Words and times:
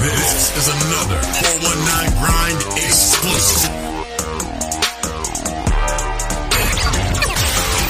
This 0.00 0.56
is 0.56 0.68
another 0.68 1.18
419 1.18 2.22
Grind 2.22 2.60
exclusive. 2.86 3.74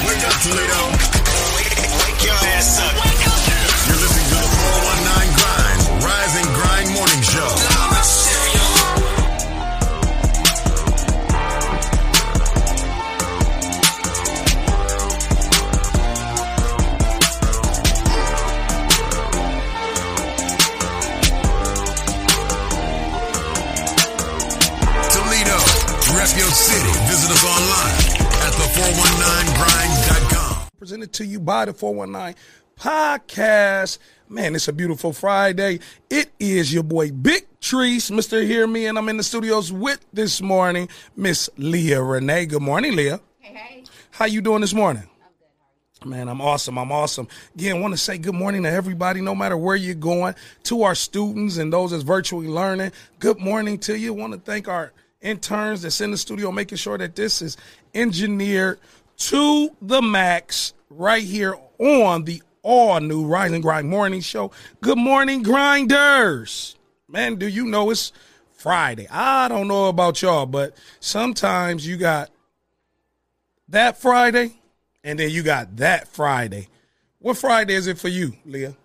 Wake 0.07 0.25
up, 0.25 0.37
Toledo. 0.41 0.83
Wake 2.01 2.25
your 2.25 2.33
ass 2.33 2.81
up. 2.81 2.97
Presented 30.88 31.12
to 31.12 31.27
you 31.27 31.38
by 31.38 31.66
the 31.66 31.73
419 31.74 32.34
podcast. 32.80 33.98
Man, 34.27 34.55
it's 34.55 34.69
a 34.69 34.73
beautiful 34.73 35.12
Friday. 35.12 35.80
It 36.09 36.30
is 36.41 36.73
your 36.73 36.83
boy 36.83 37.10
Big 37.10 37.45
Trees, 37.60 38.09
Mr. 38.09 38.42
Hear 38.42 38.66
Me, 38.66 38.87
and 38.87 38.96
I'm 38.96 39.06
in 39.10 39.19
the 39.19 39.23
studios 39.23 39.70
with 39.70 40.02
this 40.15 40.41
morning 40.41 40.88
Miss 41.15 41.51
Leah 41.59 42.02
Renee. 42.02 42.46
Good 42.46 42.62
morning, 42.62 42.96
Leah. 42.96 43.20
Hey, 43.38 43.52
hey. 43.55 43.84
How 44.12 44.24
you 44.24 44.41
doing 44.41 44.62
this 44.62 44.73
morning? 44.73 45.02
Man, 46.06 46.27
I'm 46.27 46.41
awesome. 46.41 46.79
I'm 46.79 46.91
awesome. 46.91 47.29
Again, 47.55 47.82
want 47.82 47.93
to 47.93 47.98
say 47.98 48.16
good 48.16 48.34
morning 48.34 48.62
to 48.62 48.70
everybody, 48.70 49.20
no 49.20 49.34
matter 49.34 49.59
where 49.59 49.77
you're 49.77 49.95
going, 49.95 50.37
to 50.62 50.84
our 50.84 50.95
students 50.95 51.59
and 51.59 51.70
those 51.70 51.91
that's 51.91 52.02
virtually 52.02 52.48
learning. 52.48 52.93
Good 53.18 53.41
morning 53.41 53.79
to 53.80 53.98
you. 53.98 54.15
Want 54.15 54.32
to 54.32 54.41
thank 54.41 54.68
our 54.68 54.95
interns 55.21 55.82
that's 55.82 56.01
in 56.01 56.12
the 56.12 56.16
studio, 56.16 56.51
making 56.51 56.79
sure 56.79 56.96
that 56.96 57.15
this 57.15 57.43
is 57.43 57.59
engineered 57.93 58.79
to 59.18 59.77
the 59.82 60.01
max 60.01 60.73
right 60.90 61.22
here 61.22 61.56
on 61.78 62.24
the 62.24 62.42
all 62.62 63.00
new 63.00 63.24
Rise 63.26 63.52
and 63.52 63.62
Grind 63.62 63.88
Morning 63.88 64.20
Show. 64.20 64.50
Good 64.81 64.98
morning, 64.98 65.42
grinders. 65.42 66.77
Man, 67.08 67.36
do 67.36 67.47
you 67.47 67.64
know 67.64 67.91
it's 67.91 68.12
Friday? 68.53 69.06
I 69.11 69.48
don't 69.48 69.69
know 69.69 69.86
about 69.86 70.20
y'all, 70.20 70.47
but 70.47 70.77
sometimes 71.00 71.86
you 71.86 71.97
got 71.97 72.31
that 73.69 73.98
Friday, 74.00 74.61
and 75.05 75.19
then 75.19 75.31
you 75.31 75.42
got 75.42 75.77
that 75.77 76.09
Friday. 76.09 76.69
What 77.19 77.36
Friday 77.36 77.75
is 77.75 77.86
it 77.86 77.98
for 77.98 78.09
you, 78.09 78.34
Leah? 78.44 78.77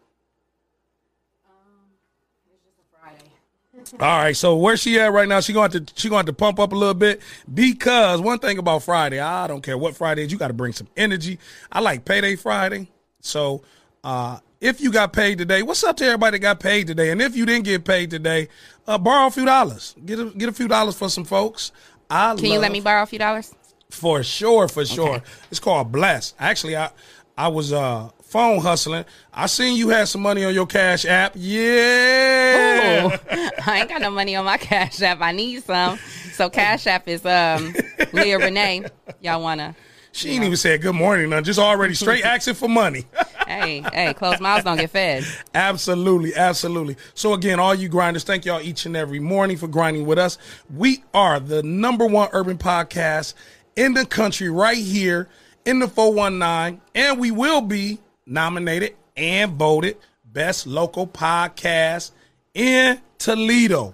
All 4.00 4.00
right, 4.00 4.36
so 4.36 4.56
where 4.56 4.78
she 4.78 5.00
at 5.00 5.12
right 5.12 5.28
now? 5.28 5.39
She 5.39 5.53
going 5.53 5.72
to 5.72 5.86
she 5.95 6.09
going 6.09 6.26
to 6.26 6.34
pump 6.34 6.59
up 6.59 6.72
a 6.72 6.76
little 6.76 6.94
bit 6.94 7.22
because 7.53 8.22
one 8.22 8.39
thing 8.39 8.58
about 8.58 8.84
Friday, 8.84 9.20
I 9.20 9.48
don't 9.48 9.62
care 9.62 9.78
what 9.78 9.95
Friday 9.95 10.23
is, 10.23 10.31
you 10.31 10.38
got 10.38 10.50
to 10.50 10.53
bring 10.53 10.73
some 10.73 10.88
energy. 10.95 11.39
I 11.72 11.80
like 11.80 12.06
payday 12.06 12.36
Friday, 12.36 12.89
so 13.20 13.64
uh, 14.04 14.39
if 14.61 14.81
you 14.81 14.92
got 14.92 15.14
paid 15.14 15.38
today, 15.38 15.61
what's 15.61 15.84
up 15.84 15.98
to 15.98 16.06
everybody 16.06 16.36
that 16.36 16.42
got 16.42 16.59
paid 16.59 16.88
today? 16.88 17.11
And 17.11 17.22
if 17.22 17.36
you 17.36 17.45
didn't 17.45 17.66
get 17.66 17.84
paid 17.86 18.09
today, 18.09 18.48
uh, 18.88 18.98
borrow 18.98 19.28
a 19.28 19.31
few 19.31 19.45
dollars, 19.45 19.95
get 20.06 20.20
a, 20.20 20.26
get 20.26 20.50
a 20.50 20.54
few 20.54 20.67
dollars 20.67 20.95
for 20.95 21.09
some 21.09 21.26
folks. 21.26 21.72
I 22.09 22.36
Can 22.36 22.45
you 22.45 22.59
let 22.59 22.72
me 22.72 22.81
borrow 22.81 23.04
a 23.04 23.06
few 23.06 23.20
dollars? 23.20 23.54
for 23.89 24.23
sure, 24.23 24.67
for 24.67 24.86
sure. 24.86 25.22
It's 25.52 25.59
called 25.59 25.92
Bless. 25.92 26.34
Actually, 26.39 26.76
I 26.76 26.89
I 27.38 27.48
was 27.48 27.72
uh 27.72 28.09
phone 28.34 28.59
hustling. 28.59 29.06
I 29.31 29.45
seen 29.45 29.78
you 29.78 29.89
had 29.89 30.08
some 30.08 30.22
money 30.22 30.44
on 30.44 30.56
your 30.56 30.66
Cash 30.66 31.06
app. 31.06 31.34
Yeah. 31.36 33.06
Ooh, 33.06 33.12
I 33.67 33.80
ain't 33.80 33.89
got 33.89 34.02
no 34.02 34.09
money 34.09 34.36
on 34.36 34.44
my 34.44 34.58
Cash 34.58 35.03
App. 35.03 35.22
I 35.22 35.31
need 35.31 35.64
some. 35.64 36.00
So 36.34 36.50
Cash 36.50 36.88
App 36.88 37.08
is 37.08 37.23
um 37.28 37.76
Leah 38.11 38.39
Renee. 38.39 38.86
Y'all 39.22 39.39
wanna? 39.39 39.76
She 40.14 40.32
ain't 40.32 40.43
even 40.43 40.58
said 40.58 40.82
good 40.82 40.95
morning, 40.95 41.30
none. 41.30 41.43
Just 41.43 41.60
already 41.60 41.93
straight 41.93 42.26
asking 42.26 42.55
for 42.55 42.67
money. 42.67 43.05
Hey, 43.48 43.83
hey, 43.93 44.16
closed 44.16 44.42
mouths 44.42 44.64
don't 44.64 44.77
get 44.77 44.89
fed. 44.89 45.23
absolutely, 45.54 46.33
absolutely. 46.33 46.98
So 47.14 47.33
again, 47.33 47.60
all 47.60 47.76
you 47.76 47.88
grinders, 47.88 48.23
thank 48.23 48.45
y'all 48.45 48.61
each 48.61 48.88
and 48.88 48.98
every 48.98 49.20
morning 49.20 49.58
for 49.58 49.67
grinding 49.67 50.08
with 50.08 50.17
us. 50.17 50.39
We 50.76 51.04
are 51.14 51.39
the 51.39 51.61
number 51.61 52.08
one 52.08 52.30
urban 52.33 52.58
podcast 52.58 53.36
in 53.76 53.93
the 53.93 54.08
country 54.08 54.49
right 54.49 54.77
here 54.77 55.30
in 55.66 55.80
the 55.80 55.88
419, 55.88 56.82
and 56.95 57.20
we 57.20 57.32
will 57.32 57.61
be 57.61 57.99
nominated 58.26 58.95
and 59.16 59.54
voted 59.54 59.98
best 60.26 60.66
local 60.67 61.08
podcast 61.08 62.11
in 62.54 63.00
Toledo. 63.17 63.94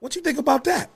What 0.00 0.14
you 0.16 0.22
think 0.22 0.38
about 0.38 0.64
that? 0.64 0.90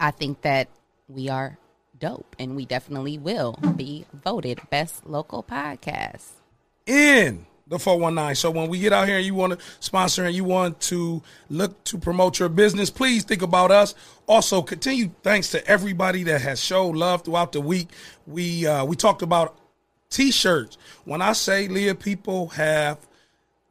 I 0.00 0.10
think 0.10 0.42
that 0.42 0.68
we 1.08 1.28
are 1.28 1.58
dope, 1.98 2.36
and 2.38 2.54
we 2.54 2.64
definitely 2.64 3.18
will 3.18 3.52
be 3.76 4.04
voted 4.12 4.60
best 4.70 5.06
local 5.06 5.42
podcast. 5.42 6.30
in 6.86 7.46
the 7.68 7.78
419. 7.78 8.34
So 8.34 8.50
when 8.50 8.68
we 8.68 8.78
get 8.78 8.92
out 8.92 9.06
here 9.06 9.18
and 9.18 9.26
you 9.26 9.34
want 9.34 9.58
to 9.58 9.64
sponsor 9.80 10.24
and 10.24 10.34
you 10.34 10.44
want 10.44 10.80
to 10.82 11.22
look 11.50 11.82
to 11.84 11.98
promote 11.98 12.38
your 12.38 12.48
business, 12.48 12.88
please 12.90 13.24
think 13.24 13.42
about 13.42 13.70
us. 13.70 13.94
Also, 14.26 14.62
continue 14.62 15.10
thanks 15.22 15.50
to 15.50 15.66
everybody 15.66 16.22
that 16.24 16.40
has 16.40 16.62
showed 16.62 16.96
love 16.96 17.24
throughout 17.24 17.52
the 17.52 17.60
week. 17.60 17.90
We 18.26 18.66
uh, 18.66 18.84
we 18.84 18.96
talked 18.96 19.22
about 19.22 19.58
t-shirts. 20.10 20.78
When 21.04 21.22
I 21.22 21.32
say 21.32 21.68
Leah, 21.68 21.94
people 21.94 22.48
have 22.48 22.98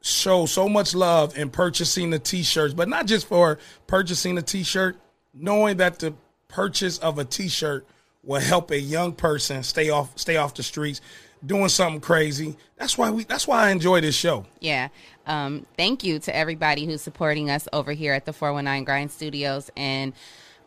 show 0.00 0.46
so 0.46 0.68
much 0.68 0.94
love 0.94 1.36
in 1.36 1.50
purchasing 1.50 2.10
the 2.10 2.18
t-shirts, 2.18 2.74
but 2.74 2.88
not 2.88 3.06
just 3.06 3.26
for 3.26 3.58
purchasing 3.86 4.38
a 4.38 4.42
t-shirt, 4.42 4.96
knowing 5.34 5.76
that 5.78 5.98
the 5.98 6.14
purchase 6.48 6.98
of 6.98 7.18
a 7.18 7.24
t-shirt 7.24 7.86
will 8.22 8.40
help 8.40 8.70
a 8.70 8.78
young 8.78 9.12
person 9.12 9.62
stay 9.62 9.90
off 9.90 10.16
stay 10.18 10.36
off 10.36 10.54
the 10.54 10.62
streets 10.62 11.00
doing 11.44 11.68
something 11.68 12.00
crazy. 12.00 12.56
That's 12.76 12.98
why 12.98 13.10
we 13.10 13.24
that's 13.24 13.46
why 13.46 13.68
I 13.68 13.70
enjoy 13.70 14.00
this 14.00 14.14
show. 14.14 14.46
Yeah. 14.60 14.88
Um, 15.26 15.66
thank 15.76 16.04
you 16.04 16.18
to 16.20 16.34
everybody 16.34 16.86
who's 16.86 17.02
supporting 17.02 17.50
us 17.50 17.68
over 17.72 17.92
here 17.92 18.14
at 18.14 18.24
the 18.24 18.32
419 18.32 18.84
Grind 18.84 19.10
Studios 19.10 19.70
and 19.76 20.14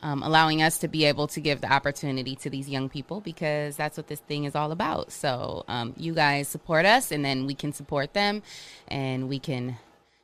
um, 0.04 0.24
allowing 0.24 0.62
us 0.62 0.80
to 0.80 0.88
be 0.88 1.06
able 1.06 1.28
to 1.28 1.40
give 1.40 1.62
the 1.62 1.72
opportunity 1.72 2.36
to 2.38 2.50
these 2.50 2.70
young 2.70 2.90
people 2.90 3.22
because 3.22 3.76
that's 3.76 3.98
what 3.98 4.08
this 4.08 4.20
thing 4.22 4.46
is 4.46 4.56
all 4.56 4.72
about. 4.72 5.12
So 5.12 5.64
um, 5.68 5.94
you 5.98 6.14
guys 6.14 6.48
support 6.48 6.86
us 6.86 7.12
and 7.12 7.24
then 7.24 7.46
we 7.46 7.54
can 7.54 7.74
support 7.74 8.14
them 8.14 8.44
and 8.88 9.30
we 9.30 9.40
can 9.40 9.78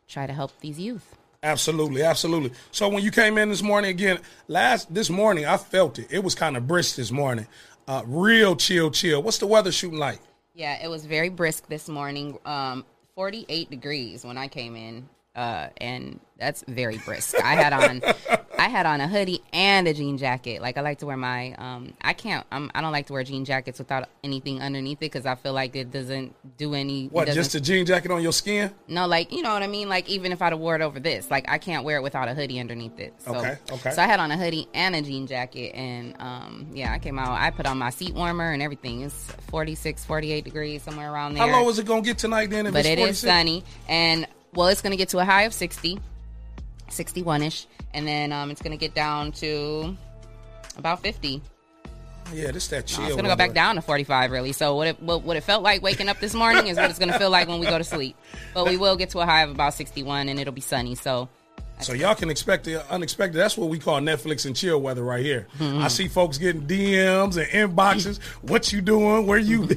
try 0.07 0.27
to 0.27 0.33
help 0.33 0.51
these 0.61 0.79
youth. 0.79 1.15
Absolutely, 1.43 2.01
absolutely. 2.01 2.51
So 2.71 2.89
when 2.89 3.03
you 3.03 3.11
came 3.11 3.37
in 3.37 3.49
this 3.49 3.61
morning 3.61 3.91
again, 3.91 4.19
last 4.47 4.93
this 4.93 5.09
morning 5.09 5.45
I 5.45 5.57
felt 5.57 5.99
it. 5.99 6.07
It 6.09 6.23
was 6.23 6.35
kind 6.35 6.57
of 6.57 6.67
brisk 6.67 6.95
this 6.95 7.11
morning. 7.11 7.47
Uh, 7.87 8.03
real 8.05 8.55
chill, 8.55 8.91
chill. 8.91 9.21
What's 9.21 9.37
the 9.37 9.47
weather 9.47 9.71
shooting 9.71 9.99
like? 9.99 10.19
Yeah, 10.53 10.83
it 10.83 10.89
was 10.89 11.05
very 11.05 11.29
brisk 11.29 11.67
this 11.67 11.87
morning. 11.87 12.39
Um, 12.45 12.83
48 13.15 13.69
degrees 13.69 14.25
when 14.25 14.37
I 14.37 14.47
came 14.47 14.75
in. 14.75 15.07
Uh, 15.37 15.69
and 15.77 16.19
that's 16.37 16.63
very 16.67 16.97
brisk. 16.97 17.35
I 17.43 17.53
had 17.53 17.71
on, 17.71 18.01
I 18.57 18.69
had 18.69 18.87
on 18.87 19.01
a 19.01 19.07
hoodie 19.07 19.43
and 19.53 19.87
a 19.87 19.93
jean 19.93 20.17
jacket. 20.17 20.63
Like 20.63 20.77
I 20.79 20.81
like 20.81 20.97
to 20.99 21.05
wear 21.05 21.15
my, 21.15 21.53
um, 21.59 21.93
I 22.01 22.13
can't, 22.13 22.43
I'm, 22.51 22.71
I 22.73 22.81
don't 22.81 22.91
like 22.91 23.05
to 23.07 23.13
wear 23.13 23.23
jean 23.23 23.45
jackets 23.45 23.77
without 23.77 24.09
anything 24.23 24.63
underneath 24.63 24.97
it 24.97 25.11
because 25.11 25.27
I 25.27 25.35
feel 25.35 25.53
like 25.53 25.75
it 25.75 25.91
doesn't 25.91 26.33
do 26.57 26.73
any. 26.73 27.07
What, 27.07 27.27
just 27.27 27.53
a 27.53 27.61
jean 27.61 27.85
jacket 27.85 28.09
on 28.09 28.23
your 28.23 28.33
skin? 28.33 28.73
no, 28.87 29.05
like 29.05 29.31
you 29.31 29.43
know 29.43 29.53
what 29.53 29.61
I 29.61 29.67
mean. 29.67 29.89
Like 29.89 30.09
even 30.09 30.31
if 30.31 30.41
I'd 30.41 30.53
have 30.53 30.59
wore 30.59 30.75
it 30.75 30.81
over 30.81 30.99
this, 30.99 31.29
like 31.29 31.47
I 31.49 31.59
can't 31.59 31.83
wear 31.83 31.97
it 31.97 32.01
without 32.01 32.27
a 32.27 32.33
hoodie 32.33 32.59
underneath 32.59 32.99
it. 32.99 33.13
So, 33.19 33.35
Okay, 33.35 33.57
okay. 33.71 33.91
So 33.91 34.01
I 34.01 34.05
had 34.07 34.19
on 34.19 34.31
a 34.31 34.37
hoodie 34.37 34.67
and 34.73 34.95
a 34.95 35.03
jean 35.03 35.27
jacket, 35.27 35.75
and 35.75 36.15
um, 36.19 36.67
yeah, 36.73 36.93
I 36.93 36.97
came 36.97 37.19
out. 37.19 37.39
I 37.39 37.51
put 37.51 37.67
on 37.67 37.77
my 37.77 37.91
seat 37.91 38.15
warmer 38.15 38.51
and 38.51 38.63
everything. 38.63 39.01
It's 39.01 39.31
46, 39.51 40.03
48 40.05 40.43
degrees 40.43 40.81
somewhere 40.81 41.13
around 41.13 41.35
there. 41.35 41.47
How 41.47 41.61
low 41.61 41.69
is 41.69 41.77
it 41.77 41.85
gonna 41.85 42.01
get 42.01 42.17
tonight 42.17 42.49
then? 42.49 42.65
But 42.71 42.87
it 42.87 42.97
is 42.97 43.21
46? 43.21 43.21
sunny, 43.21 43.63
and 43.87 44.25
well, 44.57 44.69
it's 44.69 44.81
gonna 44.81 44.95
get 44.95 45.09
to 45.09 45.19
a 45.19 45.23
high 45.23 45.43
of 45.43 45.53
60, 45.53 45.99
61 46.89 47.43
ish, 47.43 47.67
and 47.93 48.07
then 48.07 48.31
um, 48.31 48.49
it's 48.49 48.61
gonna 48.61 48.75
get 48.75 48.95
down 48.95 49.31
to 49.33 49.95
about 50.77 50.99
50. 51.01 51.41
Yeah, 52.33 52.51
this 52.51 52.67
that 52.69 52.87
chill. 52.87 53.03
No, 53.03 53.07
it's 53.07 53.15
gonna 53.15 53.29
go 53.29 53.35
back 53.35 53.53
down 53.53 53.75
to 53.75 53.81
45 53.81 54.31
really. 54.31 54.53
So 54.53 54.75
what 54.75 54.87
it 54.87 55.01
what, 55.01 55.21
what 55.21 55.37
it 55.37 55.41
felt 55.41 55.61
like 55.61 55.83
waking 55.83 56.09
up 56.09 56.19
this 56.19 56.33
morning 56.33 56.67
is 56.67 56.77
what 56.77 56.89
it's 56.89 56.97
gonna 56.97 57.19
feel 57.19 57.29
like 57.29 57.47
when 57.47 57.59
we 57.59 57.67
go 57.67 57.77
to 57.77 57.83
sleep. 57.83 58.17
But 58.55 58.65
we 58.65 58.77
will 58.77 58.97
get 58.97 59.11
to 59.11 59.19
a 59.19 59.25
high 59.25 59.43
of 59.43 59.51
about 59.51 59.75
61 59.75 60.27
and 60.27 60.39
it'll 60.39 60.51
be 60.51 60.59
sunny. 60.59 60.95
So 60.95 61.29
So 61.79 61.93
y'all 61.93 62.15
can 62.15 62.31
expect 62.31 62.65
the 62.65 62.83
unexpected. 62.91 63.37
That's 63.37 63.57
what 63.57 63.69
we 63.69 63.77
call 63.77 64.01
Netflix 64.01 64.47
and 64.47 64.55
chill 64.55 64.81
weather 64.81 65.03
right 65.03 65.23
here. 65.23 65.45
Mm-hmm. 65.59 65.83
I 65.83 65.87
see 65.87 66.07
folks 66.07 66.39
getting 66.39 66.63
DMs 66.63 67.37
and 67.37 67.75
inboxes. 67.75 68.19
what 68.41 68.73
you 68.73 68.81
doing? 68.81 69.27
Where 69.27 69.37
you? 69.37 69.67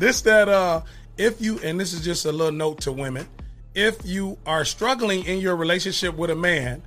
this 0.00 0.22
that 0.22 0.48
uh, 0.48 0.80
if 1.20 1.38
you 1.38 1.58
and 1.62 1.78
this 1.78 1.92
is 1.92 2.02
just 2.02 2.24
a 2.24 2.32
little 2.32 2.50
note 2.50 2.80
to 2.80 2.92
women. 2.92 3.28
If 3.74 4.04
you 4.06 4.38
are 4.46 4.64
struggling 4.64 5.24
in 5.26 5.38
your 5.38 5.54
relationship 5.54 6.16
with 6.16 6.30
a 6.30 6.34
man, 6.34 6.82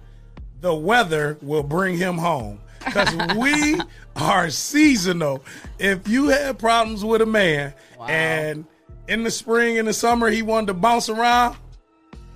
the 0.59 0.73
weather 0.73 1.37
will 1.41 1.61
bring 1.61 1.97
him 1.97 2.17
home 2.17 2.59
because 2.83 3.15
we 3.37 3.79
are 4.15 4.49
seasonal. 4.49 5.43
If 5.77 6.07
you 6.07 6.29
had 6.29 6.57
problems 6.57 7.05
with 7.05 7.21
a 7.21 7.27
man 7.27 7.75
and 8.07 8.65
in 9.07 9.23
the 9.23 9.31
spring 9.31 9.77
and 9.77 9.87
the 9.87 9.93
summer 9.93 10.29
he 10.29 10.41
wanted 10.41 10.67
to 10.67 10.73
bounce 10.73 11.09
around, 11.09 11.55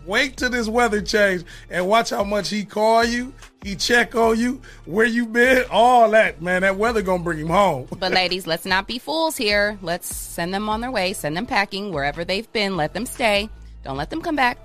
Wait 0.08 0.38
till 0.38 0.50
this 0.50 0.70
weather 0.70 1.02
change 1.02 1.44
and 1.70 1.86
watch 1.86 2.12
how 2.12 2.24
much 2.24 2.50
he 2.50 2.64
call 2.64 3.04
you. 3.04 3.34
He 3.62 3.76
check 3.76 4.16
on 4.16 4.40
you, 4.40 4.62
where 4.86 5.06
you 5.06 5.26
been, 5.26 5.66
all 5.70 6.10
that. 6.12 6.42
Man, 6.42 6.62
that 6.62 6.78
weather 6.78 7.02
gonna 7.02 7.24
bring 7.24 7.40
him 7.40 7.50
home. 7.50 7.88
But 8.00 8.14
ladies, 8.14 8.48
let's 8.48 8.66
not 8.66 8.88
be 8.88 9.00
fools 9.00 9.36
here. 9.36 9.78
Let's 9.82 10.16
send 10.16 10.54
them 10.54 10.70
on 10.70 10.80
their 10.80 10.92
way, 10.92 11.12
send 11.12 11.36
them 11.36 11.46
packing 11.46 11.92
wherever 11.92 12.24
they've 12.24 12.50
been. 12.54 12.78
Let 12.78 12.94
them 12.94 13.06
stay. 13.06 13.50
Don't 13.84 13.98
let 13.98 14.10
them 14.10 14.22
come 14.22 14.38
back. 14.38 14.58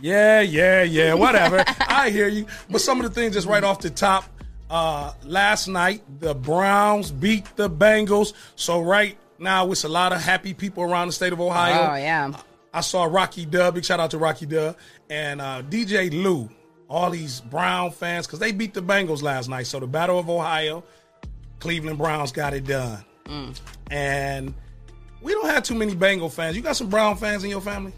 Yeah, 0.00 0.40
yeah, 0.40 0.82
yeah, 0.82 1.12
whatever. 1.24 1.62
I 1.80 2.08
hear 2.08 2.28
you. 2.28 2.46
But 2.70 2.80
some 2.80 3.00
of 3.00 3.04
the 3.04 3.20
things 3.20 3.34
just 3.34 3.46
right 3.46 3.62
off 3.62 3.80
the 3.80 3.90
top. 3.90 4.24
Uh, 4.70 5.12
last 5.24 5.68
night, 5.68 6.02
the 6.20 6.34
Browns 6.34 7.10
beat 7.10 7.44
the 7.56 7.68
Bengals. 7.68 8.32
So 8.56 8.80
right 8.80 9.18
now, 9.38 9.70
it's 9.70 9.84
a 9.84 9.88
lot 9.88 10.14
of 10.14 10.22
happy 10.22 10.54
people 10.54 10.84
around 10.84 11.08
the 11.08 11.12
state 11.12 11.34
of 11.34 11.40
Ohio. 11.40 11.90
Oh 11.92 11.96
yeah. 11.96 12.32
I 12.74 12.80
saw 12.80 13.04
Rocky 13.04 13.46
Dub. 13.46 13.76
Big 13.76 13.84
shout 13.84 14.00
out 14.00 14.10
to 14.10 14.18
Rocky 14.18 14.46
Dub 14.46 14.76
and 15.08 15.40
uh, 15.40 15.62
DJ 15.62 16.12
Lou. 16.12 16.50
All 16.90 17.08
these 17.08 17.40
Brown 17.40 17.92
fans 17.92 18.26
because 18.26 18.40
they 18.40 18.52
beat 18.52 18.74
the 18.74 18.82
Bengals 18.82 19.22
last 19.22 19.48
night. 19.48 19.66
So 19.68 19.80
the 19.80 19.86
Battle 19.86 20.18
of 20.18 20.28
Ohio, 20.28 20.84
Cleveland 21.60 21.98
Browns 21.98 22.32
got 22.32 22.52
it 22.52 22.66
done. 22.66 23.02
And 23.90 24.52
we 25.22 25.32
don't 25.32 25.46
have 25.46 25.62
too 25.62 25.74
many 25.74 25.94
Bengal 25.94 26.28
fans. 26.28 26.56
You 26.56 26.62
got 26.62 26.76
some 26.76 26.90
Brown 26.90 27.16
fans 27.16 27.44
in 27.44 27.50
your 27.50 27.62
family? 27.62 27.92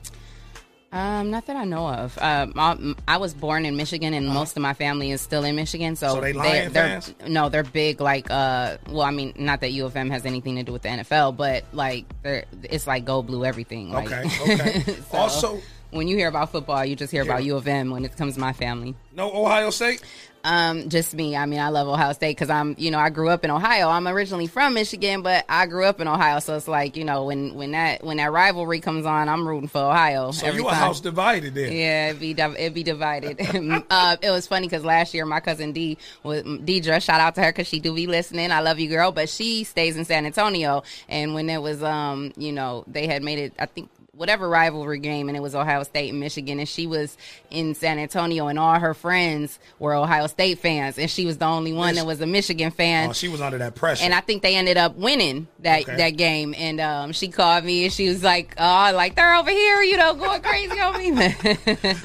Um, 0.92 1.30
not 1.30 1.46
that 1.46 1.56
I 1.56 1.64
know 1.64 1.86
of. 1.88 2.16
Um, 2.20 2.52
I, 2.56 2.94
I 3.08 3.16
was 3.18 3.34
born 3.34 3.66
in 3.66 3.76
Michigan, 3.76 4.14
and 4.14 4.28
most 4.28 4.56
of 4.56 4.62
my 4.62 4.72
family 4.72 5.10
is 5.10 5.20
still 5.20 5.44
in 5.44 5.56
Michigan. 5.56 5.96
So. 5.96 6.14
So 6.14 6.20
they 6.20 6.32
they're, 6.32 6.70
fans? 6.70 7.14
no, 7.26 7.48
they're 7.48 7.64
big. 7.64 8.00
Like, 8.00 8.30
uh, 8.30 8.78
well, 8.88 9.02
I 9.02 9.10
mean, 9.10 9.34
not 9.36 9.60
that 9.60 9.72
U 9.72 9.84
of 9.84 9.96
M 9.96 10.10
has 10.10 10.24
anything 10.24 10.56
to 10.56 10.62
do 10.62 10.72
with 10.72 10.82
the 10.82 10.88
NFL, 10.88 11.36
but 11.36 11.64
like, 11.72 12.04
it's 12.24 12.86
like 12.86 13.04
go 13.04 13.22
blue 13.22 13.44
everything. 13.44 13.90
Like, 13.90 14.10
Okay, 14.10 14.24
okay. 14.52 14.80
so, 15.10 15.16
Also- 15.18 15.60
when 15.90 16.08
you 16.08 16.16
hear 16.16 16.28
about 16.28 16.50
football, 16.50 16.84
you 16.84 16.96
just 16.96 17.12
hear 17.12 17.22
about 17.22 17.44
U 17.44 17.56
of 17.56 17.66
M 17.66 17.90
when 17.90 18.04
it 18.04 18.16
comes 18.16 18.34
to 18.34 18.40
my 18.40 18.52
family. 18.52 18.94
No 19.14 19.32
Ohio 19.32 19.70
State? 19.70 20.02
Um, 20.46 20.90
just 20.90 21.12
me. 21.12 21.36
I 21.36 21.44
mean, 21.46 21.58
I 21.58 21.70
love 21.70 21.88
Ohio 21.88 22.12
State 22.12 22.36
because 22.36 22.50
I'm, 22.50 22.76
you 22.78 22.92
know, 22.92 23.00
I 23.00 23.10
grew 23.10 23.30
up 23.30 23.44
in 23.44 23.50
Ohio. 23.50 23.88
I'm 23.88 24.06
originally 24.06 24.46
from 24.46 24.74
Michigan, 24.74 25.22
but 25.22 25.44
I 25.48 25.66
grew 25.66 25.84
up 25.84 26.00
in 26.00 26.06
Ohio, 26.06 26.38
so 26.38 26.54
it's 26.54 26.68
like, 26.68 26.96
you 26.96 27.04
know, 27.04 27.24
when 27.24 27.54
when 27.54 27.72
that 27.72 28.04
when 28.04 28.18
that 28.18 28.30
rivalry 28.30 28.78
comes 28.78 29.06
on, 29.06 29.28
I'm 29.28 29.46
rooting 29.46 29.66
for 29.66 29.80
Ohio. 29.80 30.30
So 30.30 30.46
you 30.52 30.68
a 30.68 30.72
house 30.72 31.00
divided 31.00 31.54
then. 31.54 31.72
Yeah, 31.72 32.08
it'd 32.10 32.20
be 32.20 32.30
it'd 32.30 32.74
be 32.74 32.84
divided. 32.84 33.40
uh, 33.90 34.16
it 34.22 34.30
was 34.30 34.46
funny 34.46 34.68
because 34.68 34.84
last 34.84 35.14
year 35.14 35.26
my 35.26 35.40
cousin 35.40 35.72
D 35.72 35.98
was 36.22 36.44
Deidre. 36.44 37.02
Shout 37.02 37.20
out 37.20 37.34
to 37.34 37.42
her 37.42 37.48
because 37.48 37.66
she 37.66 37.80
do 37.80 37.92
be 37.92 38.06
listening. 38.06 38.52
I 38.52 38.60
love 38.60 38.78
you, 38.78 38.88
girl. 38.88 39.10
But 39.10 39.28
she 39.28 39.64
stays 39.64 39.96
in 39.96 40.04
San 40.04 40.26
Antonio, 40.26 40.84
and 41.08 41.34
when 41.34 41.50
it 41.50 41.60
was, 41.60 41.82
um, 41.82 42.32
you 42.36 42.52
know, 42.52 42.84
they 42.86 43.08
had 43.08 43.24
made 43.24 43.40
it. 43.40 43.52
I 43.58 43.66
think 43.66 43.90
whatever 44.16 44.48
rivalry 44.48 44.98
game, 44.98 45.28
and 45.28 45.36
it 45.36 45.40
was 45.40 45.54
Ohio 45.54 45.82
State 45.82 46.10
and 46.10 46.18
Michigan, 46.20 46.58
and 46.58 46.68
she 46.68 46.86
was 46.86 47.16
in 47.50 47.74
San 47.74 47.98
Antonio, 47.98 48.46
and 48.48 48.58
all 48.58 48.78
her 48.78 48.94
friends 48.94 49.58
were 49.78 49.94
Ohio 49.94 50.26
State 50.26 50.58
fans, 50.58 50.98
and 50.98 51.10
she 51.10 51.26
was 51.26 51.38
the 51.38 51.44
only 51.44 51.72
one 51.72 51.94
that 51.96 52.06
was 52.06 52.20
a 52.20 52.26
Michigan 52.26 52.70
fan. 52.70 53.10
Oh, 53.10 53.12
she 53.12 53.28
was 53.28 53.40
under 53.40 53.58
that 53.58 53.74
pressure. 53.74 54.04
And 54.04 54.14
I 54.14 54.20
think 54.20 54.42
they 54.42 54.56
ended 54.56 54.76
up 54.76 54.96
winning 54.96 55.46
that 55.60 55.82
Okay. 55.82 55.96
that 55.96 56.10
game. 56.10 56.54
And 56.56 56.80
um, 56.80 57.12
she 57.12 57.28
called 57.28 57.64
me 57.64 57.84
and 57.84 57.92
she 57.92 58.08
was 58.08 58.22
like, 58.22 58.54
"Oh, 58.58 58.90
like 58.94 59.14
they're 59.16 59.34
over 59.36 59.50
here, 59.50 59.82
you 59.82 59.96
know, 59.96 60.14
going 60.14 60.40
crazy 60.42 60.80
on 60.80 60.96
me." 61.16 61.34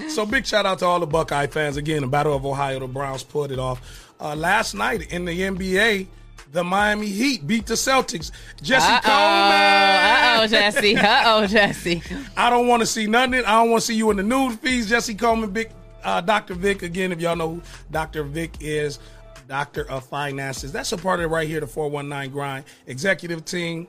So 0.09 0.25
big 0.25 0.45
shout 0.45 0.65
out 0.65 0.79
to 0.79 0.85
all 0.85 0.99
the 0.99 1.07
Buckeye 1.07 1.47
fans. 1.47 1.77
Again, 1.77 2.01
the 2.01 2.07
Battle 2.07 2.35
of 2.35 2.45
Ohio, 2.45 2.79
the 2.79 2.87
Browns 2.87 3.23
pulled 3.23 3.51
it 3.51 3.59
off. 3.59 4.13
Uh, 4.19 4.35
last 4.35 4.73
night 4.73 5.11
in 5.11 5.25
the 5.25 5.39
NBA, 5.39 6.07
the 6.51 6.63
Miami 6.63 7.07
Heat 7.07 7.47
beat 7.47 7.65
the 7.65 7.75
Celtics. 7.75 8.31
Jesse 8.61 8.85
Uh 8.91 9.01
Coleman. 9.01 9.51
Uh 9.51 10.39
oh, 10.41 10.47
Jesse. 10.47 10.97
Uh 10.97 11.21
oh, 11.25 11.47
Jesse. 11.47 12.01
I 12.35 12.49
don't 12.49 12.67
want 12.67 12.81
to 12.81 12.85
see 12.85 13.07
nothing. 13.07 13.35
I 13.45 13.61
don't 13.61 13.69
want 13.71 13.81
to 13.81 13.87
see 13.87 13.95
you 13.95 14.11
in 14.11 14.17
the 14.17 14.23
news 14.23 14.55
feeds. 14.57 14.89
Jesse 14.89 15.15
Coleman, 15.15 15.51
big 15.51 15.71
uh, 16.03 16.21
Dr. 16.21 16.53
Vic. 16.53 16.83
Again, 16.83 17.11
if 17.11 17.21
y'all 17.21 17.35
know 17.35 17.55
who 17.55 17.61
Dr. 17.91 18.23
Vic 18.23 18.51
is, 18.59 18.99
Doctor 19.47 19.89
of 19.89 20.05
Finances. 20.05 20.71
That's 20.71 20.91
a 20.91 20.97
part 20.97 21.19
of 21.19 21.25
it 21.25 21.27
right 21.27 21.47
here, 21.47 21.59
the 21.59 21.67
419 21.67 22.31
Grind 22.31 22.65
Executive 22.87 23.45
Team. 23.45 23.87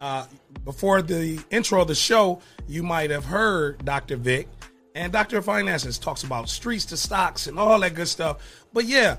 Uh, 0.00 0.26
before 0.64 1.00
the 1.00 1.38
intro 1.50 1.80
of 1.80 1.88
the 1.88 1.94
show, 1.94 2.40
you 2.66 2.82
might 2.82 3.10
have 3.10 3.24
heard 3.24 3.82
Dr. 3.84 4.16
Vic. 4.16 4.48
And 4.94 5.12
Doctor 5.12 5.38
of 5.38 5.44
Finances 5.46 5.98
talks 5.98 6.22
about 6.22 6.48
streets 6.48 6.84
to 6.86 6.96
stocks 6.96 7.46
and 7.46 7.58
all 7.58 7.80
that 7.80 7.94
good 7.94 8.08
stuff. 8.08 8.38
But 8.72 8.84
yeah, 8.84 9.16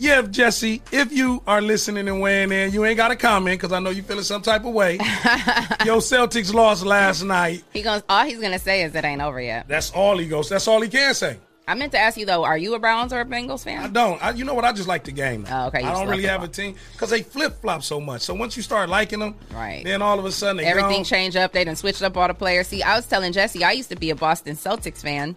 yeah, 0.00 0.22
Jesse, 0.22 0.80
if 0.90 1.12
you 1.12 1.42
are 1.46 1.60
listening 1.60 2.08
and 2.08 2.22
weighing 2.22 2.50
in, 2.50 2.72
you 2.72 2.86
ain't 2.86 2.96
got 2.96 3.08
to 3.08 3.16
comment 3.16 3.60
because 3.60 3.70
I 3.70 3.80
know 3.80 3.90
you 3.90 4.02
feeling 4.02 4.24
some 4.24 4.40
type 4.40 4.64
of 4.64 4.72
way. 4.72 4.94
Yo, 5.84 5.98
Celtics 5.98 6.54
lost 6.54 6.86
last 6.86 7.22
night. 7.22 7.64
He 7.74 7.82
goes. 7.82 8.02
All 8.08 8.24
he's 8.24 8.40
gonna 8.40 8.58
say 8.58 8.82
is 8.82 8.94
it 8.94 9.04
ain't 9.04 9.20
over 9.20 9.40
yet. 9.40 9.68
That's 9.68 9.90
all 9.90 10.16
he 10.16 10.26
goes. 10.26 10.48
That's 10.48 10.66
all 10.66 10.80
he 10.80 10.88
can 10.88 11.12
say. 11.12 11.36
I 11.68 11.74
meant 11.74 11.92
to 11.92 11.98
ask 11.98 12.16
you 12.16 12.24
though. 12.24 12.44
Are 12.44 12.56
you 12.56 12.74
a 12.74 12.78
Browns 12.78 13.12
or 13.12 13.20
a 13.20 13.24
Bengals 13.26 13.62
fan? 13.62 13.84
I 13.84 13.88
don't. 13.88 14.24
I, 14.24 14.30
you 14.30 14.44
know 14.44 14.54
what? 14.54 14.64
I 14.64 14.72
just 14.72 14.88
like 14.88 15.04
the 15.04 15.12
game. 15.12 15.46
Oh, 15.48 15.66
okay, 15.66 15.82
you 15.82 15.86
I 15.86 15.92
don't 15.92 16.08
really 16.08 16.24
have 16.24 16.42
a 16.42 16.48
team 16.48 16.74
because 16.92 17.10
they 17.10 17.22
flip 17.22 17.60
flop 17.60 17.82
so 17.82 18.00
much. 18.00 18.22
So 18.22 18.32
once 18.32 18.56
you 18.56 18.62
start 18.62 18.88
liking 18.88 19.18
them, 19.20 19.34
Right. 19.52 19.84
Then 19.84 20.00
all 20.00 20.18
of 20.18 20.24
a 20.24 20.32
sudden 20.32 20.56
they 20.56 20.64
Everything 20.64 20.90
gone. 20.92 21.04
changed 21.04 21.36
up. 21.36 21.52
They 21.52 21.62
done 21.62 21.76
switched 21.76 22.02
up 22.02 22.16
all 22.16 22.26
the 22.26 22.34
players. 22.34 22.68
See, 22.68 22.82
I 22.82 22.96
was 22.96 23.06
telling 23.06 23.32
Jesse 23.32 23.62
I 23.62 23.72
used 23.72 23.90
to 23.90 23.96
be 23.96 24.08
a 24.10 24.16
Boston 24.16 24.56
Celtics 24.56 25.02
fan, 25.02 25.36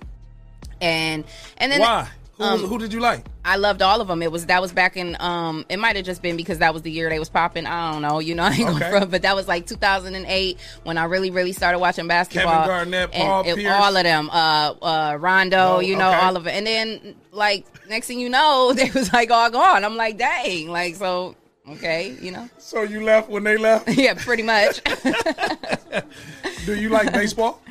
and 0.82 1.24
and 1.58 1.72
then 1.72 1.82
Why? 1.82 2.08
Who, 2.38 2.44
Um, 2.44 2.60
who 2.62 2.80
did 2.80 2.92
you 2.92 3.00
like? 3.00 3.24
I 3.46 3.58
loved 3.58 3.84
all 3.84 4.02
of 4.02 4.08
them. 4.08 4.24
It 4.24 4.32
was 4.32 4.48
that 4.48 4.60
was 4.62 4.72
back 4.74 4.98
in 4.98 5.16
um 5.20 5.66
it 5.70 5.78
might 5.78 5.96
have 5.96 6.06
just 6.06 6.22
been 6.24 6.36
because 6.36 6.58
that 6.60 6.74
was 6.74 6.82
the 6.82 6.90
year 6.90 7.08
they 7.10 7.20
was 7.20 7.30
popping. 7.30 7.68
I 7.68 7.92
don't 7.92 8.02
know, 8.02 8.20
you 8.20 8.34
know, 8.34 8.44
I 8.50 8.52
ain't 8.54 8.70
Okay. 8.70 8.80
going 8.80 9.02
from, 9.02 9.10
but 9.12 9.22
that 9.22 9.36
was 9.36 9.48
like 9.48 9.68
2008 9.68 10.58
when 10.84 10.98
I 10.98 11.04
really 11.06 11.30
really 11.30 11.52
started 11.54 11.78
watching 11.80 12.08
basketball. 12.08 12.52
Kevin 12.66 12.68
Garnett, 12.68 13.10
and 13.14 13.24
Paul 13.28 13.42
it- 13.48 13.56
Pierce. 13.56 13.72
all 13.74 13.96
of 13.96 14.04
them, 14.04 14.30
uh, 14.32 14.74
uh, 14.82 15.18
Rondo, 15.20 15.76
Oh, 15.76 15.80
you 15.80 15.96
know, 15.96 16.10
okay. 16.10 16.20
all 16.22 16.36
of 16.36 16.48
it, 16.48 16.52
and 16.56 16.66
then 16.66 17.16
like 17.32 17.66
next 17.88 18.08
thing 18.08 18.20
you 18.20 18.30
know, 18.30 18.74
they 18.76 18.90
was 18.90 19.14
like 19.14 19.30
all 19.30 19.52
gone. 19.52 19.86
I'm 19.86 19.96
like, 19.96 20.18
dang, 20.18 20.70
like 20.70 20.96
so. 20.96 21.36
Okay, 21.70 22.18
you 22.22 22.30
know, 22.32 22.50
So 22.58 22.82
you 22.82 23.04
left 23.06 23.30
when 23.30 23.46
they 23.46 23.56
left. 23.56 23.88
yeah, 23.98 24.16
pretty 24.16 24.44
much. 24.44 24.82
Do 26.66 26.76
you 26.76 26.90
like 26.90 27.14
baseball? 27.14 27.62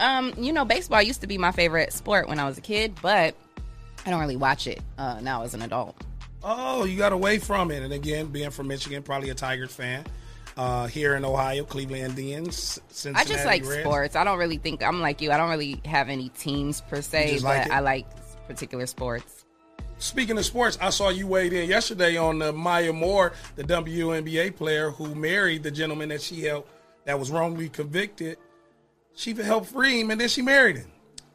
um, 0.00 0.32
you 0.38 0.52
know, 0.54 0.64
baseball 0.64 1.02
used 1.02 1.20
to 1.22 1.26
be 1.26 1.36
my 1.38 1.52
favorite 1.52 1.92
sport 1.92 2.28
when 2.28 2.38
I 2.38 2.44
was 2.46 2.56
a 2.56 2.60
kid, 2.62 2.94
but 3.02 3.34
I 4.06 4.10
don't 4.10 4.20
really 4.20 4.36
watch 4.36 4.68
it 4.68 4.80
uh, 4.98 5.20
now 5.20 5.42
as 5.42 5.52
an 5.52 5.62
adult. 5.62 6.00
Oh, 6.42 6.84
you 6.84 6.96
got 6.96 7.12
away 7.12 7.38
from 7.40 7.72
it. 7.72 7.82
And 7.82 7.92
again, 7.92 8.26
being 8.26 8.50
from 8.50 8.68
Michigan, 8.68 9.02
probably 9.02 9.30
a 9.30 9.34
Tigers 9.34 9.74
fan. 9.74 10.04
Uh, 10.56 10.86
here 10.86 11.16
in 11.16 11.24
Ohio, 11.24 11.64
Cleveland 11.64 12.18
Indians, 12.18 12.80
I 13.14 13.24
just 13.24 13.44
like 13.44 13.62
Reds. 13.66 13.82
sports. 13.82 14.16
I 14.16 14.24
don't 14.24 14.38
really 14.38 14.56
think 14.56 14.82
I'm 14.82 15.02
like 15.02 15.20
you. 15.20 15.30
I 15.30 15.36
don't 15.36 15.50
really 15.50 15.82
have 15.84 16.08
any 16.08 16.30
teams 16.30 16.80
per 16.80 17.02
se, 17.02 17.40
but 17.42 17.44
like? 17.44 17.70
I 17.70 17.80
like 17.80 18.06
particular 18.46 18.86
sports. 18.86 19.44
Speaking 19.98 20.38
of 20.38 20.46
sports, 20.46 20.78
I 20.80 20.88
saw 20.88 21.10
you 21.10 21.26
weighed 21.26 21.52
in 21.52 21.68
yesterday 21.68 22.16
on 22.16 22.40
uh, 22.40 22.52
Maya 22.52 22.94
Moore, 22.94 23.34
the 23.56 23.64
WNBA 23.64 24.56
player 24.56 24.90
who 24.90 25.14
married 25.14 25.62
the 25.62 25.70
gentleman 25.70 26.08
that 26.08 26.22
she 26.22 26.44
helped 26.44 26.70
that 27.04 27.18
was 27.18 27.30
wrongly 27.30 27.68
convicted. 27.68 28.38
She 29.14 29.34
helped 29.34 29.66
free 29.66 30.00
him, 30.00 30.10
and 30.10 30.18
then 30.18 30.28
she 30.28 30.40
married 30.40 30.78
him. 30.78 30.90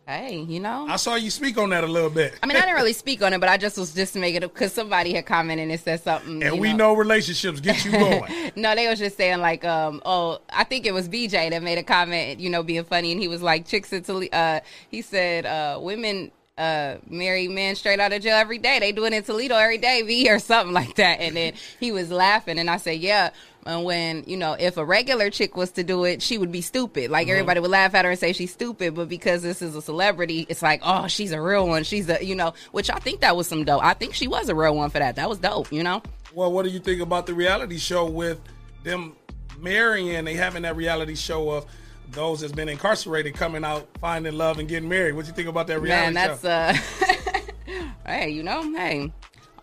Hey, 0.07 0.39
you 0.39 0.59
know. 0.59 0.87
I 0.89 0.95
saw 0.95 1.15
you 1.15 1.29
speak 1.29 1.57
on 1.57 1.69
that 1.69 1.83
a 1.83 1.87
little 1.87 2.09
bit. 2.09 2.37
I 2.41 2.47
mean, 2.47 2.57
I 2.57 2.61
didn't 2.61 2.75
really 2.75 2.91
speak 2.91 3.21
on 3.21 3.33
it, 3.33 3.39
but 3.39 3.47
I 3.47 3.57
just 3.57 3.77
was 3.77 3.93
just 3.93 4.15
making 4.15 4.41
it 4.43 4.53
because 4.53 4.73
somebody 4.73 5.13
had 5.13 5.25
commented 5.25 5.69
and 5.69 5.79
said 5.79 6.01
something. 6.03 6.41
and 6.43 6.59
we 6.59 6.73
know 6.73 6.93
relationships 6.93 7.59
get 7.61 7.85
you 7.85 7.91
going. 7.91 8.51
No, 8.55 8.75
they 8.75 8.87
was 8.89 8.99
just 8.99 9.15
saying 9.15 9.39
like, 9.39 9.63
um, 9.63 10.01
oh, 10.05 10.39
I 10.49 10.63
think 10.65 10.85
it 10.85 10.93
was 10.93 11.07
BJ 11.07 11.51
that 11.51 11.63
made 11.63 11.77
a 11.77 11.83
comment, 11.83 12.39
you 12.39 12.49
know, 12.49 12.63
being 12.63 12.83
funny, 12.83 13.11
and 13.11 13.21
he 13.21 13.27
was 13.27 13.41
like, 13.41 13.65
chicks 13.65 13.93
in 13.93 14.03
Toledo. 14.03 14.35
Uh, 14.35 14.59
he 14.89 15.01
said, 15.01 15.45
uh, 15.45 15.79
women 15.81 16.31
uh 16.57 16.97
marry 17.07 17.47
men 17.47 17.75
straight 17.75 17.99
out 17.99 18.11
of 18.11 18.21
jail 18.21 18.35
every 18.35 18.57
day. 18.57 18.77
They 18.79 18.91
do 18.91 19.05
it 19.05 19.13
in 19.13 19.23
Toledo 19.23 19.55
every 19.55 19.77
day, 19.77 20.01
V 20.01 20.29
or 20.29 20.37
something 20.37 20.73
like 20.73 20.95
that. 20.95 21.21
And 21.21 21.35
then 21.37 21.53
he 21.79 21.91
was 21.91 22.11
laughing, 22.11 22.59
and 22.59 22.69
I 22.69 22.77
said, 22.77 22.99
yeah. 22.99 23.29
And 23.65 23.83
when 23.83 24.23
you 24.25 24.37
know, 24.37 24.53
if 24.53 24.77
a 24.77 24.85
regular 24.85 25.29
chick 25.29 25.55
was 25.55 25.71
to 25.71 25.83
do 25.83 26.03
it, 26.03 26.21
she 26.21 26.37
would 26.37 26.51
be 26.51 26.61
stupid. 26.61 27.11
Like 27.11 27.27
everybody 27.27 27.59
would 27.59 27.69
laugh 27.69 27.93
at 27.93 28.05
her 28.05 28.11
and 28.11 28.19
say 28.19 28.33
she's 28.33 28.51
stupid, 28.51 28.95
but 28.95 29.07
because 29.07 29.43
this 29.43 29.61
is 29.61 29.75
a 29.75 29.81
celebrity, 29.81 30.45
it's 30.49 30.61
like, 30.63 30.81
oh, 30.83 31.07
she's 31.07 31.31
a 31.31 31.39
real 31.41 31.67
one. 31.67 31.83
She's 31.83 32.09
a, 32.09 32.23
you 32.23 32.35
know, 32.35 32.53
which 32.71 32.89
I 32.89 32.97
think 32.97 33.21
that 33.21 33.35
was 33.35 33.47
some 33.47 33.63
dope. 33.63 33.83
I 33.83 33.93
think 33.93 34.15
she 34.15 34.27
was 34.27 34.49
a 34.49 34.55
real 34.55 34.75
one 34.75 34.89
for 34.89 34.99
that. 34.99 35.15
That 35.15 35.29
was 35.29 35.37
dope, 35.37 35.71
you 35.71 35.83
know. 35.83 36.01
well, 36.33 36.51
what 36.51 36.63
do 36.63 36.69
you 36.71 36.79
think 36.79 37.01
about 37.01 37.27
the 37.27 37.33
reality 37.33 37.77
show 37.77 38.05
with 38.09 38.39
them 38.83 39.15
marrying? 39.59 40.25
They 40.25 40.33
having 40.33 40.63
that 40.63 40.75
reality 40.75 41.15
show 41.15 41.51
of 41.51 41.65
those 42.11 42.41
that's 42.41 42.51
been 42.53 42.67
incarcerated 42.67 43.35
coming 43.35 43.63
out, 43.63 43.87
finding 43.99 44.33
love, 44.33 44.59
and 44.59 44.67
getting 44.67 44.89
married. 44.89 45.13
What 45.13 45.25
do 45.25 45.29
you 45.29 45.35
think 45.35 45.47
about 45.47 45.67
that 45.67 45.79
reality 45.79 46.13
Man, 46.13 46.13
that's 46.13 46.41
show? 46.41 46.49
uh 46.49 47.83
Hey, 48.05 48.31
you 48.31 48.43
know, 48.43 48.63
hey. 48.73 49.13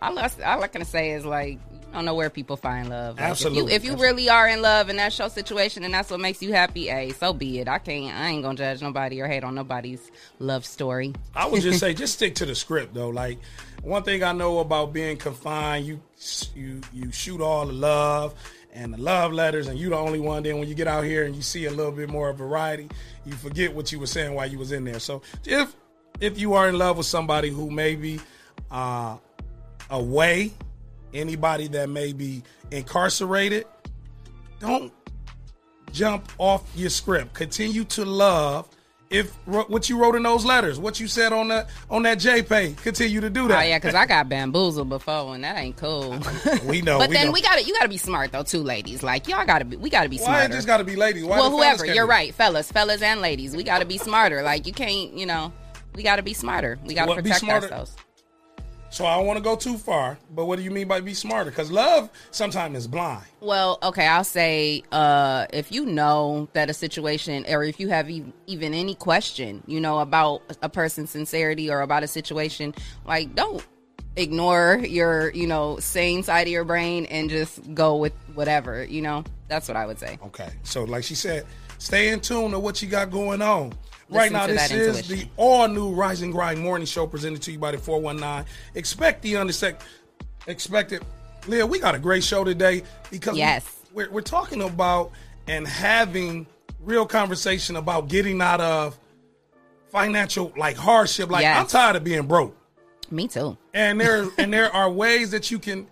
All, 0.00 0.16
I, 0.18 0.30
all 0.44 0.62
I 0.62 0.68
can 0.68 0.84
say 0.84 1.10
is 1.10 1.24
like 1.26 1.58
you 1.88 1.94
don't 1.94 2.04
know 2.04 2.14
where 2.14 2.28
people 2.28 2.56
find 2.56 2.90
love. 2.90 3.16
Like, 3.16 3.30
Absolutely. 3.30 3.72
If 3.74 3.84
you, 3.84 3.92
if 3.92 3.98
you 3.98 4.02
really 4.02 4.28
are 4.28 4.46
in 4.46 4.60
love 4.60 4.90
and 4.90 4.98
that's 4.98 5.18
your 5.18 5.30
situation 5.30 5.84
and 5.84 5.94
that's 5.94 6.10
what 6.10 6.20
makes 6.20 6.42
you 6.42 6.52
happy, 6.52 6.86
hey, 6.86 7.12
so 7.12 7.32
be 7.32 7.60
it. 7.60 7.68
I 7.68 7.78
can't 7.78 8.14
I 8.14 8.28
ain't 8.28 8.42
gonna 8.42 8.58
judge 8.58 8.82
nobody 8.82 9.20
or 9.20 9.26
hate 9.26 9.42
on 9.42 9.54
nobody's 9.54 10.10
love 10.38 10.66
story. 10.66 11.14
I 11.34 11.46
would 11.46 11.62
just 11.62 11.80
say, 11.80 11.94
just 11.94 12.14
stick 12.14 12.34
to 12.36 12.46
the 12.46 12.54
script, 12.54 12.92
though. 12.92 13.08
Like 13.08 13.38
one 13.82 14.02
thing 14.02 14.22
I 14.22 14.32
know 14.32 14.58
about 14.58 14.92
being 14.92 15.16
confined, 15.16 15.86
you 15.86 16.00
you 16.54 16.80
you 16.92 17.10
shoot 17.10 17.40
all 17.40 17.66
the 17.66 17.72
love, 17.72 18.34
and 18.72 18.92
the 18.92 18.98
love 18.98 19.32
letters, 19.32 19.66
and 19.66 19.78
you 19.78 19.88
the 19.88 19.96
only 19.96 20.20
one. 20.20 20.42
Then 20.42 20.58
when 20.58 20.68
you 20.68 20.74
get 20.74 20.88
out 20.88 21.04
here 21.04 21.24
and 21.24 21.34
you 21.34 21.42
see 21.42 21.64
a 21.64 21.70
little 21.70 21.92
bit 21.92 22.10
more 22.10 22.32
variety, 22.32 22.88
you 23.24 23.32
forget 23.32 23.74
what 23.74 23.92
you 23.92 23.98
were 23.98 24.06
saying 24.06 24.34
while 24.34 24.46
you 24.46 24.58
was 24.58 24.72
in 24.72 24.84
there. 24.84 25.00
So 25.00 25.22
if 25.46 25.74
if 26.20 26.38
you 26.38 26.54
are 26.54 26.68
in 26.68 26.76
love 26.76 26.98
with 26.98 27.06
somebody 27.06 27.48
who 27.50 27.70
may 27.70 27.96
be 27.96 28.20
uh, 28.70 29.16
away, 29.90 30.52
anybody 31.14 31.68
that 31.68 31.88
may 31.88 32.12
be 32.12 32.42
incarcerated, 32.70 33.66
don't 34.60 34.92
jump 35.92 36.30
off 36.38 36.64
your 36.76 36.90
script. 36.90 37.34
Continue 37.34 37.84
to 37.84 38.04
love. 38.04 38.68
If 39.10 39.32
what 39.46 39.88
you 39.88 39.98
wrote 39.98 40.16
in 40.16 40.22
those 40.22 40.44
letters, 40.44 40.78
what 40.78 41.00
you 41.00 41.08
said 41.08 41.32
on 41.32 41.48
that 41.48 41.70
on 41.88 42.02
that 42.02 42.18
JPay, 42.18 42.76
continue 42.76 43.22
to 43.22 43.30
do 43.30 43.48
that. 43.48 43.58
Oh 43.58 43.66
yeah, 43.66 43.78
because 43.78 43.94
I 43.94 44.04
got 44.04 44.28
bamboozled 44.28 44.90
before, 44.90 45.34
and 45.34 45.44
that 45.44 45.56
ain't 45.56 45.78
cool. 45.78 46.10
we 46.66 46.82
know. 46.82 46.98
but 46.98 47.08
we 47.08 47.16
then 47.16 47.26
know. 47.28 47.32
we 47.32 47.40
got 47.40 47.56
to 47.56 47.64
you 47.64 47.72
got 47.72 47.84
to 47.84 47.88
be 47.88 47.96
smart 47.96 48.32
though 48.32 48.42
too, 48.42 48.62
ladies. 48.62 49.02
Like 49.02 49.26
y'all 49.26 49.46
got 49.46 49.60
to 49.60 49.64
be 49.64 49.76
we 49.76 49.88
got 49.88 50.02
to 50.02 50.10
be 50.10 50.18
Why 50.18 50.46
just 50.48 50.66
got 50.66 50.76
to 50.76 50.84
be 50.84 50.94
ladies? 50.94 51.24
Why 51.24 51.38
well, 51.38 51.50
whoever, 51.50 51.86
you're 51.86 52.06
be? 52.06 52.10
right, 52.10 52.34
fellas, 52.34 52.70
fellas 52.70 53.00
and 53.00 53.22
ladies, 53.22 53.56
we 53.56 53.62
got 53.62 53.78
to 53.78 53.86
be 53.86 53.96
smarter. 53.96 54.42
Like 54.42 54.66
you 54.66 54.74
can't, 54.74 55.14
you 55.14 55.24
know, 55.24 55.54
we 55.94 56.02
got 56.02 56.16
to 56.16 56.22
be 56.22 56.34
smarter. 56.34 56.78
We 56.84 56.92
got 56.92 57.06
to 57.06 57.14
protect 57.14 57.44
ourselves. 57.44 57.96
So 58.90 59.04
I 59.04 59.16
don't 59.16 59.26
want 59.26 59.36
to 59.36 59.42
go 59.42 59.54
too 59.54 59.76
far, 59.76 60.18
but 60.34 60.46
what 60.46 60.56
do 60.56 60.62
you 60.62 60.70
mean 60.70 60.88
by 60.88 61.00
be 61.00 61.12
smarter? 61.12 61.50
Because 61.50 61.70
love 61.70 62.10
sometimes 62.30 62.76
is 62.76 62.86
blind. 62.86 63.24
Well, 63.40 63.78
okay, 63.82 64.06
I'll 64.06 64.24
say 64.24 64.82
uh, 64.92 65.46
if 65.52 65.70
you 65.70 65.84
know 65.84 66.48
that 66.54 66.70
a 66.70 66.74
situation, 66.74 67.44
or 67.48 67.62
if 67.62 67.78
you 67.78 67.88
have 67.88 68.08
e- 68.08 68.32
even 68.46 68.72
any 68.72 68.94
question, 68.94 69.62
you 69.66 69.78
know, 69.78 69.98
about 69.98 70.42
a 70.62 70.68
person's 70.68 71.10
sincerity 71.10 71.70
or 71.70 71.82
about 71.82 72.02
a 72.02 72.08
situation, 72.08 72.74
like 73.04 73.34
don't 73.34 73.64
ignore 74.16 74.80
your, 74.82 75.30
you 75.32 75.46
know, 75.46 75.78
sane 75.78 76.22
side 76.22 76.46
of 76.46 76.52
your 76.52 76.64
brain 76.64 77.04
and 77.06 77.28
just 77.30 77.74
go 77.74 77.96
with 77.96 78.14
whatever. 78.34 78.84
You 78.84 79.02
know, 79.02 79.24
that's 79.48 79.68
what 79.68 79.76
I 79.76 79.86
would 79.86 79.98
say. 79.98 80.18
Okay. 80.26 80.50
So 80.62 80.84
like 80.84 81.04
she 81.04 81.14
said, 81.14 81.44
stay 81.78 82.08
in 82.08 82.20
tune 82.20 82.50
to 82.52 82.58
what 82.58 82.82
you 82.82 82.88
got 82.88 83.10
going 83.10 83.42
on. 83.42 83.74
Right 84.08 84.32
now, 84.32 84.46
this 84.46 84.70
is 84.70 85.08
the 85.08 85.26
all 85.36 85.68
new 85.68 85.92
Rise 85.92 86.22
and 86.22 86.32
Grind 86.32 86.60
morning 86.60 86.86
show 86.86 87.06
presented 87.06 87.42
to 87.42 87.52
you 87.52 87.58
by 87.58 87.72
the 87.72 87.78
419. 87.78 88.46
Expect 88.74 89.22
the 89.22 89.36
unexpected. 89.36 89.86
Expected. 90.46 91.04
Leah, 91.46 91.66
we 91.66 91.78
got 91.78 91.94
a 91.94 91.98
great 91.98 92.24
show 92.24 92.44
today 92.44 92.82
because 93.10 93.32
we- 93.34 93.38
Yes. 93.40 93.64
we're, 93.92 94.10
we're 94.10 94.20
talking 94.20 94.62
about 94.62 95.10
and 95.46 95.66
having 95.66 96.46
real 96.80 97.06
conversation 97.06 97.76
about 97.76 98.08
getting 98.08 98.40
out 98.40 98.60
of 98.60 98.98
financial 99.90 100.52
like 100.56 100.76
hardship. 100.76 101.30
Like 101.30 101.42
Yes. 101.42 101.58
I'm 101.60 101.66
tired 101.66 101.96
of 101.96 102.04
being 102.04 102.26
broke. 102.26 102.54
Me 103.10 103.26
too. 103.26 103.56
and 103.72 103.98
there 104.00 104.26
and 104.38 104.52
there 104.52 104.70
are 104.74 104.90
ways 104.90 105.30
that 105.30 105.50
you 105.50 105.58
can 105.58 105.86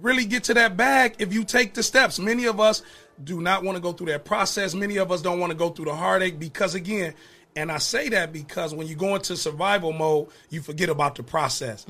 really 0.00 0.24
get 0.26 0.44
to 0.44 0.54
that 0.54 0.76
bag 0.76 1.14
if 1.18 1.32
you 1.32 1.44
take 1.44 1.74
the 1.74 1.82
steps. 1.82 2.18
Many 2.18 2.44
of 2.46 2.60
us 2.60 2.82
do 3.24 3.40
not 3.40 3.62
want 3.64 3.76
to 3.76 3.82
go 3.82 3.92
through 3.92 4.06
that 4.08 4.24
process. 4.24 4.74
Many 4.74 4.96
of 4.98 5.10
us 5.12 5.20
don't 5.22 5.40
want 5.40 5.50
to 5.50 5.56
go 5.56 5.70
through 5.70 5.86
the 5.86 5.94
heartache 5.94 6.38
because 6.38 6.74
again, 6.74 7.14
and 7.56 7.70
I 7.70 7.78
say 7.78 8.08
that 8.10 8.32
because 8.32 8.74
when 8.74 8.86
you 8.86 8.94
go 8.94 9.14
into 9.14 9.36
survival 9.36 9.92
mode, 9.92 10.28
you 10.50 10.60
forget 10.62 10.88
about 10.88 11.14
the 11.16 11.22
process. 11.22 11.84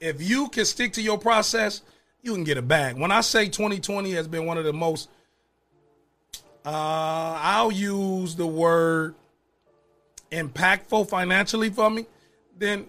If 0.00 0.20
you 0.22 0.48
can 0.48 0.64
stick 0.64 0.92
to 0.94 1.02
your 1.02 1.18
process, 1.18 1.82
you 2.22 2.34
can 2.34 2.44
get 2.44 2.58
a 2.58 2.62
bag. 2.62 2.98
When 2.98 3.10
I 3.10 3.20
say 3.22 3.46
2020 3.48 4.12
has 4.12 4.28
been 4.28 4.46
one 4.46 4.58
of 4.58 4.64
the 4.64 4.72
most 4.72 5.08
uh 6.64 7.38
I'll 7.40 7.70
use 7.70 8.34
the 8.34 8.46
word 8.46 9.14
impactful 10.32 11.08
financially 11.08 11.70
for 11.70 11.88
me, 11.88 12.06
then 12.58 12.86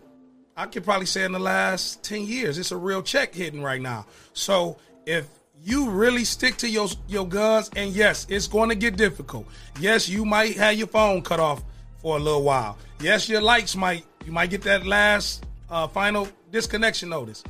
I 0.55 0.65
could 0.65 0.84
probably 0.84 1.05
say 1.05 1.24
in 1.24 1.31
the 1.31 1.39
last 1.39 2.03
10 2.03 2.25
years, 2.25 2.57
it's 2.57 2.72
a 2.72 2.77
real 2.77 3.03
check 3.03 3.36
hitting 3.36 3.62
right 3.62 3.81
now. 3.81 4.07
So 4.34 4.77
if 5.05 5.27
you 5.63 5.89
really 5.89 6.24
stick 6.24 6.57
to 6.57 6.69
your 6.69 6.88
your 7.07 7.27
guns, 7.27 7.69
and 7.75 7.91
yes, 7.91 8.25
it's 8.29 8.48
going 8.48 8.69
to 8.69 8.75
get 8.75 8.98
difficult. 8.98 9.48
Yes, 9.79 10.10
you 10.10 10.25
might 10.25 10.57
have 10.57 10.75
your 10.75 10.88
phone 10.88 11.22
cut 11.22 11.39
off 11.39 11.63
for 12.08 12.16
a 12.16 12.20
little 12.22 12.42
while. 12.42 12.78
Yes, 13.02 13.28
your 13.28 13.42
likes 13.42 13.76
might 13.76 14.06
you 14.26 14.32
might 14.32 14.50
get 14.50 14.62
that 14.62 14.86
last 14.86 15.46
uh, 15.70 15.88
final 15.88 16.30
disconnection 16.54 17.10
notice. 17.10 17.44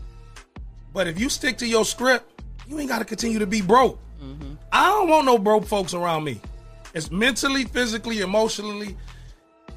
But 0.94 1.06
if 1.06 1.20
you 1.20 1.30
stick 1.30 1.60
to 1.60 1.68
your 1.68 1.86
script, 1.86 2.42
you 2.68 2.80
ain't 2.80 2.90
got 2.90 2.98
to 2.98 3.06
continue 3.06 3.38
to 3.38 3.46
be 3.46 3.62
broke. 3.62 4.00
I 4.72 4.88
don't 4.90 5.10
want 5.10 5.26
no 5.28 5.38
broke 5.38 5.64
folks 5.66 5.94
around 5.94 6.24
me. 6.24 6.42
It's 6.96 7.12
mentally, 7.12 7.66
physically, 7.66 8.22
emotionally 8.22 8.98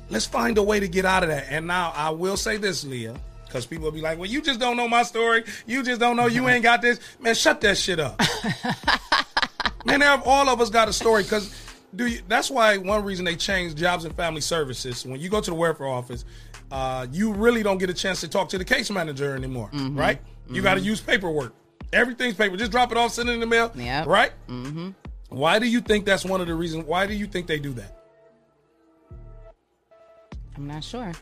let's 0.08 0.26
find 0.26 0.56
a 0.56 0.62
way 0.62 0.80
to 0.80 0.88
get 0.88 1.04
out 1.04 1.22
of 1.22 1.28
that. 1.28 1.44
And 1.50 1.66
now 1.66 1.92
I 1.94 2.08
will 2.08 2.38
say 2.38 2.56
this, 2.56 2.82
Leah, 2.82 3.14
because 3.44 3.66
people 3.66 3.84
will 3.84 3.92
be 3.92 4.00
like, 4.00 4.18
well, 4.18 4.30
you 4.30 4.40
just 4.40 4.58
don't 4.58 4.78
know 4.78 4.88
my 4.88 5.02
story. 5.02 5.44
You 5.66 5.82
just 5.82 6.00
don't 6.00 6.16
know 6.16 6.26
you 6.26 6.48
ain't 6.48 6.62
got 6.62 6.80
this. 6.80 6.98
Man, 7.20 7.34
shut 7.34 7.60
that 7.60 7.76
shit 7.76 8.00
up. 8.00 8.18
Man, 9.84 10.02
all 10.02 10.48
of 10.48 10.60
us 10.60 10.70
got 10.70 10.88
a 10.88 10.92
story 10.92 11.22
because 11.22 11.54
do 11.94 12.06
you, 12.06 12.20
that's 12.28 12.50
why 12.50 12.76
one 12.76 13.04
reason 13.04 13.24
they 13.24 13.36
changed 13.36 13.76
jobs 13.76 14.04
and 14.04 14.14
family 14.14 14.40
services. 14.40 15.04
When 15.04 15.20
you 15.20 15.28
go 15.28 15.40
to 15.40 15.50
the 15.50 15.54
welfare 15.56 15.88
office, 15.88 16.24
uh, 16.70 17.06
you 17.10 17.32
really 17.32 17.62
don't 17.62 17.78
get 17.78 17.90
a 17.90 17.94
chance 17.94 18.20
to 18.20 18.28
talk 18.28 18.48
to 18.50 18.58
the 18.58 18.64
case 18.64 18.90
manager 18.90 19.34
anymore, 19.34 19.70
right? 19.72 20.20
You 20.48 20.62
got 20.62 20.74
to 20.74 20.80
use 20.80 21.00
paperwork. 21.00 21.54
Everything's 21.92 22.34
paper. 22.34 22.56
Just 22.56 22.70
drop 22.70 22.92
it 22.92 22.98
off, 22.98 23.12
send 23.12 23.28
it 23.28 23.32
in 23.32 23.40
the 23.40 23.46
mail, 23.46 23.72
Yep. 23.74 24.06
right? 24.06 24.32
Mm-hmm. 24.48 24.90
Why 25.30 25.58
do 25.58 25.66
you 25.66 25.80
think 25.80 26.04
that's 26.04 26.24
one 26.24 26.40
of 26.40 26.46
the 26.46 26.54
reasons? 26.54 26.84
Why 26.86 27.06
do 27.06 27.14
you 27.14 27.26
think 27.26 27.46
they 27.48 27.58
do 27.58 27.72
that? 27.72 27.96
I'm 30.56 30.66
not 30.66 30.84
sure. 30.84 31.12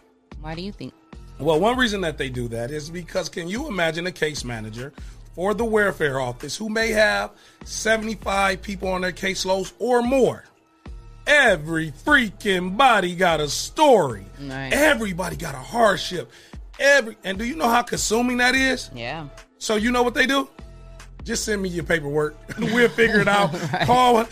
Why 0.41 0.55
do 0.55 0.63
you 0.63 0.73
think? 0.73 0.93
Well, 1.39 1.61
one 1.61 1.77
reason 1.79 2.01
that 2.03 2.19
they 2.19 2.29
do 2.29 2.49
that 2.49 2.71
is 2.71 2.91
because 2.91 3.29
can 3.29 3.49
you 3.49 3.69
imagine 3.69 4.07
a 4.07 4.13
case 4.13 4.45
manager 4.45 4.93
for 5.35 5.55
the 5.55 5.65
welfare 5.65 6.21
office 6.21 6.57
who 6.57 6.69
may 6.69 6.89
have 6.89 7.31
75 7.65 8.61
people 8.61 8.89
on 8.89 9.03
their 9.03 9.13
caseloads 9.13 9.73
or 9.79 10.03
more? 10.03 10.45
Every 11.29 11.93
freaking 11.93 12.77
body 12.77 13.15
got 13.15 13.39
a 13.39 13.49
story. 13.51 14.25
Right. 14.41 14.73
Everybody 14.73 15.37
got 15.37 15.55
a 15.55 15.59
hardship. 15.59 16.33
Every 16.81 17.17
and 17.23 17.39
do 17.39 17.45
you 17.45 17.55
know 17.55 17.69
how 17.69 17.83
consuming 17.83 18.39
that 18.39 18.55
is? 18.55 18.91
Yeah. 18.95 19.29
So 19.59 19.77
you 19.77 19.91
know 19.93 20.03
what 20.03 20.15
they 20.15 20.27
do? 20.27 20.49
Just 21.25 21.45
send 21.45 21.61
me 21.61 21.69
your 21.69 21.85
paperwork. 21.85 22.35
we'll 22.59 22.89
figure 22.89 23.21
it 23.21 23.29
out. 23.29 23.53
Call 23.85 24.27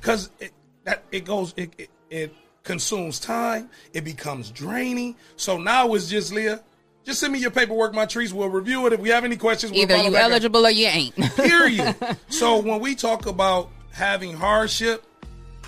because 0.00 0.30
it 0.38 0.52
that 0.84 1.02
it 1.10 1.24
goes 1.24 1.52
it, 1.56 1.72
it 1.78 1.90
it 2.10 2.34
consumes 2.62 3.18
time. 3.18 3.68
It 3.92 4.04
becomes 4.04 4.50
draining. 4.52 5.16
So 5.36 5.58
now 5.58 5.94
it's 5.94 6.08
just 6.08 6.32
Leah. 6.32 6.62
Just 7.04 7.18
send 7.20 7.32
me 7.32 7.40
your 7.40 7.50
paperwork. 7.50 7.92
My 7.92 8.06
trees 8.06 8.32
will 8.32 8.48
review 8.48 8.86
it. 8.86 8.92
If 8.92 9.00
we 9.00 9.08
have 9.08 9.24
any 9.24 9.36
questions, 9.36 9.72
we'll 9.72 9.82
Either 9.82 9.96
you 9.96 10.10
back 10.12 10.24
up. 10.24 10.30
eligible 10.30 10.64
or 10.66 10.70
you 10.70 10.86
ain't. 10.86 11.14
Period. 11.36 11.96
so 12.28 12.58
when 12.60 12.78
we 12.80 12.94
talk 12.94 13.26
about 13.26 13.70
having 13.92 14.32
hardship, 14.32 15.04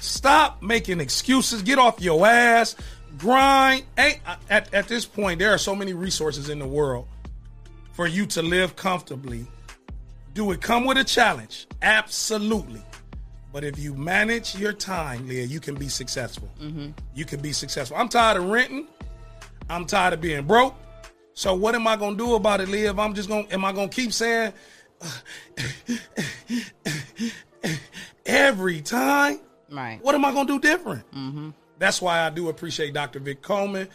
stop 0.00 0.62
making 0.62 1.00
excuses. 1.00 1.62
Get 1.62 1.78
off 1.78 2.00
your 2.00 2.26
ass. 2.26 2.76
Grind. 3.16 3.84
Ain't 3.96 4.20
at, 4.48 4.72
at 4.72 4.88
this 4.88 5.04
point, 5.04 5.38
there 5.38 5.52
are 5.52 5.58
so 5.58 5.74
many 5.74 5.92
resources 5.92 6.48
in 6.48 6.58
the 6.58 6.68
world 6.68 7.06
for 7.92 8.06
you 8.06 8.26
to 8.26 8.42
live 8.42 8.76
comfortably. 8.76 9.46
Do 10.34 10.52
it 10.52 10.60
come 10.60 10.84
with 10.84 10.98
a 10.98 11.04
challenge? 11.04 11.66
Absolutely. 11.82 12.82
But 13.52 13.64
if 13.64 13.78
you 13.78 13.94
manage 13.94 14.56
your 14.56 14.72
time, 14.72 15.26
Leah, 15.26 15.44
you 15.44 15.58
can 15.58 15.74
be 15.74 15.88
successful. 15.88 16.48
Mm-hmm. 16.60 16.90
You 17.14 17.24
can 17.24 17.40
be 17.40 17.52
successful. 17.52 17.96
I'm 17.96 18.08
tired 18.08 18.36
of 18.36 18.44
renting. 18.44 18.86
I'm 19.70 19.84
tired 19.84 20.14
of 20.14 20.20
being 20.20 20.46
broke. 20.46 20.74
So 21.34 21.54
what 21.54 21.74
am 21.74 21.86
I 21.86 21.96
gonna 21.96 22.16
do 22.16 22.34
about 22.34 22.60
it, 22.60 22.68
Leah? 22.68 22.90
If 22.90 22.98
I'm 22.98 23.14
just 23.14 23.28
gonna, 23.28 23.46
am 23.50 23.64
I 23.64 23.72
gonna 23.72 23.88
keep 23.88 24.12
saying 24.12 24.52
every 28.26 28.80
time? 28.80 29.40
Right. 29.70 29.98
What 30.02 30.14
am 30.14 30.24
I 30.24 30.32
gonna 30.32 30.46
do 30.46 30.58
different? 30.58 31.04
That's 31.78 32.02
why 32.02 32.20
I 32.20 32.30
do 32.30 32.48
appreciate 32.48 32.92
Dr. 32.92 33.20
Vic 33.20 33.40
Coleman 33.40 33.88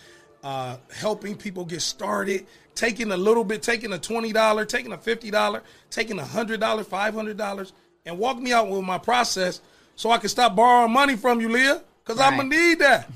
uh, 0.44 0.78
helping 0.94 1.36
people 1.36 1.66
get 1.66 1.82
started, 1.82 2.46
taking 2.76 3.12
a 3.12 3.18
little 3.18 3.44
bit, 3.44 3.62
taking 3.64 3.94
a 3.94 4.00
twenty 4.00 4.34
dollar, 4.34 4.66
taking 4.66 4.92
a 4.92 4.98
fifty 4.98 5.32
dollar, 5.32 5.64
taking 5.90 6.20
a 6.20 6.26
hundred 6.26 6.60
dollar, 6.60 6.84
five 6.84 7.14
hundred 7.14 7.38
dollars, 7.38 7.74
and 8.06 8.18
walk 8.18 8.38
me 8.38 8.52
out 8.52 8.70
with 8.70 8.84
my 8.84 8.98
process 8.98 9.62
so 9.96 10.12
I 10.12 10.18
can 10.18 10.30
stop 10.30 10.56
borrowing 10.56 10.92
money 10.92 11.16
from 11.16 11.40
you, 11.40 11.50
Leah, 11.50 11.82
because 12.04 12.20
I'm 12.20 12.38
gonna 12.38 12.50
need 12.50 12.80
that. 12.80 13.10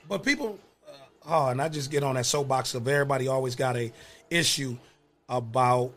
but 0.08 0.24
people, 0.24 0.58
uh, 0.88 0.92
oh, 1.26 1.48
and 1.48 1.62
I 1.62 1.68
just 1.68 1.90
get 1.90 2.02
on 2.02 2.16
that 2.16 2.26
soapbox 2.26 2.74
of 2.74 2.86
everybody 2.88 3.28
always 3.28 3.54
got 3.54 3.76
a 3.76 3.92
issue 4.30 4.76
about 5.28 5.92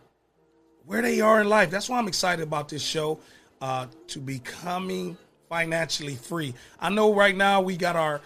where 0.85 1.01
they 1.01 1.21
are 1.21 1.41
in 1.41 1.49
life. 1.49 1.69
That's 1.71 1.89
why 1.89 1.97
I'm 1.97 2.07
excited 2.07 2.43
about 2.43 2.69
this 2.69 2.81
show 2.81 3.19
uh, 3.61 3.87
to 4.07 4.19
becoming 4.19 5.17
financially 5.49 6.15
free. 6.15 6.53
I 6.79 6.89
know 6.89 7.13
right 7.13 7.35
now 7.35 7.61
we 7.61 7.75
got 7.75 7.95
our 7.95 8.21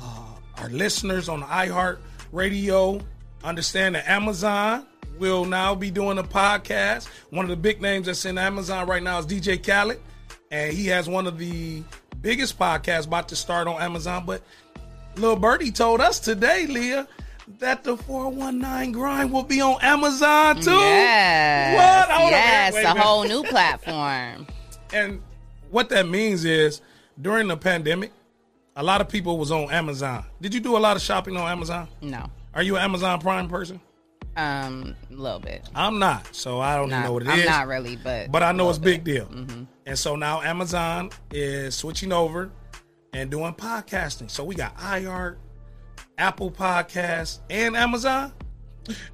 uh, 0.00 0.26
our 0.58 0.70
listeners 0.70 1.28
on 1.28 1.42
iHeart 1.42 1.98
Radio. 2.32 3.00
Understand 3.44 3.96
that 3.96 4.08
Amazon 4.08 4.86
will 5.18 5.44
now 5.44 5.74
be 5.74 5.90
doing 5.90 6.18
a 6.18 6.22
podcast. 6.22 7.08
One 7.30 7.44
of 7.44 7.50
the 7.50 7.56
big 7.56 7.82
names 7.82 8.06
that's 8.06 8.24
in 8.24 8.38
Amazon 8.38 8.86
right 8.86 9.02
now 9.02 9.18
is 9.18 9.26
DJ 9.26 9.62
Khaled, 9.64 10.00
and 10.50 10.72
he 10.72 10.86
has 10.86 11.08
one 11.08 11.26
of 11.26 11.38
the 11.38 11.82
biggest 12.22 12.58
podcasts 12.58 13.06
about 13.06 13.28
to 13.28 13.36
start 13.36 13.66
on 13.66 13.82
Amazon. 13.82 14.24
But 14.24 14.42
Lil 15.16 15.36
Birdie 15.36 15.72
told 15.72 16.00
us 16.00 16.20
today, 16.20 16.66
Leah, 16.66 17.08
that 17.58 17.82
the 17.82 17.96
419 17.96 18.92
grind 18.92 19.32
will 19.32 19.42
be 19.42 19.60
on 19.60 19.78
Amazon 19.82 20.60
too. 20.60 20.70
Yes. 20.70 21.76
What? 21.76 22.30
Yes, 22.30 22.84
a 22.84 23.00
whole 23.00 23.24
new 23.24 23.42
platform. 23.42 24.46
And 24.90 25.20
what 25.70 25.88
that 25.90 26.08
means 26.08 26.44
is 26.44 26.80
during 27.20 27.48
the 27.48 27.56
pandemic, 27.56 28.12
a 28.76 28.82
lot 28.82 29.00
of 29.00 29.08
people 29.08 29.38
was 29.38 29.50
on 29.50 29.70
Amazon. 29.72 30.24
Did 30.40 30.54
you 30.54 30.60
do 30.60 30.76
a 30.76 30.78
lot 30.78 30.96
of 30.96 31.02
shopping 31.02 31.36
on 31.36 31.50
Amazon? 31.50 31.88
No. 32.00 32.30
Are 32.54 32.62
you 32.62 32.76
an 32.76 32.82
Amazon 32.82 33.20
Prime 33.20 33.48
person? 33.48 33.80
Um, 34.36 34.94
a 35.10 35.14
little 35.14 35.40
bit. 35.40 35.68
I'm 35.74 35.98
not, 35.98 36.32
so 36.34 36.60
I 36.60 36.76
don't 36.76 36.90
Not, 36.90 37.04
know 37.04 37.12
what 37.12 37.22
it 37.24 37.28
is. 37.28 37.40
I'm 37.40 37.44
not 37.44 37.66
really, 37.66 37.96
but 37.96 38.30
but 38.30 38.44
I 38.44 38.52
know 38.52 38.70
it's 38.70 38.78
big 38.78 39.02
bit. 39.02 39.28
Mm-hmm. 39.28 39.46
deal. 39.46 39.66
And 39.84 39.98
so 39.98 40.14
now 40.14 40.40
Amazon 40.42 41.10
is 41.32 41.74
switching 41.74 42.12
over 42.12 42.52
and 43.12 43.30
doing 43.32 43.52
podcasting. 43.54 44.30
So 44.30 44.44
we 44.44 44.54
got 44.54 44.76
iHeart, 44.76 45.38
Apple 46.18 46.52
Podcasts, 46.52 47.40
and 47.50 47.76
Amazon. 47.76 48.32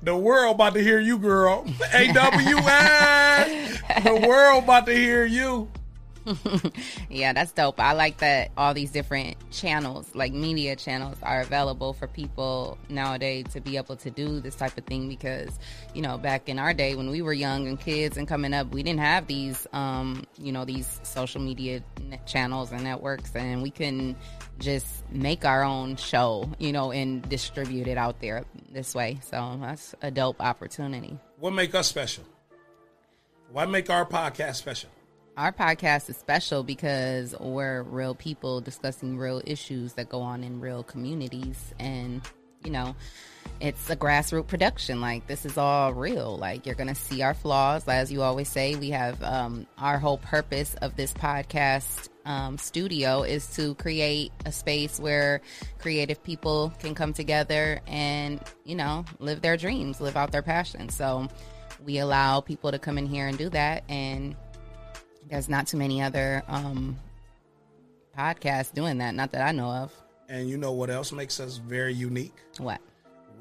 The 0.02 0.14
world 0.16 0.56
about 0.56 0.74
to 0.74 0.82
hear 0.82 1.00
you, 1.00 1.18
girl. 1.18 1.64
AWS. 1.94 2.04
the 4.04 4.28
world 4.28 4.64
about 4.64 4.84
to 4.86 4.94
hear 4.94 5.24
you. 5.24 5.70
Yeah, 7.10 7.32
that's 7.32 7.52
dope. 7.52 7.78
I 7.80 7.92
like 7.92 8.18
that 8.18 8.50
all 8.56 8.74
these 8.74 8.90
different 8.90 9.36
channels, 9.50 10.14
like 10.14 10.32
media 10.32 10.76
channels, 10.76 11.16
are 11.22 11.40
available 11.40 11.92
for 11.92 12.06
people 12.06 12.78
nowadays 12.88 13.46
to 13.52 13.60
be 13.60 13.76
able 13.76 13.96
to 13.96 14.10
do 14.10 14.40
this 14.40 14.54
type 14.54 14.76
of 14.78 14.84
thing 14.84 15.08
because, 15.08 15.58
you 15.94 16.02
know, 16.02 16.18
back 16.18 16.48
in 16.48 16.58
our 16.58 16.72
day 16.74 16.94
when 16.94 17.10
we 17.10 17.22
were 17.22 17.32
young 17.32 17.68
and 17.68 17.78
kids 17.78 18.16
and 18.16 18.26
coming 18.26 18.54
up, 18.54 18.72
we 18.72 18.82
didn't 18.82 19.00
have 19.00 19.26
these, 19.26 19.66
um, 19.72 20.24
you 20.38 20.52
know, 20.52 20.64
these 20.64 21.00
social 21.02 21.40
media 21.40 21.82
channels 22.26 22.72
and 22.72 22.82
networks, 22.84 23.34
and 23.34 23.62
we 23.62 23.70
couldn't 23.70 24.16
just 24.58 25.08
make 25.10 25.44
our 25.44 25.62
own 25.62 25.96
show, 25.96 26.50
you 26.58 26.72
know, 26.72 26.90
and 26.92 27.28
distribute 27.28 27.86
it 27.86 27.98
out 27.98 28.20
there 28.20 28.44
this 28.72 28.94
way. 28.94 29.18
So 29.30 29.58
that's 29.60 29.94
a 30.02 30.10
dope 30.10 30.40
opportunity. 30.40 31.18
What 31.38 31.52
make 31.52 31.74
us 31.74 31.86
special? 31.86 32.24
Why 33.52 33.66
make 33.66 33.90
our 33.90 34.06
podcast 34.06 34.56
special? 34.56 34.90
Our 35.36 35.50
podcast 35.50 36.08
is 36.08 36.16
special 36.16 36.62
because 36.62 37.34
we're 37.40 37.82
real 37.82 38.14
people 38.14 38.60
discussing 38.60 39.18
real 39.18 39.42
issues 39.44 39.94
that 39.94 40.08
go 40.08 40.20
on 40.20 40.44
in 40.44 40.60
real 40.60 40.84
communities. 40.84 41.74
And, 41.80 42.22
you 42.62 42.70
know, 42.70 42.94
it's 43.58 43.90
a 43.90 43.96
grassroots 43.96 44.46
production. 44.46 45.00
Like, 45.00 45.26
this 45.26 45.44
is 45.44 45.58
all 45.58 45.92
real. 45.92 46.36
Like, 46.36 46.66
you're 46.66 46.76
going 46.76 46.88
to 46.88 46.94
see 46.94 47.22
our 47.22 47.34
flaws. 47.34 47.88
As 47.88 48.12
you 48.12 48.22
always 48.22 48.48
say, 48.48 48.76
we 48.76 48.90
have 48.90 49.20
um, 49.24 49.66
our 49.76 49.98
whole 49.98 50.18
purpose 50.18 50.76
of 50.82 50.94
this 50.94 51.12
podcast 51.12 52.10
um, 52.24 52.56
studio 52.56 53.24
is 53.24 53.44
to 53.56 53.74
create 53.74 54.30
a 54.46 54.52
space 54.52 55.00
where 55.00 55.40
creative 55.80 56.22
people 56.22 56.72
can 56.78 56.94
come 56.94 57.12
together 57.12 57.80
and, 57.88 58.40
you 58.64 58.76
know, 58.76 59.04
live 59.18 59.42
their 59.42 59.56
dreams, 59.56 60.00
live 60.00 60.16
out 60.16 60.30
their 60.30 60.42
passions. 60.42 60.94
So, 60.94 61.26
we 61.84 61.98
allow 61.98 62.40
people 62.40 62.70
to 62.70 62.78
come 62.78 62.98
in 62.98 63.06
here 63.06 63.26
and 63.26 63.36
do 63.36 63.50
that. 63.50 63.82
And, 63.88 64.36
there's 65.28 65.48
not 65.48 65.66
too 65.66 65.76
many 65.76 66.02
other 66.02 66.42
um, 66.48 66.98
podcasts 68.16 68.72
doing 68.72 68.98
that. 68.98 69.14
Not 69.14 69.32
that 69.32 69.42
I 69.46 69.52
know 69.52 69.70
of. 69.70 69.92
And 70.28 70.48
you 70.48 70.56
know 70.56 70.72
what 70.72 70.90
else 70.90 71.12
makes 71.12 71.40
us 71.40 71.56
very 71.56 71.92
unique? 71.92 72.36
What? 72.58 72.80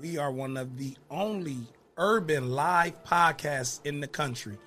We 0.02 0.18
are 0.18 0.32
one 0.32 0.58
of 0.58 0.78
the 0.78 0.96
only 1.10 1.58
urban 1.98 2.52
live 2.52 3.04
podcasts 3.04 3.80
in 3.86 4.00
the 4.00 4.08
country. 4.08 4.58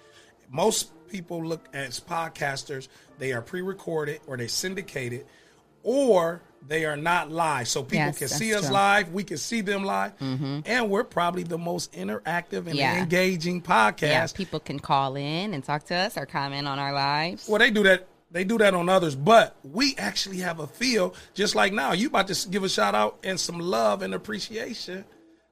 Most 0.50 0.92
people 1.08 1.44
look 1.44 1.68
at 1.74 1.90
podcasters, 1.90 2.88
they 3.18 3.32
are 3.32 3.42
pre 3.42 3.60
recorded 3.62 4.20
or 4.26 4.36
they 4.36 4.46
syndicated 4.46 5.26
or 5.82 6.42
they 6.68 6.84
are 6.84 6.96
not 6.96 7.30
live. 7.30 7.68
So 7.68 7.82
people 7.82 8.06
Yes, 8.06 8.18
can 8.18 8.28
see 8.28 8.52
us 8.54 8.60
true. 8.60 8.66
Mm-hmm. 8.66 8.72
live, 8.74 9.12
we 9.12 9.24
can 9.24 9.36
see 9.38 9.60
them 9.60 9.84
live, 9.84 10.12
and 10.20 10.90
we're 10.90 11.04
probably 11.04 11.42
the 11.42 11.58
most 11.58 11.92
interactive 11.92 12.66
and 12.66 12.74
Yeah. 12.74 12.98
engaging 12.98 13.56
Yeah, 13.56 13.90
podcast. 13.90 14.34
people 14.34 14.60
can 14.60 14.78
call 14.80 15.16
in 15.16 15.54
and 15.54 15.62
talk 15.64 15.84
to 15.86 15.94
us 15.94 16.16
or 16.16 16.26
comment 16.26 16.66
on 16.66 16.78
our 16.78 16.92
lives. 16.92 17.48
Well, 17.48 17.58
they 17.58 17.70
do 17.70 17.82
that. 17.84 18.06
They 18.32 18.42
do 18.42 18.58
that 18.58 18.74
on 18.74 18.88
others, 18.88 19.14
but 19.14 19.54
we 19.62 19.94
actually 19.96 20.38
have 20.38 20.58
a 20.58 20.66
feel 20.66 21.14
just 21.34 21.54
like 21.54 21.72
now. 21.72 21.92
You 21.92 22.08
about 22.08 22.26
to 22.28 22.48
give 22.48 22.64
a 22.64 22.68
shout 22.68 22.94
out 22.94 23.18
and 23.22 23.38
some 23.38 23.58
love 23.60 24.02
and 24.02 24.12
appreciation 24.14 25.04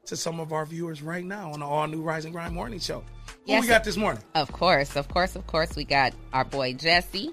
to 0.06 0.16
some 0.16 0.40
of 0.40 0.52
our 0.52 0.66
viewers 0.66 1.00
right 1.00 1.24
now 1.24 1.52
on 1.52 1.60
the 1.60 1.66
all 1.66 1.86
new 1.86 2.02
Rise 2.02 2.24
and 2.24 2.34
Grind 2.34 2.52
Morning 2.52 2.80
Show. 2.80 3.04
Who 3.46 3.52
Yes. 3.52 3.62
we 3.62 3.68
got 3.68 3.84
this 3.84 3.96
morning? 3.96 4.22
Of 4.34 4.50
course, 4.52 4.96
of 4.96 5.06
course, 5.08 5.36
of 5.36 5.46
course. 5.46 5.76
We 5.76 5.84
got 5.84 6.12
our 6.32 6.44
boy 6.44 6.74
Jesse, 6.74 7.30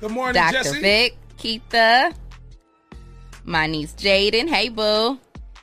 Good 0.00 0.10
morning, 0.12 0.34
Dr. 0.34 0.52
Jesse. 0.62 0.80
Vic, 0.80 1.16
Keitha, 1.38 2.14
my 3.48 3.66
niece 3.66 3.94
Jaden. 3.94 4.48
Hey, 4.48 4.68
boo. 4.68 5.18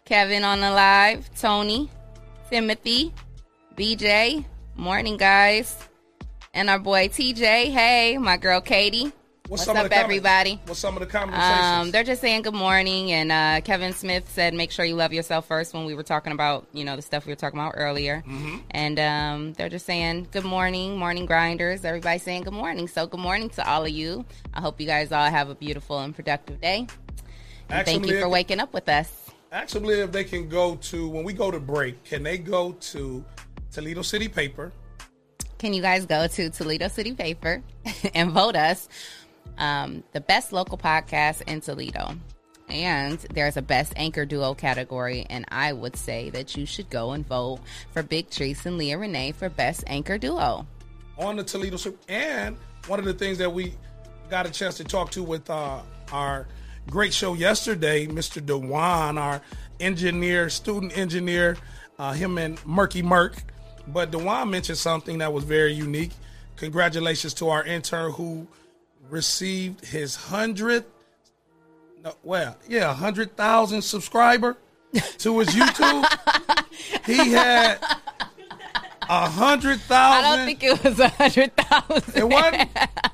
Kevin 0.05 0.43
on 0.43 0.59
the 0.59 0.71
live. 0.71 1.29
Tony, 1.39 1.89
Timothy, 2.49 3.13
BJ. 3.77 4.43
Morning, 4.75 5.17
guys. 5.17 5.77
And 6.53 6.69
our 6.69 6.79
boy 6.79 7.07
TJ. 7.07 7.71
Hey, 7.71 8.17
my 8.17 8.37
girl 8.37 8.61
Katie. 8.61 9.11
What's, 9.47 9.67
of 9.67 9.75
up, 9.75 9.91
everybody? 9.91 10.59
What's 10.65 10.79
some 10.79 10.95
of 10.95 11.01
the 11.01 11.05
conversations? 11.05 11.65
Um, 11.65 11.91
they're 11.91 12.03
just 12.03 12.19
saying 12.19 12.41
good 12.41 12.55
morning, 12.55 13.11
and 13.11 13.31
uh, 13.31 13.61
Kevin 13.63 13.93
Smith 13.93 14.27
said, 14.31 14.55
"Make 14.55 14.71
sure 14.71 14.85
you 14.85 14.95
love 14.95 15.13
yourself 15.13 15.47
first. 15.47 15.71
When 15.75 15.85
we 15.85 15.93
were 15.93 16.01
talking 16.01 16.33
about, 16.33 16.65
you 16.73 16.83
know, 16.83 16.95
the 16.95 17.03
stuff 17.03 17.27
we 17.27 17.31
were 17.31 17.35
talking 17.35 17.59
about 17.59 17.73
earlier, 17.77 18.23
Mm-hmm. 18.27 18.57
and 18.71 18.99
um, 18.99 19.53
they're 19.53 19.69
just 19.69 19.85
saying 19.85 20.29
good 20.31 20.45
morning, 20.45 20.97
morning 20.97 21.27
grinders. 21.27 21.85
Everybody 21.85 22.17
saying 22.17 22.41
good 22.41 22.53
morning. 22.55 22.87
So 22.87 23.05
good 23.05 23.19
morning 23.19 23.49
to 23.51 23.69
all 23.69 23.83
of 23.83 23.91
you. 23.91 24.25
I 24.51 24.61
hope 24.61 24.81
you 24.81 24.87
guys 24.87 25.11
all 25.11 25.29
have 25.29 25.49
a 25.49 25.55
beautiful 25.55 25.99
and 25.99 26.15
productive 26.15 26.59
day. 26.59 26.87
And 27.69 27.85
thank 27.85 28.05
you 28.05 28.19
for 28.19 28.29
waking 28.29 28.59
up 28.59 28.73
with 28.73 28.87
us. 28.89 29.11
Actually, 29.51 29.99
if 30.01 30.11
they 30.11 30.23
can 30.23 30.49
go 30.49 30.75
to 30.75 31.07
when 31.07 31.23
we 31.23 31.33
go 31.33 31.49
to 31.49 31.59
break, 31.59 32.03
can 32.03 32.23
they 32.23 32.37
go 32.37 32.73
to 32.73 33.23
Toledo 33.71 34.01
City 34.01 34.27
Paper? 34.27 34.71
Can 35.57 35.73
you 35.73 35.81
guys 35.81 36.05
go 36.05 36.27
to 36.27 36.49
Toledo 36.49 36.87
City 36.89 37.13
Paper 37.13 37.63
and 38.13 38.31
vote 38.31 38.55
us 38.55 38.89
um, 39.57 40.03
the 40.11 40.21
best 40.21 40.51
local 40.51 40.77
podcast 40.77 41.41
in 41.43 41.61
Toledo? 41.61 42.15
And 42.67 43.19
there's 43.33 43.57
a 43.57 43.61
best 43.61 43.93
anchor 43.95 44.25
duo 44.25 44.55
category, 44.55 45.25
and 45.29 45.45
I 45.49 45.71
would 45.71 45.95
say 45.95 46.31
that 46.31 46.57
you 46.57 46.65
should 46.65 46.89
go 46.89 47.11
and 47.11 47.25
vote 47.25 47.59
for 47.93 48.01
Big 48.01 48.29
Treese 48.29 48.65
and 48.65 48.77
Leah 48.77 48.97
Renee 48.97 49.33
for 49.33 49.49
best 49.49 49.83
anchor 49.87 50.17
duo. 50.17 50.65
on 51.17 51.35
the 51.35 51.43
Toledo. 51.43 51.77
And 52.09 52.57
one 52.87 52.99
of 52.99 53.05
the 53.05 53.13
things 53.13 53.37
that 53.37 53.51
we 53.51 53.73
got 54.29 54.47
a 54.47 54.51
chance 54.51 54.77
to 54.77 54.83
talk 54.83 55.11
to 55.11 55.23
with 55.23 55.49
uh, 55.49 55.81
our 56.11 56.47
great 56.89 57.13
show 57.13 57.33
yesterday, 57.33 58.07
Mr. 58.07 58.45
Dewan, 58.45 59.17
our 59.17 59.41
engineer, 59.79 60.49
student 60.49 60.97
engineer, 60.97 61.57
uh, 61.99 62.13
him 62.13 62.37
and 62.37 62.63
Murky 62.65 63.01
Murk. 63.01 63.35
But 63.87 64.11
Dewan 64.11 64.49
mentioned 64.49 64.77
something 64.77 65.19
that 65.19 65.31
was 65.31 65.43
very 65.43 65.73
unique. 65.73 66.11
Congratulations 66.57 67.33
to 67.35 67.49
our 67.49 67.63
intern 67.63 68.11
who 68.11 68.47
received 69.09 69.85
his 69.85 70.15
hundredth, 70.15 70.87
no, 72.03 72.13
well, 72.23 72.57
yeah, 72.67 72.93
hundred 72.93 73.35
thousand 73.35 73.81
subscriber 73.81 74.57
to 75.17 75.39
his 75.39 75.49
YouTube. 75.49 76.65
he 77.05 77.31
had 77.31 77.79
a 79.09 79.29
hundred 79.29 79.79
I 79.89 80.35
don't 80.37 80.45
think 80.45 80.63
it 80.63 80.83
was 80.83 80.99
a 80.99 81.09
hundred 81.09 81.55
thousand. 81.55 82.15
It 82.15 82.27
wasn't. 82.27 82.69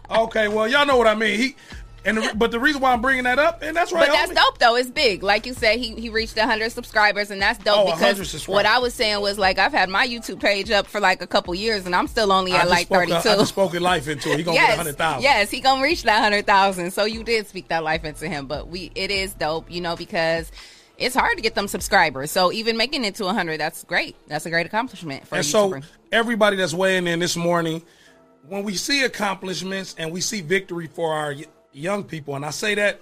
Okay, 0.09 0.47
well, 0.47 0.67
y'all 0.67 0.85
know 0.85 0.97
what 0.97 1.07
I 1.07 1.15
mean. 1.15 1.39
He, 1.39 1.55
and 2.03 2.17
the, 2.17 2.33
but 2.35 2.51
the 2.51 2.59
reason 2.59 2.81
why 2.81 2.93
I'm 2.93 3.01
bringing 3.01 3.25
that 3.25 3.37
up, 3.37 3.61
and 3.61 3.75
that's 3.75 3.91
right. 3.91 4.07
But 4.07 4.13
that's 4.13 4.33
dope 4.33 4.57
though. 4.57 4.75
It's 4.75 4.89
big. 4.89 5.21
Like 5.23 5.45
you 5.45 5.53
said, 5.53 5.79
he 5.79 5.93
he 5.95 6.09
reached 6.09 6.35
100 6.37 6.71
subscribers, 6.71 7.29
and 7.31 7.41
that's 7.41 7.63
dope 7.63 7.77
Oh, 7.77 7.85
100 7.85 7.97
because 8.15 8.29
subscribers. 8.29 8.47
what 8.55 8.65
I 8.65 8.79
was 8.79 8.93
saying 8.93 9.21
was 9.21 9.37
like 9.37 9.59
I've 9.59 9.71
had 9.73 9.89
my 9.89 10.07
YouTube 10.07 10.39
page 10.39 10.71
up 10.71 10.87
for 10.87 10.99
like 10.99 11.21
a 11.21 11.27
couple 11.27 11.53
years, 11.53 11.85
and 11.85 11.95
I'm 11.95 12.07
still 12.07 12.31
only 12.31 12.53
at 12.53 12.67
like 12.69 12.87
spoke, 12.87 13.07
32. 13.09 13.15
I 13.29 13.35
just 13.35 13.49
spoke 13.49 13.79
life 13.79 14.07
into 14.07 14.31
it. 14.31 14.37
He 14.37 14.43
gonna 14.43 14.57
get 14.57 14.77
hundred 14.77 14.97
thousand. 14.97 15.23
Yes, 15.23 15.51
he 15.51 15.59
gonna 15.61 15.83
reach 15.83 16.03
that 16.03 16.21
hundred 16.21 16.45
thousand. 16.47 16.91
So 16.91 17.05
you 17.05 17.23
did 17.23 17.47
speak 17.47 17.67
that 17.67 17.83
life 17.83 18.03
into 18.03 18.27
him, 18.27 18.47
but 18.47 18.67
we 18.67 18.91
it 18.95 19.11
is 19.11 19.33
dope, 19.33 19.69
you 19.71 19.81
know, 19.81 19.95
because 19.95 20.51
it's 20.97 21.15
hard 21.15 21.35
to 21.37 21.41
get 21.43 21.55
them 21.55 21.67
subscribers. 21.67 22.31
So 22.31 22.51
even 22.51 22.77
making 22.77 23.05
it 23.05 23.15
to 23.15 23.27
hundred, 23.27 23.59
that's 23.59 23.83
great. 23.83 24.15
That's 24.27 24.45
a 24.45 24.49
great 24.49 24.65
accomplishment 24.65 25.27
for 25.27 25.35
And 25.35 25.45
so 25.45 25.79
everybody 26.11 26.57
that's 26.57 26.73
weighing 26.73 27.07
in 27.07 27.19
this 27.19 27.35
morning, 27.35 27.83
when 28.47 28.63
we 28.63 28.75
see 28.75 29.03
accomplishments 29.03 29.95
and 29.97 30.11
we 30.11 30.21
see 30.21 30.41
victory 30.41 30.87
for 30.87 31.13
our 31.13 31.35
young 31.73 32.03
people, 32.03 32.35
and 32.35 32.45
I 32.45 32.51
say 32.51 32.75
that 32.75 32.99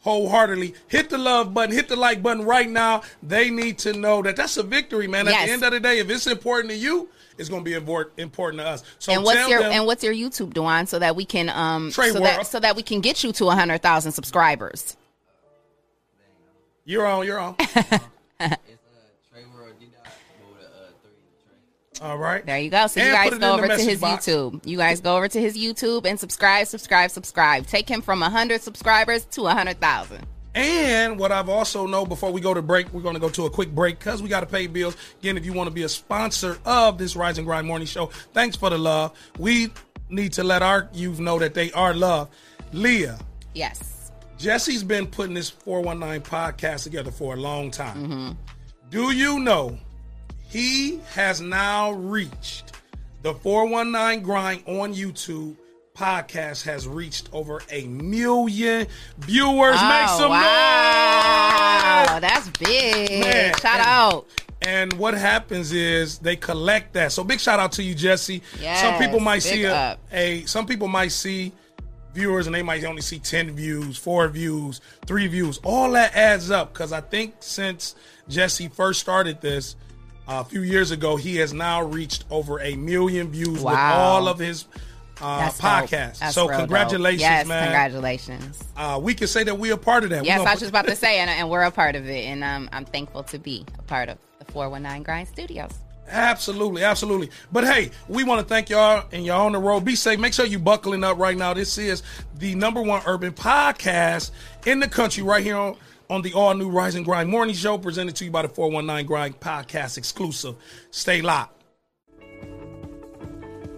wholeheartedly, 0.00 0.74
hit 0.88 1.10
the 1.10 1.18
love 1.18 1.54
button, 1.54 1.74
hit 1.74 1.88
the 1.88 1.96
like 1.96 2.22
button 2.22 2.44
right 2.44 2.68
now. 2.68 3.02
They 3.22 3.50
need 3.50 3.78
to 3.78 3.92
know 3.92 4.20
that 4.22 4.36
that's 4.36 4.56
a 4.56 4.62
victory, 4.62 5.06
man. 5.06 5.28
At 5.28 5.32
Yes. 5.32 5.46
the 5.46 5.52
end 5.52 5.62
of 5.64 5.72
the 5.72 5.80
day, 5.80 5.98
if 5.98 6.10
it's 6.10 6.26
important 6.26 6.70
to 6.70 6.76
you, 6.76 7.08
it's 7.38 7.48
going 7.48 7.64
to 7.64 7.64
be 7.64 7.74
important 7.74 8.60
to 8.60 8.66
us. 8.66 8.82
So 8.98 9.12
and 9.12 9.24
what's 9.24 9.48
your 9.48 9.60
them, 9.60 9.72
and 9.72 9.86
what's 9.86 10.02
your 10.04 10.12
YouTube 10.12 10.52
doing 10.54 10.86
so 10.86 10.98
that 10.98 11.16
we 11.16 11.24
can 11.24 11.48
um 11.48 11.90
Trey 11.90 12.08
so 12.08 12.14
World. 12.14 12.26
that 12.26 12.46
so 12.46 12.60
that 12.60 12.76
we 12.76 12.82
can 12.82 13.00
get 13.00 13.22
you 13.24 13.32
to 13.32 13.48
hundred 13.50 13.80
thousand 13.82 14.12
subscribers. 14.12 14.96
you're 16.84 17.06
on, 17.06 17.24
you're 17.26 17.38
on. 17.38 17.56
All 22.02 22.18
right. 22.18 22.44
There 22.44 22.58
you 22.58 22.68
go. 22.68 22.88
So 22.88 23.00
you 23.00 23.12
guys 23.12 23.38
go 23.38 23.54
over 23.54 23.68
to 23.68 23.76
his 23.78 24.00
box. 24.00 24.26
YouTube. 24.26 24.66
You 24.66 24.76
guys 24.76 25.00
go 25.00 25.16
over 25.16 25.28
to 25.28 25.40
his 25.40 25.56
YouTube 25.56 26.04
and 26.04 26.18
subscribe, 26.18 26.66
subscribe, 26.66 27.10
subscribe. 27.10 27.66
Take 27.66 27.88
him 27.88 28.02
from 28.02 28.20
100 28.20 28.60
subscribers 28.60 29.24
to 29.26 29.42
100,000. 29.42 30.26
And 30.54 31.18
what 31.18 31.32
I've 31.32 31.48
also 31.48 31.86
know 31.86 32.04
before 32.04 32.30
we 32.32 32.40
go 32.40 32.52
to 32.52 32.60
break, 32.60 32.92
we're 32.92 33.02
going 33.02 33.14
to 33.14 33.20
go 33.20 33.28
to 33.30 33.46
a 33.46 33.50
quick 33.50 33.70
break 33.74 34.00
because 34.00 34.20
we 34.20 34.28
got 34.28 34.40
to 34.40 34.46
pay 34.46 34.66
bills. 34.66 34.96
Again, 35.20 35.38
if 35.38 35.46
you 35.46 35.52
want 35.52 35.68
to 35.68 35.74
be 35.74 35.84
a 35.84 35.88
sponsor 35.88 36.58
of 36.66 36.98
this 36.98 37.16
Rise 37.16 37.38
and 37.38 37.46
Grind 37.46 37.66
Morning 37.66 37.86
Show, 37.86 38.06
thanks 38.34 38.56
for 38.56 38.68
the 38.68 38.76
love. 38.76 39.16
We 39.38 39.70
need 40.10 40.32
to 40.34 40.44
let 40.44 40.62
our 40.62 40.90
youth 40.92 41.20
know 41.20 41.38
that 41.38 41.54
they 41.54 41.70
are 41.72 41.94
loved. 41.94 42.34
Leah, 42.72 43.18
Yes. 43.54 44.10
Jesse's 44.38 44.82
been 44.82 45.06
putting 45.06 45.34
this 45.34 45.50
419 45.50 46.28
podcast 46.28 46.82
together 46.82 47.10
for 47.12 47.34
a 47.34 47.36
long 47.36 47.70
time. 47.70 47.96
Mm-hmm. 47.96 48.30
Do 48.90 49.12
you 49.12 49.38
know 49.38 49.78
he 50.52 51.00
has 51.14 51.40
now 51.40 51.92
reached 51.92 52.72
the 53.22 53.34
419 53.34 54.22
grind 54.22 54.62
on 54.66 54.92
YouTube 54.94 55.56
podcast 55.96 56.64
has 56.64 56.86
reached 56.88 57.28
over 57.32 57.62
a 57.70 57.86
million 57.86 58.86
viewers. 59.18 59.76
Oh, 59.78 59.88
Make 59.88 60.08
Oh, 60.08 60.18
some 60.18 60.30
wow. 60.30 62.06
noise! 62.08 62.20
That's 62.20 62.48
big. 62.58 63.20
Man, 63.24 63.54
Shout 63.60 63.78
and- 63.78 63.86
out. 63.86 64.26
And 64.64 64.92
what 64.92 65.14
happens 65.14 65.72
is 65.72 66.18
they 66.18 66.36
collect 66.36 66.92
that. 66.92 67.10
So 67.10 67.24
big 67.24 67.40
shout 67.40 67.58
out 67.58 67.72
to 67.72 67.82
you, 67.82 67.94
Jesse. 67.96 68.42
some 68.76 68.96
people 68.98 69.18
might 69.18 69.40
see 69.40 69.64
a, 69.64 69.98
a 70.12 70.44
some 70.44 70.66
people 70.66 70.86
might 70.86 71.10
see 71.10 71.50
viewers 72.14 72.46
and 72.46 72.54
they 72.54 72.62
might 72.62 72.84
only 72.84 73.02
see 73.02 73.18
10 73.18 73.50
views, 73.56 73.96
four 73.96 74.28
views, 74.28 74.80
three 75.04 75.26
views. 75.26 75.58
All 75.64 75.90
that 75.92 76.14
adds 76.14 76.50
up 76.52 76.72
because 76.72 76.92
I 76.92 77.00
think 77.00 77.34
since 77.40 77.96
Jesse 78.28 78.68
first 78.68 79.00
started 79.00 79.40
this 79.40 79.74
a 80.28 80.44
few 80.44 80.62
years 80.62 80.90
ago, 80.90 81.16
he 81.16 81.36
has 81.36 81.52
now 81.52 81.82
reached 81.82 82.24
over 82.30 82.60
a 82.60 82.76
million 82.76 83.30
views 83.30 83.62
with 83.62 83.74
all 83.74 84.28
of 84.28 84.38
his 84.38 84.66
uh, 85.20 85.38
That's 85.38 85.60
podcasts. 85.60 86.32
So 86.32 86.48
congratulations, 86.48 87.20
yes, 87.20 87.46
man. 87.46 87.64
Congratulations. 87.64 88.64
Uh, 88.76 88.98
we 89.02 89.14
can 89.14 89.26
say 89.26 89.44
that 89.44 89.58
we 89.58 89.70
are 89.72 89.76
part 89.76 90.04
of 90.04 90.10
that. 90.10 90.24
Yes, 90.24 90.40
I 90.40 90.52
was 90.52 90.60
just 90.60 90.70
about 90.70 90.86
to 90.86 90.96
say, 90.96 91.18
and, 91.18 91.30
and 91.30 91.48
we're 91.48 91.62
a 91.62 91.70
part 91.70 91.96
of 91.96 92.08
it, 92.08 92.24
and 92.24 92.42
um, 92.42 92.68
I'm 92.72 92.84
thankful 92.84 93.22
to 93.24 93.38
be 93.38 93.64
a 93.78 93.82
part 93.82 94.08
of 94.08 94.18
the 94.38 94.44
419 94.52 95.02
Grind 95.02 95.28
Studios. 95.28 95.72
Absolutely, 96.08 96.82
absolutely. 96.82 97.30
But 97.52 97.64
hey, 97.64 97.90
we 98.08 98.24
want 98.24 98.40
to 98.40 98.46
thank 98.46 98.68
y'all 98.68 99.06
and 99.12 99.24
y'all 99.24 99.46
on 99.46 99.52
the 99.52 99.58
road. 99.58 99.84
Be 99.84 99.94
safe. 99.96 100.18
Make 100.18 100.34
sure 100.34 100.44
you 100.44 100.58
buckling 100.58 101.04
up 101.04 101.18
right 101.18 101.36
now. 101.36 101.54
This 101.54 101.78
is 101.78 102.02
the 102.38 102.54
number 102.54 102.82
one 102.82 103.02
urban 103.06 103.32
podcast 103.32 104.30
in 104.66 104.80
the 104.80 104.88
country 104.88 105.22
right 105.22 105.42
here 105.42 105.56
on, 105.56 105.76
on 106.10 106.22
the 106.22 106.34
all 106.34 106.54
new 106.54 106.68
Rise 106.68 106.94
and 106.94 107.04
Grind 107.04 107.28
Morning 107.28 107.54
Show 107.54 107.78
presented 107.78 108.16
to 108.16 108.24
you 108.24 108.30
by 108.30 108.42
the 108.42 108.48
419 108.48 109.06
Grind 109.06 109.40
Podcast 109.40 109.98
exclusive. 109.98 110.56
Stay 110.90 111.22
locked. 111.22 111.62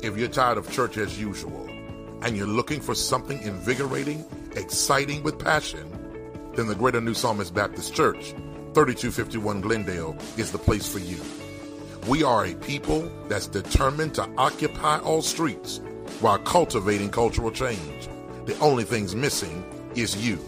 If 0.02 0.16
you're 0.18 0.28
tired 0.28 0.58
of 0.58 0.70
church 0.70 0.96
as 0.98 1.18
usual 1.18 1.68
and 2.22 2.37
you're 2.37 2.46
looking 2.46 2.80
for 2.80 2.94
something 2.94 3.40
invigorating, 3.42 4.24
exciting 4.54 5.22
with 5.22 5.38
passion, 5.38 5.90
then 6.54 6.66
the 6.66 6.74
Greater 6.74 7.00
New 7.00 7.14
Psalmist 7.14 7.54
Baptist 7.54 7.94
Church, 7.94 8.32
3251 8.74 9.60
Glendale, 9.60 10.16
is 10.37 10.52
the 10.52 10.58
place 10.58 10.87
for 10.87 10.98
you. 10.98 11.18
We 12.06 12.22
are 12.22 12.44
a 12.44 12.54
people 12.54 13.10
that's 13.28 13.46
determined 13.46 14.14
to 14.14 14.28
occupy 14.37 14.98
all 14.98 15.22
streets 15.22 15.80
while 16.20 16.38
cultivating 16.38 17.10
cultural 17.10 17.50
change. 17.50 18.08
The 18.44 18.58
only 18.58 18.84
thing's 18.84 19.14
missing 19.14 19.64
is 19.94 20.26
you. 20.26 20.38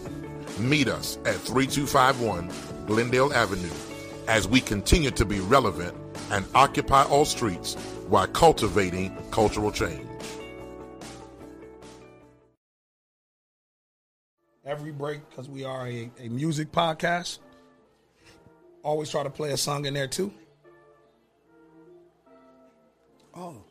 Meet 0.59 0.87
us 0.87 1.17
at 1.25 1.35
3251 1.35 2.51
Glendale 2.87 3.33
Avenue 3.33 3.69
as 4.27 4.47
we 4.47 4.59
continue 4.59 5.11
to 5.11 5.25
be 5.25 5.39
relevant 5.39 5.95
and 6.31 6.45
occupy 6.55 7.03
all 7.03 7.25
streets 7.25 7.75
while 8.07 8.27
cultivating 8.27 9.15
cultural 9.31 9.71
change. 9.71 10.07
Every 14.65 14.91
break, 14.91 15.27
because 15.29 15.47
we 15.47 15.63
are 15.63 15.87
a, 15.87 16.11
a 16.19 16.27
music 16.27 16.71
podcast, 16.73 17.39
always 18.83 19.09
try 19.09 19.23
to 19.23 19.29
play 19.29 19.51
a 19.51 19.57
song 19.57 19.85
in 19.85 19.93
there 19.93 20.07
too. 20.07 20.33
Oh. 23.33 23.63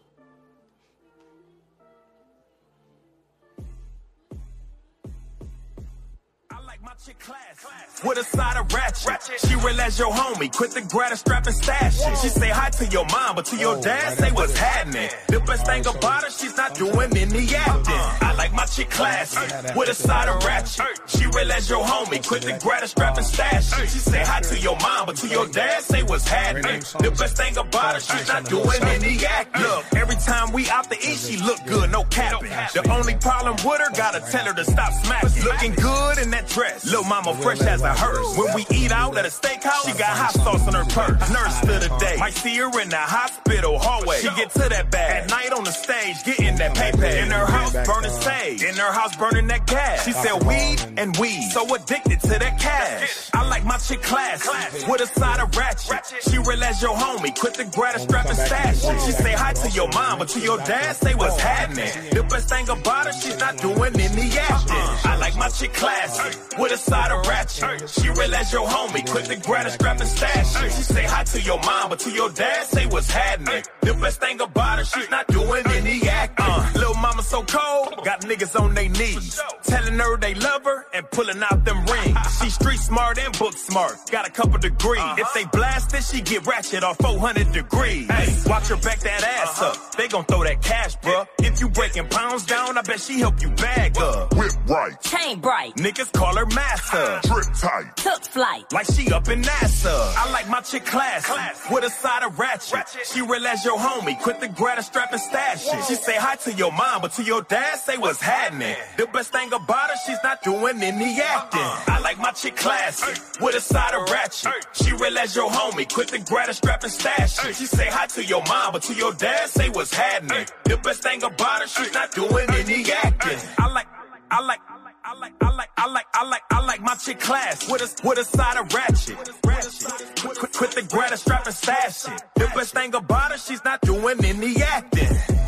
I 6.97 7.09
like 7.09 7.17
my 7.27 7.37
class. 7.37 8.05
With 8.05 8.19
a 8.19 8.25
side 8.25 8.57
of 8.57 8.73
ratchet. 8.73 9.41
She 9.47 9.55
real 9.57 9.81
as 9.81 9.99
your 9.99 10.13
homie. 10.13 10.53
Quit 10.53 10.71
the 10.73 10.83
grata 10.83 11.17
strap 11.17 11.47
and 11.47 11.55
stash 11.55 12.01
it. 12.01 12.19
She 12.19 12.29
say 12.29 12.51
hi 12.51 12.71
to 12.71 12.87
your 12.87 13.07
mom, 13.07 13.37
but 13.37 13.47
to 13.47 13.57
your 13.57 13.81
dad, 13.81 14.19
say 14.19 14.31
what's 14.33 14.57
happening. 14.57 15.11
The 15.29 15.41
best 15.41 15.67
thing 15.67 15.87
about 15.87 16.25
her, 16.25 16.31
she's 16.31 16.57
not 16.57 16.75
doing 16.75 17.17
any 17.17 17.55
acting. 17.55 18.27
I 18.27 18.35
like 18.37 18.53
my 18.53 18.65
chick 18.67 18.91
classy. 18.91 19.41
With 19.77 19.89
a 19.89 19.95
side 19.95 20.29
of 20.29 20.43
ratchet. 20.45 20.87
She 21.07 21.27
real 21.27 21.53
as 21.53 21.69
your 21.69 21.85
homie. 21.85 22.27
Quit 22.27 22.43
the 22.43 22.59
grata 22.63 22.89
strap 22.89 23.17
and 23.17 23.27
stash 23.27 23.73
it. 23.79 23.89
She 23.91 23.99
say 23.99 24.23
hi 24.25 24.41
to 24.41 24.59
your 24.59 24.77
mom, 24.81 25.07
but 25.07 25.17
to 25.17 25.29
your 25.29 25.47
dad, 25.49 25.83
say 25.83 26.03
what's 26.03 26.27
happening. 26.27 26.81
The 26.99 27.11
best 27.11 27.37
thing 27.37 27.57
about 27.57 27.95
her, 27.95 28.01
she's 28.01 28.29
not 28.29 28.45
doing 28.47 28.83
any 28.83 29.25
acting. 29.25 29.63
Look, 29.63 29.85
every 29.95 30.17
time 30.17 30.53
we 30.53 30.69
out 30.71 30.91
to 30.91 30.97
eat, 30.97 31.19
she 31.19 31.37
look 31.39 31.65
good, 31.67 31.91
no 31.91 32.05
capping. 32.05 32.51
The 32.51 32.89
only 32.91 33.15
problem 33.17 33.57
with 33.57 33.81
her, 33.81 33.91
gotta 33.97 34.21
tell 34.31 34.47
her 34.47 34.55
to 34.55 34.65
stop 34.65 34.93
smacking. 35.05 35.45
Looking 35.45 35.73
good 35.75 36.19
in 36.19 36.31
that 36.31 36.49
dress. 36.49 36.86
Little 36.87 37.05
mama 37.05 37.35
fresh 37.43 37.61
as 37.63 37.83
a 37.83 37.93
hearse. 37.93 38.39
When 38.39 38.55
we 38.55 38.65
eat 38.71 38.93
out 38.93 39.17
at 39.19 39.25
a 39.25 39.29
steakhouse, 39.29 39.87
she 39.87 39.99
got 39.99 40.17
hot 40.17 40.35
sauce 40.35 40.67
on 40.69 40.75
her 40.75 40.85
purse. 40.85 41.19
Nurse 41.33 41.61
to 41.61 41.89
the 41.89 41.97
day. 41.99 42.17
Might 42.19 42.35
see 42.35 42.57
her 42.59 42.81
in 42.81 42.89
the 42.89 42.97
hospital 42.97 43.77
hallway. 43.79 44.19
She 44.21 44.29
get 44.37 44.51
to 44.51 44.69
that 44.69 44.91
bag. 44.93 45.25
At 45.25 45.31
night 45.31 45.53
on 45.53 45.65
the 45.65 45.73
stage, 45.73 46.23
getting 46.25 46.57
that 46.57 46.77
paper. 46.77 47.05
In 47.05 47.31
her 47.31 47.47
house, 47.47 47.73
burning 47.87 48.13
sage. 48.13 48.63
In 48.63 48.77
her 48.77 48.93
house, 48.93 49.17
burning 49.17 49.49
that 49.49 49.67
gas. 49.67 50.05
She 50.05 50.13
said 50.13 50.45
weed 50.45 50.79
and 50.97 51.17
weed. 51.17 51.51
So 51.51 51.63
addicted 51.75 52.21
to 52.21 52.39
that 52.39 52.61
cash. 52.61 53.31
I 53.35 53.49
like 53.49 53.65
my 53.65 53.79
chick 53.79 54.03
class 54.03 54.47
With 54.89 55.01
a 55.01 55.07
side 55.07 55.41
of 55.41 55.57
ratchet. 55.57 56.23
She 56.31 56.39
real 56.39 56.63
as 56.63 56.81
your 56.81 56.95
homie. 56.95 57.37
Quit 57.37 57.55
the 57.55 57.65
grata 57.65 57.99
strap 57.99 58.27
and 58.27 58.39
stash. 58.39 58.81
She 59.05 59.11
say 59.11 59.33
hi 59.33 59.53
to 59.55 59.71
your 59.71 59.89
mom, 59.89 60.21
but 60.21 60.29
to 60.31 60.41
your 60.41 60.59
dad, 60.59 60.95
say 60.95 61.15
what's 61.15 61.41
happening. 61.41 61.91
The 62.13 62.23
best 62.23 62.49
thing 62.49 62.69
about 62.69 63.07
her, 63.07 63.13
she's 63.13 63.39
not 63.39 63.59
doing 63.59 63.99
any 63.99 64.31
acting. 64.39 65.11
I 65.11 65.17
like 65.19 65.37
my 65.37 65.49
chick 65.49 65.73
classy. 65.73 66.39
With 66.59 66.73
a 66.73 66.76
side 66.77 67.13
of 67.13 67.27
ratchet. 67.27 67.91
She 67.91 68.09
real 68.09 68.35
as 68.35 68.53
your 68.53 68.67
homie. 68.67 69.09
Quit 69.09 69.25
the 69.27 69.37
grata 69.37 69.71
strap 69.71 70.01
and 70.01 70.09
stash 70.09 70.63
it. 70.65 70.73
She 70.73 70.83
say 70.83 71.05
hi 71.05 71.25
to 71.25 71.41
your 71.43 71.59
mom, 71.61 71.91
but 71.91 71.99
to 72.01 72.11
your 72.11 72.31
dad, 72.31 72.67
say 72.67 72.87
what's 72.87 73.11
happening. 73.11 73.63
The 73.83 73.95
best 73.95 74.21
thing 74.21 74.41
about 74.41 74.79
her, 74.79 74.85
she's 74.85 75.11
not 75.11 75.27
doing 75.29 75.63
any 75.67 76.09
acting. 76.09 76.45
Uh, 76.47 76.71
little 76.75 76.95
mama 76.95 77.23
so 77.23 77.43
cold, 77.45 78.05
got 78.05 78.23
niggas 78.23 78.59
on 78.61 78.75
their 78.75 78.89
knees. 78.89 79.41
Telling 79.63 79.99
her 79.99 80.17
they 80.17 80.35
love 80.35 80.65
her 80.65 80.87
and 80.93 81.11
pulling 81.11 81.43
out 81.43 81.65
them 81.65 81.85
rings. 81.87 82.17
She 82.47 82.51
street 82.51 82.79
smart 82.79 83.19
and 83.19 83.37
book 83.39 83.55
smart, 83.55 83.97
got 84.11 84.29
a 84.29 84.31
couple 84.31 84.59
degrees. 84.59 85.03
If 85.19 85.33
they 85.35 85.45
blast 85.47 85.95
it, 85.95 86.05
she 86.05 86.21
get 86.21 86.47
ratchet 86.47 86.85
off 86.85 86.99
400 86.99 87.51
degrees. 87.53 88.07
Hey, 88.11 88.37
watch 88.47 88.69
her 88.69 88.77
back 88.77 89.01
that 89.01 89.23
ass 89.25 89.63
up. 89.63 89.97
They 89.97 90.07
gon' 90.09 90.25
throw 90.27 90.45
that 90.45 90.61
cash, 90.63 90.97
bruh. 90.99 91.27
If 91.41 91.61
you 91.61 91.69
breaking 91.71 92.09
pounds 92.09 92.45
down, 92.45 92.77
I 92.77 92.83
bet 92.83 93.01
she 93.01 93.19
help 93.21 93.41
you 93.41 93.51
bag 93.51 93.97
up. 93.99 94.35
Whip 94.37 94.53
right, 94.69 95.01
Chain 95.01 95.41
bright, 95.41 95.75
Niggas 95.77 96.13
call 96.13 96.37
her 96.37 96.47
massa. 96.67 97.21
drip 97.29 97.47
tight, 97.55 97.97
took 97.97 98.23
flight. 98.25 98.73
Like 98.73 98.87
she 98.87 99.11
up 99.13 99.29
in 99.29 99.43
NASA. 99.43 100.15
I 100.17 100.31
like 100.33 100.49
my 100.49 100.61
chick 100.61 100.85
classy. 100.85 101.33
With 101.73 101.85
a 101.85 101.91
side 101.91 102.23
of 102.23 102.39
ratchet. 102.39 102.87
She 103.13 103.23
real 103.23 103.47
as 103.47 103.65
your 103.65 103.79
homie. 103.79 104.19
Quit 104.21 104.41
the 104.41 104.49
grata 104.49 104.83
strap 104.83 105.13
and 105.13 105.21
stash 105.21 105.67
it. 105.67 105.85
She 105.85 105.95
say 105.95 106.17
hi 106.17 106.37
to 106.37 106.53
your 106.53 106.73
mom, 106.73 107.03
but 107.03 107.13
to 107.13 107.23
your 107.23 107.43
dad, 107.43 107.77
say 107.77 107.97
what's 107.97 108.21
happening. 108.21 108.77
The 108.97 109.07
best 109.07 109.33
thing 109.33 109.53
about 109.53 109.91
her, 109.91 109.97
she's 110.07 110.19
not 110.23 110.43
doing 110.43 110.83
any 110.83 111.21
acting. 111.21 111.95
I 111.95 112.01
like 112.03 112.19
my 112.19 112.33
chick 112.33 112.57
classy. 112.57 113.21
With 113.41 113.55
a 113.57 113.61
side 113.61 113.95
of 113.95 114.09
ratchet. 114.11 114.53
She 114.73 114.93
real 114.93 115.19
as 115.19 115.35
your 115.37 115.51
homie. 115.51 115.89
Quit 115.93 116.09
the 116.09 116.19
grata 116.19 116.55
strap 116.55 116.83
and 116.83 116.93
stash 116.93 117.45
it. 117.45 117.57
She 117.57 117.67
say 117.67 117.87
hi 117.89 118.07
to 118.07 118.25
your 118.25 118.43
mom, 118.45 118.73
but 118.73 118.83
to 118.83 118.95
your 118.95 119.13
dad, 119.15 119.49
say 119.49 119.69
what's 119.71 119.95
happening. 119.95 120.47
The 120.65 120.77
best 120.79 121.03
thing 121.03 121.23
about 121.23 121.63
her, 121.63 121.69
she's 121.69 121.93
not 121.93 122.13
doing 122.13 122.49
any 122.51 122.91
acting. 122.93 123.39
I 123.59 123.69
like, 123.73 123.87
I 124.31 124.41
like, 124.41 124.61
I 124.69 124.79
like, 124.83 124.86
I 125.09 125.15
like, 125.21 125.33
I 125.41 125.51
like, 125.55 125.69
I 125.77 125.87
like, 125.87 126.07
I 126.15 126.29
like 126.29 126.43
I 126.51 126.67
like 126.67 126.81
my 126.83 126.97
chick 126.97 127.21
class 127.21 127.71
with 127.71 127.81
a 127.81 128.09
with 128.09 128.19
a 128.19 128.25
side 128.25 128.57
of 128.57 128.75
ratchet. 128.75 129.17
Quit, 129.17 130.37
quit, 130.37 130.53
quit 130.53 130.71
the 130.73 130.83
grata 130.83 131.17
strap 131.17 131.47
and 131.47 131.55
stash 131.55 132.09
it. 132.09 132.23
The 132.35 132.51
best 132.57 132.75
thing 132.75 132.93
about 132.93 133.31
her, 133.31 133.39
she's 133.39 133.65
not 133.65 133.81
doing 133.83 134.25
any 134.25 134.61
acting. 134.61 135.46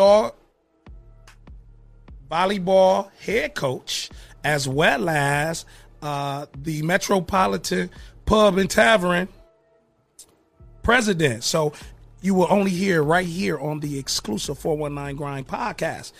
Dog 0.00 0.34
volleyball 2.30 3.10
head 3.20 3.54
coach, 3.54 4.08
as 4.42 4.66
well 4.66 5.10
as 5.10 5.66
uh, 6.00 6.46
the 6.56 6.80
Metropolitan 6.80 7.90
Pub 8.24 8.56
and 8.56 8.70
Tavern 8.70 9.28
president. 10.82 11.44
So 11.44 11.74
you 12.22 12.32
will 12.32 12.46
only 12.48 12.70
hear 12.70 13.02
right 13.02 13.26
here 13.26 13.58
on 13.58 13.80
the 13.80 13.98
exclusive 13.98 14.58
419 14.58 15.16
Grind 15.16 15.46
podcast. 15.46 16.12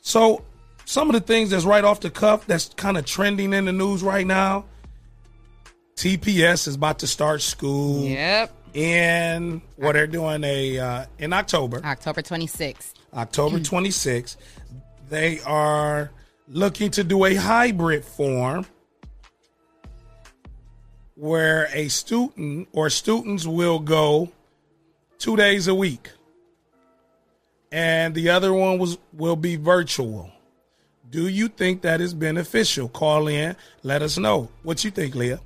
So 0.00 0.42
some 0.84 1.08
of 1.08 1.14
the 1.14 1.20
things 1.20 1.50
that's 1.50 1.64
right 1.64 1.84
off 1.84 2.00
the 2.00 2.10
cuff 2.10 2.48
that's 2.48 2.70
kind 2.70 2.98
of 2.98 3.04
trending 3.04 3.52
in 3.52 3.66
the 3.66 3.72
news 3.72 4.02
right 4.02 4.26
now. 4.26 4.64
TPS 5.94 6.66
is 6.66 6.74
about 6.74 6.98
to 7.00 7.06
start 7.06 7.42
school. 7.42 8.02
Yep. 8.02 8.56
In 8.74 9.62
what 9.76 9.92
they're 9.92 10.06
doing 10.08 10.42
a 10.42 10.78
uh, 10.78 11.06
in 11.18 11.32
October. 11.32 11.80
October 11.84 12.22
26th. 12.22 12.94
October 13.14 13.58
hmm. 13.58 13.62
26th. 13.62 14.36
They 15.08 15.40
are 15.40 16.10
looking 16.48 16.90
to 16.92 17.04
do 17.04 17.24
a 17.24 17.34
hybrid 17.34 18.04
form 18.04 18.66
where 21.14 21.68
a 21.72 21.88
student 21.88 22.68
or 22.72 22.88
students 22.88 23.46
will 23.46 23.78
go 23.78 24.30
two 25.18 25.36
days 25.36 25.68
a 25.68 25.74
week. 25.74 26.10
And 27.72 28.14
the 28.14 28.30
other 28.30 28.52
one 28.52 28.78
was 28.78 28.98
will 29.12 29.36
be 29.36 29.56
virtual. 29.56 30.32
Do 31.08 31.28
you 31.28 31.48
think 31.48 31.82
that 31.82 32.00
is 32.00 32.14
beneficial? 32.14 32.88
Call 32.88 33.28
in, 33.28 33.56
let 33.82 34.02
us 34.02 34.16
know. 34.16 34.48
What 34.62 34.84
you 34.84 34.90
think, 34.90 35.14
Leah? 35.14 35.40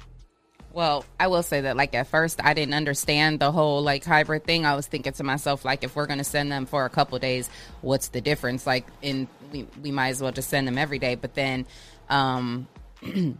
Well, 0.74 1.04
I 1.20 1.28
will 1.28 1.44
say 1.44 1.60
that 1.60 1.76
like 1.76 1.94
at 1.94 2.08
first 2.08 2.44
I 2.44 2.52
didn't 2.52 2.74
understand 2.74 3.38
the 3.38 3.52
whole 3.52 3.80
like 3.80 4.04
hybrid 4.04 4.42
thing. 4.42 4.66
I 4.66 4.74
was 4.74 4.88
thinking 4.88 5.12
to 5.12 5.22
myself 5.22 5.64
like 5.64 5.84
if 5.84 5.94
we're 5.94 6.06
going 6.06 6.18
to 6.18 6.24
send 6.24 6.50
them 6.50 6.66
for 6.66 6.84
a 6.84 6.90
couple 6.90 7.16
days, 7.20 7.48
what's 7.80 8.08
the 8.08 8.20
difference? 8.20 8.66
Like 8.66 8.84
in 9.00 9.28
we 9.52 9.68
we 9.80 9.92
might 9.92 10.08
as 10.08 10.20
well 10.20 10.32
just 10.32 10.50
send 10.50 10.66
them 10.66 10.76
every 10.76 10.98
day. 10.98 11.14
But 11.14 11.34
then 11.34 11.66
um 12.10 12.66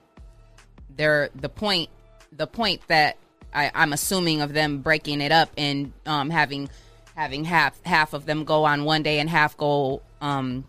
they're 0.97 1.29
the 1.35 1.49
point 1.49 1.91
the 2.31 2.47
point 2.47 2.83
that 2.87 3.17
I, 3.53 3.73
I'm 3.75 3.93
assuming 3.93 4.41
of 4.41 4.53
them 4.53 4.79
breaking 4.79 5.21
it 5.21 5.33
up 5.33 5.51
and 5.59 5.93
um 6.07 6.31
having 6.31 6.71
having 7.17 7.43
half 7.43 7.83
half 7.83 8.13
of 8.13 8.27
them 8.27 8.45
go 8.45 8.63
on 8.63 8.85
one 8.85 9.03
day 9.03 9.19
and 9.19 9.29
half 9.29 9.57
go 9.57 10.03
um 10.21 10.65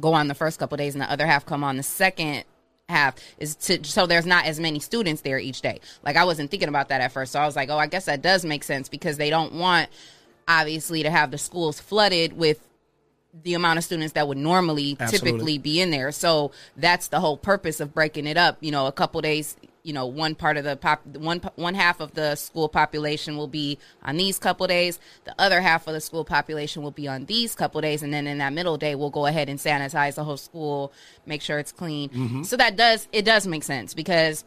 go 0.00 0.14
on 0.14 0.26
the 0.26 0.34
first 0.34 0.58
couple 0.58 0.76
days 0.76 0.96
and 0.96 1.02
the 1.02 1.10
other 1.10 1.24
half 1.24 1.46
come 1.46 1.62
on 1.62 1.76
the 1.76 1.84
second 1.84 2.42
half 2.88 3.16
is 3.38 3.54
to 3.54 3.82
so 3.84 4.06
there's 4.06 4.26
not 4.26 4.44
as 4.44 4.60
many 4.60 4.78
students 4.78 5.22
there 5.22 5.38
each 5.38 5.60
day. 5.62 5.80
Like 6.02 6.16
I 6.16 6.24
wasn't 6.24 6.50
thinking 6.50 6.68
about 6.68 6.88
that 6.90 7.00
at 7.00 7.12
first. 7.12 7.32
So 7.32 7.40
I 7.40 7.46
was 7.46 7.56
like, 7.56 7.70
"Oh, 7.70 7.78
I 7.78 7.86
guess 7.86 8.06
that 8.06 8.22
does 8.22 8.44
make 8.44 8.64
sense 8.64 8.88
because 8.88 9.16
they 9.16 9.30
don't 9.30 9.54
want 9.54 9.88
obviously 10.46 11.02
to 11.02 11.10
have 11.10 11.30
the 11.30 11.38
schools 11.38 11.80
flooded 11.80 12.36
with 12.36 12.60
the 13.42 13.54
amount 13.54 13.78
of 13.78 13.84
students 13.84 14.12
that 14.12 14.28
would 14.28 14.38
normally 14.38 14.96
Absolutely. 15.00 15.30
typically 15.30 15.58
be 15.58 15.80
in 15.80 15.90
there. 15.90 16.12
So 16.12 16.52
that's 16.76 17.08
the 17.08 17.20
whole 17.20 17.36
purpose 17.36 17.80
of 17.80 17.92
breaking 17.92 18.26
it 18.26 18.36
up. 18.36 18.58
You 18.60 18.70
know, 18.70 18.86
a 18.86 18.92
couple 18.92 19.20
days. 19.20 19.56
You 19.84 19.92
know, 19.92 20.06
one 20.06 20.34
part 20.34 20.56
of 20.56 20.64
the 20.64 20.76
pop, 20.76 21.06
one 21.06 21.40
one 21.56 21.74
half 21.74 22.00
of 22.00 22.14
the 22.14 22.34
school 22.34 22.68
population 22.68 23.36
will 23.36 23.46
be 23.46 23.78
on 24.02 24.16
these 24.16 24.38
couple 24.38 24.66
days. 24.66 24.98
The 25.24 25.34
other 25.38 25.60
half 25.60 25.86
of 25.86 25.94
the 25.94 26.00
school 26.00 26.24
population 26.24 26.82
will 26.82 26.90
be 26.90 27.06
on 27.06 27.26
these 27.26 27.54
couple 27.54 27.80
days, 27.80 28.02
and 28.02 28.12
then 28.12 28.26
in 28.26 28.38
that 28.38 28.52
middle 28.52 28.78
day, 28.78 28.94
we'll 28.94 29.10
go 29.10 29.26
ahead 29.26 29.48
and 29.48 29.58
sanitize 29.58 30.14
the 30.16 30.24
whole 30.24 30.38
school, 30.38 30.92
make 31.26 31.42
sure 31.42 31.58
it's 31.58 31.70
clean. 31.70 32.08
Mm-hmm. 32.08 32.42
So 32.44 32.56
that 32.56 32.76
does 32.76 33.06
it 33.12 33.24
does 33.24 33.46
make 33.46 33.62
sense 33.62 33.94
because 33.94 34.44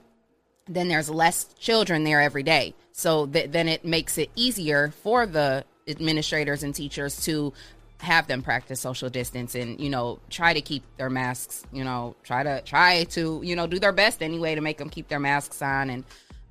then 0.67 0.87
there's 0.87 1.09
less 1.09 1.45
children 1.53 2.03
there 2.03 2.19
every 2.19 2.43
day. 2.43 2.73
So 2.91 3.27
th- 3.27 3.51
then 3.51 3.67
it 3.69 3.85
makes 3.85 4.17
it 4.17 4.29
easier 4.35 4.91
for 5.03 5.25
the 5.25 5.65
administrators 5.87 6.63
and 6.63 6.75
teachers 6.75 7.23
to 7.25 7.53
have 7.99 8.27
them 8.27 8.41
practice 8.43 8.79
social 8.79 9.09
distance 9.09 9.55
and 9.55 9.79
you 9.79 9.89
know 9.89 10.19
try 10.29 10.53
to 10.53 10.61
keep 10.61 10.83
their 10.97 11.09
masks 11.09 11.63
you 11.71 11.83
know 11.83 12.15
try 12.23 12.43
to 12.43 12.61
try 12.61 13.03
to 13.05 13.41
you 13.43 13.55
know 13.55 13.65
do 13.65 13.79
their 13.79 13.91
best 13.91 14.21
anyway 14.21 14.53
to 14.53 14.61
make 14.61 14.77
them 14.77 14.89
keep 14.89 15.07
their 15.07 15.19
masks 15.19 15.61
on 15.61 15.89
and 15.89 16.03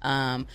um 0.03 0.47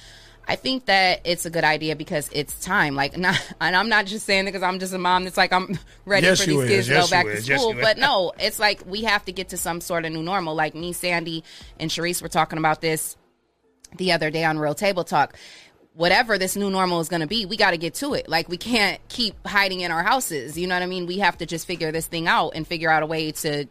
I 0.47 0.55
think 0.55 0.85
that 0.87 1.21
it's 1.23 1.45
a 1.45 1.51
good 1.51 1.63
idea 1.63 1.95
because 1.95 2.27
it's 2.33 2.59
time. 2.65 2.95
Like, 2.95 3.15
not, 3.25 3.39
and 3.61 3.75
I'm 3.75 3.89
not 3.89 4.07
just 4.07 4.25
saying 4.25 4.45
it 4.45 4.51
because 4.51 4.63
I'm 4.63 4.79
just 4.79 4.91
a 4.91 4.97
mom 4.97 5.23
that's 5.23 5.37
like 5.37 5.53
I'm 5.53 5.77
ready 6.05 6.25
Yes, 6.25 6.41
for 6.41 6.47
these 6.47 6.59
is. 6.61 6.67
kids 6.67 6.87
to 6.87 6.93
Yes, 6.93 7.09
go 7.09 7.15
back 7.15 7.25
you 7.25 7.31
to 7.31 7.37
is. 7.37 7.47
Yes, 7.47 7.61
school. 7.61 7.75
but 7.79 7.97
no, 7.99 8.33
it's 8.39 8.59
like 8.59 8.81
we 8.87 9.03
have 9.03 9.23
to 9.25 9.31
get 9.31 9.49
to 9.49 9.57
some 9.57 9.79
sort 9.79 10.03
of 10.03 10.11
new 10.11 10.23
normal. 10.23 10.55
Like 10.55 10.73
me, 10.73 10.93
Sandy, 10.93 11.43
and 11.79 11.91
Sharice 11.91 12.21
were 12.23 12.27
talking 12.27 12.57
about 12.57 12.81
this 12.81 13.15
the 13.97 14.11
other 14.13 14.31
day 14.31 14.43
on 14.43 14.57
Real 14.57 14.73
Table 14.73 15.03
Talk. 15.03 15.37
Whatever 15.93 16.37
this 16.37 16.55
new 16.55 16.69
normal 16.69 17.01
is 17.01 17.09
going 17.09 17.21
to 17.21 17.27
be, 17.27 17.45
we 17.45 17.57
got 17.57 17.71
to 17.71 17.77
get 17.77 17.95
to 17.95 18.13
it. 18.13 18.29
Like 18.29 18.47
we 18.47 18.57
can't 18.57 18.99
keep 19.09 19.35
hiding 19.45 19.81
in 19.81 19.91
our 19.91 20.03
houses. 20.03 20.57
You 20.57 20.67
know 20.67 20.75
what 20.75 20.83
I 20.83 20.87
mean? 20.87 21.05
We 21.05 21.17
have 21.19 21.37
to 21.39 21.45
just 21.45 21.67
figure 21.67 21.91
this 21.91 22.07
thing 22.07 22.27
out 22.27 22.51
and 22.55 22.65
figure 22.65 22.89
out 22.89 23.03
a 23.03 23.05
way 23.05 23.31
to 23.31 23.67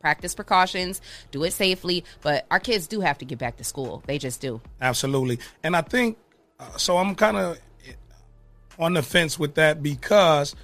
practice 0.00 0.34
precautions, 0.34 1.00
do 1.30 1.44
it 1.44 1.52
safely. 1.52 2.04
But 2.22 2.46
our 2.50 2.60
kids 2.60 2.86
do 2.86 3.00
have 3.00 3.18
to 3.18 3.24
get 3.24 3.38
back 3.38 3.56
to 3.58 3.64
school. 3.64 4.02
They 4.06 4.18
just 4.18 4.40
do. 4.40 4.60
Absolutely. 4.80 5.38
And 5.62 5.76
I 5.76 5.82
think 5.82 6.18
uh, 6.58 6.76
so. 6.76 6.98
I'm 6.98 7.14
kind 7.14 7.36
of 7.36 7.58
on 8.78 8.94
the 8.94 9.02
fence 9.02 9.38
with 9.38 9.54
that 9.54 9.82
because 9.82 10.54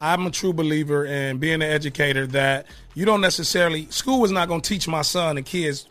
I'm 0.00 0.26
a 0.26 0.30
true 0.30 0.52
believer 0.52 1.04
in 1.04 1.38
being 1.38 1.54
an 1.54 1.62
educator 1.62 2.26
that 2.28 2.66
you 2.94 3.04
don't 3.04 3.20
necessarily 3.20 3.86
school 3.90 4.24
is 4.24 4.32
not 4.32 4.48
going 4.48 4.60
to 4.60 4.68
teach 4.68 4.88
my 4.88 5.02
son 5.02 5.36
and 5.36 5.46
kids 5.46 5.86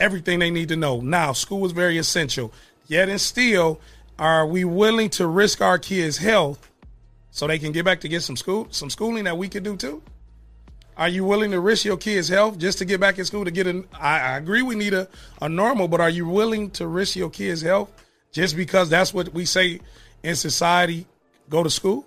everything 0.00 0.38
they 0.38 0.50
need 0.50 0.68
to 0.68 0.76
know. 0.76 1.00
Now, 1.00 1.32
school 1.32 1.64
is 1.66 1.72
very 1.72 1.98
essential. 1.98 2.52
Yet 2.86 3.08
and 3.08 3.20
still, 3.20 3.80
are 4.18 4.46
we 4.46 4.64
willing 4.64 5.10
to 5.10 5.26
risk 5.26 5.60
our 5.60 5.78
kids' 5.78 6.18
health 6.18 6.68
so 7.30 7.46
they 7.46 7.58
can 7.58 7.72
get 7.72 7.84
back 7.84 8.00
to 8.00 8.08
get 8.08 8.22
some 8.22 8.36
school 8.36 8.66
some 8.70 8.90
schooling 8.90 9.24
that 9.24 9.38
we 9.38 9.48
could 9.48 9.62
do 9.62 9.76
too? 9.76 10.02
Are 10.96 11.08
you 11.08 11.24
willing 11.24 11.52
to 11.52 11.60
risk 11.60 11.84
your 11.84 11.96
kids' 11.96 12.28
health 12.28 12.58
just 12.58 12.78
to 12.78 12.84
get 12.84 13.00
back 13.00 13.18
in 13.18 13.24
school 13.24 13.44
to 13.44 13.50
get 13.50 13.66
an? 13.66 13.86
I, 13.94 14.20
I 14.20 14.36
agree 14.36 14.62
we 14.62 14.74
need 14.74 14.92
a, 14.92 15.08
a 15.40 15.48
normal, 15.48 15.88
but 15.88 16.00
are 16.00 16.10
you 16.10 16.26
willing 16.26 16.70
to 16.72 16.86
risk 16.86 17.16
your 17.16 17.30
kids' 17.30 17.62
health 17.62 17.90
just 18.32 18.56
because 18.56 18.90
that's 18.90 19.14
what 19.14 19.32
we 19.32 19.44
say 19.44 19.80
in 20.22 20.36
society? 20.36 21.06
Go 21.48 21.62
to 21.62 21.70
school. 21.70 22.06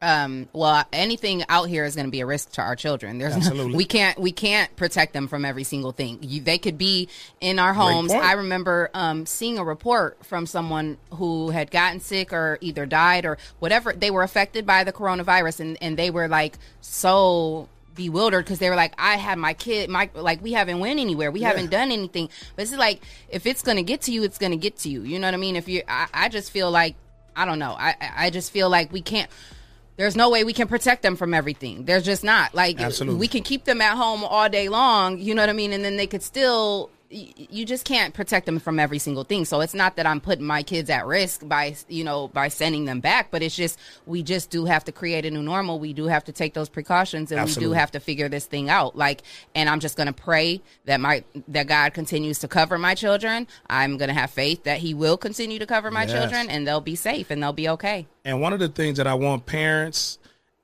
Um 0.00 0.48
well 0.52 0.84
anything 0.92 1.42
out 1.48 1.64
here 1.68 1.84
is 1.84 1.94
going 1.96 2.06
to 2.06 2.10
be 2.10 2.20
a 2.20 2.26
risk 2.26 2.52
to 2.52 2.62
our 2.62 2.76
children. 2.76 3.18
There's 3.18 3.34
Absolutely. 3.34 3.74
we 3.74 3.84
can't 3.84 4.18
we 4.18 4.30
can't 4.32 4.74
protect 4.76 5.12
them 5.12 5.26
from 5.28 5.44
every 5.44 5.64
single 5.64 5.92
thing. 5.92 6.18
You, 6.22 6.40
they 6.40 6.58
could 6.58 6.78
be 6.78 7.08
in 7.40 7.58
our 7.58 7.74
homes. 7.74 8.12
i 8.12 8.32
remember 8.32 8.90
um 8.94 9.26
seeing 9.26 9.58
a 9.58 9.64
report 9.64 10.24
from 10.24 10.46
someone 10.46 10.98
who 11.14 11.50
had 11.50 11.70
gotten 11.70 12.00
sick 12.00 12.32
or 12.32 12.58
either 12.60 12.86
died 12.86 13.24
or 13.26 13.38
whatever. 13.58 13.92
They 13.92 14.10
were 14.10 14.22
affected 14.22 14.64
by 14.66 14.84
the 14.84 14.92
coronavirus 14.92 15.60
and 15.60 15.78
and 15.80 15.96
they 15.96 16.10
were 16.10 16.28
like 16.28 16.58
so 16.80 17.68
bewildered 17.94 18.44
because 18.44 18.60
they 18.60 18.70
were 18.70 18.76
like 18.76 18.94
i 18.96 19.16
had 19.16 19.38
my 19.38 19.52
kid 19.52 19.90
my 19.90 20.08
like 20.14 20.40
we 20.40 20.52
haven't 20.52 20.78
went 20.78 21.00
anywhere. 21.00 21.32
We 21.32 21.40
haven't 21.42 21.70
done 21.70 21.90
anything. 21.90 22.28
But 22.54 22.62
it's 22.62 22.72
like 22.76 23.02
if 23.28 23.46
it's 23.46 23.62
gonna 23.62 23.82
get 23.82 24.02
to 24.02 24.12
you 24.12 24.22
it's 24.22 24.38
gonna 24.38 24.56
get 24.56 24.76
to 24.78 24.88
you. 24.88 25.02
You 25.02 25.18
know 25.18 25.26
what 25.26 25.34
i 25.34 25.38
mean? 25.38 25.56
If 25.56 25.66
you 25.66 25.82
i, 25.88 26.06
I 26.14 26.28
just 26.28 26.52
feel 26.52 26.70
like 26.70 26.94
i 27.34 27.44
don't 27.44 27.58
know. 27.58 27.74
I- 27.76 27.96
i 28.16 28.30
just 28.30 28.52
feel 28.52 28.70
like 28.70 28.92
we 28.92 29.02
can't 29.02 29.28
there's 29.98 30.16
no 30.16 30.30
way 30.30 30.44
we 30.44 30.52
can 30.52 30.68
protect 30.68 31.02
them 31.02 31.16
from 31.16 31.34
everything. 31.34 31.84
There's 31.84 32.04
just 32.04 32.22
not. 32.24 32.54
Like 32.54 32.80
Absolutely. 32.80 33.18
we 33.18 33.28
can 33.28 33.42
keep 33.42 33.64
them 33.64 33.82
at 33.82 33.96
home 33.96 34.24
all 34.24 34.48
day 34.48 34.68
long, 34.68 35.18
you 35.18 35.34
know 35.34 35.42
what 35.42 35.50
I 35.50 35.52
mean? 35.52 35.72
And 35.72 35.84
then 35.84 35.96
they 35.96 36.06
could 36.06 36.22
still 36.22 36.88
you 37.10 37.64
just 37.64 37.84
can't 37.86 38.12
protect 38.12 38.44
them 38.44 38.58
from 38.58 38.78
every 38.78 38.98
single 38.98 39.24
thing. 39.24 39.44
So 39.46 39.60
it's 39.62 39.72
not 39.72 39.96
that 39.96 40.06
I'm 40.06 40.20
putting 40.20 40.44
my 40.44 40.62
kids 40.62 40.90
at 40.90 41.06
risk 41.06 41.46
by, 41.48 41.74
you 41.88 42.04
know, 42.04 42.28
by 42.28 42.48
sending 42.48 42.84
them 42.84 43.00
back, 43.00 43.30
but 43.30 43.42
it's 43.42 43.56
just 43.56 43.78
we 44.06 44.22
just 44.22 44.50
do 44.50 44.66
have 44.66 44.84
to 44.84 44.92
create 44.92 45.24
a 45.24 45.30
new 45.30 45.42
normal. 45.42 45.78
We 45.78 45.92
do 45.94 46.06
have 46.06 46.24
to 46.24 46.32
take 46.32 46.52
those 46.52 46.68
precautions 46.68 47.32
and 47.32 47.46
we 47.46 47.54
do 47.54 47.72
have 47.72 47.90
to 47.92 48.00
figure 48.00 48.28
this 48.28 48.44
thing 48.44 48.68
out. 48.68 48.94
Like 48.96 49.22
and 49.54 49.70
I'm 49.70 49.80
just 49.80 49.96
going 49.96 50.08
to 50.08 50.12
pray 50.12 50.60
that 50.84 51.00
my 51.00 51.24
that 51.48 51.66
God 51.66 51.94
continues 51.94 52.40
to 52.40 52.48
cover 52.48 52.76
my 52.76 52.94
children. 52.94 53.46
I'm 53.70 53.96
going 53.96 54.08
to 54.08 54.14
have 54.14 54.30
faith 54.30 54.64
that 54.64 54.78
he 54.78 54.92
will 54.92 55.16
continue 55.16 55.58
to 55.58 55.66
cover 55.66 55.90
my 55.90 56.02
Yes. 56.02 56.12
children 56.12 56.50
and 56.50 56.66
they'll 56.66 56.80
be 56.80 56.96
safe 56.96 57.30
and 57.30 57.42
they'll 57.42 57.52
be 57.52 57.68
okay. 57.70 58.06
And 58.24 58.40
one 58.42 58.52
of 58.52 58.58
the 58.58 58.68
things 58.68 58.98
that 58.98 59.06
I 59.06 59.14
want 59.14 59.46
parents 59.46 60.18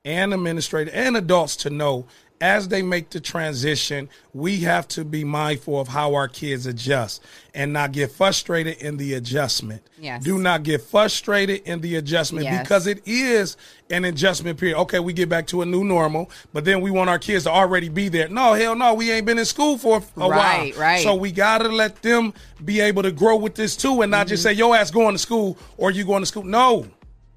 and 0.05 0.35
administrators 0.35 0.93
and 0.93 1.17
adults 1.17 1.57
to 1.57 1.71
know 1.71 2.07
as 2.41 2.69
they 2.69 2.83
make 2.83 3.11
the 3.11 3.21
transition, 3.21 4.09
we 4.33 4.59
have 4.59 4.87
to 4.89 5.05
be 5.05 5.25
mindful 5.25 5.81
of 5.81 5.89
how 5.89 6.15
our 6.15 6.29
kids 6.29 6.67
adjust 6.67 7.23
and 7.55 7.73
not 7.73 7.93
get 7.93 8.11
frustrated 8.11 8.77
in 8.79 8.97
the 8.97 9.15
adjustment. 9.15 9.83
Yes. 9.99 10.25
Do 10.25 10.39
not 10.39 10.63
get 10.63 10.83
frustrated 10.83 11.63
in 11.65 11.81
the 11.81 11.97
adjustment 11.97 12.45
Yes. 12.45 12.63
because 12.63 12.87
it 12.87 13.01
is 13.07 13.57
an 13.89 14.05
adjustment 14.05 14.59
period. 14.59 14.77
Okay, 14.79 14.99
we 14.99 15.13
get 15.13 15.29
back 15.29 15.47
to 15.49 15.63
a 15.63 15.65
new 15.67 15.85
normal, 15.85 16.31
but 16.53 16.65
then 16.65 16.81
we 16.81 16.91
want 16.91 17.09
our 17.09 17.19
kids 17.19 17.45
to 17.45 17.51
already 17.51 17.89
be 17.89 18.09
there. 18.09 18.29
No, 18.29 18.55
hell 18.55 18.75
no, 18.75 18.95
we 18.95 19.11
ain't 19.13 19.27
been 19.27 19.39
in 19.39 19.45
school 19.45 19.79
for 19.79 19.99
a 20.17 20.29
Right, 20.29 20.75
while. 20.75 20.81
right. 20.81 21.03
So 21.03 21.15
we 21.15 21.31
got 21.31 21.59
to 21.59 21.69
let 21.69 22.03
them 22.03 22.35
be 22.65 22.81
able 22.81 23.05
to 23.05 23.13
grow 23.13 23.37
with 23.37 23.55
this 23.55 23.77
too 23.77 24.03
and 24.03 24.11
not 24.11 24.27
just 24.27 24.45
mm-hmm. 24.45 24.51
say, 24.55 24.59
yo 24.59 24.73
ass 24.75 24.91
going 24.91 25.15
to 25.15 25.19
school 25.19 25.57
or 25.77 25.91
you 25.93 26.05
going 26.05 26.23
to 26.23 26.27
school. 26.27 26.45
No, 26.45 26.87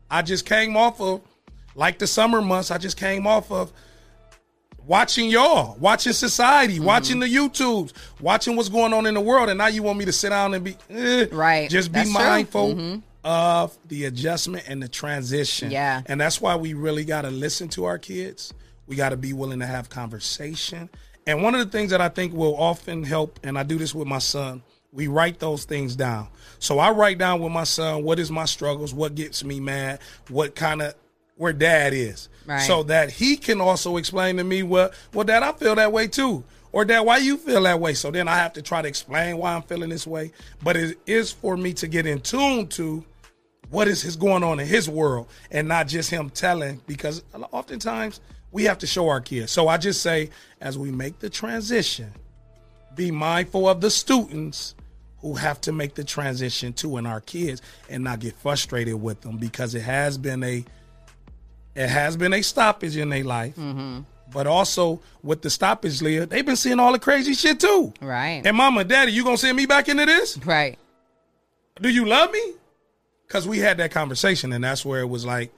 I 0.10 0.22
just 0.24 0.46
came 0.46 0.76
off 0.76 1.00
of, 1.00 1.22
like 1.76 2.00
the 2.00 2.08
summer 2.08 2.42
months, 2.42 2.72
I 2.72 2.80
just 2.80 2.98
came 2.98 3.28
off 3.28 3.52
of 3.52 3.72
watching 4.88 5.30
y'all, 5.30 5.76
watching 5.80 6.14
society, 6.14 6.80
watching 6.80 7.20
the 7.20 7.28
YouTubes, 7.28 7.94
watching 8.22 8.56
what's 8.56 8.70
going 8.70 8.94
on 8.94 9.06
in 9.06 9.14
the 9.14 9.22
world. 9.22 9.50
And 9.50 9.58
now 9.58 9.68
you 9.68 9.84
want 9.84 10.00
me 10.00 10.06
to 10.06 10.14
sit 10.14 10.30
down 10.30 10.54
and 10.54 10.64
be, 10.64 10.78
eh, 10.90 11.28
Right. 11.32 11.70
Just 11.70 11.92
be 11.92 12.00
That's 12.00 12.10
mindful 12.10 13.02
of 13.24 13.78
the 13.90 14.06
adjustment 14.06 14.68
and 14.68 14.82
the 14.82 14.88
transition. 14.88 15.70
Yeah. 15.70 16.02
And 16.06 16.20
that's 16.20 16.40
why 16.40 16.56
we 16.56 16.74
really 16.74 17.04
got 17.04 17.24
to 17.24 17.30
listen 17.30 17.68
to 17.70 17.84
our 17.86 18.00
kids. 18.00 18.54
We 18.88 18.96
got 18.96 19.10
to 19.10 19.18
be 19.18 19.34
willing 19.34 19.60
to 19.60 19.66
have 19.66 19.90
conversation. 19.90 20.90
And 21.26 21.44
one 21.44 21.54
of 21.54 21.60
the 21.60 21.70
things 21.78 21.92
that 21.92 22.00
I 22.00 22.08
think 22.08 22.34
will 22.34 22.56
often 22.56 23.04
help, 23.04 23.38
and 23.44 23.60
I 23.60 23.64
do 23.64 23.78
this 23.78 23.94
with 23.94 24.08
my 24.08 24.20
son, 24.20 24.64
we 24.94 25.08
write 25.08 25.40
those 25.40 25.66
things 25.66 25.98
down. 25.98 26.30
So 26.60 26.80
I 26.80 26.92
write 26.92 27.18
down 27.18 27.42
with 27.42 27.52
my 27.52 27.66
son 27.66 28.04
what 28.04 28.18
is 28.18 28.32
my 28.32 28.46
struggles, 28.46 28.94
what 28.94 29.14
gets 29.14 29.44
me 29.44 29.60
mad, 29.60 30.00
what 30.30 30.56
kind 30.56 30.82
of 30.82 30.96
where 31.36 31.54
dad 31.54 31.94
is. 31.94 32.30
So 32.60 32.84
that 32.84 33.12
he 33.12 33.36
can 33.36 33.60
also 33.60 33.98
explain 33.98 34.38
to 34.38 34.44
me, 34.44 34.64
well, 34.64 34.92
well, 35.14 35.26
dad, 35.26 35.44
I 35.44 35.52
feel 35.52 35.76
that 35.76 35.92
way 35.92 36.08
too. 36.08 36.44
Or 36.72 36.86
dad, 36.86 37.02
why 37.02 37.18
you 37.18 37.38
feel 37.38 37.64
that 37.64 37.80
way? 37.80 37.94
So 37.94 38.12
then 38.12 38.28
I 38.28 38.36
have 38.36 38.54
to 38.54 38.62
try 38.62 38.82
to 38.82 38.88
explain 38.88 39.38
why 39.38 39.54
I'm 39.54 39.64
feeling 39.64 39.90
this 39.90 40.08
way. 40.08 40.32
But 40.64 40.78
it 40.78 40.98
is 41.06 41.32
for 41.32 41.58
me 41.58 41.74
to 41.74 41.88
get 41.88 42.06
in 42.06 42.22
tune 42.22 42.68
to 42.70 43.04
what 43.70 43.88
is 43.88 44.02
his 44.02 44.16
going 44.16 44.44
on 44.44 44.60
in 44.60 44.68
his 44.68 44.90
world 44.90 45.28
and 45.52 45.68
not 45.68 45.88
just 45.88 46.10
him 46.10 46.30
telling 46.30 46.82
because 46.88 47.24
oftentimes 47.52 48.22
we 48.52 48.64
have 48.64 48.78
to 48.80 48.88
show 48.88 49.10
our 49.10 49.22
kids. 49.22 49.52
So 49.52 49.68
I 49.68 49.78
just 49.78 50.02
say 50.02 50.30
as 50.62 50.78
we 50.78 50.92
make 50.92 51.20
the 51.20 51.30
transition, 51.30 52.12
be 52.96 53.12
mindful 53.12 53.68
of 53.68 53.82
the 53.82 53.92
students 53.92 54.76
who 55.20 55.34
have 55.34 55.60
to 55.62 55.72
make 55.72 55.96
the 55.96 56.04
transition 56.04 56.74
too 56.74 56.98
and 56.98 57.08
our 57.08 57.22
kids 57.22 57.62
and 57.90 58.04
not 58.04 58.20
get 58.20 58.36
frustrated 58.36 59.02
with 59.02 59.22
them 59.22 59.38
because 59.38 59.76
it 59.76 59.82
has 59.82 60.18
been 60.18 60.44
a 60.44 60.64
it 61.78 61.90
has 61.90 62.18
been 62.18 62.34
a 62.34 62.42
stoppage 62.42 62.98
in 62.98 63.10
their 63.10 63.24
life. 63.24 63.58
But 64.34 64.48
also 64.48 65.00
with 65.24 65.42
the 65.42 65.50
stoppage, 65.50 66.02
Leah, 66.02 66.26
they've 66.26 66.46
been 66.46 66.58
seeing 66.58 66.80
all 66.80 66.92
the 66.92 67.00
crazy 67.00 67.34
shit 67.34 67.62
too. 67.62 67.94
Right. 68.02 68.42
And 68.44 68.58
mama, 68.58 68.84
daddy, 68.84 69.14
you 69.14 69.24
gonna 69.24 69.38
send 69.38 69.56
me 69.56 69.66
back 69.66 69.88
into 69.88 70.06
this? 70.06 70.38
right. 70.40 70.78
do 71.80 71.88
you 71.88 72.06
love 72.06 72.32
me? 72.32 72.54
Because 73.26 73.48
we 73.48 73.60
had 73.60 73.78
that 73.78 73.92
conversation, 73.92 74.52
and 74.54 74.64
that's 74.64 74.84
where 74.86 75.02
it 75.02 75.08
was 75.08 75.26
like, 75.26 75.52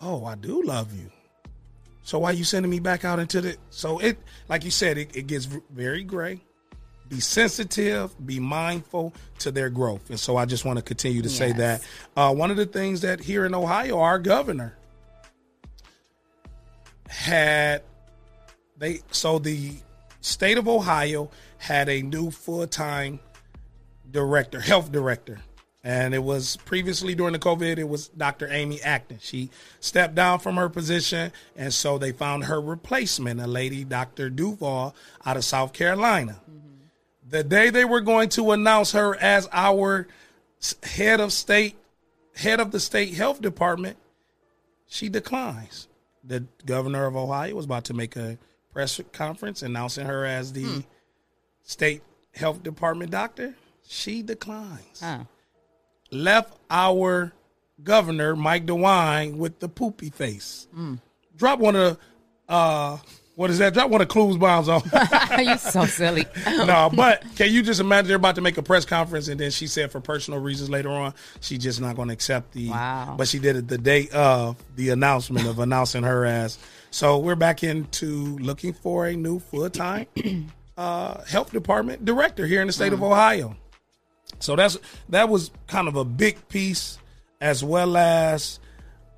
oh, 0.00 0.24
I 0.24 0.34
do 0.34 0.62
love 0.62 0.96
you. 0.96 1.10
So 2.04 2.20
why 2.20 2.32
you 2.32 2.44
sending 2.44 2.70
me 2.70 2.80
back 2.80 3.04
out 3.04 3.18
into 3.18 3.40
the? 3.40 3.56
So 3.70 3.98
it, 3.98 4.18
like 4.48 4.64
you 4.64 4.70
said, 4.70 4.96
it, 4.98 5.14
it 5.14 5.26
gets 5.26 5.44
very 5.44 6.02
gray. 6.02 6.40
Be 7.08 7.20
sensitive, 7.20 8.14
be 8.26 8.40
mindful 8.40 9.12
to 9.40 9.50
their 9.50 9.70
growth, 9.70 10.08
and 10.08 10.18
so 10.18 10.36
I 10.36 10.46
just 10.46 10.64
want 10.64 10.78
to 10.78 10.82
continue 10.82 11.20
to 11.22 11.28
say 11.28 11.52
that. 11.52 11.86
Uh, 12.16 12.34
one 12.34 12.50
of 12.50 12.56
the 12.56 12.66
things 12.66 13.02
that 13.02 13.20
here 13.20 13.44
in 13.44 13.54
Ohio, 13.54 13.98
our 13.98 14.18
governor 14.18 14.76
had 17.12 17.82
they 18.78 19.00
so 19.10 19.38
the 19.38 19.74
state 20.20 20.56
of 20.56 20.66
Ohio 20.66 21.30
had 21.58 21.88
a 21.88 22.02
new 22.02 22.30
full 22.30 22.66
time 22.66 23.20
director, 24.10 24.60
health 24.60 24.90
director. 24.90 25.38
And 25.84 26.14
it 26.14 26.22
was 26.22 26.56
previously 26.58 27.16
during 27.16 27.32
the 27.32 27.40
COVID, 27.40 27.76
it 27.76 27.88
was 27.88 28.08
Dr. 28.08 28.48
Amy 28.50 28.80
Acton. 28.82 29.18
She 29.20 29.50
stepped 29.80 30.14
down 30.14 30.38
from 30.38 30.54
her 30.54 30.68
position, 30.68 31.32
and 31.56 31.74
so 31.74 31.98
they 31.98 32.12
found 32.12 32.44
her 32.44 32.60
replacement, 32.60 33.40
a 33.40 33.48
lady, 33.48 33.82
Dr. 33.82 34.30
Duval, 34.30 34.94
out 35.26 35.36
of 35.36 35.44
South 35.44 35.72
Carolina. 35.72 36.40
Mm-hmm. 36.48 37.30
The 37.30 37.42
day 37.42 37.70
they 37.70 37.84
were 37.84 38.00
going 38.00 38.28
to 38.30 38.52
announce 38.52 38.92
her 38.92 39.16
as 39.16 39.48
our 39.52 40.06
head 40.84 41.18
of 41.18 41.32
state, 41.32 41.74
head 42.36 42.60
of 42.60 42.70
the 42.70 42.78
state 42.78 43.14
health 43.14 43.42
department, 43.42 43.96
she 44.86 45.08
declines. 45.08 45.88
The 46.24 46.44
governor 46.66 47.06
of 47.06 47.16
Ohio 47.16 47.54
was 47.54 47.64
about 47.64 47.84
to 47.84 47.94
make 47.94 48.16
a 48.16 48.38
press 48.72 49.00
conference 49.12 49.62
announcing 49.62 50.06
her 50.06 50.24
as 50.24 50.52
the 50.52 50.84
state 51.62 52.02
health 52.34 52.62
department 52.62 53.10
doctor. 53.10 53.54
She 53.88 54.22
declines. 54.22 55.00
Left 56.10 56.56
our 56.70 57.32
governor, 57.82 58.36
Mike 58.36 58.66
DeWine, 58.66 59.36
with 59.36 59.58
the 59.60 59.68
poopy 59.68 60.10
face. 60.10 60.66
Drop 61.36 61.58
one 61.58 61.74
of 61.76 61.96
the, 61.96 62.52
uh, 62.52 62.98
what 63.34 63.50
is 63.50 63.58
that? 63.58 63.72
Drop 63.72 63.90
one 63.90 64.00
of 64.02 64.08
Clues 64.08 64.36
bombs 64.36 64.68
on. 64.68 64.82
You're 65.38 65.56
so 65.56 65.86
silly. 65.86 66.26
no, 66.46 66.90
but 66.94 67.24
can 67.36 67.50
you 67.50 67.62
just 67.62 67.80
imagine 67.80 68.08
they're 68.08 68.16
about 68.16 68.34
to 68.34 68.40
make 68.42 68.58
a 68.58 68.62
press 68.62 68.84
conference 68.84 69.28
and 69.28 69.40
then 69.40 69.50
she 69.50 69.66
said 69.66 69.90
for 69.90 70.00
personal 70.00 70.38
reasons 70.38 70.68
later 70.68 70.90
on 70.90 71.14
she 71.40 71.56
just 71.56 71.80
not 71.80 71.96
going 71.96 72.08
to 72.08 72.14
accept 72.14 72.52
the. 72.52 72.68
Wow. 72.68 73.14
But 73.16 73.28
she 73.28 73.38
did 73.38 73.56
it 73.56 73.68
the 73.68 73.78
day 73.78 74.08
of 74.12 74.56
the 74.76 74.90
announcement 74.90 75.46
of 75.46 75.58
announcing 75.58 76.02
her 76.02 76.26
as. 76.26 76.58
So 76.90 77.18
we're 77.18 77.36
back 77.36 77.64
into 77.64 78.36
looking 78.38 78.74
for 78.74 79.06
a 79.06 79.16
new 79.16 79.38
full 79.38 79.70
time 79.70 80.06
uh, 80.76 81.22
health 81.24 81.52
department 81.52 82.04
director 82.04 82.46
here 82.46 82.60
in 82.60 82.66
the 82.66 82.72
state 82.72 82.92
of 82.92 83.02
Ohio. 83.02 83.56
So 84.40 84.56
that's 84.56 84.78
that 85.08 85.28
was 85.28 85.50
kind 85.68 85.88
of 85.88 85.96
a 85.96 86.04
big 86.04 86.48
piece, 86.48 86.98
as 87.40 87.64
well 87.64 87.96
as 87.96 88.58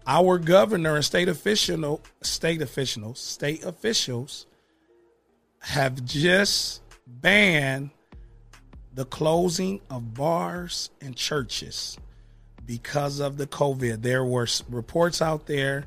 our 0.07 0.39
governor 0.39 0.97
and 0.97 1.05
state 1.05 1.29
official, 1.29 2.01
state 2.23 2.61
officials, 2.63 3.21
state 3.21 3.65
officials 3.65 4.47
have 5.61 6.05
just 6.05 6.83
banned 7.07 7.91
the 8.95 9.05
closing 9.05 9.81
of 9.91 10.15
bars 10.15 10.91
and 11.01 11.17
churches 11.17 11.99
because 12.67 13.19
of 13.21 13.37
the 13.37 13.47
COVID. 13.47 14.03
There 14.03 14.25
were 14.25 14.47
reports 14.69 15.21
out 15.23 15.47
there 15.47 15.85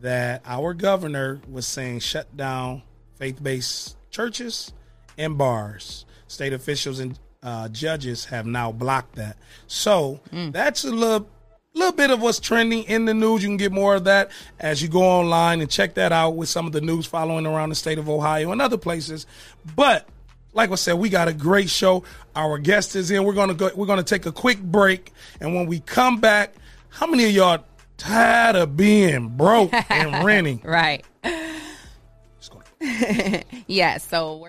that 0.00 0.42
our 0.44 0.74
governor 0.74 1.40
was 1.50 1.66
saying 1.66 2.00
shut 2.00 2.36
down 2.36 2.82
faith 3.16 3.42
based 3.42 3.96
churches 4.10 4.72
and 5.16 5.38
bars. 5.38 6.04
State 6.26 6.52
officials 6.52 6.98
and 6.98 7.18
uh, 7.42 7.68
judges 7.68 8.24
have 8.26 8.46
now 8.46 8.72
blocked 8.72 9.14
that. 9.16 9.36
So 9.66 10.20
that's 10.52 10.84
a 10.84 10.90
little. 10.90 11.28
Little 11.74 11.92
bit 11.92 12.10
of 12.10 12.20
what's 12.20 12.38
trending 12.38 12.82
in 12.84 13.06
the 13.06 13.14
news. 13.14 13.42
You 13.42 13.48
can 13.48 13.56
get 13.56 13.72
more 13.72 13.94
of 13.94 14.04
that 14.04 14.30
as 14.60 14.82
you 14.82 14.88
go 14.88 15.02
online 15.02 15.60
and 15.60 15.70
check 15.70 15.94
that 15.94 16.12
out 16.12 16.36
with 16.36 16.48
some 16.48 16.66
of 16.66 16.72
the 16.72 16.80
news 16.82 17.06
following 17.06 17.46
around 17.46 17.70
the 17.70 17.74
state 17.74 17.98
of 17.98 18.08
Ohio 18.10 18.52
and 18.52 18.60
other 18.60 18.76
places. 18.76 19.26
But 19.74 20.06
like 20.52 20.70
I 20.70 20.74
said, 20.74 20.94
we 20.94 21.08
got 21.08 21.28
a 21.28 21.32
great 21.32 21.70
show. 21.70 22.04
Our 22.36 22.58
guest 22.58 22.94
is 22.94 23.10
in. 23.10 23.24
We're 23.24 23.32
gonna 23.32 23.54
go. 23.54 23.70
We're 23.74 23.86
gonna 23.86 24.02
take 24.02 24.26
a 24.26 24.32
quick 24.32 24.60
break, 24.62 25.12
and 25.40 25.54
when 25.54 25.66
we 25.66 25.80
come 25.80 26.20
back, 26.20 26.54
how 26.90 27.06
many 27.06 27.24
of 27.24 27.30
y'all 27.32 27.64
tired 27.96 28.56
of 28.56 28.76
being 28.76 29.28
broke 29.30 29.72
and 29.90 30.24
renting? 30.24 30.60
right. 30.64 31.04
Yeah. 33.68 33.98
So 33.98 34.38
we're 34.38 34.48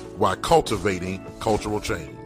while 0.17 0.35
cultivating 0.35 1.23
cultural 1.39 1.79
change. 1.79 2.20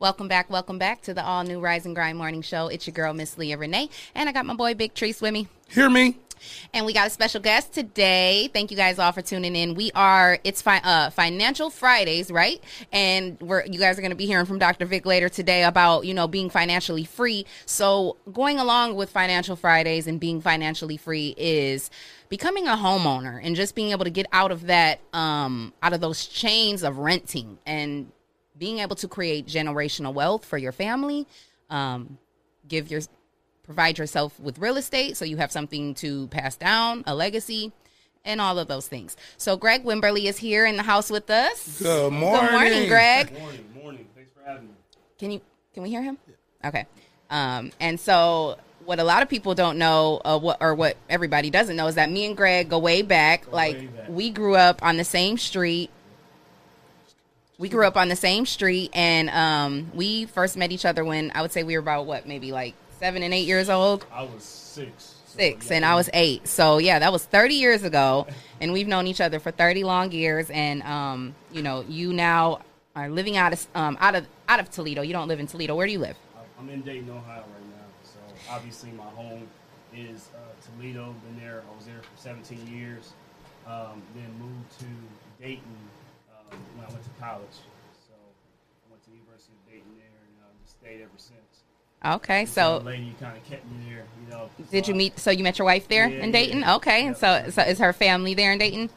Welcome 0.00 0.28
back, 0.28 0.48
welcome 0.48 0.78
back 0.78 1.02
to 1.02 1.12
the 1.12 1.22
all 1.22 1.44
new 1.44 1.60
Rise 1.60 1.84
and 1.84 1.94
Grind 1.94 2.16
Morning 2.16 2.40
Show. 2.40 2.68
It's 2.68 2.86
your 2.86 2.94
girl, 2.94 3.12
Miss 3.12 3.36
Leah 3.36 3.58
Renee, 3.58 3.90
and 4.14 4.30
I 4.30 4.32
got 4.32 4.46
my 4.46 4.54
boy 4.54 4.72
Big 4.72 4.94
Tree 4.94 5.14
with 5.20 5.30
me. 5.30 5.46
Hear 5.68 5.90
me? 5.90 6.16
And 6.72 6.86
we 6.86 6.94
got 6.94 7.06
a 7.06 7.10
special 7.10 7.38
guest 7.42 7.74
today. 7.74 8.48
Thank 8.50 8.70
you 8.70 8.78
guys 8.78 8.98
all 8.98 9.12
for 9.12 9.20
tuning 9.20 9.54
in. 9.54 9.74
We 9.74 9.92
are 9.94 10.38
it's 10.42 10.62
fi- 10.62 10.80
uh, 10.82 11.10
Financial 11.10 11.68
Fridays, 11.68 12.30
right? 12.30 12.64
And 12.90 13.38
we're 13.42 13.66
you 13.66 13.78
guys 13.78 13.98
are 13.98 14.00
going 14.00 14.10
to 14.10 14.16
be 14.16 14.24
hearing 14.24 14.46
from 14.46 14.58
Dr. 14.58 14.86
Vic 14.86 15.04
later 15.04 15.28
today 15.28 15.64
about 15.64 16.06
you 16.06 16.14
know 16.14 16.26
being 16.26 16.48
financially 16.48 17.04
free. 17.04 17.44
So 17.66 18.16
going 18.32 18.58
along 18.58 18.94
with 18.94 19.10
Financial 19.10 19.54
Fridays 19.54 20.06
and 20.06 20.18
being 20.18 20.40
financially 20.40 20.96
free 20.96 21.34
is 21.36 21.90
becoming 22.30 22.66
a 22.66 22.76
homeowner 22.76 23.38
and 23.42 23.54
just 23.54 23.74
being 23.74 23.90
able 23.90 24.04
to 24.04 24.10
get 24.10 24.24
out 24.32 24.50
of 24.50 24.68
that 24.68 25.00
um 25.12 25.74
out 25.82 25.92
of 25.92 26.00
those 26.00 26.24
chains 26.24 26.82
of 26.82 26.96
renting 26.96 27.58
and 27.66 28.10
being 28.60 28.78
able 28.78 28.94
to 28.94 29.08
create 29.08 29.46
generational 29.46 30.12
wealth 30.12 30.44
for 30.44 30.58
your 30.58 30.70
family. 30.70 31.26
Um, 31.70 32.18
give 32.68 32.90
your 32.90 33.00
provide 33.64 33.98
yourself 33.98 34.38
with 34.38 34.58
real 34.58 34.76
estate 34.76 35.16
so 35.16 35.24
you 35.24 35.38
have 35.38 35.50
something 35.50 35.94
to 35.94 36.26
pass 36.28 36.56
down, 36.56 37.02
a 37.06 37.14
legacy, 37.14 37.72
and 38.24 38.40
all 38.40 38.58
of 38.58 38.68
those 38.68 38.86
things. 38.86 39.16
So 39.38 39.56
Greg 39.56 39.82
Wimberly 39.84 40.24
is 40.24 40.36
here 40.36 40.66
in 40.66 40.76
the 40.76 40.82
house 40.82 41.08
with 41.10 41.30
us. 41.30 41.80
Good 41.80 42.12
morning. 42.12 42.46
Good 42.46 42.52
morning, 42.52 42.88
Greg. 42.88 43.32
Morning, 43.38 43.64
morning. 43.82 44.06
Thanks 44.14 44.30
for 44.36 44.48
having 44.48 44.68
me. 44.68 44.74
Can 45.18 45.30
you 45.32 45.40
can 45.72 45.82
we 45.82 45.88
hear 45.88 46.02
him? 46.02 46.18
Okay. 46.64 46.86
Um, 47.30 47.72
and 47.80 47.98
so 47.98 48.58
what 48.84 48.98
a 48.98 49.04
lot 49.04 49.22
of 49.22 49.28
people 49.28 49.54
don't 49.54 49.78
know, 49.78 50.20
uh, 50.24 50.38
what 50.38 50.58
or 50.60 50.74
what 50.74 50.98
everybody 51.08 51.48
doesn't 51.48 51.76
know, 51.76 51.86
is 51.86 51.94
that 51.94 52.10
me 52.10 52.26
and 52.26 52.36
Greg 52.36 52.68
go 52.68 52.78
way 52.78 53.00
back. 53.00 53.50
like 53.50 53.76
way 53.76 53.86
back. 53.86 54.08
we 54.10 54.30
grew 54.30 54.54
up 54.56 54.82
on 54.82 54.98
the 54.98 55.04
same 55.04 55.38
street. 55.38 55.88
We 57.60 57.68
grew 57.68 57.86
up 57.86 57.98
on 57.98 58.08
the 58.08 58.16
same 58.16 58.46
street, 58.46 58.88
and 58.94 59.28
um, 59.28 59.90
we 59.94 60.24
first 60.24 60.56
met 60.56 60.72
each 60.72 60.86
other 60.86 61.04
when 61.04 61.30
I 61.34 61.42
would 61.42 61.52
say 61.52 61.62
we 61.62 61.74
were 61.74 61.80
about 61.80 62.06
what, 62.06 62.26
maybe 62.26 62.52
like 62.52 62.74
seven 63.00 63.22
and 63.22 63.34
eight 63.34 63.46
years 63.46 63.68
old 63.68 64.06
I 64.10 64.22
was 64.22 64.42
six. 64.42 65.16
so, 65.26 65.38
six 65.38 65.68
yeah, 65.68 65.76
and 65.76 65.84
I 65.84 65.94
was 65.94 66.08
eight. 66.14 66.48
So 66.48 66.78
yeah, 66.78 66.98
that 66.98 67.12
was 67.12 67.22
30 67.24 67.54
years 67.54 67.82
ago 67.82 68.26
and 68.60 68.72
we've 68.72 68.86
known 68.88 69.06
each 69.06 69.20
other 69.20 69.40
for 69.40 69.50
30 69.50 69.84
long 69.84 70.12
years 70.12 70.50
and 70.50 70.82
um 70.82 71.34
you 71.52 71.62
know, 71.62 71.84
you 71.88 72.12
now 72.12 72.60
are 72.94 73.08
living 73.08 73.36
out 73.38 73.52
of 73.52 73.66
um 73.74 73.96
out 74.00 74.14
of 74.14 74.26
out 74.48 74.60
of 74.60 74.70
Toledo. 74.70 75.02
You 75.02 75.12
don't 75.12 75.28
live 75.28 75.40
in 75.40 75.46
Toledo. 75.46 75.74
Where 75.74 75.86
do 75.86 75.92
you 75.92 75.98
live? 75.98 76.16
I'm 76.58 76.68
in 76.68 76.82
Dayton, 76.82 77.08
Ohio 77.08 77.40
right 77.40 77.46
now. 77.46 77.86
So 78.04 78.18
obviously 78.50 78.90
my 78.90 79.04
home 79.04 79.46
is 79.94 80.28
uh, 80.34 80.38
Toledo. 80.76 81.14
Been 81.24 81.42
there. 81.42 81.62
I 81.70 81.76
was 81.76 81.86
there 81.86 82.02
for 82.02 82.20
17 82.20 82.66
years. 82.66 83.12
Um, 83.66 84.02
then 84.14 84.30
moved 84.38 84.78
to 84.80 85.42
Dayton 85.42 85.64
when 86.50 86.84
I 86.86 86.90
went 86.90 87.04
to 87.04 87.10
college. 87.20 87.56
So 88.06 88.14
I 88.14 88.90
went 88.90 89.02
to 89.04 89.10
the 89.10 89.16
University 89.16 89.52
of 89.54 89.62
Dayton 89.70 89.92
there 89.96 90.06
and 90.06 90.34
uh, 90.42 90.52
just 90.62 90.78
stayed 90.80 91.00
ever 91.02 91.16
since. 91.16 91.38
Okay. 92.04 92.44
the 92.44 92.50
So 92.50 92.78
lady 92.78 93.04
you 93.04 93.14
kind 93.20 93.36
of 93.36 93.44
kept 93.44 93.64
me 93.70 93.76
there, 93.90 94.04
you 94.24 94.30
know. 94.30 94.48
did 94.70 94.86
so 94.86 94.90
you 94.90 94.94
I- 94.94 94.98
meet 94.98 95.18
so 95.18 95.30
you 95.30 95.44
met 95.44 95.58
your 95.58 95.66
wife 95.66 95.88
there 95.88 96.08
Yeah, 96.08 96.24
in 96.24 96.30
Dayton? 96.32 96.60
yeah. 96.60 96.76
Okay. 96.76 97.06
And 97.06 97.16
so 97.16 97.26
Yeah. 97.28 97.50
so 97.50 97.62
is 97.62 97.78
her 97.78 97.92
family 97.92 98.34
there 98.34 98.52
in 98.52 98.58
Dayton? 98.58 98.90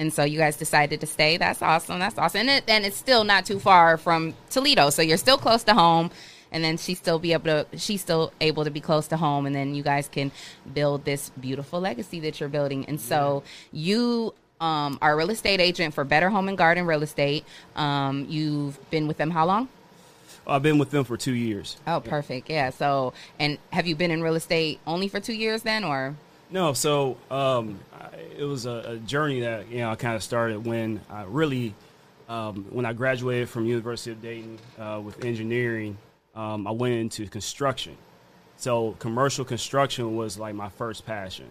And 0.00 0.12
so 0.12 0.22
you 0.22 0.38
guys 0.38 0.56
decided 0.56 1.00
to 1.00 1.08
stay. 1.08 1.38
That's 1.38 1.60
awesome. 1.60 1.98
That's 1.98 2.16
awesome. 2.18 2.42
And, 2.42 2.50
it, 2.50 2.64
and 2.68 2.86
it's 2.86 2.96
still 2.96 3.24
not 3.24 3.44
too 3.44 3.58
far 3.58 3.96
from 3.96 4.34
Toledo, 4.48 4.90
so 4.90 5.02
you're 5.02 5.16
still 5.16 5.38
close 5.38 5.64
to 5.64 5.74
home. 5.74 6.12
And 6.52 6.62
then 6.62 6.76
she 6.76 6.94
still 6.94 7.18
be 7.18 7.32
able 7.32 7.46
to. 7.46 7.66
She's 7.76 8.00
still 8.00 8.32
able 8.40 8.62
to 8.64 8.70
be 8.70 8.80
close 8.80 9.08
to 9.08 9.16
home, 9.16 9.44
and 9.44 9.54
then 9.54 9.74
you 9.74 9.82
guys 9.82 10.06
can 10.08 10.30
build 10.72 11.04
this 11.04 11.30
beautiful 11.40 11.80
legacy 11.80 12.20
that 12.20 12.38
you're 12.38 12.48
building. 12.48 12.84
And 12.86 13.00
so 13.00 13.42
you 13.72 14.34
um, 14.60 14.98
are 15.00 15.12
a 15.12 15.16
real 15.16 15.30
estate 15.30 15.60
agent 15.60 15.94
for 15.94 16.04
Better 16.04 16.30
Home 16.30 16.48
and 16.48 16.58
Garden 16.58 16.86
Real 16.86 17.02
Estate. 17.02 17.44
Um, 17.76 18.26
you've 18.28 18.78
been 18.90 19.06
with 19.06 19.16
them 19.16 19.30
how 19.30 19.46
long? 19.46 19.68
I've 20.46 20.62
been 20.62 20.78
with 20.78 20.90
them 20.90 21.04
for 21.04 21.16
two 21.16 21.34
years. 21.34 21.76
Oh, 21.86 22.00
perfect. 22.00 22.48
Yeah. 22.48 22.70
So, 22.70 23.12
and 23.38 23.58
have 23.70 23.86
you 23.86 23.94
been 23.94 24.10
in 24.10 24.22
real 24.22 24.34
estate 24.34 24.80
only 24.86 25.08
for 25.08 25.20
two 25.20 25.34
years 25.34 25.62
then, 25.62 25.84
or? 25.84 26.16
No, 26.50 26.72
so 26.72 27.18
um, 27.30 27.78
I, 27.92 28.08
it 28.38 28.44
was 28.44 28.64
a, 28.64 28.92
a 28.92 28.96
journey 28.96 29.40
that 29.40 29.68
you 29.68 29.78
know 29.78 29.90
I 29.90 29.96
kind 29.96 30.16
of 30.16 30.22
started 30.22 30.64
when 30.64 31.00
I 31.10 31.24
really 31.24 31.74
um, 32.28 32.66
when 32.70 32.86
I 32.86 32.94
graduated 32.94 33.50
from 33.50 33.66
University 33.66 34.12
of 34.12 34.22
Dayton 34.22 34.58
uh, 34.78 35.00
with 35.04 35.22
engineering. 35.24 35.98
Um, 36.34 36.66
I 36.66 36.70
went 36.70 36.94
into 36.94 37.26
construction, 37.26 37.96
so 38.56 38.92
commercial 38.98 39.44
construction 39.44 40.16
was 40.16 40.38
like 40.38 40.54
my 40.54 40.70
first 40.70 41.04
passion. 41.04 41.50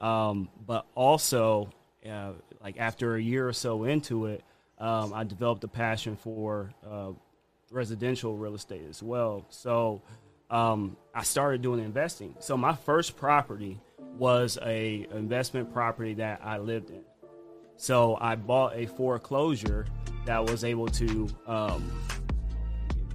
Um, 0.00 0.48
but 0.66 0.84
also, 0.96 1.68
uh, 2.08 2.32
like 2.62 2.78
after 2.78 3.16
a 3.16 3.22
year 3.22 3.48
or 3.48 3.52
so 3.52 3.84
into 3.84 4.26
it, 4.26 4.42
um, 4.78 5.12
I 5.12 5.24
developed 5.24 5.64
a 5.64 5.68
passion 5.68 6.16
for 6.16 6.72
uh, 6.88 7.12
residential 7.70 8.36
real 8.36 8.54
estate 8.54 8.82
as 8.88 9.02
well. 9.02 9.44
So 9.48 10.02
um, 10.50 10.96
I 11.14 11.22
started 11.22 11.62
doing 11.62 11.84
investing. 11.84 12.34
So 12.40 12.56
my 12.56 12.74
first 12.74 13.16
property 13.16 13.80
was 14.18 14.58
a 14.62 15.06
investment 15.12 15.72
property 15.72 16.14
that 16.14 16.40
I 16.42 16.58
lived 16.58 16.90
in. 16.90 17.02
So 17.76 18.16
I 18.20 18.36
bought 18.36 18.76
a 18.76 18.86
foreclosure 18.86 19.86
that 20.26 20.44
was 20.44 20.64
able 20.64 20.88
to. 20.88 21.28
Um, 21.46 21.90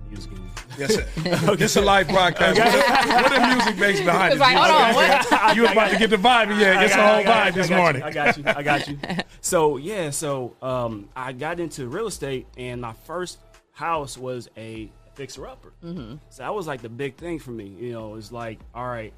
music. 0.10 0.32
Yes, 0.78 0.96
sir. 0.96 1.06
It's 1.60 1.76
a 1.76 1.82
live 1.82 2.08
broadcast. 2.08 2.58
What 2.58 2.72
the, 2.72 3.14
what 3.14 3.32
the 3.32 3.56
music 3.56 3.78
makes 3.78 4.00
behind 4.00 4.34
it? 4.34 4.40
Like, 4.40 4.56
hold 4.56 4.70
on, 4.70 4.96
what? 4.96 5.56
You 5.56 5.64
was 5.64 5.72
about 5.72 5.92
to 5.92 5.98
get 5.98 6.10
the 6.10 6.18
vibe. 6.18 6.60
Yeah, 6.60 6.82
it's 6.84 6.96
a 6.96 7.00
I 7.00 7.16
whole 7.16 7.24
vibe 7.24 7.54
this 7.54 7.70
morning. 7.70 8.04
I 8.04 8.12
got 8.12 8.38
you. 8.38 8.44
I 8.46 8.64
got 8.64 8.88
you. 8.88 8.98
so 9.42 9.78
yeah, 9.78 10.10
so 10.10 10.56
um, 10.62 11.10
I 11.16 11.34
got 11.34 11.60
into 11.60 11.88
real 11.88 12.08
estate, 12.08 12.48
and 12.58 12.82
my 12.82 12.94
first 13.06 13.40
house 13.74 14.18
was 14.18 14.50
a 14.58 14.90
fixer 15.16 15.48
upper. 15.48 15.74
Mm-hmm. 15.84 16.16
So 16.30 16.44
that 16.44 16.54
was 16.54 16.68
like 16.68 16.82
the 16.82 16.90
big 16.90 17.16
thing 17.16 17.40
for 17.40 17.52
me. 17.52 17.76
You 17.80 17.92
know, 17.92 18.16
it's 18.16 18.32
like, 18.32 18.60
all 18.74 18.88
right. 18.88 19.14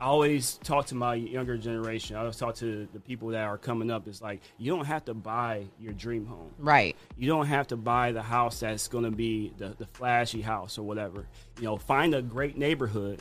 I 0.00 0.04
always 0.04 0.58
talk 0.58 0.86
to 0.86 0.94
my 0.94 1.14
younger 1.14 1.56
generation. 1.56 2.16
I 2.16 2.20
always 2.20 2.36
talk 2.36 2.54
to 2.56 2.86
the 2.92 3.00
people 3.00 3.28
that 3.28 3.44
are 3.44 3.58
coming 3.58 3.90
up. 3.90 4.06
It's 4.06 4.22
like 4.22 4.40
you 4.56 4.70
don't 4.70 4.84
have 4.84 5.04
to 5.06 5.14
buy 5.14 5.64
your 5.80 5.92
dream 5.92 6.24
home. 6.24 6.52
Right. 6.58 6.96
You 7.16 7.26
don't 7.28 7.46
have 7.46 7.66
to 7.68 7.76
buy 7.76 8.12
the 8.12 8.22
house 8.22 8.60
that's 8.60 8.86
going 8.86 9.04
to 9.04 9.10
be 9.10 9.52
the, 9.58 9.74
the 9.76 9.86
flashy 9.86 10.40
house 10.40 10.78
or 10.78 10.84
whatever. 10.84 11.26
You 11.58 11.64
know, 11.64 11.76
find 11.76 12.14
a 12.14 12.22
great 12.22 12.56
neighborhood 12.56 13.20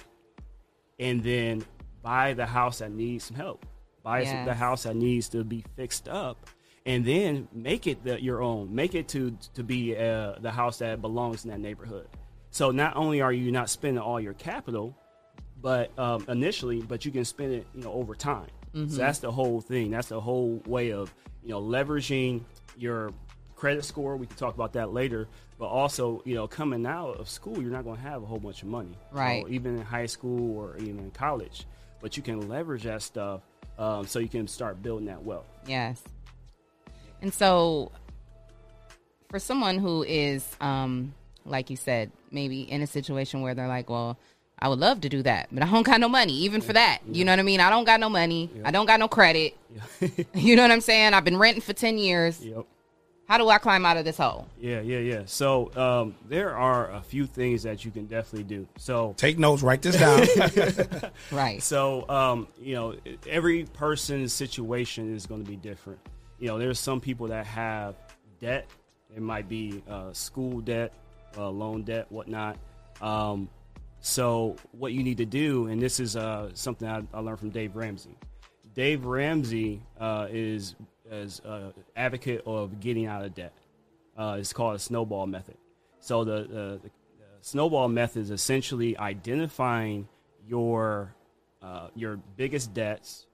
and 0.99 1.23
then 1.23 1.65
buy 2.03 2.33
the 2.33 2.45
house 2.45 2.79
that 2.79 2.91
needs 2.91 3.25
some 3.25 3.37
help. 3.37 3.65
Buy 4.03 4.23
some- 4.25 4.45
the 4.45 4.53
house 4.53 4.83
that 4.83 4.95
needs 4.95 5.29
to 5.29 5.43
be 5.43 5.63
fixed 5.75 6.07
up 6.07 6.47
and 6.85 7.03
then 7.03 7.47
make 7.51 7.87
it 7.87 8.03
the, 8.03 8.21
your 8.21 8.41
own. 8.41 8.73
Make 8.73 8.93
it 8.95 9.07
to 9.09 9.35
to 9.55 9.63
be 9.63 9.97
uh, 9.97 10.35
the 10.39 10.51
house 10.51 10.77
that 10.77 11.01
belongs 11.01 11.43
in 11.43 11.49
that 11.51 11.59
neighborhood. 11.59 12.07
So 12.51 12.71
not 12.71 12.95
only 12.95 13.19
are 13.21 13.33
you 13.33 13.51
not 13.51 13.69
spending 13.69 14.01
all 14.01 14.19
your 14.19 14.33
capital, 14.33 14.95
but 15.67 15.91
um, 15.99 16.23
initially, 16.29 16.81
but 16.81 17.03
you 17.03 17.11
can 17.11 17.25
spend 17.25 17.51
it, 17.51 17.67
you 17.75 17.83
know, 17.83 17.91
over 17.91 18.15
time. 18.15 18.47
So 18.73 18.85
that's 18.85 19.19
the 19.19 19.29
whole 19.29 19.59
thing. 19.59 19.91
That's 19.91 20.07
the 20.07 20.21
whole 20.21 20.63
way 20.65 20.93
of, 20.93 21.13
you 21.43 21.49
know, 21.49 21.61
leveraging 21.61 22.43
your 22.77 23.11
credit 23.57 23.83
score. 23.83 24.15
We 24.15 24.27
can 24.27 24.37
talk 24.37 24.55
about 24.55 24.71
that 24.73 24.93
later. 24.93 25.27
But 25.59 25.65
also, 25.65 26.21
you 26.23 26.35
know, 26.35 26.47
coming 26.47 26.85
out 26.85 27.17
of 27.17 27.27
school, 27.27 27.61
you're 27.61 27.69
not 27.69 27.83
going 27.83 27.97
to 27.97 28.01
have 28.01 28.23
a 28.23 28.25
whole 28.25 28.39
bunch 28.39 28.61
of 28.61 28.69
money, 28.69 28.95
Right. 29.11 29.43
So 29.43 29.49
even 29.49 29.75
in 29.75 29.81
high 29.81 30.05
school 30.05 30.57
or 30.57 30.77
even 30.77 30.99
in 30.99 31.11
college, 31.11 31.65
but 31.99 32.15
you 32.15 32.23
can 32.23 32.47
leverage 32.47 32.83
that 32.83 33.01
stuff 33.01 33.41
um, 33.77 34.07
so 34.07 34.19
you 34.19 34.29
can 34.29 34.47
start 34.47 34.81
building 34.81 35.07
that 35.07 35.21
wealth. 35.21 35.49
Yes. 35.65 36.01
And 37.21 37.33
so, 37.33 37.91
for 39.27 39.39
someone 39.39 39.79
who 39.79 40.03
is, 40.03 40.47
um, 40.61 41.13
like 41.43 41.69
you 41.69 41.75
said, 41.75 42.13
maybe 42.31 42.61
in 42.61 42.81
a 42.81 42.87
situation 42.87 43.41
where 43.41 43.53
they're 43.53 43.67
like, 43.67 43.89
well, 43.89 44.17
I 44.59 44.69
would 44.69 44.79
love 44.79 45.01
to 45.01 45.09
do 45.09 45.21
that, 45.23 45.49
but 45.51 45.61
I 45.61 45.71
don't 45.71 45.83
got 45.83 45.99
no 45.99 46.09
money, 46.09 46.33
even 46.33 46.61
for 46.61 46.73
that. 46.73 46.99
You 47.11 47.25
know 47.25 47.31
what 47.31 47.39
I 47.39 47.43
mean? 47.43 47.59
I 47.59 47.69
don't 47.69 47.83
got 47.83 47.99
no 47.99 48.09
money. 48.09 48.49
I 48.65 48.71
don't 48.71 48.87
got 48.87 48.99
no 48.99 49.07
credit. 49.07 49.55
you 50.33 50.55
know 50.55 50.63
what 50.63 50.71
I'm 50.71 50.81
saying? 50.81 51.13
I've 51.13 51.23
been 51.23 51.37
renting 51.37 51.61
for 51.61 51.73
10 51.73 51.97
years. 51.97 52.43
Yep. 52.43 52.65
How 53.27 53.37
do 53.37 53.49
I 53.49 53.57
climb 53.57 53.85
out 53.85 53.97
of 53.97 54.05
this 54.05 54.17
hole? 54.17 54.47
Yeah, 54.57 54.79
yeah, 54.79 54.99
yeah. 54.99 55.21
So 55.25 55.75
um, 55.75 56.15
there 56.29 56.55
are 56.55 56.89
a 56.91 57.01
few 57.01 57.27
things 57.27 57.63
that 57.63 57.83
you 57.83 57.91
can 57.91 58.05
definitely 58.05 58.45
do. 58.45 58.67
So 58.77 59.15
Take 59.17 59.37
notes. 59.37 59.61
Write 59.61 59.81
this 59.81 59.97
down. 59.97 61.11
Right. 61.31 61.61
So, 61.61 62.07
um, 62.09 62.47
you 62.59 62.75
know, 62.75 62.95
every 63.27 63.65
person's 63.65 64.31
situation 64.31 65.13
is 65.13 65.25
going 65.25 65.43
to 65.43 65.49
be 65.49 65.57
different. 65.57 65.99
You 66.39 66.47
know, 66.47 66.57
there's 66.57 66.79
some 66.79 67.01
people 67.01 67.27
that 67.27 67.45
have 67.45 67.95
debt. 68.39 68.69
It 69.13 69.21
might 69.21 69.49
be 69.49 69.83
uh, 69.89 70.13
school 70.13 70.61
debt, 70.61 70.93
uh, 71.37 71.49
loan 71.49 71.83
debt, 71.83 72.09
whatnot. 72.09 72.57
Um, 73.01 73.49
so, 73.99 74.55
what 74.71 74.93
you 74.93 75.03
need 75.03 75.17
to 75.17 75.25
do, 75.25 75.67
and 75.67 75.81
this 75.81 75.99
is 75.99 76.15
uh, 76.15 76.51
something 76.53 76.87
I, 76.87 77.01
I 77.13 77.19
learned 77.19 77.39
from 77.39 77.49
Dave 77.49 77.75
Ramsey. 77.75 78.15
Dave 78.73 79.05
Ramsey 79.05 79.81
uh, 79.99 80.27
is 80.29 80.75
is 81.09 81.39
uh, 81.41 81.71
advocate 81.95 82.43
of 82.45 82.79
getting 82.79 83.07
out 83.07 83.25
of 83.25 83.33
debt. 83.33 83.53
Uh, 84.17 84.37
it's 84.39 84.53
called 84.53 84.75
a 84.75 84.79
snowball 84.79 85.25
method. 85.25 85.57
So 85.99 86.23
the, 86.23 86.41
the, 86.41 86.79
the 86.83 86.89
snowball 87.41 87.87
method 87.87 88.21
is 88.21 88.31
essentially 88.31 88.97
identifying 88.97 90.07
your 90.47 91.15
uh, 91.61 91.87
your 91.95 92.17
biggest 92.35 92.73
debts 92.73 93.25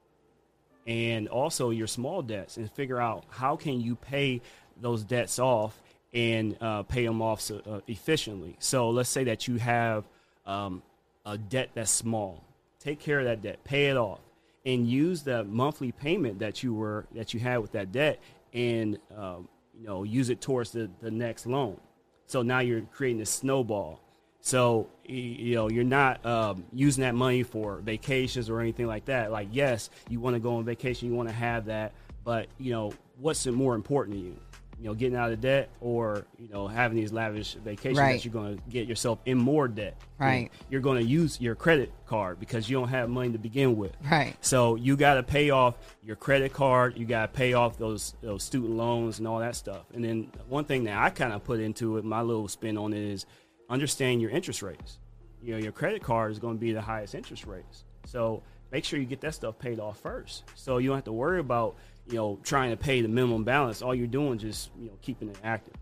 and 0.86 1.28
also 1.28 1.70
your 1.70 1.86
small 1.86 2.22
debts 2.22 2.56
and 2.56 2.70
figure 2.72 3.00
out 3.00 3.24
how 3.28 3.56
can 3.56 3.80
you 3.80 3.96
pay 3.96 4.40
those 4.80 5.04
debts 5.04 5.38
off 5.38 5.78
and 6.12 6.58
pay 6.88 7.04
them 7.04 7.20
off 7.20 7.40
so, 7.40 7.82
efficiently. 7.86 8.56
So 8.60 8.90
let's 8.90 9.10
say 9.10 9.24
that 9.24 9.48
you 9.48 9.56
have 9.56 10.04
um, 10.46 10.82
a 11.24 11.38
debt 11.38 11.70
that's 11.74 11.90
small. 11.90 12.44
Take 12.78 13.00
care 13.00 13.18
of 13.18 13.24
that 13.24 13.42
debt, 13.42 13.64
pay 13.64 13.86
it 13.86 13.96
off, 13.96 14.20
and 14.66 14.86
use 14.86 15.22
the 15.22 15.44
monthly 15.44 15.92
payment 15.92 16.38
that 16.40 16.62
you 16.62 16.74
were 16.74 17.06
that 17.14 17.32
you 17.34 17.40
had 17.40 17.58
with 17.58 17.72
that 17.72 17.92
debt, 17.92 18.20
and 18.52 18.98
um, 19.16 19.48
you 19.78 19.86
know 19.86 20.02
use 20.02 20.30
it 20.30 20.40
towards 20.40 20.70
the, 20.72 20.90
the 21.00 21.10
next 21.10 21.46
loan. 21.46 21.80
So 22.26 22.42
now 22.42 22.60
you're 22.60 22.82
creating 22.82 23.22
a 23.22 23.26
snowball. 23.26 24.00
So 24.40 24.88
you 25.06 25.54
know 25.54 25.70
you're 25.70 25.84
not 25.84 26.24
um, 26.26 26.64
using 26.72 27.02
that 27.02 27.14
money 27.14 27.42
for 27.42 27.76
vacations 27.76 28.50
or 28.50 28.60
anything 28.60 28.86
like 28.86 29.06
that. 29.06 29.32
Like 29.32 29.48
yes, 29.52 29.88
you 30.08 30.20
want 30.20 30.34
to 30.34 30.40
go 30.40 30.56
on 30.56 30.64
vacation, 30.64 31.08
you 31.08 31.14
want 31.14 31.30
to 31.30 31.34
have 31.34 31.66
that, 31.66 31.92
but 32.24 32.48
you 32.58 32.72
know 32.72 32.92
what's 33.18 33.46
more 33.46 33.74
important 33.74 34.16
to 34.16 34.22
you? 34.22 34.36
You 34.84 34.90
know, 34.90 34.94
getting 34.96 35.16
out 35.16 35.32
of 35.32 35.40
debt 35.40 35.70
or 35.80 36.26
you 36.38 36.46
know 36.50 36.68
having 36.68 36.98
these 36.98 37.10
lavish 37.10 37.54
vacations 37.54 37.98
Right. 37.98 38.12
that 38.16 38.24
you're 38.26 38.34
going 38.34 38.58
to 38.58 38.62
get 38.68 38.86
yourself 38.86 39.18
in 39.24 39.38
more 39.38 39.66
debt. 39.66 39.96
Right. 40.18 40.50
You're 40.68 40.82
going 40.82 41.02
to 41.02 41.08
use 41.08 41.40
your 41.40 41.54
credit 41.54 41.90
card 42.04 42.38
because 42.38 42.68
you 42.68 42.76
don't 42.78 42.88
have 42.88 43.08
money 43.08 43.32
to 43.32 43.38
begin 43.38 43.78
with. 43.78 43.96
Right. 44.12 44.36
So 44.42 44.74
you 44.74 44.98
got 44.98 45.14
to 45.14 45.22
pay 45.22 45.48
off 45.48 45.76
your 46.02 46.16
credit 46.16 46.52
card. 46.52 46.98
You 46.98 47.06
got 47.06 47.32
to 47.32 47.38
pay 47.38 47.54
off 47.54 47.78
those 47.78 48.14
those 48.20 48.42
student 48.42 48.72
loans 48.74 49.20
and 49.20 49.26
all 49.26 49.38
that 49.38 49.56
stuff. 49.56 49.86
And 49.94 50.04
then 50.04 50.30
one 50.50 50.66
thing 50.66 50.84
that 50.84 50.98
I 50.98 51.08
kind 51.08 51.32
of 51.32 51.42
put 51.44 51.60
into 51.60 51.96
it, 51.96 52.04
my 52.04 52.20
little 52.20 52.46
spin 52.46 52.76
on 52.76 52.92
it 52.92 53.02
is 53.02 53.24
understand 53.70 54.20
your 54.20 54.32
interest 54.32 54.60
rates. 54.62 54.98
You 55.42 55.52
know, 55.52 55.58
your 55.60 55.72
credit 55.72 56.02
card 56.02 56.30
is 56.30 56.38
going 56.38 56.56
to 56.56 56.60
be 56.60 56.72
the 56.74 56.82
highest 56.82 57.14
interest 57.14 57.46
rates. 57.46 57.84
So 58.04 58.42
make 58.70 58.84
sure 58.84 58.98
you 58.98 59.06
get 59.06 59.22
that 59.22 59.32
stuff 59.32 59.58
paid 59.58 59.80
off 59.80 59.98
first. 60.00 60.44
So 60.56 60.76
you 60.76 60.88
don't 60.88 60.98
have 60.98 61.04
to 61.04 61.12
worry 61.12 61.40
about 61.40 61.76
you 62.08 62.16
know 62.16 62.38
trying 62.42 62.70
to 62.70 62.76
pay 62.76 63.00
the 63.00 63.08
minimum 63.08 63.44
balance. 63.44 63.82
All 63.82 63.94
you're 63.94 64.06
doing 64.06 64.36
is 64.36 64.42
just 64.42 64.70
you 64.78 64.86
know 64.88 64.98
keeping 65.02 65.28
it 65.30 65.38
active. 65.42 65.74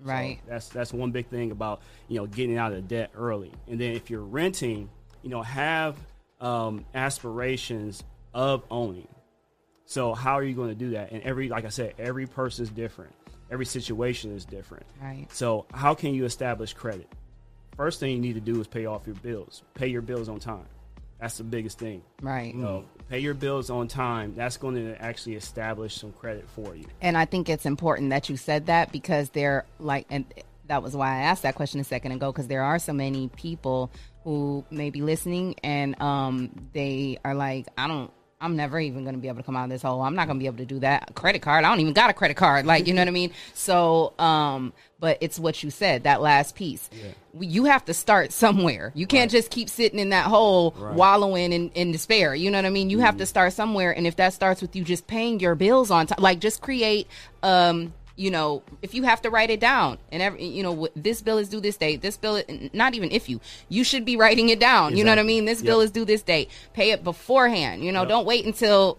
So 0.00 0.10
Right. 0.10 0.38
that's 0.46 0.68
that's 0.68 0.92
one 0.92 1.10
big 1.10 1.26
thing 1.28 1.50
about 1.50 1.80
you 2.08 2.18
know 2.18 2.26
getting 2.26 2.56
out 2.56 2.72
of 2.72 2.86
debt 2.88 3.10
early. 3.16 3.52
And 3.66 3.80
then 3.80 3.92
if 3.94 4.10
you're 4.10 4.22
renting, 4.24 4.88
you 5.22 5.30
know, 5.30 5.42
have 5.42 5.96
um, 6.40 6.84
aspirations 6.94 8.04
of 8.32 8.62
owning. 8.70 9.08
So 9.86 10.14
how 10.14 10.34
are 10.34 10.44
you 10.44 10.54
going 10.54 10.68
to 10.68 10.74
do 10.74 10.90
that? 10.90 11.10
And 11.12 11.22
every 11.22 11.48
like 11.48 11.64
I 11.64 11.68
said, 11.70 11.94
every 11.98 12.26
person 12.26 12.62
is 12.64 12.70
different. 12.70 13.12
Every 13.50 13.64
situation 13.66 14.30
is 14.36 14.44
different. 14.44 14.84
Right. 15.02 15.26
So 15.32 15.66
how 15.72 15.94
can 15.94 16.14
you 16.14 16.24
establish 16.26 16.74
credit? 16.74 17.08
First 17.76 17.98
thing 18.00 18.12
you 18.12 18.20
need 18.20 18.34
to 18.34 18.40
do 18.40 18.60
is 18.60 18.66
pay 18.66 18.86
off 18.86 19.06
your 19.06 19.16
bills. 19.16 19.62
Pay 19.74 19.86
your 19.88 20.02
bills 20.02 20.28
on 20.28 20.38
time. 20.38 20.66
That's 21.20 21.38
the 21.38 21.44
biggest 21.44 21.78
thing. 21.78 22.02
Right. 22.22 22.54
You 22.54 22.60
know, 22.60 22.84
pay 23.08 23.18
your 23.18 23.34
bills 23.34 23.70
on 23.70 23.88
time. 23.88 24.34
That's 24.36 24.56
going 24.56 24.76
to 24.76 25.00
actually 25.02 25.34
establish 25.34 25.96
some 25.96 26.12
credit 26.12 26.48
for 26.50 26.76
you. 26.76 26.86
And 27.00 27.16
I 27.16 27.24
think 27.24 27.48
it's 27.48 27.66
important 27.66 28.10
that 28.10 28.28
you 28.28 28.36
said 28.36 28.66
that 28.66 28.92
because 28.92 29.30
they're 29.30 29.66
like, 29.80 30.06
and 30.10 30.24
that 30.68 30.82
was 30.82 30.94
why 30.94 31.08
I 31.16 31.22
asked 31.22 31.42
that 31.42 31.54
question 31.54 31.80
a 31.80 31.84
second 31.84 32.12
ago 32.12 32.30
because 32.30 32.46
there 32.46 32.62
are 32.62 32.78
so 32.78 32.92
many 32.92 33.28
people 33.28 33.90
who 34.24 34.64
may 34.70 34.90
be 34.90 35.00
listening 35.00 35.54
and 35.64 36.00
um 36.00 36.50
they 36.72 37.18
are 37.24 37.34
like, 37.34 37.66
I 37.76 37.88
don't. 37.88 38.12
I'm 38.40 38.54
never 38.56 38.78
even 38.78 39.02
going 39.02 39.16
to 39.16 39.20
be 39.20 39.26
able 39.26 39.38
to 39.38 39.42
come 39.42 39.56
out 39.56 39.64
of 39.64 39.70
this 39.70 39.82
hole. 39.82 40.00
I'm 40.00 40.14
not 40.14 40.28
going 40.28 40.38
to 40.38 40.42
be 40.42 40.46
able 40.46 40.58
to 40.58 40.64
do 40.64 40.78
that. 40.80 41.10
A 41.10 41.12
credit 41.12 41.42
card. 41.42 41.64
I 41.64 41.70
don't 41.70 41.80
even 41.80 41.92
got 41.92 42.08
a 42.08 42.12
credit 42.12 42.36
card. 42.36 42.66
Like, 42.66 42.86
you 42.86 42.94
know 42.94 43.00
what 43.00 43.08
I 43.08 43.12
mean? 43.12 43.32
So, 43.54 44.12
um, 44.18 44.72
but 45.00 45.18
it's 45.20 45.40
what 45.40 45.62
you 45.62 45.70
said, 45.70 46.04
that 46.04 46.20
last 46.20 46.54
piece. 46.54 46.88
You 47.38 47.64
have 47.64 47.84
to 47.86 47.94
start 47.94 48.32
somewhere. 48.32 48.92
You 48.94 49.06
can't 49.06 49.30
just 49.30 49.50
keep 49.50 49.68
sitting 49.68 49.98
in 49.98 50.10
that 50.10 50.26
hole 50.26 50.74
wallowing 50.94 51.52
in, 51.52 51.70
in 51.70 51.90
despair. 51.90 52.34
You 52.34 52.50
know 52.50 52.58
what 52.58 52.66
I 52.66 52.70
mean? 52.70 52.90
You 52.90 53.00
have 53.00 53.16
to 53.18 53.26
start 53.26 53.52
somewhere. 53.52 53.90
And 53.96 54.06
if 54.06 54.16
that 54.16 54.32
starts 54.32 54.62
with 54.62 54.76
you 54.76 54.84
just 54.84 55.06
paying 55.06 55.40
your 55.40 55.54
bills 55.56 55.90
on 55.90 56.06
time, 56.06 56.18
like 56.20 56.38
just 56.38 56.60
create, 56.60 57.08
um, 57.42 57.92
you 58.18 58.30
know, 58.30 58.62
if 58.82 58.94
you 58.94 59.04
have 59.04 59.22
to 59.22 59.30
write 59.30 59.48
it 59.48 59.60
down 59.60 59.96
and 60.10 60.20
every, 60.20 60.44
you 60.44 60.62
know, 60.62 60.88
this 60.96 61.22
bill 61.22 61.38
is 61.38 61.48
due 61.48 61.60
this 61.60 61.76
date, 61.76 62.02
this 62.02 62.16
bill, 62.16 62.42
not 62.72 62.94
even 62.94 63.10
if 63.12 63.28
you, 63.28 63.40
you 63.68 63.84
should 63.84 64.04
be 64.04 64.16
writing 64.16 64.48
it 64.48 64.58
down. 64.58 64.96
You 64.96 65.04
know 65.04 65.12
what 65.12 65.18
I 65.20 65.22
mean? 65.22 65.44
This 65.44 65.60
Yep. 65.60 65.66
bill 65.66 65.80
is 65.80 65.90
due 65.92 66.04
this 66.04 66.22
date. 66.22 66.50
Pay 66.74 66.90
it 66.90 67.04
beforehand. 67.04 67.84
You 67.84 67.92
know, 67.92 68.00
Yep. 68.00 68.08
don't 68.08 68.26
wait 68.26 68.44
until 68.44 68.98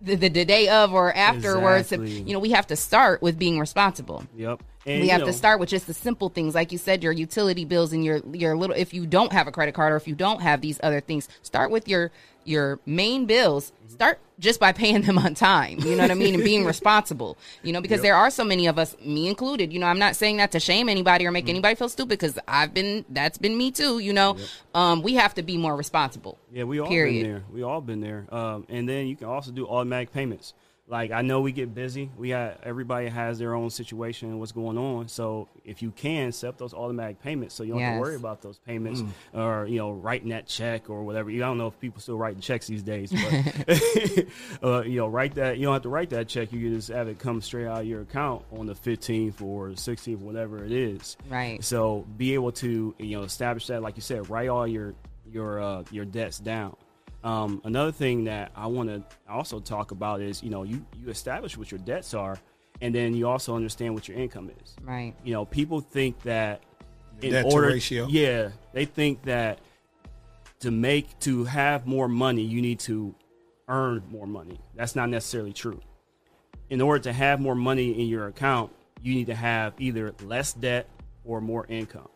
the, 0.00 0.14
the, 0.14 0.28
the 0.28 0.44
day 0.44 0.68
of 0.68 0.94
or 0.94 1.12
afterwards. 1.12 1.90
Exactly. 1.92 2.22
You 2.22 2.32
know, 2.32 2.38
we 2.38 2.50
have 2.52 2.66
to 2.68 2.76
start 2.76 3.20
with 3.22 3.38
being 3.38 3.58
responsible 3.58 4.24
Yep. 4.36 4.62
And, 4.86 5.02
we 5.02 5.08
have 5.08 5.20
know, 5.20 5.26
to 5.26 5.32
start 5.34 5.60
with 5.60 5.68
just 5.68 5.86
the 5.86 5.92
simple 5.92 6.30
things 6.30 6.54
like 6.54 6.72
you 6.72 6.78
said 6.78 7.02
your 7.02 7.12
utility 7.12 7.66
bills 7.66 7.92
and 7.92 8.02
your 8.02 8.22
your 8.32 8.56
little 8.56 8.74
if 8.74 8.94
you 8.94 9.04
don't 9.04 9.30
have 9.30 9.46
a 9.46 9.52
credit 9.52 9.74
card 9.74 9.92
or 9.92 9.96
if 9.96 10.08
you 10.08 10.14
don't 10.14 10.40
have 10.40 10.62
these 10.62 10.80
other 10.82 11.00
things 11.00 11.28
start 11.42 11.70
with 11.70 11.86
your 11.86 12.10
your 12.44 12.78
main 12.86 13.26
bills 13.26 13.72
start 13.88 14.18
just 14.38 14.58
by 14.58 14.72
paying 14.72 15.02
them 15.02 15.18
on 15.18 15.34
time 15.34 15.78
you 15.80 15.94
know 15.96 16.02
what 16.02 16.10
i 16.10 16.14
mean 16.14 16.34
and 16.34 16.42
being 16.44 16.64
responsible 16.74 17.36
you 17.62 17.72
know 17.72 17.80
because 17.82 18.00
there 18.00 18.14
are 18.16 18.30
so 18.30 18.42
many 18.44 18.66
of 18.66 18.78
us 18.78 18.96
me 19.04 19.28
included 19.28 19.72
you 19.72 19.78
know 19.78 19.86
i'm 19.86 19.98
not 19.98 20.16
saying 20.16 20.38
that 20.38 20.50
to 20.52 20.58
shame 20.60 20.88
anybody 20.88 21.26
or 21.26 21.30
make 21.30 21.44
Mm. 21.46 21.50
anybody 21.50 21.74
feel 21.74 21.88
stupid 21.88 22.10
because 22.18 22.38
i've 22.48 22.72
been 22.72 23.04
that's 23.10 23.36
been 23.36 23.58
me 23.58 23.70
too 23.70 23.98
you 23.98 24.12
know 24.12 24.36
um 24.74 25.02
we 25.02 25.14
have 25.14 25.34
to 25.34 25.42
be 25.42 25.56
more 25.58 25.76
responsible 25.76 26.38
Yeah, 26.52 26.64
we 26.64 26.80
all 26.80 26.88
Period. 26.88 27.22
been 27.22 27.32
there. 27.32 27.44
We 27.52 27.62
all 27.62 27.80
been 27.80 28.00
there. 28.00 28.26
Um, 28.34 28.66
and 28.68 28.88
then 28.88 29.06
you 29.06 29.16
can 29.16 29.26
also 29.28 29.50
do 29.52 29.66
automatic 29.66 30.12
payments. 30.12 30.54
Like 30.90 31.12
I 31.12 31.22
know 31.22 31.40
we 31.40 31.52
get 31.52 31.72
busy. 31.72 32.10
We 32.18 32.30
got 32.30 32.58
everybody 32.64 33.06
has 33.06 33.38
their 33.38 33.54
own 33.54 33.70
situation 33.70 34.28
and 34.28 34.40
what's 34.40 34.50
going 34.50 34.76
on. 34.76 35.06
So 35.06 35.46
if 35.64 35.82
you 35.82 35.92
can 35.92 36.32
set 36.32 36.48
up 36.48 36.58
those 36.58 36.74
automatic 36.74 37.22
payments, 37.22 37.54
so 37.54 37.62
you 37.62 37.74
don't 37.74 37.80
have 37.80 37.94
to 37.94 38.00
worry 38.00 38.16
about 38.16 38.42
those 38.42 38.58
payments 38.58 39.02
or 39.32 39.66
you 39.66 39.78
know 39.78 39.92
writing 39.92 40.30
that 40.30 40.48
check 40.48 40.90
or 40.90 41.04
whatever. 41.04 41.30
You 41.30 41.44
I 41.44 41.46
don't 41.46 41.58
know 41.58 41.68
if 41.68 41.78
people 41.78 42.00
still 42.00 42.18
writing 42.18 42.40
checks 42.40 42.66
these 42.66 42.82
days, 42.82 43.12
but 43.12 44.26
uh, 44.64 44.82
you 44.82 44.98
know 44.98 45.06
write 45.06 45.36
that. 45.36 45.58
You 45.58 45.66
don't 45.66 45.74
have 45.74 45.82
to 45.82 45.88
write 45.88 46.10
that 46.10 46.26
check. 46.26 46.52
You 46.52 46.60
can 46.60 46.74
just 46.74 46.88
have 46.88 47.06
it 47.06 47.20
come 47.20 47.40
straight 47.40 47.66
out 47.66 47.82
of 47.82 47.86
your 47.86 48.02
account 48.02 48.42
on 48.50 48.66
the 48.66 48.74
fifteenth 48.74 49.40
or 49.40 49.76
sixteenth, 49.76 50.20
whatever 50.20 50.64
it 50.64 50.72
is. 50.72 51.16
Right. 51.28 51.62
So 51.62 52.04
be 52.16 52.34
able 52.34 52.50
to 52.52 52.96
you 52.98 53.16
know 53.16 53.22
establish 53.22 53.68
that, 53.68 53.80
like 53.80 53.94
you 53.96 54.02
said, 54.02 54.28
write 54.28 54.48
all 54.48 54.66
your 54.66 54.94
your 55.30 55.62
uh, 55.62 55.84
your 55.92 56.04
debts 56.04 56.40
down. 56.40 56.76
Um, 57.22 57.60
another 57.64 57.92
thing 57.92 58.24
that 58.24 58.50
I 58.56 58.66
want 58.66 58.88
to 58.88 59.02
also 59.28 59.60
talk 59.60 59.90
about 59.90 60.20
is 60.20 60.42
you 60.42 60.50
know 60.50 60.62
you 60.62 60.84
you 60.98 61.10
establish 61.10 61.56
what 61.56 61.70
your 61.70 61.80
debts 61.80 62.14
are, 62.14 62.38
and 62.80 62.94
then 62.94 63.14
you 63.14 63.28
also 63.28 63.54
understand 63.54 63.94
what 63.94 64.08
your 64.08 64.18
income 64.18 64.50
is. 64.62 64.74
right 64.82 65.14
You 65.22 65.32
know, 65.32 65.44
people 65.44 65.80
think 65.80 66.22
that 66.22 66.62
in 67.20 67.32
debt 67.32 67.44
to 67.44 67.52
order, 67.52 67.68
ratio. 67.68 68.06
yeah, 68.08 68.50
they 68.72 68.86
think 68.86 69.22
that 69.24 69.58
to 70.60 70.70
make 70.70 71.18
to 71.20 71.44
have 71.44 71.86
more 71.86 72.08
money, 72.08 72.42
you 72.42 72.62
need 72.62 72.80
to 72.80 73.14
earn 73.68 74.02
more 74.10 74.26
money. 74.26 74.58
That's 74.74 74.96
not 74.96 75.08
necessarily 75.08 75.52
true. 75.52 75.80
In 76.70 76.80
order 76.80 77.02
to 77.04 77.12
have 77.12 77.40
more 77.40 77.54
money 77.54 78.00
in 78.00 78.06
your 78.08 78.28
account, 78.28 78.72
you 79.02 79.14
need 79.14 79.26
to 79.26 79.34
have 79.34 79.74
either 79.78 80.14
less 80.22 80.52
debt 80.52 80.88
or 81.24 81.40
more 81.40 81.66
income. 81.68 82.08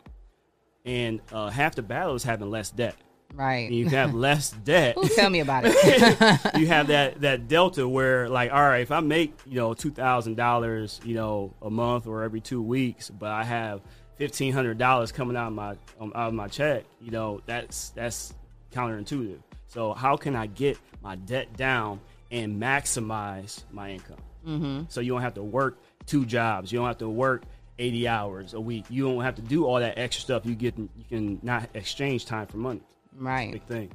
And 0.85 1.21
uh, 1.31 1.49
half 1.49 1.75
the 1.75 1.81
battle 1.81 2.15
is 2.15 2.23
having 2.23 2.49
less 2.49 2.69
debt. 2.69 2.95
Right. 3.35 3.69
You 3.69 3.89
have 3.89 4.13
less 4.13 4.51
debt. 4.51 4.97
Ooh, 4.97 5.07
tell 5.07 5.29
me 5.29 5.39
about 5.39 5.63
it? 5.65 5.75
You 6.59 6.67
have 6.67 6.87
that 6.87 7.21
that 7.21 7.47
delta 7.47 7.87
where 7.87 8.29
like 8.29 8.51
all 8.51 8.61
right 8.61 8.81
if 8.81 8.91
i 8.91 8.99
make 8.99 9.33
you 9.45 9.55
know 9.55 9.73
$2000 9.73 11.05
you 11.05 11.15
know 11.15 11.53
a 11.61 11.69
month 11.69 12.07
or 12.07 12.23
every 12.23 12.39
two 12.39 12.61
weeks 12.61 13.09
but 13.09 13.29
i 13.31 13.43
have 13.43 13.81
$1500 14.19 15.13
coming 15.13 15.35
out 15.35 15.47
of 15.47 15.53
my 15.53 15.75
um, 15.99 16.11
out 16.15 16.29
of 16.29 16.33
my 16.33 16.47
check 16.47 16.85
you 17.01 17.11
know 17.11 17.41
that's 17.45 17.89
that's 17.89 18.33
counterintuitive. 18.73 19.39
So 19.67 19.93
how 19.93 20.15
can 20.17 20.35
i 20.35 20.47
get 20.47 20.77
my 21.01 21.15
debt 21.15 21.55
down 21.57 21.99
and 22.31 22.61
maximize 22.61 23.63
my 23.71 23.91
income? 23.91 24.17
Mm-hmm. 24.47 24.83
so 24.89 25.01
you 25.01 25.11
don't 25.11 25.23
have 25.23 25.33
to 25.35 25.43
work 25.43 25.79
two 26.05 26.23
jobs. 26.23 26.71
You 26.71 26.77
don't 26.77 26.87
have 26.87 26.99
to 26.99 27.09
work 27.09 27.43
80 27.79 28.07
hours 28.07 28.53
a 28.53 28.59
week. 28.61 28.85
You 28.89 29.07
don't 29.07 29.23
have 29.23 29.35
to 29.35 29.41
do 29.41 29.65
all 29.65 29.79
that 29.79 29.97
extra 29.97 30.21
stuff. 30.21 30.45
You 30.45 30.53
get 30.53 30.77
you 30.77 30.89
can 31.09 31.39
not 31.41 31.67
exchange 31.73 32.25
time 32.27 32.45
for 32.45 32.57
money 32.57 32.81
right 33.17 33.53
big 33.53 33.63
thing 33.63 33.91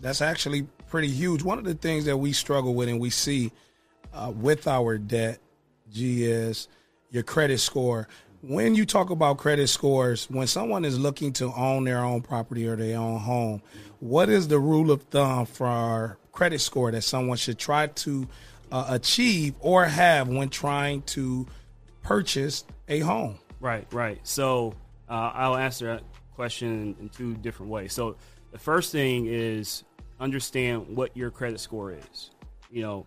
That's 0.00 0.22
actually 0.22 0.66
pretty 0.88 1.08
huge. 1.08 1.42
One 1.42 1.58
of 1.58 1.64
the 1.64 1.74
things 1.74 2.04
that 2.06 2.16
we 2.16 2.32
struggle 2.32 2.74
with 2.74 2.88
and 2.88 3.00
we 3.00 3.10
see 3.10 3.52
uh, 4.12 4.32
with 4.34 4.66
our 4.66 4.98
debt, 4.98 5.38
G, 5.90 6.24
is 6.24 6.68
your 7.10 7.22
credit 7.22 7.58
score. 7.58 8.08
When 8.42 8.74
you 8.74 8.86
talk 8.86 9.10
about 9.10 9.38
credit 9.38 9.68
scores, 9.68 10.28
when 10.30 10.46
someone 10.46 10.84
is 10.84 10.98
looking 10.98 11.32
to 11.34 11.52
own 11.52 11.84
their 11.84 11.98
own 11.98 12.22
property 12.22 12.66
or 12.66 12.76
their 12.76 12.98
own 12.98 13.20
home, 13.20 13.62
what 14.00 14.28
is 14.28 14.48
the 14.48 14.58
rule 14.58 14.90
of 14.90 15.02
thumb 15.04 15.46
for 15.46 15.66
our 15.66 16.18
credit 16.32 16.60
score 16.60 16.90
that 16.90 17.02
someone 17.02 17.36
should 17.36 17.58
try 17.58 17.86
to 17.88 18.26
uh, 18.72 18.86
achieve 18.88 19.54
or 19.60 19.84
have 19.84 20.28
when 20.28 20.48
trying 20.48 21.02
to 21.02 21.46
purchase 22.02 22.64
a 22.88 23.00
home? 23.00 23.38
Right, 23.60 23.86
right. 23.92 24.18
So 24.22 24.74
uh, 25.08 25.32
I'll 25.34 25.56
answer 25.56 25.86
that 25.88 26.02
question 26.40 26.96
in 26.98 27.10
two 27.10 27.34
different 27.34 27.70
ways. 27.70 27.92
So 27.92 28.16
the 28.50 28.58
first 28.58 28.92
thing 28.92 29.26
is 29.26 29.84
understand 30.18 30.96
what 30.96 31.14
your 31.14 31.30
credit 31.30 31.60
score 31.60 31.92
is. 31.92 32.30
You 32.70 32.80
know, 32.80 33.06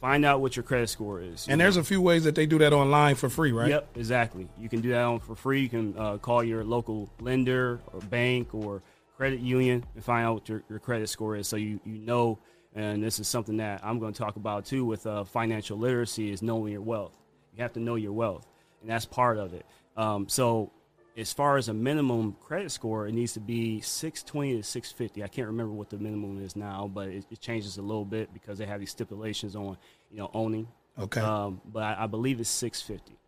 find 0.00 0.24
out 0.24 0.40
what 0.40 0.56
your 0.56 0.64
credit 0.64 0.88
score 0.88 1.20
is. 1.20 1.46
And 1.48 1.60
there's 1.60 1.76
a 1.76 1.84
few 1.84 2.00
ways 2.00 2.24
that 2.24 2.34
they 2.34 2.44
do 2.44 2.58
that 2.58 2.72
online 2.72 3.14
for 3.14 3.28
free, 3.28 3.52
right? 3.52 3.68
Yep, 3.68 3.96
exactly. 3.96 4.48
You 4.58 4.68
can 4.68 4.80
do 4.80 4.88
that 4.88 5.02
on 5.02 5.20
for 5.20 5.36
free. 5.36 5.60
You 5.60 5.68
can 5.68 5.94
uh, 5.96 6.16
call 6.18 6.42
your 6.42 6.64
local 6.64 7.08
lender 7.20 7.78
or 7.92 8.00
bank 8.00 8.52
or 8.52 8.82
credit 9.16 9.38
union 9.38 9.84
and 9.94 10.02
find 10.04 10.26
out 10.26 10.34
what 10.34 10.48
your, 10.48 10.64
your 10.68 10.80
credit 10.80 11.08
score 11.08 11.36
is, 11.36 11.46
so 11.46 11.54
you 11.54 11.78
you 11.84 11.98
know. 11.98 12.36
And 12.74 13.00
this 13.00 13.20
is 13.20 13.28
something 13.28 13.58
that 13.58 13.80
I'm 13.84 14.00
going 14.00 14.12
to 14.12 14.18
talk 14.18 14.34
about 14.34 14.64
too 14.66 14.84
with 14.84 15.06
uh, 15.06 15.22
financial 15.22 15.78
literacy 15.78 16.32
is 16.32 16.42
knowing 16.42 16.72
your 16.72 16.82
wealth. 16.82 17.16
You 17.54 17.62
have 17.62 17.74
to 17.74 17.80
know 17.80 17.94
your 17.94 18.12
wealth. 18.12 18.44
and 18.82 18.90
that's 18.90 19.06
part 19.06 19.38
of 19.38 19.54
it. 19.54 19.64
Um, 19.96 20.28
so 20.28 20.72
as 21.16 21.32
far 21.32 21.56
as 21.56 21.68
a 21.68 21.74
minimum 21.74 22.36
credit 22.40 22.70
score, 22.70 23.06
it 23.06 23.12
needs 23.12 23.32
to 23.34 23.40
be 23.40 23.80
620 23.80 24.56
to 24.58 24.62
650. 24.62 25.24
I 25.24 25.28
can't 25.28 25.46
remember 25.46 25.72
what 25.72 25.88
the 25.88 25.96
minimum 25.96 26.44
is 26.44 26.56
now, 26.56 26.90
but 26.92 27.08
it, 27.08 27.24
it 27.30 27.40
changes 27.40 27.78
a 27.78 27.82
little 27.82 28.04
bit 28.04 28.32
because 28.34 28.58
they 28.58 28.66
have 28.66 28.80
these 28.80 28.90
stipulations 28.90 29.56
on, 29.56 29.78
you 30.10 30.18
know, 30.18 30.30
owning. 30.34 30.68
Okay. 30.98 31.20
Um, 31.20 31.60
but 31.64 31.82
I, 31.82 32.04
I 32.04 32.06
believe 32.06 32.38
it's 32.40 32.50
650. 32.50 33.18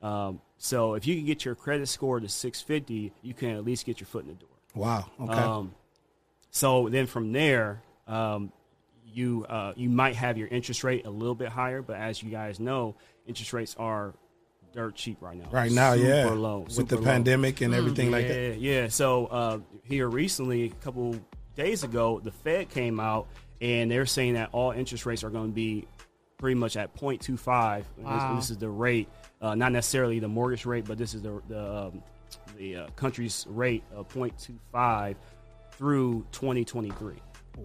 Um, 0.00 0.40
so 0.58 0.94
if 0.94 1.06
you 1.06 1.16
can 1.16 1.24
get 1.24 1.44
your 1.44 1.54
credit 1.54 1.88
score 1.88 2.20
to 2.20 2.28
650, 2.28 3.12
you 3.22 3.34
can 3.34 3.50
at 3.50 3.64
least 3.64 3.86
get 3.86 3.98
your 3.98 4.06
foot 4.06 4.24
in 4.24 4.28
the 4.28 4.34
door. 4.34 4.48
Wow. 4.74 5.06
Okay. 5.20 5.32
Um, 5.32 5.74
so 6.50 6.88
then 6.88 7.06
from 7.06 7.32
there, 7.32 7.82
um, 8.06 8.52
you 9.04 9.46
uh, 9.48 9.72
you 9.74 9.88
might 9.88 10.16
have 10.16 10.36
your 10.36 10.48
interest 10.48 10.84
rate 10.84 11.06
a 11.06 11.10
little 11.10 11.34
bit 11.34 11.48
higher, 11.48 11.80
but 11.82 11.96
as 11.96 12.22
you 12.22 12.30
guys 12.30 12.60
know, 12.60 12.94
interest 13.26 13.52
rates 13.52 13.74
are 13.78 14.14
dirt 14.78 14.94
cheap 14.94 15.16
right 15.20 15.36
now. 15.36 15.48
right 15.50 15.72
now, 15.72 15.94
Super 15.94 16.06
yeah. 16.06 16.24
low, 16.30 16.60
With 16.76 16.88
the 16.88 16.96
low. 16.98 17.02
pandemic 17.02 17.60
and 17.62 17.74
everything 17.74 18.06
yeah, 18.10 18.16
like 18.16 18.28
that. 18.28 18.58
Yeah, 18.60 18.88
So 18.88 19.26
uh, 19.26 19.58
here 19.82 20.08
recently, 20.08 20.66
a 20.66 20.68
couple 20.84 21.16
days 21.56 21.82
ago, 21.82 22.20
the 22.22 22.30
Fed 22.30 22.68
came 22.68 23.00
out 23.00 23.26
and 23.60 23.90
they're 23.90 24.06
saying 24.06 24.34
that 24.34 24.50
all 24.52 24.70
interest 24.70 25.04
rates 25.04 25.24
are 25.24 25.30
going 25.30 25.48
to 25.48 25.54
be 25.54 25.84
pretty 26.38 26.54
much 26.54 26.76
at 26.76 26.94
0.25. 26.96 27.16
And 27.26 27.82
this- 27.82 28.04
Wow. 28.04 28.36
This, 28.36 28.50
is 28.50 28.58
the 28.58 28.68
rate, 28.70 29.08
uh, 29.42 29.56
not 29.56 29.72
necessarily 29.72 30.20
the 30.20 30.28
mortgage 30.28 30.64
rate, 30.64 30.84
but 30.86 30.96
this 30.96 31.12
is 31.12 31.22
the 31.22 31.42
the, 31.48 31.86
um, 31.86 32.02
the 32.56 32.76
uh, 32.76 32.86
country's 32.94 33.46
rate 33.48 33.82
of 33.92 34.06
0.25 34.08 35.16
through 35.72 36.24
2023. 36.30 37.14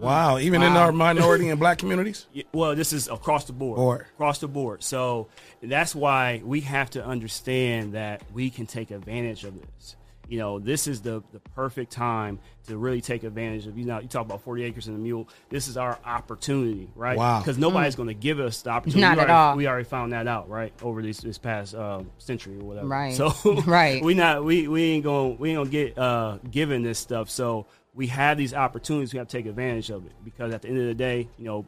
Wow. 0.00 0.38
Even 0.38 0.62
in 0.62 0.72
our 0.72 0.92
minority 0.92 1.48
and 1.50 1.58
black 1.58 1.78
communities? 1.78 2.26
Well, 2.52 2.74
this 2.74 2.92
is 2.92 3.08
across 3.08 3.44
the 3.44 3.52
board. 3.52 3.76
Board. 3.76 4.06
Across 4.14 4.38
the 4.40 4.48
board. 4.48 4.82
So 4.82 5.28
that's 5.62 5.94
why 5.94 6.42
we 6.44 6.60
have 6.62 6.90
to 6.90 7.04
understand 7.04 7.94
that 7.94 8.22
we 8.32 8.50
can 8.50 8.66
take 8.66 8.90
advantage 8.90 9.44
of 9.44 9.54
this. 9.60 9.96
You 10.28 10.38
know, 10.38 10.58
this 10.58 10.86
is 10.86 11.02
the, 11.02 11.22
the 11.32 11.40
perfect 11.54 11.92
time 11.92 12.38
to 12.66 12.78
really 12.78 13.02
take 13.02 13.24
advantage 13.24 13.66
of. 13.66 13.76
You 13.76 13.84
know, 13.84 13.98
you 14.00 14.08
talk 14.08 14.24
about 14.24 14.40
forty 14.40 14.64
acres 14.64 14.86
and 14.86 14.96
a 14.96 14.98
mule. 14.98 15.28
This 15.50 15.68
is 15.68 15.76
our 15.76 15.98
opportunity, 16.04 16.88
right? 16.94 17.16
Wow. 17.16 17.40
Because 17.40 17.58
nobody's 17.58 17.94
going 17.94 18.08
to 18.08 18.14
give 18.14 18.40
us 18.40 18.62
the 18.62 18.70
opportunity. 18.70 19.02
Not 19.02 19.16
we 19.18 19.22
at 19.22 19.28
already, 19.28 19.32
all. 19.50 19.56
We 19.56 19.66
already 19.66 19.84
found 19.84 20.12
that 20.12 20.26
out, 20.26 20.48
right? 20.48 20.72
Over 20.82 21.02
this 21.02 21.18
this 21.18 21.36
past 21.36 21.74
um, 21.74 22.10
century 22.16 22.58
or 22.58 22.64
whatever. 22.64 22.86
Right. 22.86 23.14
So 23.14 23.34
Right. 23.66 24.02
we 24.04 24.14
not 24.14 24.44
we 24.44 24.66
we 24.66 24.84
ain't 24.84 25.04
going 25.04 25.36
we 25.38 25.50
ain't 25.50 25.58
gonna 25.58 25.70
get 25.70 25.98
uh, 25.98 26.38
given 26.50 26.82
this 26.82 26.98
stuff. 26.98 27.28
So 27.28 27.66
we 27.94 28.08
have 28.08 28.36
these 28.36 28.52
opportunities. 28.52 29.12
We 29.12 29.18
have 29.18 29.28
to 29.28 29.36
take 29.36 29.46
advantage 29.46 29.90
of 29.90 30.04
it 30.04 30.12
because 30.24 30.52
at 30.52 30.62
the 30.62 30.68
end 30.68 30.78
of 30.78 30.86
the 30.86 30.94
day, 30.94 31.28
you 31.38 31.44
know, 31.44 31.66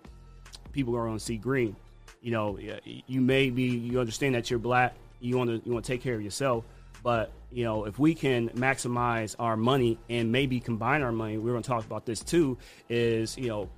people 0.72 0.97
are 0.97 1.07
going 1.07 1.18
to 1.18 1.24
see 1.24 1.37
green. 1.37 1.77
You 2.20 2.33
know, 2.33 2.59
you 2.85 3.20
may 3.20 3.51
be 3.51 3.64
you 3.64 4.01
understand 4.01 4.35
that 4.35 4.51
you're 4.51 4.59
black. 4.59 4.95
You 5.20 5.37
want 5.37 5.51
to 5.51 5.62
you 5.64 5.72
want 5.72 5.85
to 5.85 5.93
take 5.93 6.03
care 6.03 6.14
of 6.14 6.22
yourself, 6.22 6.64
but 7.03 7.31
you 7.53 7.64
know 7.64 7.85
if 7.85 7.99
we 7.99 8.14
can 8.14 8.49
maximize 8.51 9.37
our 9.39 9.57
money 9.57 9.99
and 10.11 10.33
maybe 10.33 10.59
combine 10.59 11.03
our 11.03 11.12
money, 11.12 11.39
we're 11.39 11.53
going 11.53 11.62
to 11.62 11.68
talk 11.68 11.85
about 11.85 12.05
this 12.05 12.20
too. 12.20 12.59
Is 12.89 13.39
you 13.39 13.49
know 13.49 13.68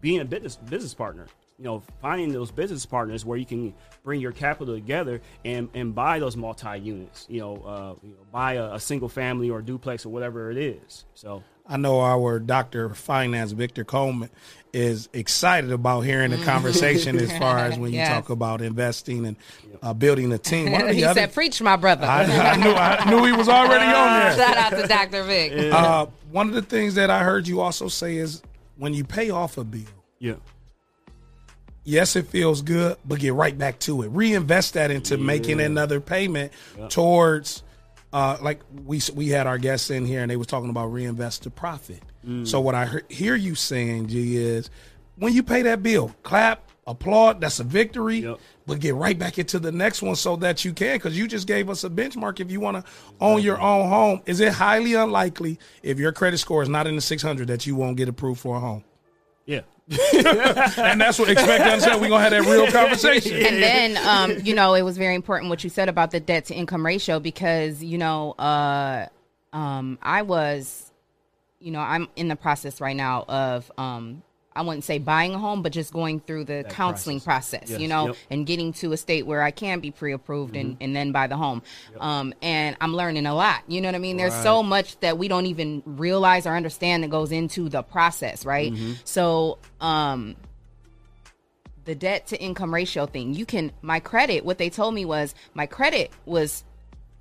being 0.00 0.20
a 0.20 0.24
business 0.24 0.56
business 0.56 0.94
partner. 0.94 1.26
You 1.56 1.64
know, 1.64 1.82
finding 2.00 2.32
those 2.32 2.52
business 2.52 2.86
partners 2.86 3.24
where 3.24 3.36
you 3.36 3.44
can 3.44 3.74
bring 4.04 4.20
your 4.20 4.30
capital 4.30 4.76
together 4.76 5.20
and, 5.44 5.68
and 5.74 5.92
buy 5.92 6.20
those 6.20 6.36
multi 6.36 6.78
units. 6.78 7.26
You 7.28 7.40
know, 7.40 7.56
uh, 7.56 7.94
you 8.06 8.10
know, 8.10 8.24
buy 8.30 8.52
a, 8.54 8.74
a 8.74 8.80
single 8.80 9.08
family 9.08 9.50
or 9.50 9.60
duplex 9.60 10.06
or 10.06 10.10
whatever 10.10 10.52
it 10.52 10.56
is. 10.56 11.04
So 11.14 11.42
I 11.68 11.76
know 11.76 12.00
our 12.00 12.38
Doctor 12.38 12.86
of 12.86 12.96
Finance, 12.96 13.52
Victor 13.52 13.84
Coleman, 13.84 14.30
is 14.72 15.08
excited 15.12 15.70
about 15.72 16.00
hearing 16.02 16.30
the 16.30 16.38
conversation 16.38 17.16
as 17.18 17.30
far 17.38 17.58
as 17.58 17.78
when 17.78 17.90
you 17.92 17.98
Yes. 17.98 18.08
talk 18.08 18.30
about 18.30 18.60
investing 18.62 19.26
and 19.26 19.36
uh, 19.82 19.92
building 19.94 20.32
a 20.32 20.38
team. 20.38 20.72
One 20.72 20.82
of 20.82 20.88
the 20.88 20.94
he 20.94 21.04
other- 21.04 21.20
said, 21.20 21.34
"Preach, 21.34 21.60
my 21.62 21.76
brother." 21.76 22.06
I, 22.06 22.22
I 22.24 22.56
knew 22.56 22.70
I 22.72 23.10
knew 23.10 23.24
he 23.24 23.32
was 23.32 23.48
already 23.48 23.84
on 23.84 24.20
there. 24.20 24.36
Shout 24.36 24.56
out 24.56 24.80
to 24.80 24.86
Dr. 24.86 25.24
Vic. 25.24 25.72
Uh, 25.72 26.06
one 26.30 26.48
of 26.48 26.54
the 26.54 26.62
things 26.62 26.94
that 26.96 27.10
I 27.10 27.22
heard 27.22 27.46
you 27.48 27.60
also 27.60 27.88
say 27.88 28.16
is 28.16 28.42
when 28.76 28.94
you 28.94 29.04
pay 29.04 29.30
off 29.30 29.56
a 29.58 29.64
bill, 29.64 29.82
yeah, 30.18 30.34
yes, 31.84 32.16
it 32.16 32.26
feels 32.26 32.62
good, 32.62 32.96
but 33.04 33.18
get 33.20 33.34
right 33.34 33.56
back 33.56 33.78
to 33.80 34.02
it. 34.02 34.08
Reinvest 34.08 34.74
that 34.74 34.90
into 34.90 35.16
making 35.16 35.60
another 35.60 36.00
payment 36.00 36.52
towards, 36.90 37.62
uh, 38.12 38.38
like 38.40 38.60
we 38.84 39.00
we 39.14 39.28
had 39.28 39.46
our 39.46 39.58
guests 39.58 39.90
in 39.90 40.06
here 40.06 40.22
and 40.22 40.30
they 40.30 40.36
was 40.36 40.46
talking 40.46 40.70
about 40.70 40.86
reinvest 40.86 41.42
to 41.44 41.50
profit. 41.50 42.02
So 42.44 42.60
what 42.60 42.74
I 42.74 42.84
hear, 42.84 43.02
hear 43.08 43.34
you 43.34 43.54
saying, 43.54 44.08
G, 44.08 44.36
is 44.36 44.68
when 45.16 45.32
you 45.32 45.42
pay 45.42 45.62
that 45.62 45.82
bill, 45.82 46.14
clap, 46.22 46.68
applaud. 46.86 47.40
That's 47.40 47.60
a 47.60 47.64
victory. 47.64 48.18
Yep. 48.18 48.40
But 48.66 48.80
get 48.80 48.94
right 48.94 49.18
back 49.18 49.38
into 49.38 49.58
the 49.58 49.72
next 49.72 50.02
one 50.02 50.14
so 50.14 50.36
that 50.36 50.62
you 50.64 50.74
can, 50.74 50.96
because 50.96 51.16
you 51.16 51.26
just 51.26 51.46
gave 51.46 51.70
us 51.70 51.84
a 51.84 51.90
benchmark. 51.90 52.40
If 52.40 52.50
you 52.50 52.60
want 52.60 52.84
to 52.84 52.92
own 53.20 53.40
your 53.40 53.58
own 53.60 53.88
home, 53.88 54.22
is 54.26 54.40
it 54.40 54.52
highly 54.52 54.92
unlikely 54.94 55.58
if 55.82 55.98
your 55.98 56.12
credit 56.12 56.36
score 56.38 56.62
is 56.62 56.68
not 56.68 56.86
in 56.86 56.94
the 56.96 57.00
600 57.00 57.48
that 57.48 57.66
you 57.66 57.76
won't 57.76 57.96
get 57.96 58.08
approved 58.08 58.40
for 58.40 58.56
a 58.56 58.60
home? 58.60 58.84
yeah, 59.46 59.62
and 59.90 61.00
that's 61.00 61.18
what 61.18 61.30
expect 61.30 61.64
to 61.64 61.70
understand. 61.70 62.00
We're 62.00 62.08
gonna 62.08 62.22
have 62.22 62.32
that 62.32 62.42
real 62.42 62.66
conversation. 62.72 63.36
and 63.44 63.62
then 63.62 63.96
um, 63.96 64.44
you 64.44 64.54
know 64.54 64.74
it 64.74 64.82
was 64.82 64.98
very 64.98 65.14
important 65.14 65.50
what 65.50 65.64
you 65.64 65.70
said 65.70 65.88
about 65.88 66.10
the 66.10 66.20
debt 66.20 66.46
to 66.46 66.54
income 66.54 66.84
ratio 66.84 67.20
because 67.20 67.82
you 67.82 67.98
know 67.98 68.32
uh, 68.32 69.06
um, 69.52 69.98
I 70.02 70.22
was 70.22 70.92
you 71.58 71.70
know 71.70 71.80
I'm 71.80 72.08
in 72.16 72.28
the 72.28 72.36
process 72.36 72.80
right 72.80 72.96
now 72.96 73.24
of 73.28 73.70
um, 73.78 74.22
I 74.58 74.62
wouldn't 74.62 74.84
say 74.84 74.98
buying 74.98 75.34
a 75.34 75.38
home 75.38 75.62
but 75.62 75.72
just 75.72 75.92
going 75.92 76.20
through 76.20 76.44
the 76.44 76.64
counseling 76.68 77.20
process, 77.20 77.70
Yes, 77.70 77.80
you 77.80 77.88
know 77.88 78.08
yep. 78.08 78.16
and 78.30 78.46
getting 78.46 78.72
to 78.74 78.92
a 78.92 78.96
state 78.96 79.24
where 79.26 79.40
I 79.42 79.50
can 79.52 79.80
be 79.80 79.90
pre-approved 79.90 80.56
and, 80.56 80.76
and 80.80 80.94
then 80.94 81.12
buy 81.12 81.28
the 81.28 81.36
home. 81.36 81.62
Um, 82.00 82.34
and 82.42 82.76
I'm 82.80 82.94
learning 82.94 83.26
a 83.26 83.34
lot 83.34 83.62
you 83.68 83.80
know 83.80 83.88
what 83.88 83.94
I 83.94 83.98
mean? 83.98 84.16
There's 84.16 84.34
so 84.42 84.62
much 84.62 84.98
that 85.00 85.16
we 85.18 85.28
don't 85.28 85.46
even 85.46 85.82
realize 85.86 86.46
or 86.46 86.56
understand 86.56 87.04
that 87.04 87.10
goes 87.10 87.32
into 87.32 87.68
the 87.68 87.82
process 87.82 88.44
right? 88.44 88.72
So 89.04 89.58
um 89.80 90.36
the 91.84 91.94
debt 91.94 92.26
to 92.26 92.38
income 92.38 92.74
ratio 92.74 93.06
thing. 93.06 93.32
You 93.32 93.46
can 93.46 93.72
my 93.80 93.98
credit, 93.98 94.44
what 94.44 94.58
they 94.58 94.68
told 94.68 94.92
me 94.94 95.06
was 95.06 95.34
my 95.54 95.64
credit 95.64 96.12
was 96.26 96.62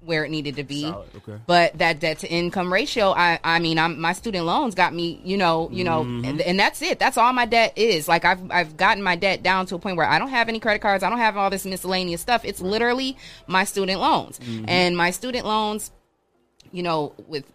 where 0.07 0.25
it 0.25 0.31
needed 0.31 0.55
to 0.55 0.63
be. 0.63 0.81
Solid, 0.81 1.07
okay. 1.17 1.39
But 1.45 1.77
that 1.77 1.99
debt 1.99 2.19
to 2.19 2.27
income 2.29 2.73
ratio, 2.73 3.11
I 3.11 3.39
I 3.43 3.59
mean, 3.59 3.77
I'm 3.77 3.99
my 3.99 4.13
student 4.13 4.45
loans 4.45 4.73
got 4.73 4.93
me, 4.93 5.21
you 5.23 5.37
know, 5.37 5.69
you 5.71 5.83
know, 5.83 6.03
Mm-hmm. 6.03 6.25
and, 6.25 6.41
and 6.41 6.59
that's 6.59 6.81
it. 6.81 6.97
That's 6.97 7.17
all 7.17 7.33
my 7.33 7.45
debt 7.45 7.73
is. 7.75 8.07
Like 8.07 8.25
I've 8.25 8.49
I've 8.49 8.77
gotten 8.77 9.03
my 9.03 9.15
debt 9.15 9.43
down 9.43 9.65
to 9.67 9.75
a 9.75 9.79
point 9.79 9.97
where 9.97 10.07
I 10.07 10.17
don't 10.17 10.29
have 10.29 10.49
any 10.49 10.59
credit 10.59 10.81
cards. 10.81 11.03
I 11.03 11.09
don't 11.09 11.19
have 11.19 11.37
all 11.37 11.49
this 11.49 11.65
miscellaneous 11.65 12.21
stuff. 12.21 12.45
It's 12.45 12.61
literally 12.61 13.17
my 13.45 13.63
student 13.65 13.99
loans. 13.99 14.39
Mm-hmm. 14.39 14.65
And 14.67 14.97
my 14.97 15.11
student 15.11 15.45
loans 15.45 15.91
you 16.71 16.83
know, 16.83 17.13
with 17.27 17.45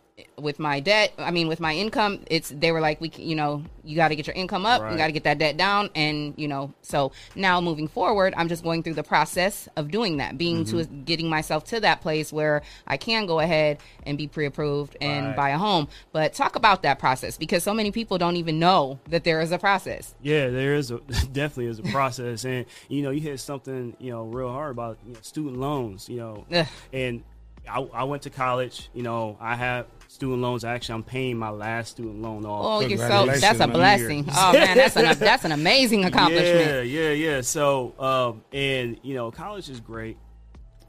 with 0.42 0.58
my 0.58 0.80
debt, 0.80 1.12
I 1.18 1.30
mean, 1.30 1.48
with 1.48 1.60
my 1.60 1.72
income, 1.74 2.20
it's 2.26 2.50
they 2.50 2.72
were 2.72 2.80
like, 2.80 3.00
we, 3.00 3.10
you 3.16 3.34
know, 3.36 3.62
you 3.84 3.96
got 3.96 4.08
to 4.08 4.16
get 4.16 4.26
your 4.26 4.34
income 4.36 4.66
up, 4.66 4.82
Right. 4.82 4.92
you 4.92 4.98
got 4.98 5.06
to 5.06 5.12
get 5.12 5.24
that 5.24 5.38
debt 5.38 5.56
down, 5.56 5.88
and 5.94 6.34
you 6.36 6.48
know, 6.48 6.72
so 6.82 7.12
now 7.34 7.60
moving 7.60 7.88
forward, 7.88 8.34
I'm 8.36 8.48
just 8.48 8.62
going 8.62 8.82
through 8.82 8.94
the 8.94 9.02
process 9.02 9.68
of 9.76 9.90
doing 9.90 10.18
that, 10.18 10.36
being 10.36 10.64
to 10.66 10.76
Mm-hmm. 10.76 11.04
getting 11.04 11.28
myself 11.28 11.64
to 11.66 11.80
that 11.80 12.00
place 12.00 12.32
where 12.32 12.62
I 12.86 12.96
can 12.96 13.26
go 13.26 13.38
ahead 13.40 13.78
and 14.04 14.18
be 14.18 14.26
pre-approved 14.26 14.96
and 15.00 15.28
Right. 15.28 15.36
buy 15.36 15.50
a 15.50 15.58
home. 15.58 15.88
But 16.12 16.34
talk 16.34 16.56
about 16.56 16.82
that 16.82 16.98
process 16.98 17.36
because 17.38 17.62
so 17.62 17.72
many 17.72 17.90
people 17.92 18.18
don't 18.18 18.36
even 18.36 18.58
know 18.58 18.98
that 19.08 19.22
there 19.24 19.40
is 19.40 19.52
a 19.52 19.58
process. 19.58 20.14
Yeah, 20.22 20.48
there 20.50 20.74
is 20.74 20.90
a 20.90 20.98
definitely 21.32 21.66
is 21.66 21.78
a 21.78 21.84
process, 21.84 22.44
and 22.44 22.66
you 22.88 23.02
know, 23.02 23.10
you 23.10 23.20
hit 23.20 23.38
something 23.40 23.96
you 24.00 24.10
know 24.10 24.24
real 24.24 24.50
hard 24.50 24.72
about 24.72 24.98
you 25.06 25.12
know, 25.14 25.18
student 25.22 25.56
loans. 25.58 26.08
You 26.08 26.16
know, 26.18 26.46
Ugh. 26.52 26.66
and 26.92 27.22
I, 27.68 27.80
I 27.94 28.04
went 28.04 28.22
to 28.22 28.30
college. 28.30 28.90
You 28.92 29.02
know, 29.04 29.36
I 29.40 29.54
have 29.54 29.86
student 30.12 30.42
loans. 30.42 30.64
Actually, 30.64 30.96
I'm 30.96 31.02
paying 31.02 31.38
my 31.38 31.48
last 31.48 31.92
student 31.92 32.20
loan 32.20 32.44
off. 32.44 32.64
Oh, 32.64 32.86
you're 32.86 32.98
so 32.98 33.26
that's 33.26 33.42
a 33.42 33.66
man. 33.66 33.70
blessing. 33.72 34.26
Oh 34.34 34.52
man, 34.52 34.76
that's 34.76 34.96
an 34.96 35.18
that's 35.18 35.44
an 35.44 35.52
amazing 35.52 36.04
accomplishment. 36.04 36.86
Yeah, 36.88 37.10
yeah, 37.10 37.10
yeah. 37.10 37.40
So, 37.40 37.94
um, 37.98 38.44
and 38.52 38.98
you 39.02 39.14
know, 39.14 39.30
college 39.30 39.70
is 39.70 39.80
great, 39.80 40.18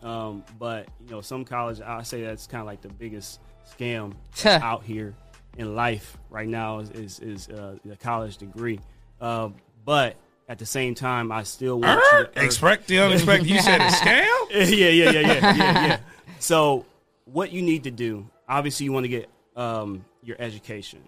um, 0.01 0.43
but 0.59 0.87
you 1.05 1.11
know, 1.11 1.21
some 1.21 1.45
college 1.45 1.79
I 1.81 2.03
say 2.03 2.23
that's 2.23 2.47
kind 2.47 2.61
of 2.61 2.67
like 2.67 2.81
the 2.81 2.89
biggest 2.89 3.39
scam 3.77 4.13
that's 4.31 4.63
out 4.63 4.83
here 4.83 5.15
in 5.57 5.73
life 5.75 6.17
right 6.29 6.47
now 6.47 6.79
is 6.79 6.89
is, 6.91 7.19
is 7.19 7.49
uh, 7.49 7.77
the 7.85 7.95
college 7.95 8.37
degree. 8.37 8.79
Um, 9.21 9.55
but 9.85 10.17
at 10.49 10.59
the 10.59 10.65
same 10.65 10.95
time, 10.95 11.31
I 11.31 11.43
still 11.43 11.79
want 11.79 12.01
you 12.11 12.25
to 12.25 12.39
earn- 12.39 12.45
Expect 12.45 12.87
the 12.87 12.99
unexpected. 12.99 13.49
You 13.49 13.61
said 13.61 13.79
a 13.79 13.85
scam? 13.89 14.27
yeah, 14.51 14.63
yeah, 14.63 14.89
yeah, 14.89 15.09
yeah, 15.11 15.21
yeah, 15.21 15.55
yeah. 15.55 15.99
So, 16.39 16.85
what 17.23 17.53
you 17.53 17.61
need 17.61 17.85
to 17.85 17.91
do, 17.91 18.27
obviously, 18.57 18.85
you 18.85 18.91
want 18.93 19.03
to 19.05 19.09
get 19.09 19.29
um, 19.55 20.05
your 20.23 20.37
education, 20.39 20.99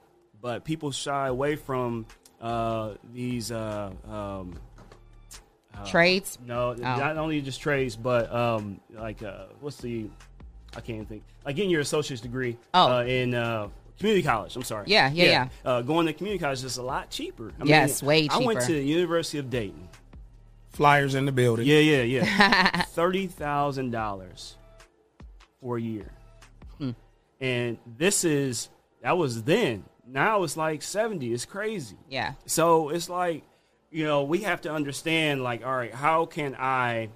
but 0.41 0.63
people 0.65 0.91
shy 0.91 1.27
away 1.27 1.55
from 1.55 2.05
uh, 2.41 2.95
these. 3.13 3.51
Uh, 3.51 3.91
um, 4.09 4.55
Trades. 5.85 6.39
no, 6.45 6.73
not 6.73 7.17
only 7.17 7.41
just 7.41 7.59
trades, 7.59 7.97
but 7.97 8.33
um, 8.33 8.79
like 8.93 9.21
uh, 9.21 9.47
what's 9.59 9.77
the? 9.77 10.09
I 10.71 10.79
can't 10.79 10.89
even 10.95 11.05
think. 11.05 11.23
Like 11.45 11.57
getting 11.57 11.69
your 11.69 11.81
associate's 11.81 12.21
degree 12.21 12.57
Oh. 12.73 12.99
uh, 12.99 13.03
in 13.03 13.33
uh, 13.35 13.67
community 13.99 14.23
college. 14.23 14.55
I'm 14.55 14.63
sorry. 14.63 14.85
Yeah, 14.87 15.11
yeah, 15.11 15.25
yeah. 15.25 15.47
Uh, 15.65 15.81
going 15.81 16.05
to 16.05 16.13
community 16.13 16.41
college 16.41 16.63
is 16.63 16.77
a 16.77 16.81
lot 16.83 17.09
cheaper. 17.09 17.51
I 17.59 17.65
Yes, 17.65 18.01
way 18.01 18.27
I 18.31 18.37
went 18.39 18.61
to 18.61 18.71
the 18.71 18.83
University 18.83 19.37
of 19.37 19.49
Dayton. 19.49 19.89
Flyers 20.69 21.13
in 21.13 21.25
the 21.25 21.31
building. 21.33 21.67
Yeah, 21.67 21.79
yeah, 21.79 22.01
yeah. 22.03 22.81
Thirty 22.89 23.27
thousand 23.27 23.91
dollars 23.91 24.55
for 25.59 25.77
a 25.77 25.81
year. 25.81 26.09
And 27.41 27.77
this 27.97 28.23
is 28.23 28.69
that 29.01 29.17
was 29.17 29.43
then. 29.43 29.83
Now 30.07 30.43
it's 30.43 30.55
like 30.57 30.81
70. 30.81 31.33
It's 31.33 31.45
crazy. 31.45 31.97
Yeah. 32.09 32.33
So 32.45 32.89
it's 32.89 33.09
like, 33.09 33.43
you 33.91 34.03
know, 34.05 34.23
we 34.23 34.39
have 34.39 34.61
to 34.61 34.71
understand, 34.71 35.41
like, 35.43 35.65
all 35.65 35.75
right, 35.75 35.93
how 35.93 36.25
can 36.25 36.55
I, 36.55 37.09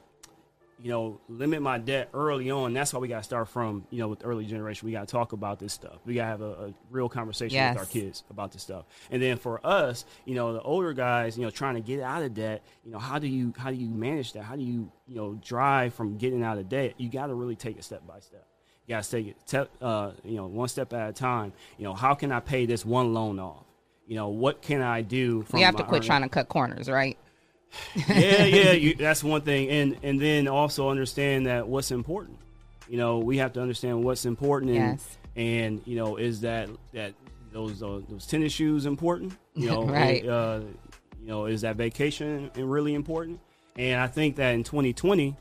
you 0.82 0.90
know, 0.90 1.20
limit 1.28 1.62
my 1.62 1.78
debt 1.78 2.10
early 2.14 2.50
on? 2.50 2.74
That's 2.74 2.94
why 2.94 3.00
we 3.00 3.08
got 3.08 3.18
to 3.18 3.24
start 3.24 3.48
from, 3.50 3.86
you 3.92 4.00
know, 4.00 4.08
with 4.08 4.22
early 4.24 4.46
generation. 4.46 4.86
We 4.88 4.92
got 4.92 5.08
to 5.08 5.12
talk 5.12 5.34
about 5.34 5.60
this 5.60 5.74
stuff. 5.74 5.98
We 6.06 6.14
got 6.16 6.24
to 6.24 6.28
have 6.30 6.42
a, 6.42 6.52
a 6.68 6.74
real 6.90 7.10
conversation 7.10 7.56
Yes. 7.56 7.76
with 7.76 7.82
our 7.82 7.86
kids 7.92 8.24
about 8.30 8.52
this 8.54 8.62
stuff. 8.64 8.86
And 9.12 9.22
then 9.22 9.38
for 9.38 9.60
us, 9.66 10.06
you 10.26 10.36
know, 10.36 10.54
the 10.54 10.62
older 10.62 10.94
guys, 10.94 11.38
you 11.38 11.44
know, 11.44 11.50
trying 11.52 11.76
to 11.76 11.82
get 11.82 12.02
out 12.02 12.24
of 12.24 12.34
debt, 12.34 12.64
you 12.86 12.92
know, 12.92 13.00
how 13.00 13.20
do 13.20 13.28
you 13.28 13.54
how 13.58 13.70
do 13.72 13.76
you 13.76 13.90
manage 13.90 14.34
that? 14.34 14.44
How 14.44 14.56
do 14.56 14.64
you, 14.64 14.92
you 15.08 15.16
know, 15.16 15.38
drive 15.44 15.94
from 15.94 16.18
getting 16.18 16.44
out 16.44 16.58
of 16.58 16.70
debt? 16.70 16.94
You 16.98 17.10
got 17.10 17.28
to 17.28 17.34
really 17.36 17.56
take 17.56 17.78
it 17.78 17.84
step 17.84 18.08
by 18.08 18.20
step. 18.20 18.48
You 18.90 18.96
got 18.96 19.04
to 19.04 19.12
take 19.12 19.28
it, 19.54 19.70
uh, 19.84 20.14
you 20.26 20.38
know, 20.38 20.48
one 20.48 20.68
step 20.68 20.92
at 20.94 21.10
a 21.12 21.14
time. 21.14 21.54
You 21.78 21.84
know, 21.84 21.94
how 21.94 22.16
can 22.16 22.32
I 22.32 22.40
pay 22.40 22.66
this 22.66 22.84
one 22.84 23.14
loan 23.14 23.38
off? 23.38 23.64
You 24.08 24.16
know, 24.16 24.30
what 24.30 24.64
can 24.64 24.82
I 24.82 25.04
do? 25.04 25.44
From 25.44 25.60
We 25.60 25.64
have 25.64 25.76
to 25.76 25.84
quit 25.84 26.02
trying 26.02 26.24
to 26.24 26.30
cut 26.30 26.50
corners, 26.50 26.90
right? 26.90 27.16
yeah, 28.08 28.46
yeah, 28.46 28.72
you, 28.72 28.96
that's 28.96 29.24
one 29.24 29.42
thing, 29.42 29.70
and 29.70 29.98
and 30.02 30.20
then 30.20 30.48
also 30.48 30.90
understand 30.90 31.46
that 31.46 31.68
what's 31.68 31.92
important. 31.92 32.40
You 32.88 32.98
know, 32.98 33.20
we 33.20 33.38
have 33.38 33.54
to 33.54 33.62
understand 33.62 34.04
what's 34.04 34.26
important, 34.26 34.72
and 34.72 35.00
Yes. 35.00 35.18
and 35.36 35.84
you 35.86 35.96
know, 35.96 36.16
is 36.16 36.42
that 36.42 36.68
that 36.94 37.14
those 37.52 37.84
uh, 37.84 38.02
those 38.10 38.26
tennis 38.26 38.54
shoes 38.54 38.88
important? 38.88 39.38
You 39.54 39.68
know, 39.72 39.84
Right. 39.86 40.28
Uh, 40.28 40.62
you 41.22 41.28
know, 41.28 41.46
is 41.46 41.62
that 41.62 41.76
vacation 41.76 42.50
really 42.56 42.96
important? 42.96 43.40
And 43.78 44.02
I 44.02 44.08
think 44.08 44.38
that 44.38 44.56
in 44.56 44.64
2020, 44.64 45.36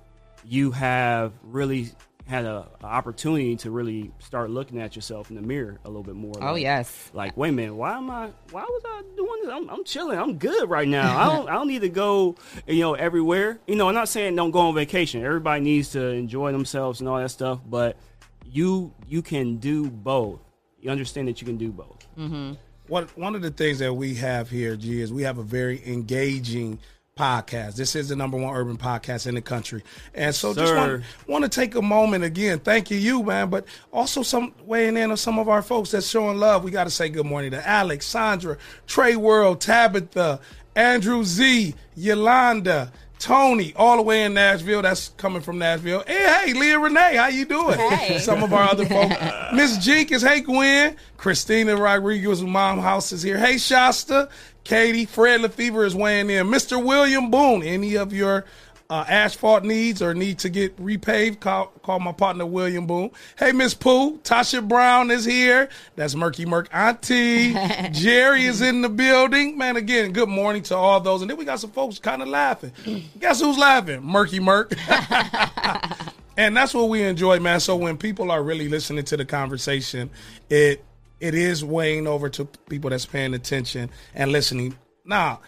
you 0.45 0.71
have 0.73 1.33
really 1.43 1.93
had 2.29 2.45
a, 2.45 2.69
a 2.83 2.87
opportunity 2.87 3.57
to 3.57 3.71
really 3.71 4.13
start 4.19 4.51
looking 4.51 4.79
at 4.81 4.95
yourself 4.95 5.31
in 5.31 5.37
the 5.37 5.43
mirror 5.43 5.79
a 5.85 5.89
little 5.89 6.03
bit 6.03 6.15
more. 6.15 6.35
Oh, 6.43 6.53
like- 6.53 6.63
yes. 6.63 7.11
like 7.15 7.37
wait 7.37 7.49
a 7.49 7.53
minute 7.53 7.75
why 7.75 7.97
am 7.97 8.11
i 8.11 8.31
why 8.51 8.63
was 8.63 8.83
i 8.87 9.03
doing 9.17 9.41
this? 9.43 9.51
I'm, 9.51 9.69
I'm 9.71 9.83
chilling 9.85 10.19
i'm 10.19 10.37
good 10.37 10.69
right 10.69 10.87
now. 10.87 11.19
I 11.19 11.35
don't 11.35 11.49
i 11.49 11.55
don't 11.55 11.69
need 11.69 11.81
to 11.81 11.89
go 11.89 12.37
you 12.67 12.81
know 12.81 12.95
everywhere. 12.95 13.59
You 13.67 13.77
know 13.77 13.89
i'm 13.89 13.95
not 13.95 14.09
saying 14.09 14.37
don't 14.37 14.51
go 14.51 14.61
on 14.61 14.75
vacation. 14.75 15.25
Everybody 15.25 15.63
needs 15.65 15.89
to 15.91 16.03
enjoy 16.09 16.53
themselves 16.53 17.01
and 17.01 17.09
all 17.09 17.19
that 17.19 17.31
stuff 17.31 17.61
but 17.67 17.97
you 18.45 18.93
you 19.07 19.23
can 19.23 19.57
do 19.57 19.91
both. 19.91 20.41
You 20.81 20.91
understand 20.91 21.29
that 21.29 21.41
you 21.41 21.47
can 21.47 21.57
do 21.57 21.73
both. 21.73 22.07
Mm-hmm. 22.19 22.53
What 22.89 23.17
one 23.19 23.35
of 23.35 23.43
the 23.43 23.51
things 23.51 23.79
that 23.81 23.93
we 23.95 24.15
have 24.17 24.49
here, 24.49 24.77
G, 24.77 25.01
is 25.01 25.13
we 25.13 25.23
have 25.23 25.39
a 25.39 25.43
very 25.43 25.83
engaging 25.87 26.79
podcast. 27.19 27.75
This 27.75 27.97
is 27.97 28.09
the 28.09 28.17
number 28.17 28.37
one 28.37 28.55
urban 28.55 28.77
podcast 28.77 29.27
in 29.27 29.35
the 29.35 29.43
country, 29.43 29.83
and 30.15 30.35
so 30.35 30.55
just 30.55 30.75
want, 30.75 31.03
want 31.27 31.45
to 31.45 31.51
take 31.51 31.75
a 31.75 31.83
moment 31.83 32.25
again. 32.25 32.61
Thank 32.61 32.91
you, 32.91 32.97
you 32.97 33.23
man, 33.23 33.51
but 33.51 33.67
also 33.93 34.23
some 34.23 34.55
weighing 34.65 34.97
in 34.97 35.11
on 35.11 35.17
some 35.17 35.39
of 35.39 35.49
our 35.49 35.63
folks 35.63 35.91
that's 35.91 36.09
showing 36.09 36.39
love. 36.39 36.63
We 36.63 36.71
got 36.71 36.85
to 36.85 36.91
say 36.91 37.09
good 37.09 37.27
morning 37.27 37.51
to 37.51 37.69
Alex, 37.69 38.07
Sandra, 38.07 38.57
Trey 38.87 39.17
World, 39.17 39.61
Tabitha, 39.61 40.41
Andrew 40.77 41.25
Z, 41.25 41.75
Yolanda. 41.97 42.93
Tony, 43.19 43.75
all 43.75 43.97
the 43.97 44.03
way 44.03 44.23
in 44.23 44.35
Nashville. 44.35 44.81
That's 44.83 45.09
coming 45.17 45.43
from 45.43 45.59
Nashville. 45.59 46.05
Hey, 46.07 46.47
hey, 46.47 46.53
Leah 46.53 46.79
Renee, 46.79 47.17
how 47.17 47.27
you 47.27 47.45
doing? 47.47 47.77
Hey. 47.77 48.19
Some 48.21 48.45
of 48.45 48.53
our 48.53 48.71
other 48.71 48.87
folks. 48.87 49.17
Miss 49.53 49.77
Jenkins, 49.79 50.23
hey 50.23 50.41
Gwen. 50.41 50.97
Christina 51.17 51.77
Rodriguez, 51.77 52.43
mom 52.43 52.79
house 52.79 53.11
is 53.11 53.23
here. 53.23 53.37
Hey 53.37 53.59
Shasta, 53.59 54.29
Katie, 54.69 55.07
Fred 55.07 55.41
Lefevre 55.41 55.87
is 55.87 55.97
weighing 55.97 56.29
in. 56.29 56.47
Mr. 56.47 56.85
William 56.85 57.31
Boone, 57.31 57.63
any 57.63 57.97
of 57.97 58.13
your 58.13 58.45
uh, 58.91 59.03
asphalt 59.09 59.65
needs 59.65 60.03
or 60.03 60.13
need 60.13 60.39
to 60.41 60.51
get 60.51 60.77
repaved, 60.77 61.41
call, 61.41 61.69
call 61.83 61.99
my 62.01 62.13
partner 62.13 62.45
William 62.45 62.87
Boone. 62.87 63.11
Hey 63.39 63.53
Miss 63.53 63.73
Pooh, 63.73 64.19
Tasha 64.19 64.67
Brown 64.67 65.11
is 65.11 65.25
here. 65.25 65.71
That's 65.97 66.15
Murky 66.15 66.45
Murk 66.45 66.69
Auntie. 66.71 67.55
Jerry 67.93 68.45
is 68.45 68.61
in 68.61 68.83
the 68.83 68.91
building. 68.91 69.57
Man, 69.57 69.77
again, 69.77 70.13
good 70.13 70.29
morning 70.29 70.63
to 70.65 70.77
all 70.77 71.01
those. 71.01 71.23
And 71.23 71.31
then 71.31 71.39
we 71.39 71.47
got 71.47 71.61
some 71.61 71.71
folks 71.71 71.99
kind 71.99 72.21
of 72.21 72.29
laughing. 72.29 72.73
Guess 73.19 73.41
who's 73.41 73.57
laughing? 73.57 74.03
Murky 74.03 74.39
Murk. 74.39 74.75
And 76.39 76.57
that's 76.57 76.73
what 76.73 76.89
we 76.89 77.03
enjoy, 77.03 77.41
man. 77.41 77.59
So 77.59 77.75
when 77.75 77.97
people 77.97 78.31
are 78.31 78.41
really 78.41 78.69
listening 78.69 79.05
to 79.07 79.17
the 79.17 79.25
conversation, 79.25 80.09
it 80.49 80.85
it 81.21 81.35
is 81.35 81.65
weighing 81.65 82.07
over 82.07 82.29
to 82.31 82.45
people 82.69 82.91
that's 82.91 83.07
paying 83.07 83.35
attention 83.35 83.91
and 84.15 84.33
listening. 84.33 84.77
Now, 85.05 85.41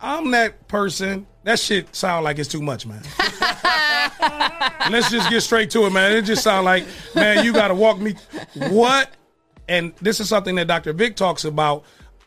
I'm 0.00 0.30
that 0.32 0.68
person. 0.68 1.26
That 1.44 1.58
shit 1.58 1.94
sound 1.94 2.24
like 2.24 2.38
it's 2.38 2.48
too 2.48 2.62
much, 2.62 2.86
man. 2.86 3.02
Let's 4.90 5.10
just 5.10 5.30
get 5.30 5.40
straight 5.42 5.70
to 5.70 5.86
it, 5.86 5.90
man. 5.90 6.12
It 6.12 6.22
just 6.22 6.42
sound 6.42 6.64
like, 6.64 6.84
man, 7.14 7.44
you 7.44 7.52
got 7.52 7.68
to 7.68 7.74
walk 7.74 7.98
me. 7.98 8.14
What? 8.54 9.10
And 9.68 9.92
this 10.00 10.20
is 10.20 10.28
something 10.28 10.54
that 10.56 10.66
Dr. 10.66 10.92
Vic 10.92 11.16
talks 11.16 11.44
about. 11.44 11.84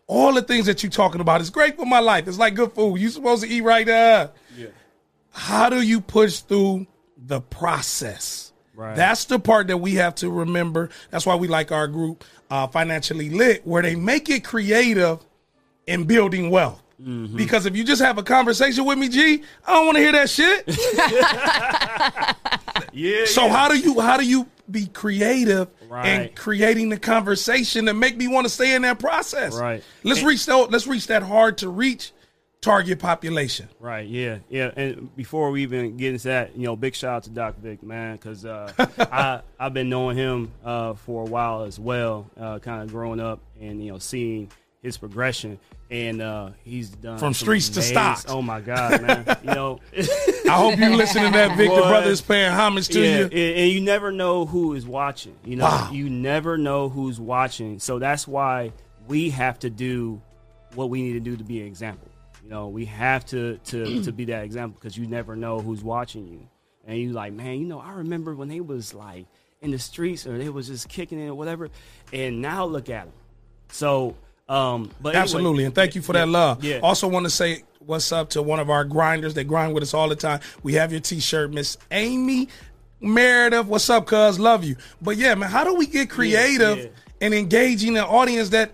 All 0.07 0.33
the 0.33 0.41
things 0.41 0.65
that 0.65 0.83
you're 0.83 0.91
talking 0.91 1.21
about 1.21 1.41
is 1.41 1.49
great 1.49 1.77
for 1.77 1.85
my 1.85 1.99
life. 1.99 2.27
It's 2.27 2.37
like 2.37 2.55
good 2.55 2.73
food. 2.73 2.97
you 2.97 3.09
supposed 3.09 3.43
to 3.43 3.49
eat 3.49 3.61
right 3.61 3.85
there. 3.85 4.31
How 5.33 5.69
do 5.69 5.81
you 5.81 5.99
push 5.99 6.39
through 6.41 6.85
the 7.17 7.41
process? 7.41 8.53
Right. 8.75 8.95
That's 8.95 9.25
the 9.25 9.39
part 9.39 9.67
that 9.67 9.77
we 9.77 9.95
have 9.95 10.15
to 10.15 10.29
remember. 10.29 10.89
That's 11.09 11.25
why 11.25 11.35
we 11.35 11.47
like 11.47 11.71
our 11.71 11.87
group, 11.87 12.23
uh, 12.53 12.67
Financially 12.67 13.31
Lit, 13.31 13.65
where 13.65 13.81
they 13.81 13.95
make 13.95 14.29
it 14.29 14.43
creative 14.43 15.17
in 15.87 16.03
building 16.03 16.51
wealth. 16.51 16.83
Mm-hmm. 17.01 17.35
Because 17.35 17.65
if 17.65 17.75
you 17.75 17.83
just 17.83 17.99
have 17.99 18.19
a 18.19 18.23
conversation 18.23 18.85
with 18.85 18.99
me, 18.99 19.09
G, 19.09 19.41
I 19.65 19.73
don't 19.73 19.85
want 19.87 19.97
to 19.97 20.03
hear 20.03 20.11
that 20.11 20.29
shit. 20.29 20.63
yeah 22.93 23.25
So 23.25 23.49
how 23.49 23.67
do 23.69 23.77
you 23.77 23.99
how 23.99 24.17
do 24.17 24.25
you 24.25 24.47
be 24.69 24.85
creative 24.87 25.67
in 25.81 25.89
Right. 25.89 26.35
creating 26.35 26.89
the 26.89 26.97
conversation 26.97 27.85
that 27.85 27.93
make 27.95 28.17
me 28.17 28.27
want 28.27 28.45
to 28.45 28.49
stay 28.53 28.75
in 28.75 28.83
that 28.83 28.99
process? 28.99 29.59
Right. 29.59 29.83
Let's 30.03 30.19
And- 30.19 30.27
reach 30.29 30.45
that. 30.45 30.71
Let's 30.71 30.85
reach 30.87 31.07
that 31.07 31.23
hard 31.23 31.57
to 31.59 31.69
reach 31.69 32.11
target 32.63 32.99
population. 32.99 33.67
Right. 33.79 34.07
Yeah. 34.07 34.39
Yeah. 34.49 34.71
And 34.75 35.15
before 35.15 35.51
we 35.51 35.63
even 35.63 35.97
get 35.97 36.13
into 36.13 36.27
that, 36.29 36.55
you 36.57 36.63
know, 36.63 36.75
big 36.75 36.95
shout 36.95 37.13
out 37.15 37.23
to 37.23 37.29
Doc 37.29 37.55
Vic, 37.57 37.83
man, 37.83 38.15
because 38.15 38.45
uh, 38.45 38.71
I 38.99 39.41
I've 39.59 39.73
been 39.73 39.89
knowing 39.89 40.17
him 40.17 40.51
uh, 40.63 40.93
for 40.93 41.23
a 41.23 41.25
while 41.29 41.63
as 41.63 41.79
well, 41.79 42.29
uh, 42.39 42.59
kind 42.59 42.81
of 42.81 42.89
growing 42.89 43.19
up 43.19 43.39
and 43.61 43.83
you 43.83 43.91
know 43.91 43.99
seeing 43.99 44.49
his 44.81 44.97
progression, 44.97 45.59
and 45.89 46.21
uh, 46.21 46.49
he's 46.65 46.89
done 46.89 47.17
From 47.17 47.33
streets 47.33 47.69
to 47.69 47.79
amazing- 47.79 47.93
stocks. 47.95 48.25
Oh 48.27 48.41
my 48.41 48.59
God, 48.59 49.01
man! 49.01 49.37
you 49.43 49.53
know, 49.53 49.79
I 49.97 50.51
hope 50.51 50.77
you 50.77 50.95
listen 50.95 51.23
to 51.23 51.29
that, 51.31 51.55
Vic. 51.57 51.69
The 51.69 51.75
Boy. 51.81 51.87
brother 51.87 52.09
is 52.09 52.21
paying 52.21 52.51
homage 52.51 52.87
to 52.89 52.99
yeah, 53.01 53.17
you. 53.19 53.23
and, 53.25 53.33
and 53.33 53.71
you 53.71 53.79
never 53.81 54.11
know 54.11 54.45
who 54.45 54.73
is 54.73 54.85
watching. 54.85 55.35
You 55.45 55.55
know, 55.57 55.65
Wow. 55.65 55.89
you 55.93 56.09
never 56.09 56.57
know 56.57 56.89
who's 56.89 57.19
watching. 57.19 57.79
So 57.79 57.97
that's 57.99 58.27
why 58.27 58.73
we 59.07 59.29
have 59.29 59.59
to 59.59 59.69
do 59.69 60.21
what 60.75 60.89
we 60.89 61.01
need 61.01 61.13
to 61.13 61.19
do 61.21 61.37
to 61.37 61.43
be 61.45 61.61
an 61.61 61.67
example. 61.67 62.09
You 62.43 62.49
know, 62.49 62.67
we 62.67 62.85
have 62.85 63.25
to 63.27 63.57
to 63.65 64.03
to 64.03 64.11
be 64.11 64.25
that 64.25 64.43
example 64.43 64.77
because 64.79 64.97
you 64.97 65.07
never 65.07 65.35
know 65.35 65.59
who's 65.59 65.81
watching 65.81 66.27
you. 66.27 66.47
And 66.85 66.97
you 66.97 67.13
like, 67.13 67.31
man, 67.31 67.59
you 67.59 67.65
know, 67.65 67.79
I 67.79 67.93
remember 67.93 68.35
when 68.35 68.49
they 68.49 68.59
was 68.59 68.93
like 68.93 69.25
in 69.61 69.71
the 69.71 69.79
streets 69.79 70.27
or 70.27 70.37
they 70.37 70.49
was 70.49 70.67
just 70.67 70.89
kicking 70.89 71.19
it 71.19 71.29
or 71.29 71.35
whatever, 71.35 71.69
and 72.11 72.41
now 72.41 72.65
look 72.65 72.89
at 72.89 73.05
them. 73.05 73.13
So, 73.69 74.15
um, 74.49 74.91
but 75.01 75.09
anyway- 75.09 75.21
Absolutely, 75.21 75.63
and 75.63 75.73
thank 75.73 75.95
you 75.95 76.01
for 76.01 76.11
that 76.13 76.27
love. 76.27 76.61
Yeah. 76.61 76.79
Also, 76.79 77.07
want 77.07 77.25
to 77.25 77.29
say 77.29 77.63
what's 77.79 78.11
up 78.11 78.31
to 78.31 78.41
one 78.41 78.59
of 78.59 78.69
our 78.69 78.83
grinders. 78.83 79.33
They 79.33 79.45
grind 79.45 79.73
with 79.73 79.83
us 79.83 79.93
all 79.93 80.09
the 80.09 80.15
time. 80.17 80.41
We 80.63 80.73
have 80.73 80.91
your 80.91 80.99
T-shirt, 80.99 81.53
Miss 81.53 81.77
Amy 81.91 82.49
Meredith. 82.99 83.67
What's 83.67 83.89
up, 83.89 84.05
cuz? 84.05 84.37
Love 84.37 84.65
you. 84.65 84.75
But 85.01 85.15
yeah, 85.15 85.33
man, 85.35 85.49
how 85.49 85.63
do 85.63 85.75
we 85.75 85.85
get 85.85 86.09
creative 86.09 86.77
yeah. 86.77 86.87
and 87.21 87.33
engaging 87.33 87.97
an 87.97 88.03
audience 88.03 88.49
that? 88.49 88.73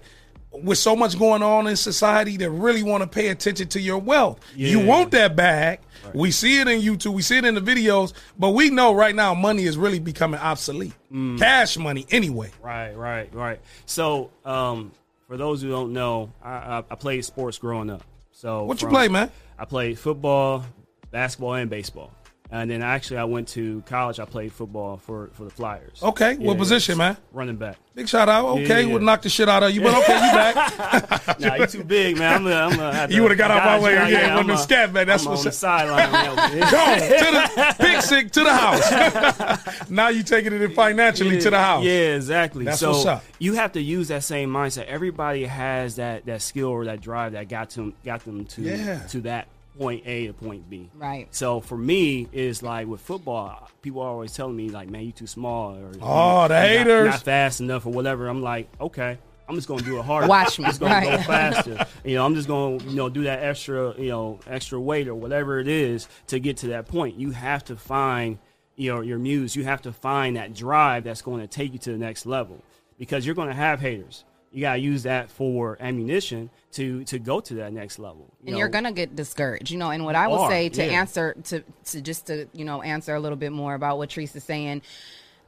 With 0.64 0.78
so 0.78 0.96
much 0.96 1.18
going 1.18 1.42
on 1.42 1.68
in 1.68 1.76
society, 1.76 2.38
that 2.38 2.50
really 2.50 2.84
want 2.84 3.04
to 3.04 3.10
pay 3.10 3.28
attention 3.30 3.68
to 3.70 3.80
your 3.80 3.98
wealth. 4.00 4.40
You 4.56 4.80
want 4.80 5.12
that 5.12 5.36
bag. 5.36 5.80
We 6.14 6.32
see 6.32 6.60
it 6.60 6.68
in 6.68 6.82
YouTube. 6.82 7.14
We 7.14 7.22
see 7.22 7.38
it 7.38 7.46
in 7.46 7.56
the 7.56 7.62
videos. 7.62 8.14
But 8.38 8.52
we 8.52 8.70
know 8.70 8.94
right 8.94 9.14
now 9.14 9.34
money 9.34 9.66
is 9.66 9.78
really 9.78 10.00
becoming 10.00 10.40
obsolete. 10.40 10.94
Mm. 11.12 11.38
Cash 11.38 11.78
money, 11.78 12.06
anyway. 12.10 12.52
Right, 12.62 12.94
right, 12.94 13.34
right. 13.34 13.60
So, 13.86 14.32
um, 14.46 14.92
for 15.28 15.38
those 15.38 15.62
who 15.62 15.70
don't 15.70 15.94
know, 15.94 16.34
I, 16.42 16.52
I, 16.52 16.84
I 16.90 16.96
played 16.96 17.24
sports 17.26 17.58
growing 17.58 17.90
up. 17.90 18.04
So, 18.32 18.64
What 18.64 18.82
you 18.82 18.88
play, 18.88 19.08
man? 19.10 19.30
I 19.58 19.66
played 19.66 20.00
football, 20.00 20.66
basketball, 21.12 21.56
and 21.56 21.70
baseball. 21.70 22.12
And 22.52 22.72
then 22.72 22.82
actually, 22.82 23.18
I 23.18 23.26
went 23.26 23.48
to 23.50 23.84
college. 23.86 24.20
I 24.20 24.26
played 24.26 24.52
football 24.52 24.98
for, 24.98 25.30
for 25.34 25.44
the 25.44 25.52
Flyers. 25.52 26.02
Okay, 26.02 26.36
what 26.38 26.58
position, 26.58 26.98
man? 26.98 27.16
Running 27.32 27.58
back. 27.58 27.78
Big 27.94 28.08
shout 28.10 28.28
out. 28.28 28.46
Okay, 28.48 28.82
Yeah. 28.84 28.88
we'll 28.94 29.04
knock 29.04 29.22
the 29.22 29.30
shit 29.30 29.48
out 29.48 29.62
of 29.62 29.70
you, 29.72 29.82
but 29.82 29.94
okay, 30.04 30.16
you 30.16 30.32
back. 30.32 31.40
Nah, 31.40 31.56
you 31.56 31.68
too 31.68 31.84
big, 31.84 32.18
man. 32.18 32.38
I'm 32.38 32.44
gonna, 32.44 32.56
I'm 32.56 32.94
have 32.94 33.10
to, 33.12 33.16
You 33.16 33.22
would've 33.22 33.38
got 33.38 33.52
out 33.52 33.64
my 33.64 33.80
way, 33.80 33.94
yeah, 33.94 34.08
yeah, 34.08 34.42
the 34.44 34.54
a- 34.54 34.58
scat 34.58 34.92
back, 34.92 35.06
that's 35.06 35.26
what 35.26 35.38
I'm 35.40 35.46
what's 35.46 35.46
on 35.46 35.50
the 35.50 35.52
sideline. 35.52 36.12
man. 36.12 36.36
Gone 36.72 37.00
to 37.00 37.32
the 37.68 37.76
pick 37.80 38.02
sick 38.02 38.32
to 38.32 38.44
the 38.44 38.54
house. 38.54 39.90
now 39.90 40.08
you 40.10 40.24
taking 40.24 40.52
it 40.54 40.62
in 40.62 40.74
financially 40.74 41.40
to 41.42 41.50
the 41.52 41.60
house. 41.60 41.84
Yeah, 41.84 42.16
exactly. 42.16 42.66
That's 42.66 42.80
so 42.80 42.92
what's 42.92 43.06
up. 43.06 43.24
you 43.38 43.54
have 43.54 43.74
to 43.74 43.82
use 43.82 44.08
that 44.08 44.24
same 44.24 44.50
mindset. 44.50 44.86
Everybody 44.88 45.46
has 45.46 45.98
that 45.98 46.26
that 46.26 46.42
skill 46.42 46.70
or 46.70 46.86
that 46.86 47.00
drive 47.02 47.34
that 47.34 47.48
got 47.48 47.70
them 47.72 47.94
got 48.04 48.26
them 48.26 48.46
to 48.46 48.62
Yeah. 48.64 49.00
to 49.08 49.22
that 49.22 49.48
point 49.80 50.04
A 50.06 50.28
to 50.28 50.34
point 50.34 50.70
B. 50.70 50.90
Right. 50.96 51.28
So 51.34 51.62
for 51.62 51.78
me, 51.78 52.28
it's 52.34 52.62
like 52.62 52.88
with 52.88 53.02
football, 53.02 53.70
people 53.82 54.02
are 54.02 54.10
always 54.10 54.34
telling 54.34 54.56
me 54.56 54.70
like, 54.70 54.90
"Man, 54.90 55.06
you 55.06 55.12
too 55.12 55.26
small," 55.28 55.76
or 55.76 55.92
Oh, 56.02 56.48
the 56.48 56.54
"You're 56.56 56.60
not- 56.60 56.68
haters. 56.68 57.10
not 57.12 57.24
fast 57.24 57.62
enough, 57.62 57.86
or 57.86 57.94
whatever. 57.94 58.28
I'm 58.28 58.42
like, 58.42 58.70
okay. 58.80 59.18
I'm 59.48 59.56
just 59.56 59.68
gonna 59.68 59.82
do 59.82 59.98
it 59.98 60.06
harder. 60.06 60.28
Watch 60.28 60.60
me, 60.60 60.66
I'm 60.66 60.70
just 60.72 60.80
gonna 60.80 61.02
go 61.04 61.18
faster. 61.24 61.88
You 62.04 62.16
know, 62.18 62.26
I'm 62.26 62.36
just 62.36 62.48
gonna 62.48 62.84
you 62.84 62.96
know 62.96 63.10
do 63.10 63.24
that 63.24 63.42
extra 63.44 63.96
you 64.00 64.10
know 64.10 64.40
extra 64.46 64.80
weight 64.80 65.08
or 65.08 65.16
whatever 65.16 65.60
it 65.60 65.68
is 65.68 66.08
to 66.28 66.40
get 66.40 66.58
to 66.58 66.68
that 66.68 66.88
point. 66.88 67.18
You 67.18 67.32
have 67.32 67.64
to 67.66 67.76
find 67.76 68.38
you 68.76 68.94
know 68.94 69.02
your 69.02 69.18
muse. 69.18 69.56
You 69.56 69.64
have 69.64 69.82
to 69.84 69.92
find 69.92 70.36
that 70.38 70.54
drive 70.54 71.04
that's 71.04 71.24
going 71.24 71.42
to 71.42 71.48
take 71.48 71.74
you 71.74 71.80
to 71.80 71.92
the 71.92 71.98
next 71.98 72.28
level 72.28 72.62
because 73.00 73.26
you're 73.26 73.34
going 73.34 73.48
to 73.48 73.56
have 73.56 73.80
haters. 73.80 74.24
You 74.52 74.62
gotta 74.62 74.80
use 74.80 75.04
that 75.04 75.30
for 75.30 75.78
ammunition 75.80 76.50
to 76.74 77.04
to 77.06 77.20
go 77.20 77.40
to 77.40 77.56
that 77.56 77.74
next 77.74 78.00
level. 78.00 78.34
You 78.42 78.48
and 78.48 78.54
know? 78.54 78.60
you're 78.60 78.70
gonna 78.70 78.92
get 78.92 79.16
discouraged, 79.16 79.72
you 79.72 79.78
know. 79.78 79.92
And 79.92 80.06
what 80.06 80.16
I 80.16 80.28
will 80.28 80.40
are, 80.40 80.50
say 80.50 80.70
to 80.70 80.86
yeah. 80.86 81.00
answer 81.00 81.36
to 81.46 81.64
to 81.86 82.02
just 82.02 82.28
to 82.28 82.48
you 82.54 82.66
know 82.66 82.82
answer 82.82 83.14
a 83.16 83.20
little 83.20 83.38
bit 83.38 83.52
more 83.52 83.74
about 83.74 83.98
what 83.98 84.10
Teresa's 84.10 84.44
saying, 84.44 84.82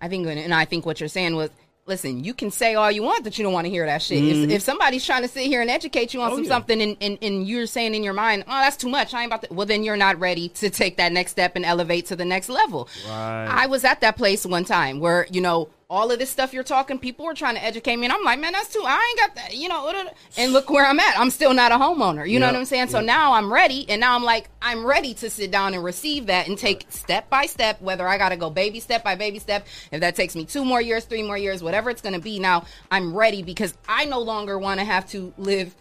I 0.02 0.08
think 0.08 0.28
and 0.28 0.54
I 0.54 0.66
think 0.66 0.86
what 0.86 1.00
you're 1.00 1.10
saying 1.10 1.36
was. 1.36 1.50
Listen, 1.88 2.24
you 2.24 2.36
can 2.36 2.52
say 2.52 2.76
all 2.76 2.92
you 2.92 3.02
want 3.02 3.24
that 3.24 3.40
you 3.40 3.44
don't 3.44 3.54
want 3.54 3.66
to 3.66 3.72
hear 3.72 3.88
that 3.88 4.04
shit. 4.04 4.24
If, 4.24 4.50
if 4.52 4.62
somebody's 4.62 5.04
trying 5.04 5.24
to 5.24 5.28
sit 5.28 5.48
here 5.48 5.62
and 5.62 5.70
educate 5.70 6.14
you 6.14 6.22
on 6.22 6.30
Mm-hmm. 6.30 6.34
Oh, 6.34 6.36
some 6.38 6.44
yeah. 6.44 6.50
something 6.50 6.82
and, 6.82 6.98
and, 7.02 7.18
and 7.24 7.48
you're 7.48 7.66
saying 7.66 7.96
in 7.96 8.04
your 8.04 8.14
mind, 8.14 8.44
oh, 8.48 8.52
that's 8.52 8.78
too 8.78 8.88
much. 8.88 9.16
I 9.16 9.24
ain't 9.24 9.30
about 9.30 9.42
to. 9.42 9.54
Well, 9.54 9.66
then 9.66 9.84
you're 9.84 9.98
not 9.98 10.20
ready 10.20 10.50
to 10.50 10.70
take 10.70 10.98
that 10.98 11.12
next 11.12 11.32
step 11.32 11.56
and 11.56 11.66
elevate 11.66 12.06
to 12.06 12.16
the 12.16 12.24
next 12.24 12.50
level. 12.50 12.88
Right. 13.08 13.48
I 13.50 13.66
was 13.66 13.84
at 13.84 14.00
that 14.02 14.16
place 14.16 14.46
one 14.46 14.64
time 14.64 15.00
where, 15.00 15.26
you 15.32 15.42
know, 15.42 15.70
all 15.92 16.10
of 16.10 16.20
this 16.20 16.30
stuff 16.30 16.54
you're 16.54 16.64
talking, 16.64 16.98
people 16.98 17.26
were 17.26 17.34
trying 17.34 17.56
to 17.56 17.64
educate 17.64 17.98
me. 17.98 18.06
And 18.06 18.14
I'm 18.14 18.24
like, 18.24 18.40
man, 18.40 18.54
that's 18.54 18.72
too, 18.72 18.82
I 18.84 19.08
ain't 19.10 19.20
got 19.20 19.36
that, 19.36 19.56
you 19.58 19.68
know. 19.68 19.92
And 20.38 20.54
look 20.54 20.70
where 20.70 20.86
I'm 20.86 20.98
at. 21.02 21.20
I'm 21.20 21.30
still 21.30 21.54
not 21.54 21.74
a 21.74 21.76
homeowner. 21.76 22.28
You 22.28 22.40
know 22.40 22.48
what 22.48 22.56
I'm 22.56 22.64
saying? 22.64 22.88
So 22.88 23.00
yep. 23.00 23.08
now 23.08 23.34
I'm 23.34 23.52
ready. 23.52 23.86
And 23.90 24.00
now 24.00 24.16
I'm 24.16 24.24
like, 24.24 24.50
I'm 24.62 24.86
ready 24.86 25.14
to 25.16 25.30
sit 25.30 25.52
down 25.52 25.74
and 25.74 25.84
receive 25.84 26.28
that 26.28 26.48
and 26.48 26.58
take 26.58 26.86
step 26.88 27.30
by 27.30 27.46
step, 27.46 27.82
whether 27.82 28.08
I 28.08 28.18
got 28.18 28.30
to 28.30 28.38
go 28.38 28.50
baby 28.50 28.80
step 28.80 29.04
by 29.04 29.16
baby 29.16 29.38
step. 29.40 29.68
If 29.92 30.00
that 30.00 30.16
takes 30.16 30.34
me 30.34 30.46
two 30.46 30.64
more 30.64 30.80
years, 30.80 31.04
three 31.04 31.24
more 31.24 31.38
years, 31.38 31.62
whatever 31.62 31.90
it's 31.90 32.02
going 32.02 32.16
to 32.16 32.22
be. 32.22 32.40
Now 32.40 32.64
I'm 32.90 33.14
ready 33.14 33.44
because 33.44 33.74
I 33.86 34.06
no 34.06 34.20
longer 34.20 34.58
want 34.58 34.80
to 34.80 34.86
have 34.86 35.10
to 35.10 35.34
live 35.38 35.76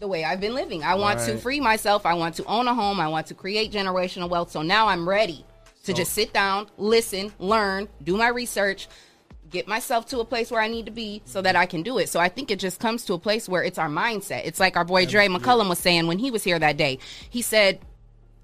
the 0.00 0.08
way 0.08 0.24
I've 0.24 0.40
been 0.40 0.56
living. 0.56 0.82
I 0.82 0.96
want 0.96 1.20
to 1.20 1.38
free 1.38 1.60
myself. 1.60 2.04
I 2.04 2.14
want 2.14 2.34
to 2.34 2.44
own 2.46 2.66
a 2.66 2.74
home. 2.74 2.98
I 2.98 3.06
want 3.06 3.28
to 3.28 3.34
create 3.34 3.70
generational 3.70 4.28
wealth. 4.28 4.50
So 4.50 4.62
now 4.62 4.88
I'm 4.88 5.08
ready 5.08 5.44
to 5.84 5.92
just 5.92 6.12
sit 6.12 6.32
down, 6.32 6.68
listen, 6.76 7.32
learn, 7.38 7.88
do 8.02 8.16
my 8.16 8.28
research, 8.28 8.88
get 9.52 9.68
myself 9.68 10.06
to 10.06 10.18
a 10.20 10.24
place 10.24 10.50
where 10.50 10.60
I 10.60 10.68
need 10.68 10.86
to 10.86 10.92
be 10.92 11.22
so 11.24 11.40
that 11.42 11.54
I 11.54 11.66
can 11.66 11.82
do 11.82 11.98
it. 11.98 12.08
So 12.08 12.18
I 12.18 12.28
think 12.28 12.50
it 12.50 12.58
just 12.58 12.80
comes 12.80 13.04
to 13.04 13.14
a 13.14 13.18
place 13.18 13.48
where 13.48 13.62
it's 13.62 13.78
our 13.78 13.88
mindset. 13.88 14.42
It's 14.44 14.58
like 14.58 14.76
our 14.76 14.84
boy 14.84 15.06
Dre 15.06 15.28
McCullum 15.28 15.68
was 15.68 15.78
saying 15.78 16.06
when 16.06 16.18
he 16.18 16.30
was 16.30 16.42
here 16.42 16.58
that 16.58 16.76
day. 16.76 16.98
He 17.30 17.42
said, 17.42 17.78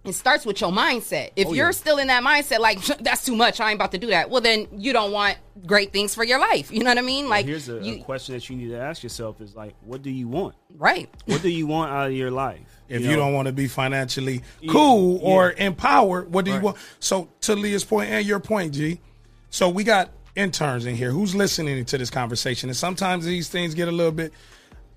it 0.04 0.12
starts 0.14 0.46
with 0.46 0.61
your 0.61 0.70
mindset. 0.70 1.32
If 1.36 1.48
Oh, 1.48 1.52
you're 1.52 1.66
yeah. 1.66 1.70
still 1.72 1.98
in 1.98 2.06
that 2.06 2.22
mindset, 2.22 2.61
like 2.61 2.82
that's 3.00 3.24
too 3.24 3.34
much, 3.36 3.61
I 3.61 3.70
ain't 3.70 3.78
about 3.78 3.92
to 3.92 3.98
do 3.98 4.06
that. 4.09 4.30
Well, 4.30 4.40
then 4.40 4.66
you 4.76 4.92
don't 4.92 5.11
want 5.12 5.36
great 5.66 5.92
things 5.92 6.14
for 6.14 6.24
your 6.24 6.38
life. 6.38 6.70
You 6.70 6.80
know 6.84 6.90
what 6.90 6.98
I 6.98 7.02
mean? 7.02 7.28
Like, 7.28 7.44
Here's 7.46 7.68
a, 7.68 7.82
a 7.84 7.98
question 7.98 8.34
that 8.34 8.48
you 8.48 8.56
need 8.56 8.68
to 8.68 8.78
ask 8.78 9.02
yourself: 9.02 9.40
Is 9.40 9.56
like, 9.56 9.74
what 9.84 10.02
do 10.02 10.11
you 10.11 10.28
want? 10.28 10.54
right? 10.76 11.11
What 11.26 11.42
do 11.42 11.48
you 11.50 11.66
want 11.66 11.90
out 11.90 12.06
of 12.06 12.12
your 12.12 12.30
life? 12.30 12.61
If 12.88 13.02
you, 13.02 13.09
know? 13.09 13.16
don't 13.16 13.34
want 13.34 13.46
to 13.48 13.52
be 13.52 13.66
financially 13.68 14.42
Yeah, 14.61 14.72
cool 14.72 15.18
or 15.22 15.52
yeah. 15.59 15.64
empowered, 15.66 16.32
what 16.32 16.44
do 16.46 16.52
you 16.54 16.61
want? 16.61 16.76
So 17.00 17.28
to 17.42 17.54
Leah's 17.56 17.84
point 17.84 18.09
and 18.09 18.24
your 18.24 18.40
point, 18.40 18.72
G. 18.74 19.00
So 19.50 19.68
we 19.68 19.82
got 19.84 20.11
interns 20.39 20.86
in 20.86 20.95
here 20.95 21.11
who's 21.11 21.34
listening 21.34 21.84
to 21.84 21.99
this 21.99 22.11
conversation, 22.11 22.68
and 22.68 22.76
sometimes 22.76 23.24
these 23.24 23.49
things 23.49 23.74
get 23.74 23.89
a 23.89 23.93
little 23.93 24.12
bit. 24.12 24.32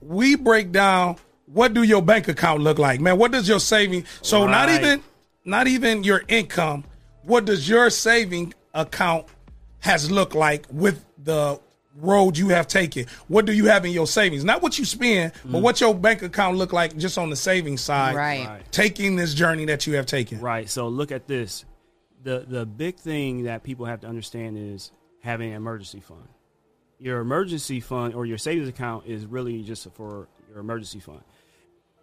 We 0.01 0.35
break 0.35 0.71
down 0.71 1.17
what 1.47 1.73
do 1.73 1.83
your 1.83 2.01
bank 2.01 2.27
account 2.27 2.61
look 2.61 2.79
like, 2.79 3.01
man. 3.01 3.17
What 3.17 3.31
does 3.31 3.47
your 3.49 3.59
saving? 3.59 4.05
So 4.21 4.47
not 4.47 4.69
even 4.69 5.01
not 5.43 5.67
even 5.67 6.03
your 6.03 6.23
income. 6.27 6.85
What 7.23 7.45
does 7.45 7.67
your 7.67 7.89
saving 7.89 8.53
account 8.73 9.25
has 9.79 10.09
looked 10.09 10.35
like 10.35 10.65
with 10.71 11.03
the 11.17 11.59
road 11.95 12.37
you 12.37 12.49
have 12.49 12.67
taken? 12.67 13.05
What 13.27 13.45
do 13.45 13.51
you 13.51 13.65
have 13.65 13.83
in 13.85 13.91
your 13.91 14.07
savings? 14.07 14.43
Not 14.43 14.61
what 14.61 14.79
you 14.79 14.85
spend, 14.85 15.33
but 15.43 15.59
Mm. 15.59 15.61
what 15.61 15.81
your 15.81 15.93
bank 15.93 16.21
account 16.21 16.57
look 16.57 16.71
like 16.73 16.95
just 16.97 17.17
on 17.17 17.29
the 17.29 17.35
savings 17.35 17.81
side. 17.81 18.15
Right. 18.15 18.47
Right. 18.47 18.71
Taking 18.71 19.17
this 19.17 19.33
journey 19.33 19.65
that 19.65 19.85
you 19.87 19.95
have 19.95 20.05
taken. 20.05 20.39
Right. 20.39 20.69
So 20.69 20.87
look 20.87 21.11
at 21.11 21.27
this. 21.27 21.65
The 22.23 22.45
the 22.47 22.65
big 22.65 22.95
thing 22.97 23.43
that 23.43 23.63
people 23.63 23.85
have 23.87 24.01
to 24.01 24.07
understand 24.07 24.57
is 24.57 24.91
having 25.21 25.49
an 25.49 25.55
emergency 25.55 25.99
fund. 25.99 26.27
Your 26.99 27.19
emergency 27.19 27.79
fund 27.79 28.13
or 28.13 28.25
your 28.25 28.37
savings 28.37 28.67
account 28.67 29.05
is 29.07 29.25
really 29.25 29.63
just 29.63 29.87
for 29.93 30.27
your 30.49 30.59
emergency 30.59 30.99
fund. 30.99 31.21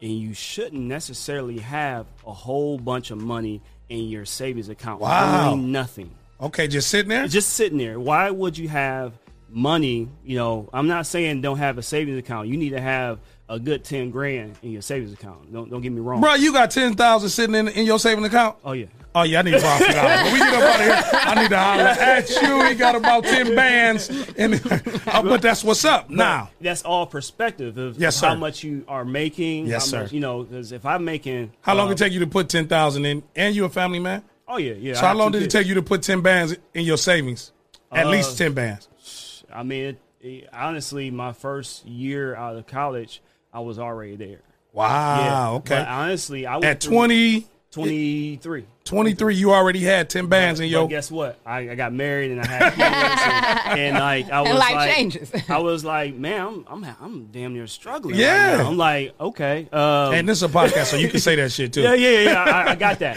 And 0.01 0.13
you 0.13 0.33
shouldn't 0.33 0.83
necessarily 0.83 1.59
have 1.59 2.07
a 2.27 2.33
whole 2.33 2.79
bunch 2.79 3.11
of 3.11 3.19
money 3.19 3.63
in 3.89 4.09
your 4.09 4.25
savings 4.25 4.69
account. 4.69 5.01
Wow. 5.01 5.55
Nothing. 5.57 6.15
Okay, 6.41 6.69
just 6.69 6.89
sitting 6.89 7.09
there. 7.09 7.27
Just 7.27 7.51
sitting 7.51 7.79
there. 7.79 7.99
Why 7.99 8.31
would 8.31 8.57
you 8.57 8.69
have 8.69 9.13
money? 9.49 10.09
You 10.25 10.37
know, 10.37 10.69
I'm 10.73 10.87
not 10.87 11.07
saying 11.07 11.41
don't 11.41 11.59
have 11.59 11.79
a 11.79 11.83
savings 11.83 12.19
account. 12.19 12.49
You 12.49 12.57
need 12.57 12.71
to 12.71 12.81
have 12.81 13.19
a 13.49 13.59
good 13.59 13.85
ten 13.85 14.11
grand 14.11 14.57
in 14.63 14.71
your 14.73 14.83
savings 14.83 15.13
account. 15.13 15.53
Don't 15.53 15.71
don't 15.71 15.81
get 15.81 15.93
me 15.93 16.01
wrong. 16.01 16.21
Bro, 16.21 16.35
you 16.35 16.53
got 16.53 16.71
ten 16.71 16.95
thousand 16.95 17.29
sitting 17.31 17.55
in 17.55 17.69
in 17.69 17.87
your 17.87 17.99
saving 17.99 18.25
account. 18.25 18.57
Oh 18.65 18.73
yeah. 18.73 18.87
Oh 19.15 19.23
yeah, 19.23 19.39
I 19.39 19.43
need 19.43 19.53
to 19.53 19.61
borrow 19.61 19.77
a 19.77 19.79
few 19.85 19.95
dollars. 19.95 20.23
When 20.23 20.33
we 20.35 20.39
get 20.39 20.55
up 20.55 20.63
out 20.63 20.81
of 20.81 20.87
here, 20.87 21.21
I 21.23 21.43
need 21.43 21.49
to 21.49 21.59
holler 21.59 21.83
at 21.83 22.31
you. 22.31 22.65
He 22.69 22.75
got 22.75 22.95
about 22.95 23.25
ten 23.25 23.55
bands, 23.57 24.11
and 24.37 24.55
uh, 25.09 25.23
but 25.23 25.41
that's 25.43 25.65
what's 25.65 25.85
up 25.85 26.11
now. 26.11 26.51
That's 26.61 26.83
all 26.83 27.07
perspective 27.07 27.79
of 27.79 27.99
Yes, 27.99 28.21
how 28.21 28.35
much 28.35 28.63
you 28.63 28.85
are 28.87 29.05
making. 29.07 29.67
Yes, 29.67 29.89
sir. 29.89 30.03
Much, 30.03 30.13
you 30.13 30.21
know, 30.21 30.43
because 30.45 30.73
if 30.73 30.85
I'm 30.85 31.05
making, 31.05 31.53
How 31.63 31.75
long 31.75 31.89
did 31.89 32.01
it 32.01 32.05
take 32.05 32.13
you 32.13 32.21
to 32.21 32.27
put 32.27 32.49
ten 32.51 32.69
thousand 32.69 33.07
in? 33.07 33.23
And 33.35 33.57
you 33.57 33.65
a 33.65 33.69
family 33.71 33.99
man? 33.99 34.23
Oh 34.47 34.59
yeah, 34.59 34.75
yeah. 34.75 34.95
So 34.95 35.01
I 35.01 35.09
how 35.09 35.15
long 35.15 35.33
did 35.33 35.43
it 35.43 35.51
take 35.51 35.67
you 35.67 35.75
to 35.75 35.83
put 35.83 36.03
ten 36.03 36.21
bands 36.21 36.55
in 36.75 36.85
your 36.85 36.99
savings? 36.99 37.53
At 37.91 38.07
Uh, 38.07 38.11
least 38.11 38.37
ten 38.37 38.53
bands. 38.53 39.43
I 39.53 39.63
mean, 39.63 39.85
it, 39.87 39.99
it- 40.21 40.49
honestly, 40.53 41.11
my 41.11 41.33
first 41.33 41.87
year 41.87 42.37
out 42.37 42.57
of 42.57 42.67
college, 42.67 43.23
I 43.59 43.61
was 43.61 43.81
already 43.81 44.15
there. 44.15 44.39
Wow. 44.73 45.19
yeah. 45.25 45.51
okay. 45.57 45.75
But 45.81 45.89
honestly, 45.89 46.47
I 46.47 46.57
was 46.59 46.65
At 46.65 46.69
went 46.69 46.83
through 46.85 46.93
20, 46.93 47.47
23. 47.73 48.67
23, 48.85 49.35
you 49.35 49.53
already 49.53 49.81
had 49.81 50.09
ten 50.09 50.29
bands 50.29 50.61
in 50.61 50.69
your. 50.69 50.87
guess 50.87 51.11
what? 51.11 51.41
I, 51.45 51.71
I 51.71 51.75
got 51.75 51.93
married 51.93 52.31
and 52.31 52.41
I 52.41 52.47
had 52.47 52.71
kids, 52.71 52.81
and, 53.27 53.81
and 53.97 53.99
like 53.99 54.31
I 54.31 54.41
was 54.43 54.51
And 54.51 54.59
life 54.61 54.73
like, 54.75 54.95
changes. 54.95 55.33
I 55.49 55.59
was 55.59 55.85
like, 55.85 56.15
man, 56.15 56.41
I'm 56.41 56.65
I'm, 56.69 56.97
I'm 57.01 57.25
damn 57.27 57.53
near 57.53 57.67
struggling. 57.67 58.15
right 58.15 58.21
Yeah. 58.23 58.59
now. 58.59 58.69
I'm 58.69 58.77
like, 58.79 59.13
okay, 59.21 59.69
um, 59.73 60.15
And 60.15 60.29
this 60.29 60.39
is 60.39 60.45
a 60.45 60.49
podcast, 60.49 60.85
so 60.87 60.97
you 60.97 61.09
can 61.11 61.19
say 61.21 61.35
that 61.35 61.51
shit 61.51 61.73
too. 61.73 61.83
Yeah, 61.89 61.95
yeah, 61.95 62.21
yeah. 62.21 62.45
I, 62.45 62.71
I 62.71 62.75
got 62.77 63.01
that. 63.01 63.17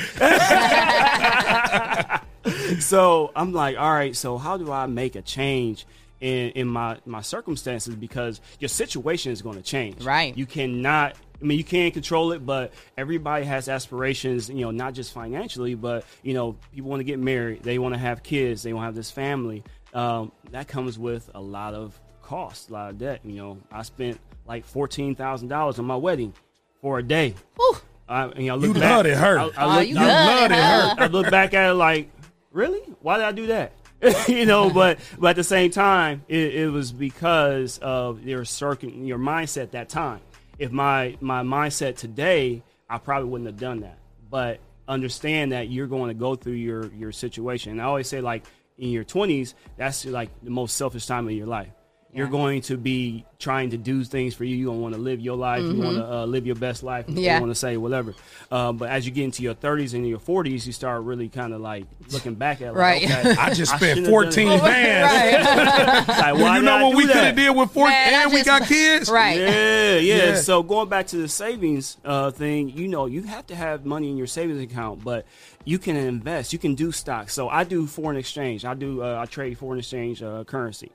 so 2.80 3.32
I'm 3.36 3.54
like, 3.54 3.78
all 3.78 3.94
right. 3.94 4.16
So 4.16 4.38
how 4.40 4.58
do 4.58 4.72
I 4.72 4.88
make 4.88 5.16
a 5.16 5.22
change 5.22 5.86
in 6.22 6.52
in 6.52 6.68
my 6.68 6.98
my 7.06 7.22
circumstances? 7.22 7.96
Because 7.96 8.40
your 8.60 8.70
situation 8.70 9.32
is 9.32 9.42
going 9.42 9.58
to 9.58 9.62
change. 9.64 10.02
Right. 10.04 10.38
You 10.38 10.46
cannot. 10.46 11.16
I 11.42 11.44
mean, 11.44 11.58
you 11.58 11.64
can't 11.64 11.92
control 11.92 12.34
it, 12.34 12.46
but 12.46 12.72
everybody 12.98 13.46
has 13.46 13.68
aspirations. 13.68 14.48
You 14.50 14.62
know, 14.62 14.72
not 14.72 14.94
just 14.94 15.12
financially, 15.12 15.74
but 15.76 16.06
you 16.22 16.34
know, 16.36 16.56
people 16.74 16.90
want 16.90 17.00
to 17.00 17.04
get 17.04 17.18
married. 17.20 17.64
They 17.64 17.80
want 17.80 17.94
to 17.96 18.00
have 18.00 18.22
kids. 18.24 18.62
They 18.64 18.74
want 18.74 18.84
to 18.84 18.86
have 18.86 18.96
this 18.96 19.10
family. 19.12 19.64
Um, 19.94 20.32
that 20.52 20.68
comes 20.68 20.98
with 21.00 21.30
a 21.34 21.42
lot 21.42 21.74
of 21.74 22.00
cost, 22.22 22.70
a 22.70 22.74
lot 22.74 22.90
of 22.92 22.98
debt. 23.00 23.22
You 23.24 23.34
know, 23.36 23.58
I 23.72 23.82
spent 23.82 24.20
like 24.48 24.66
fourteen 24.66 25.16
thousand 25.16 25.48
dollars 25.48 25.80
on 25.80 25.86
my 25.86 25.96
wedding 25.96 26.34
for 26.80 27.00
a 27.00 27.04
day. 27.04 27.34
Whew. 27.58 27.78
I, 28.08 28.28
you 28.38 28.48
know, 28.48 28.56
You 28.58 28.68
look 28.74 28.74
back, 28.80 28.92
loved 28.92 29.08
it 29.08 29.18
hurt. 29.18 29.40
I, 29.58 29.66
I 29.66 29.78
Oh, 29.78 29.80
you 29.82 29.96
I- 29.98 30.06
loved 30.06 30.52
it 30.52 30.58
hurt. 30.58 31.00
I 31.00 31.08
look 31.08 31.32
back 31.32 31.54
at 31.54 31.70
it 31.72 31.74
like, 31.74 32.12
really? 32.52 32.82
Why 33.02 33.18
did 33.18 33.26
I 33.26 33.32
do 33.32 33.48
that? 33.48 33.72
you 34.28 34.46
know, 34.46 34.70
but 34.70 35.00
but 35.20 35.32
at 35.32 35.36
the 35.36 35.44
same 35.44 35.70
time, 35.72 36.24
it, 36.28 36.56
it 36.56 36.72
was 36.72 36.92
because 36.92 37.78
of 37.80 38.24
your 38.24 38.46
circuit, 38.46 38.96
your 38.96 39.20
mindset 39.20 39.72
that 39.72 39.90
time. 39.90 40.22
If 40.58 40.72
my 40.72 41.18
my 41.22 41.44
mindset 41.44 41.98
today, 41.98 42.64
I 42.90 42.98
probably 42.98 43.30
wouldn't 43.30 43.48
have 43.48 43.60
done 43.60 43.82
that. 43.82 43.98
But 44.30 44.60
understand 44.88 45.52
that 45.52 45.70
you're 45.70 45.88
going 45.88 46.10
to 46.10 46.14
go 46.14 46.36
through 46.36 46.54
your 46.54 46.88
your 46.94 47.12
situation. 47.12 47.74
And 47.74 47.82
I 47.82 47.86
always 47.86 48.08
say, 48.08 48.22
like 48.22 48.44
in 48.78 48.90
your 48.90 49.04
20s, 49.04 49.54
that's 49.78 50.06
like 50.06 50.30
the 50.42 50.50
most 50.50 50.76
selfish 50.78 51.06
time 51.06 51.28
of 51.28 51.34
your 51.34 51.48
life. 51.48 51.70
You're 52.14 52.28
going 52.28 52.62
to 52.64 52.76
be 52.78 53.26
trying 53.40 53.70
to 53.70 53.78
do 53.78 54.04
things 54.04 54.36
for 54.36 54.44
you. 54.44 54.56
You 54.56 54.66
don't 54.66 54.82
want 54.82 54.94
to 54.96 55.00
live 55.00 55.22
your 55.22 55.38
life. 55.38 55.62
You 55.62 55.76
want 55.82 55.96
to 55.98 56.06
uh, 56.14 56.26
live 56.26 56.46
your 56.46 56.56
best 56.58 56.84
life. 56.84 57.06
Yeah. 57.08 57.36
You 57.36 57.42
want 57.42 57.52
to 57.52 57.60
say 57.60 57.78
whatever. 57.78 58.14
Um, 58.52 58.76
but 58.78 58.90
as 58.90 59.06
you 59.06 59.12
get 59.14 59.24
into 59.24 59.44
your 59.44 59.56
30s 59.56 59.94
and 59.94 60.06
your 60.08 60.20
40s, 60.20 60.66
you 60.68 60.74
start 60.74 61.04
really 61.04 61.30
kind 61.30 61.54
of 61.54 61.62
like 61.62 61.86
looking 62.12 62.36
back 62.36 62.62
at 62.62 62.74
like, 62.74 62.78
Right. 62.78 63.04
okay, 63.06 63.32
I 63.40 63.54
just 63.54 63.72
spent 63.76 63.82
shouldn't 63.82 63.98
have 63.98 64.04
done 64.06 64.12
fourteen 64.12 64.48
it. 64.50 64.62
bands. 64.62 65.48
right. 66.08 66.08
Like, 66.22 66.36
Well, 66.36 66.56
you 66.58 66.62
know 66.64 66.88
what 66.88 66.96
we 66.98 67.08
could 67.08 67.16
have 67.16 67.36
did 67.36 67.50
with 67.56 67.72
14 67.72 67.90
Man, 67.94 68.14
I 68.14 68.24
and 68.24 68.34
we 68.34 68.44
got 68.44 68.64
kids. 68.68 69.10
right. 69.10 69.40
Yeah, 69.40 69.96
yeah, 69.96 70.16
Yeah. 70.16 70.36
So 70.36 70.64
going 70.64 70.90
back 70.90 71.08
to 71.08 71.16
the 71.18 71.28
savings 71.30 71.98
uh, 72.04 72.32
thing, 72.32 72.70
you 72.70 72.88
know, 72.90 73.06
you 73.06 73.24
have 73.24 73.48
to 73.48 73.56
have 73.56 73.86
money 73.86 74.10
in 74.10 74.18
your 74.18 74.28
savings 74.28 74.62
account, 74.62 75.04
but 75.04 75.26
you 75.64 75.80
can 75.80 75.96
invest. 75.96 76.52
You 76.54 76.60
can 76.60 76.76
do 76.76 76.92
stocks. 76.92 77.34
So 77.34 77.48
I 77.48 77.64
do 77.64 77.88
foreign 77.88 78.18
exchange. 78.18 78.66
I 78.66 78.74
do. 78.74 79.02
Uh, 79.02 79.20
I 79.22 79.26
trade 79.28 79.58
foreign 79.58 79.80
exchange 79.80 80.22
uh, 80.24 80.44
currency, 80.44 80.92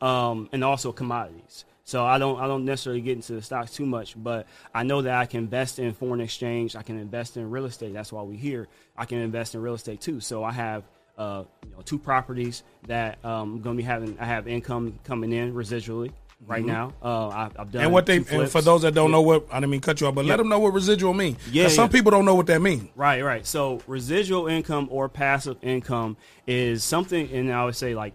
um, 0.00 0.48
and 0.52 0.62
also 0.64 0.92
commodities. 0.92 1.64
So 1.84 2.04
I 2.04 2.18
don't 2.18 2.38
I 2.40 2.46
don't 2.46 2.64
necessarily 2.64 3.00
get 3.00 3.16
into 3.16 3.32
the 3.32 3.42
stocks 3.42 3.72
too 3.74 3.84
much, 3.86 4.14
but 4.16 4.46
I 4.72 4.84
know 4.84 5.02
that 5.02 5.14
I 5.14 5.26
can 5.26 5.40
invest 5.40 5.78
in 5.80 5.92
foreign 5.92 6.20
exchange. 6.20 6.76
I 6.76 6.82
can 6.82 6.98
invest 6.98 7.36
in 7.36 7.50
real 7.50 7.64
estate. 7.64 7.92
That's 7.92 8.12
why 8.12 8.22
we're 8.22 8.38
here. 8.38 8.68
I 8.96 9.06
can 9.06 9.18
invest 9.18 9.54
in 9.56 9.62
real 9.62 9.74
estate 9.74 10.00
too. 10.00 10.20
So 10.20 10.44
I 10.44 10.52
have 10.52 10.84
uh, 11.18 11.44
you 11.66 11.72
know, 11.74 11.82
two 11.82 11.98
properties 11.98 12.62
that 12.86 13.22
um, 13.24 13.54
I'm 13.56 13.60
going 13.60 13.76
to 13.76 13.82
be 13.82 13.86
having. 13.86 14.16
I 14.20 14.24
have 14.26 14.46
income 14.46 14.98
coming 15.04 15.32
in 15.32 15.52
residually 15.52 16.12
right 16.46 16.64
now. 16.64 16.94
Uh, 17.02 17.28
I, 17.28 17.44
I've 17.44 17.54
done 17.54 17.66
Mm-hmm. 17.72 17.78
And 17.80 17.92
what 17.92 18.06
they 18.06 18.16
and 18.18 18.48
for 18.48 18.62
those 18.62 18.82
that 18.82 18.94
don't 18.94 19.08
Yeah. 19.10 19.16
know 19.16 19.22
what 19.22 19.46
I 19.50 19.56
didn't 19.58 19.70
mean 19.72 19.80
cut 19.80 20.00
you 20.00 20.06
off, 20.06 20.14
but 20.14 20.24
let 20.26 20.36
them 20.36 20.48
know 20.48 20.60
what 20.60 20.72
residual 20.72 21.12
mean. 21.12 21.34
'Cause 21.34 21.48
Yeah, 21.50 21.68
some 21.68 21.86
yeah. 21.86 21.92
people 21.92 22.12
don't 22.12 22.24
know 22.24 22.36
what 22.36 22.46
that 22.46 22.62
mean. 22.62 22.88
Right, 22.94 23.22
right. 23.24 23.44
So 23.44 23.80
residual 23.88 24.46
income 24.46 24.86
or 24.92 25.08
passive 25.08 25.56
income 25.60 26.16
is 26.46 26.84
something, 26.84 27.28
and 27.32 27.52
I 27.52 27.64
would 27.64 27.74
say 27.76 27.94
like 27.96 28.14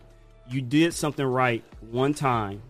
you 0.50 0.62
did 0.62 0.94
something 0.94 1.26
right 1.26 1.64
one 1.82 2.14
time, 2.14 2.62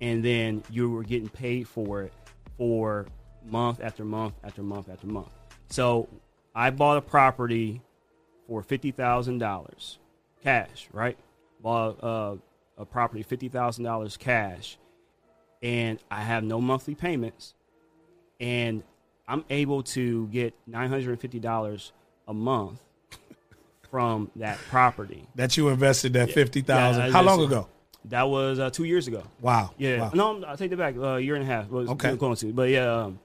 and 0.00 0.24
then 0.24 0.62
you 0.70 0.90
were 0.90 1.02
getting 1.02 1.28
paid 1.28 1.68
for 1.68 2.02
it 2.02 2.12
for 2.56 3.06
month 3.44 3.80
after 3.82 4.04
month 4.04 4.34
after 4.44 4.62
month 4.62 4.88
after 4.88 5.06
month. 5.06 5.32
So 5.68 6.08
I 6.54 6.70
bought 6.70 6.96
a 6.96 7.02
property 7.02 7.82
for 8.46 8.62
fifty 8.62 8.90
thousand 8.90 9.38
dollars 9.38 9.98
cash. 10.42 10.88
Right, 10.92 11.18
bought 11.60 12.02
uh, 12.02 12.36
a 12.78 12.84
property 12.84 13.22
fifty 13.22 13.48
thousand 13.48 13.84
dollars 13.84 14.16
cash, 14.16 14.78
and 15.62 15.98
I 16.10 16.22
have 16.22 16.44
no 16.44 16.60
monthly 16.60 16.94
payments 16.94 17.54
and 18.40 18.82
I'm 19.26 19.44
able 19.48 19.82
to 19.82 20.26
get 20.28 20.54
nine 20.66 20.90
hundred 20.90 21.10
and 21.10 21.20
fifty 21.20 21.38
dollars 21.38 21.92
a 22.28 22.34
month 22.34 22.80
from 23.94 24.28
that 24.34 24.58
property. 24.70 25.24
That 25.36 25.56
you 25.56 25.68
invested 25.68 26.14
that 26.14 26.32
fifty 26.32 26.62
thousand. 26.62 27.04
Yeah, 27.06 27.10
How 27.12 27.22
long 27.22 27.40
ago? 27.44 27.68
That 28.06 28.24
was 28.24 28.58
uh, 28.58 28.68
two 28.70 28.82
years 28.82 29.06
ago. 29.06 29.22
Wow. 29.40 29.70
Yeah, 29.78 30.00
Wow. 30.00 30.40
no, 30.40 30.44
I 30.48 30.56
take 30.56 30.70
that 30.70 30.76
back. 30.76 30.96
A 30.96 31.22
year 31.22 31.36
and 31.36 31.44
a 31.44 31.46
half. 31.46 31.68
Was 31.70 31.88
Okay. 31.90 32.16
going 32.16 32.34
to, 32.34 32.52
but 32.52 32.70
yeah. 32.70 32.92
Um, 32.92 33.20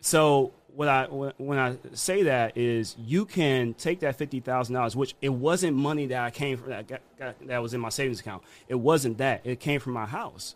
so 0.00 0.54
what 0.74 0.88
I 0.88 1.08
when 1.08 1.34
when 1.36 1.58
I 1.58 1.76
say 1.92 2.22
that 2.22 2.56
is 2.56 2.96
you 2.98 3.26
can 3.26 3.74
take 3.74 4.00
that 4.00 4.16
fifty 4.16 4.40
thousand 4.40 4.76
dollars, 4.76 4.96
which 4.96 5.14
it 5.20 5.28
wasn't 5.28 5.76
money 5.76 6.06
that 6.06 6.22
I 6.24 6.30
came 6.30 6.56
from 6.56 6.70
that 6.70 6.88
got, 6.88 7.00
got, 7.18 7.46
that 7.46 7.58
was 7.58 7.74
in 7.74 7.80
my 7.82 7.90
savings 7.90 8.20
account. 8.20 8.42
It 8.66 8.76
wasn't 8.76 9.18
that. 9.18 9.42
It 9.44 9.60
came 9.60 9.78
from 9.78 9.92
my 9.92 10.06
house. 10.06 10.54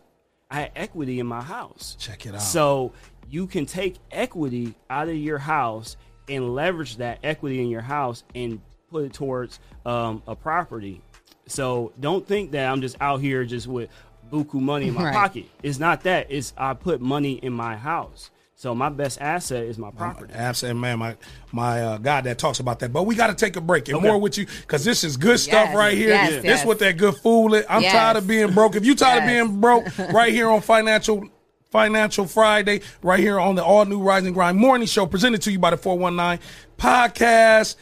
I 0.49 0.61
had 0.61 0.71
equity 0.75 1.19
in 1.19 1.27
my 1.27 1.43
house. 1.43 1.95
Check 1.99 2.25
it 2.25 2.33
out. 2.33 2.41
So 2.41 2.91
you 3.29 3.45
can 3.45 3.67
take 3.67 3.97
equity 4.11 4.73
out 4.89 5.09
of 5.09 5.15
your 5.15 5.37
house 5.37 5.95
and 6.27 6.55
leverage 6.55 6.97
that 6.97 7.19
equity 7.23 7.61
in 7.61 7.67
your 7.67 7.81
house 7.81 8.23
and 8.33 8.59
put 8.93 9.05
it 9.05 9.13
towards 9.13 9.59
um, 9.87 10.21
a 10.27 10.35
property. 10.35 11.01
So 11.47 11.91
don't 11.99 12.25
think 12.27 12.51
that 12.51 12.71
I'm 12.71 12.79
just 12.79 12.95
out 13.01 13.19
here 13.21 13.43
just 13.43 13.65
with 13.67 13.89
buku 14.31 14.61
money 14.61 14.87
in 14.87 14.93
my 14.93 15.05
Right. 15.05 15.13
pocket. 15.13 15.45
It's 15.63 15.79
not 15.79 16.03
that. 16.03 16.27
It's 16.29 16.53
I 16.57 16.73
put 16.75 17.01
money 17.01 17.33
in 17.33 17.51
my 17.53 17.75
house. 17.75 18.29
So 18.55 18.73
my 18.75 18.87
best 18.89 19.19
asset 19.19 19.63
is 19.65 19.77
my 19.79 19.89
property. 19.91 20.31
Absolutely, 20.33 20.79
man. 20.79 20.99
My 20.99 21.17
my 21.51 21.81
uh, 21.81 21.97
guy 21.97 22.21
that 22.21 22.37
talks 22.37 22.59
about 22.59 22.79
that. 22.79 22.93
But 22.93 23.03
we 23.03 23.15
got 23.15 23.27
to 23.27 23.33
take 23.35 23.55
a 23.57 23.61
break 23.61 23.87
and 23.89 23.97
Okay. 23.97 24.07
more 24.07 24.17
with 24.19 24.37
you 24.37 24.45
because 24.61 24.85
this 24.85 25.03
is 25.03 25.17
good 25.17 25.39
stuff 25.39 25.69
Yes, 25.69 25.75
right 25.75 25.97
here. 25.97 26.09
yes, 26.09 26.29
this 26.35 26.43
yes. 26.45 26.65
what 26.65 26.79
that 26.79 26.97
good 26.97 27.15
fool 27.15 27.55
is. 27.55 27.65
I'm 27.67 27.81
Yes. 27.81 27.91
tired 27.91 28.17
of 28.17 28.27
being 28.27 28.51
broke. 28.53 28.75
If 28.75 28.85
you 28.85 28.95
tired 28.95 29.23
Yes. 29.23 29.41
of 29.41 29.47
being 29.49 29.59
broke, 29.59 29.85
right 30.13 30.31
here 30.31 30.49
on 30.49 30.61
Financial 30.61 31.27
Financial 31.71 32.25
Friday, 32.27 32.81
right 33.01 33.19
here 33.19 33.39
on 33.39 33.55
the 33.55 33.63
all 33.65 33.83
new 33.85 33.99
Rising 33.99 34.31
Grind 34.33 34.57
Morning 34.59 34.85
Show, 34.87 35.07
presented 35.07 35.41
to 35.41 35.51
you 35.51 35.57
by 35.57 35.71
the 35.71 35.77
419 35.77 36.39
Podcast. 36.77 37.75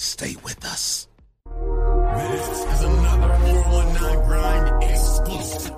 Stay 0.00 0.34
with 0.42 0.64
us. 0.64 1.08
This 1.44 2.48
is 2.48 2.84
another 2.84 3.34
419 3.36 4.24
Grind 4.24 4.82
exclusive. 4.82 5.76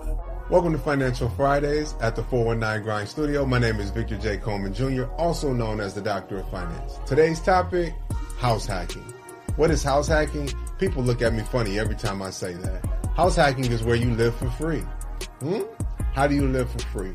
Welcome 0.48 0.72
to 0.74 0.78
Financial 0.78 1.28
Fridays 1.30 1.96
at 2.00 2.14
the 2.14 2.22
419 2.22 2.84
Grind 2.84 3.08
Studio. 3.08 3.44
My 3.44 3.58
name 3.58 3.80
is 3.80 3.90
Victor 3.90 4.16
J. 4.16 4.36
Coleman 4.36 4.72
Jr., 4.72 5.06
also 5.18 5.52
known 5.52 5.80
as 5.80 5.94
the 5.94 6.00
Doctor 6.00 6.38
of 6.38 6.48
Finance. 6.52 7.00
Today's 7.04 7.40
topic 7.40 7.94
house 8.38 8.64
hacking. 8.64 9.02
What 9.56 9.72
is 9.72 9.82
house 9.82 10.06
hacking? 10.06 10.52
People 10.78 11.02
look 11.02 11.20
at 11.20 11.34
me 11.34 11.42
funny 11.42 11.80
every 11.80 11.96
time 11.96 12.22
I 12.22 12.30
say 12.30 12.52
that. 12.52 12.86
House 13.16 13.34
hacking 13.34 13.72
is 13.72 13.82
where 13.82 13.96
you 13.96 14.14
live 14.14 14.36
for 14.36 14.50
free. 14.50 14.84
Hmm? 15.40 15.62
How 16.12 16.28
do 16.28 16.36
you 16.36 16.46
live 16.46 16.70
for 16.70 16.78
free? 16.78 17.12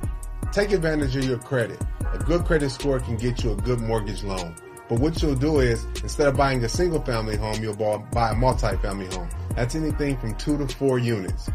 Take 0.51 0.73
advantage 0.73 1.15
of 1.15 1.23
your 1.23 1.39
credit. 1.39 1.81
A 2.11 2.17
good 2.17 2.43
credit 2.43 2.69
score 2.69 2.99
can 2.99 3.15
get 3.15 3.45
you 3.45 3.53
a 3.53 3.55
good 3.55 3.79
mortgage 3.79 4.23
loan. 4.23 4.53
But 4.89 4.99
what 4.99 5.21
you'll 5.21 5.35
do 5.35 5.59
is, 5.59 5.83
instead 6.01 6.27
of 6.27 6.38
buying 6.38 6.63
a 6.63 6.69
single 6.69 7.01
family 7.01 7.35
home, 7.35 7.61
you'll 7.61 7.75
buy 7.75 8.31
a 8.31 8.35
multi-family 8.35 9.07
home. 9.07 9.29
That's 9.55 9.75
anything 9.75 10.17
from 10.17 10.35
two 10.35 10.57
to 10.57 10.67
four 10.75 10.99
units. 10.99 11.49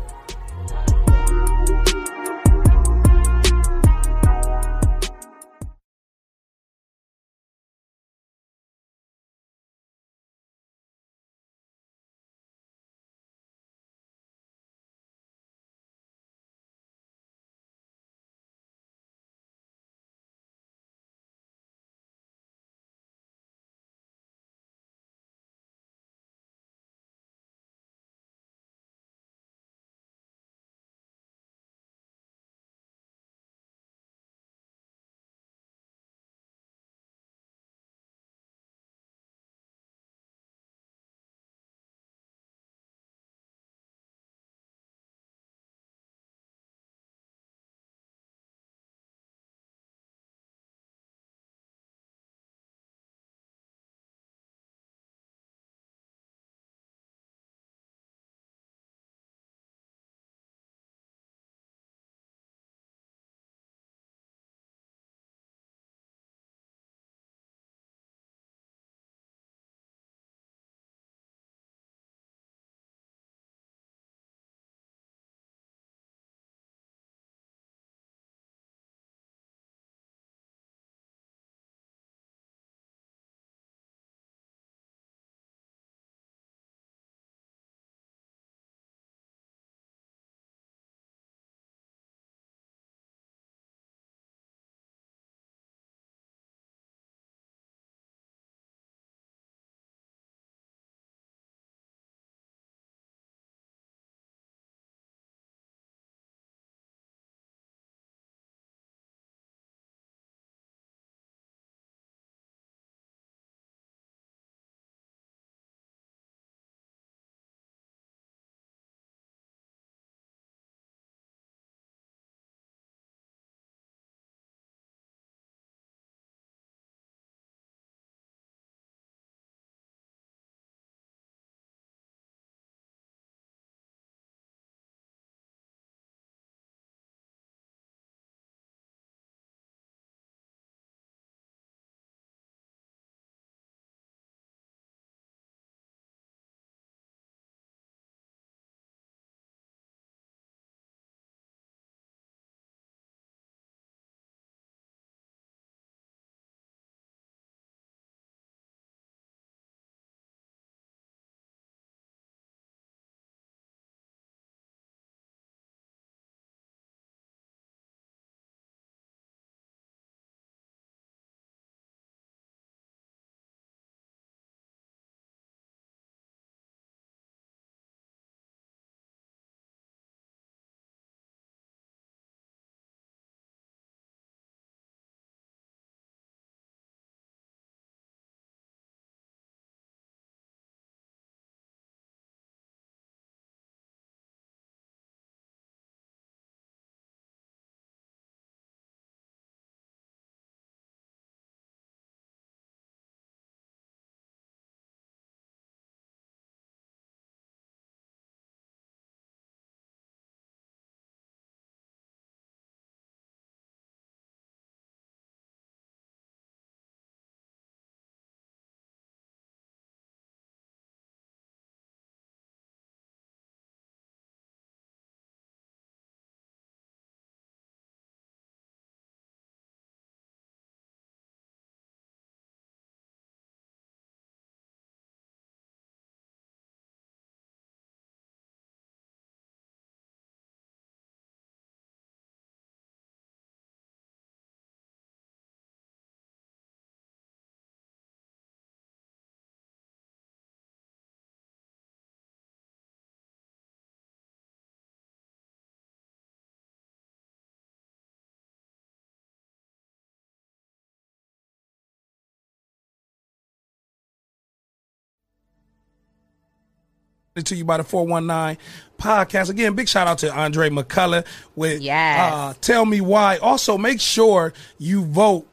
To 267.44 267.56
you 267.56 267.66
by 267.66 267.78
the 267.78 267.84
419 267.84 268.58
podcast. 269.00 269.50
Again, 269.50 269.74
big 269.76 269.88
shout 269.88 270.08
out 270.08 270.18
to 270.20 270.34
Andre 270.34 270.70
McCullough 270.70 271.26
with 271.56 271.82
Yes. 271.82 272.34
uh, 272.34 272.54
Tell 272.62 272.86
Me 272.86 273.02
Why. 273.02 273.38
Also, 273.38 273.78
make 273.78 274.02
sure 274.02 274.54
you 274.78 275.04
vote 275.06 275.48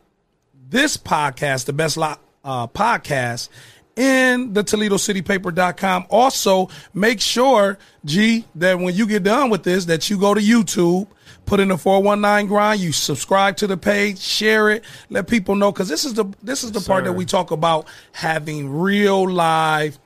this 0.70 0.96
podcast, 0.96 1.66
the 1.66 1.72
best 1.72 1.96
lo- 1.96 2.14
uh, 2.44 2.66
podcast, 2.66 3.48
in 3.96 4.52
the 4.54 4.64
ToledoCityPaper.com. 4.64 6.06
Also, 6.10 6.68
make 6.94 7.20
sure, 7.20 7.78
G, 8.04 8.44
that 8.56 8.78
when 8.78 8.94
you 8.94 9.06
get 9.06 9.22
done 9.22 9.50
with 9.50 9.62
this, 9.62 9.84
that 9.84 10.10
you 10.10 10.18
go 10.18 10.34
to 10.34 10.40
YouTube, 10.40 11.06
put 11.46 11.60
in 11.60 11.68
the 11.68 11.78
419 11.78 12.48
grind, 12.48 12.80
you 12.80 12.90
subscribe 12.90 13.56
to 13.58 13.66
the 13.68 13.76
page, 13.76 14.18
share 14.18 14.70
it, 14.70 14.82
let 15.10 15.28
people 15.28 15.54
know, 15.54 15.70
because 15.70 15.88
this 15.88 16.04
is 16.04 16.14
the 16.14 16.24
this 16.42 16.64
is 16.64 16.72
the 16.72 16.80
part 16.80 17.04
sir. 17.04 17.10
that 17.10 17.16
we 17.16 17.24
talk 17.24 17.50
about 17.52 17.86
having 18.12 18.68
real 18.68 19.28
live 19.30 19.96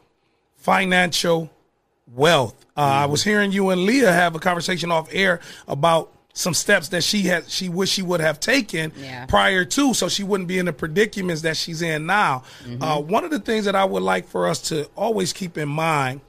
financial 0.56 1.50
wealth. 2.14 2.64
Uh, 2.76 2.80
I 2.80 3.06
was 3.06 3.22
hearing 3.24 3.52
you 3.52 3.70
and 3.70 3.84
Leah 3.84 4.12
have 4.12 4.34
a 4.34 4.38
conversation 4.38 4.90
off 4.90 5.08
air 5.12 5.40
about 5.66 6.12
some 6.32 6.54
steps 6.54 6.88
that 6.90 7.02
she 7.02 7.22
had 7.22 7.48
she 7.50 7.68
wish 7.68 7.90
she 7.90 8.02
would 8.02 8.20
have 8.20 8.38
taken 8.38 8.92
Yeah. 8.96 9.26
prior 9.26 9.64
to 9.64 9.92
so 9.92 10.08
she 10.08 10.22
wouldn't 10.22 10.48
be 10.48 10.58
in 10.58 10.66
the 10.66 10.72
predicaments 10.72 11.42
that 11.42 11.56
she's 11.56 11.82
in 11.82 12.06
now. 12.06 12.44
Uh, 12.80 13.00
one 13.00 13.24
of 13.24 13.30
the 13.32 13.40
things 13.40 13.64
that 13.64 13.74
I 13.74 13.84
would 13.84 14.04
like 14.04 14.28
for 14.28 14.46
us 14.46 14.60
to 14.68 14.84
always 14.96 15.32
keep 15.32 15.58
in 15.58 15.68
mind 15.68 16.20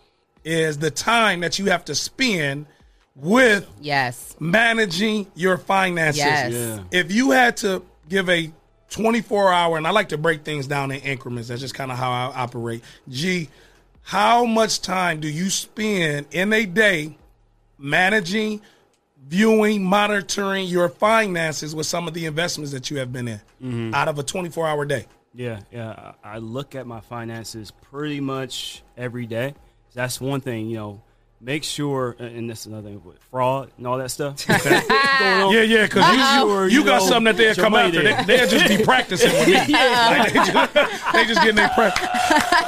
is 0.43 0.79
the 0.79 0.89
time 0.89 1.41
that 1.41 1.59
you 1.59 1.65
have 1.65 1.85
to 1.85 1.95
spend 1.95 2.65
with 3.15 3.67
Yes. 3.81 4.35
managing 4.39 5.27
your 5.35 5.57
finances. 5.57 6.17
Yes. 6.17 6.53
Yeah. 6.53 6.79
If 6.91 7.11
you 7.11 7.31
had 7.31 7.57
to 7.57 7.83
give 8.07 8.29
a 8.29 8.51
24 8.89 9.53
hour, 9.53 9.77
and 9.77 9.85
I 9.85 9.91
like 9.91 10.09
to 10.09 10.17
break 10.17 10.43
things 10.43 10.65
down 10.65 10.89
in 10.91 11.01
increments, 11.01 11.49
that's 11.49 11.61
just 11.61 11.75
kind 11.75 11.91
of 11.91 11.97
how 11.97 12.09
I 12.11 12.33
operate. 12.41 12.81
G, 13.09 13.49
how 14.09 14.43
much 14.43 14.81
time 14.81 15.19
do 15.19 15.29
you 15.29 15.51
spend 15.51 16.25
in 16.31 16.51
a 16.51 16.65
day 16.65 17.15
managing, 17.77 18.59
viewing, 19.27 19.83
monitoring 19.83 20.65
your 20.67 20.89
finances 20.89 21.75
with 21.75 21.85
some 21.85 22.07
of 22.07 22.15
the 22.15 22.25
investments 22.25 22.71
that 22.71 22.89
you 22.89 22.97
have 22.97 23.13
been 23.13 23.27
in 23.27 23.41
mm-hmm. 23.61 23.93
out 23.93 24.07
of 24.07 24.17
a 24.17 24.23
24 24.23 24.67
hour 24.67 24.83
day? 24.83 25.05
Yeah, 25.35 25.59
yeah. 25.71 26.13
I 26.23 26.39
look 26.39 26.73
at 26.73 26.87
my 26.87 27.01
finances 27.01 27.69
pretty 27.69 28.19
much 28.19 28.81
every 28.97 29.27
day. 29.27 29.53
That's 29.93 30.19
one 30.19 30.41
thing, 30.41 30.71
you 30.71 30.77
know. 30.77 31.01
Make 31.41 31.63
sure, 31.63 32.17
and 32.19 32.49
that's 32.49 32.65
another 32.65 32.89
thing 32.89 33.01
with 33.01 33.17
fraud 33.31 33.71
and 33.77 33.87
all 33.87 33.97
that 33.97 34.09
stuff. 34.09 34.45
going 34.47 34.61
on. 34.61 35.53
Yeah, 35.53 35.61
yeah, 35.61 35.83
because 35.85 36.13
you, 36.13 36.23
Sure, 36.41 36.67
you, 36.67 36.79
you 36.79 36.85
got 36.85 36.99
know, 37.01 37.07
something 37.07 37.33
that 37.33 37.37
they'll 37.37 37.55
come 37.55 37.71
money 37.71 37.87
after. 37.97 38.03
there. 38.03 38.23
They, 38.25 38.37
they'll 38.37 38.49
just 38.49 38.67
be 38.67 38.83
practicing 38.83 39.31
with 39.31 39.47
me. 39.47 39.53
Like, 39.79 40.33
they, 40.33 40.39
just, 40.51 41.13
they 41.13 41.25
just 41.25 41.39
getting 41.41 41.55
their 41.55 41.69
prep. 41.69 41.95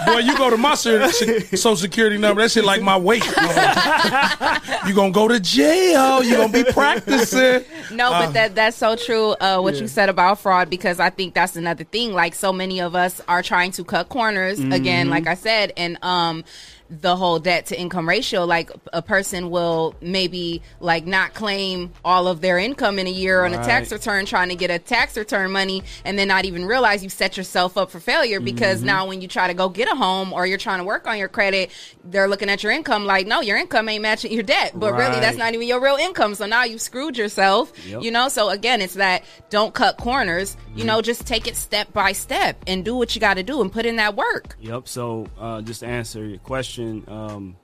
Boy, 0.06 0.20
you 0.20 0.38
go 0.38 0.50
to 0.50 0.56
my 0.58 0.76
ser- 0.76 1.10
social 1.12 1.76
security 1.76 2.18
number, 2.18 2.42
that 2.42 2.52
shit 2.52 2.64
like 2.64 2.82
my 2.82 2.98
weight. 2.98 3.26
you 4.88 4.94
gonna 4.96 5.12
go 5.12 5.28
to 5.28 5.40
jail. 5.40 6.24
You 6.24 6.38
gonna 6.38 6.54
be 6.54 6.64
practicing. 6.64 7.64
No, 7.92 8.10
but 8.12 8.32
that 8.32 8.56
that's 8.56 8.78
so 8.78 8.96
true. 8.96 9.32
Uh, 9.32 9.60
what 9.60 9.76
you 9.76 9.88
said 9.88 10.08
about 10.10 10.40
fraud, 10.40 10.70
because 10.70 11.00
I 11.00 11.10
think 11.10 11.34
that's 11.34 11.56
another 11.56 11.84
thing. 11.84 12.14
Like 12.14 12.36
so 12.36 12.54
many 12.54 12.80
of 12.80 12.96
us 12.96 13.20
are 13.28 13.44
trying 13.44 13.72
to 13.74 13.84
cut 13.84 14.10
corners 14.10 14.60
again, 14.60 15.10
like 15.10 15.28
I 15.28 15.36
said, 15.36 15.74
and 15.76 15.98
um, 16.04 16.44
the 16.92 17.16
whole 17.16 17.40
debt 17.40 17.68
to 17.68 17.80
income 17.80 18.08
ratio. 18.08 18.44
Like 18.44 18.70
a 18.92 19.02
person 19.02 19.50
will 19.50 19.96
maybe 20.02 20.62
like 20.80 21.06
not 21.06 21.34
claim 21.34 21.94
all 22.04 22.28
of 22.28 22.42
their 22.42 22.58
income 22.58 23.00
in 23.00 23.08
a 23.08 23.12
year 23.12 23.46
on 23.46 23.54
a 23.54 23.58
tax 23.58 23.92
return, 23.92 24.26
trying 24.26 24.50
to 24.50 24.56
get 24.56 24.70
a 24.70 24.78
tax 24.78 25.18
return 25.18 25.52
money, 25.52 25.84
and 26.04 26.20
then 26.20 26.28
not 26.28 26.46
even 26.46 26.66
realize 26.66 27.04
you 27.04 27.10
set 27.10 27.38
yourself 27.38 27.78
up 27.78 27.92
for 27.92 28.00
failure 28.00 28.40
because 28.40 28.84
now 28.84 29.08
when 29.08 29.22
you 29.22 29.28
try 29.28 29.48
to 29.48 29.54
go 29.54 29.70
get 29.70 29.88
a 29.88 29.96
home 29.96 30.34
or 30.34 30.46
you're 30.46 30.58
trying 30.58 30.80
to 30.80 30.84
work 30.84 31.08
on 31.08 31.18
your 31.18 31.30
credit, 31.30 31.72
they're 32.04 32.28
looking 32.28 32.50
at 32.50 32.62
your 32.62 32.72
income 32.72 33.06
like, 33.06 33.26
no, 33.26 33.40
your 33.42 33.58
income 33.58 33.88
ain't 33.88 34.02
matching 34.02 34.34
your 34.34 34.44
debt, 34.44 34.74
but 34.76 34.94
really 34.94 35.20
that's 35.20 35.38
not 35.38 35.54
even 35.54 35.68
your 35.68 35.80
real 35.80 35.96
income. 35.96 36.36
So 36.36 36.46
now 36.46 36.66
you've 36.66 36.82
screwed 36.82 37.18
yourself. 37.18 37.72
Yep. 37.88 38.04
You 38.04 38.12
know, 38.12 38.28
so 38.28 38.50
again, 38.50 38.82
it's 38.82 38.96
that 38.96 39.24
don't 39.50 39.74
cut 39.74 39.98
corners. 39.98 40.58
You 40.76 40.86
know, 40.86 41.02
just 41.02 41.28
take 41.28 41.48
it 41.48 41.58
step 41.58 41.92
by 41.92 42.14
step 42.14 42.64
and 42.66 42.86
do 42.86 42.96
what 42.96 43.14
you 43.14 43.22
got 43.22 43.36
to 43.36 43.44
do 43.44 43.62
and 43.62 43.72
put 43.72 43.86
in 43.86 43.98
that 43.98 44.16
work. 44.16 44.56
Yep. 44.62 44.88
So, 44.88 45.28
uh, 45.38 45.62
just 45.62 45.82
to 45.82 45.88
answer 45.88 46.26
your 46.26 46.40
question, 46.40 46.81
um, 47.08 47.58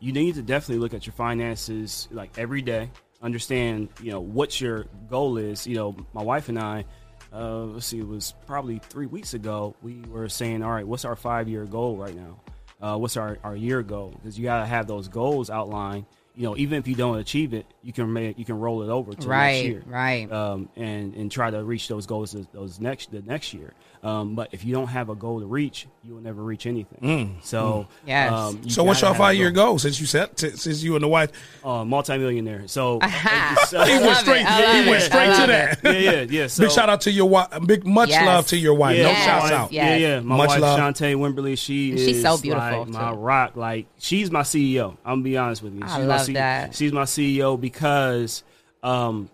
you 0.00 0.12
need 0.12 0.34
to 0.34 0.42
definitely 0.42 0.80
look 0.80 0.94
at 0.94 1.06
your 1.06 1.14
finances 1.14 2.08
like 2.10 2.36
every 2.38 2.62
day. 2.62 2.90
Understand, 3.22 3.88
you 4.02 4.10
know, 4.10 4.20
what 4.20 4.60
your 4.60 4.86
goal 5.08 5.38
is. 5.38 5.66
You 5.66 5.76
know, 5.76 5.96
my 6.12 6.22
wife 6.22 6.48
and 6.48 6.58
I, 6.58 6.84
uh, 7.32 7.64
let's 7.64 7.86
see, 7.86 7.98
it 7.98 8.06
was 8.06 8.34
probably 8.46 8.78
three 8.78 9.06
weeks 9.06 9.34
ago. 9.34 9.74
We 9.80 10.00
were 10.08 10.28
saying, 10.28 10.62
all 10.62 10.70
right, 10.70 10.86
what's 10.86 11.04
our 11.04 11.16
five 11.16 11.48
year 11.48 11.64
goal 11.64 11.96
right 11.96 12.14
now? 12.14 12.40
Uh, 12.80 12.96
what's 12.98 13.16
our, 13.16 13.38
our 13.44 13.54
year 13.54 13.82
goal? 13.82 14.10
Because 14.10 14.36
you 14.38 14.44
got 14.44 14.60
to 14.60 14.66
have 14.66 14.86
those 14.86 15.08
goals 15.08 15.50
outlined. 15.50 16.04
You 16.34 16.44
know, 16.44 16.56
even 16.56 16.78
if 16.78 16.88
you 16.88 16.94
don't 16.94 17.18
achieve 17.18 17.54
it, 17.54 17.66
you 17.82 17.92
can 17.92 18.12
make 18.12 18.38
you 18.38 18.44
can 18.44 18.58
roll 18.58 18.82
it 18.82 18.88
over 18.88 19.12
to 19.12 19.26
Right, 19.28 19.52
next 19.54 19.64
year, 19.64 19.82
right. 19.86 20.30
um, 20.32 20.68
and 20.76 21.14
and 21.14 21.30
try 21.30 21.50
to 21.50 21.62
reach 21.64 21.88
those 21.88 22.06
goals 22.06 22.32
those- 22.32 22.46
those 22.52 22.80
next 22.80 23.10
the 23.10 23.22
next 23.22 23.52
year. 23.54 23.74
Um, 24.04 24.34
but 24.34 24.48
if 24.50 24.64
you 24.64 24.74
don't 24.74 24.88
have 24.88 25.10
a 25.10 25.14
goal 25.14 25.38
to 25.38 25.46
reach, 25.46 25.86
you 26.02 26.14
will 26.14 26.20
never 26.22 26.42
reach 26.42 26.66
anything. 26.66 27.36
So, 27.44 27.86
Yes. 28.04 28.32
um, 28.32 28.68
So 28.68 28.82
what's 28.82 29.00
gotta 29.00 29.12
your 29.12 29.18
five 29.18 29.36
year 29.36 29.50
goal. 29.52 29.66
goal 29.66 29.78
since 29.78 30.00
you 30.00 30.06
said 30.06 30.36
t- 30.36 30.50
since 30.50 30.82
you 30.82 30.96
and 30.96 31.04
the 31.04 31.08
wife? 31.08 31.30
Uh, 31.64 31.84
multimillionaire. 31.84 32.66
So, 32.66 32.98
Aha. 33.02 33.64
so- 33.68 33.84
He 33.84 33.92
went 33.92 34.06
love 34.06 34.16
straight. 34.16 34.44
it. 34.44 34.84
He 34.84 34.90
went 34.90 35.02
straight 35.04 35.24
to 35.26 35.30
love 35.30 35.46
that. 35.48 35.78
yeah, 35.84 35.92
yeah, 35.92 36.26
yeah. 36.28 36.46
So, 36.48 36.64
Big 36.64 36.72
shout 36.72 36.88
out 36.90 37.00
to 37.02 37.12
your 37.12 37.28
wife. 37.28 37.46
Big 37.64 37.86
much 37.86 38.08
Yes. 38.08 38.26
love 38.26 38.46
to 38.48 38.56
your 38.56 38.74
wife. 38.74 38.96
Yeah, 38.96 39.04
no 39.04 39.08
Yes. 39.10 39.24
shouts 39.24 39.50
my- 39.50 39.56
out. 39.56 39.72
Yeah. 39.72 39.88
Yeah, 39.90 39.96
yeah. 40.14 40.20
My 40.20 40.36
Much 40.36 40.48
wife, 40.48 40.60
love. 40.60 40.80
Shantae 40.80 41.14
Wimberly, 41.14 41.56
she 41.56 41.92
She's 41.96 42.16
is 42.16 42.22
so 42.22 42.36
beautiful, 42.38 42.80
like 42.80 42.88
my 42.88 43.12
rock. 43.12 43.52
Like 43.56 43.86
she's 43.98 44.32
my 44.32 44.42
CEO. 44.42 44.96
I'm 45.04 45.12
gonna 45.12 45.22
be 45.22 45.36
honest 45.36 45.62
with 45.62 45.74
you. 45.74 45.82
She's 45.82 45.92
I 45.92 45.98
my 46.00 46.04
love 46.06 46.20
CEO. 46.26 46.34
that. 46.34 46.74
She's 46.74 46.92
my 46.92 47.04
CEO 47.04 47.56
because 47.72 48.42
um, 48.82 49.30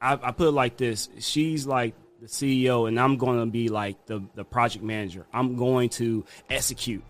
I, 0.00 0.14
I 0.22 0.32
put 0.32 0.48
it 0.48 0.52
like 0.52 0.76
this. 0.76 1.08
She's 1.20 1.66
like 1.66 1.94
the 2.20 2.26
CEO, 2.26 2.88
and 2.88 2.98
I'm 2.98 3.16
going 3.16 3.38
to 3.40 3.46
be 3.46 3.68
like 3.68 4.04
the 4.06 4.22
the 4.34 4.44
project 4.44 4.84
manager. 4.84 5.26
I'm 5.32 5.56
going 5.56 5.88
to 5.90 6.24
execute, 6.50 7.02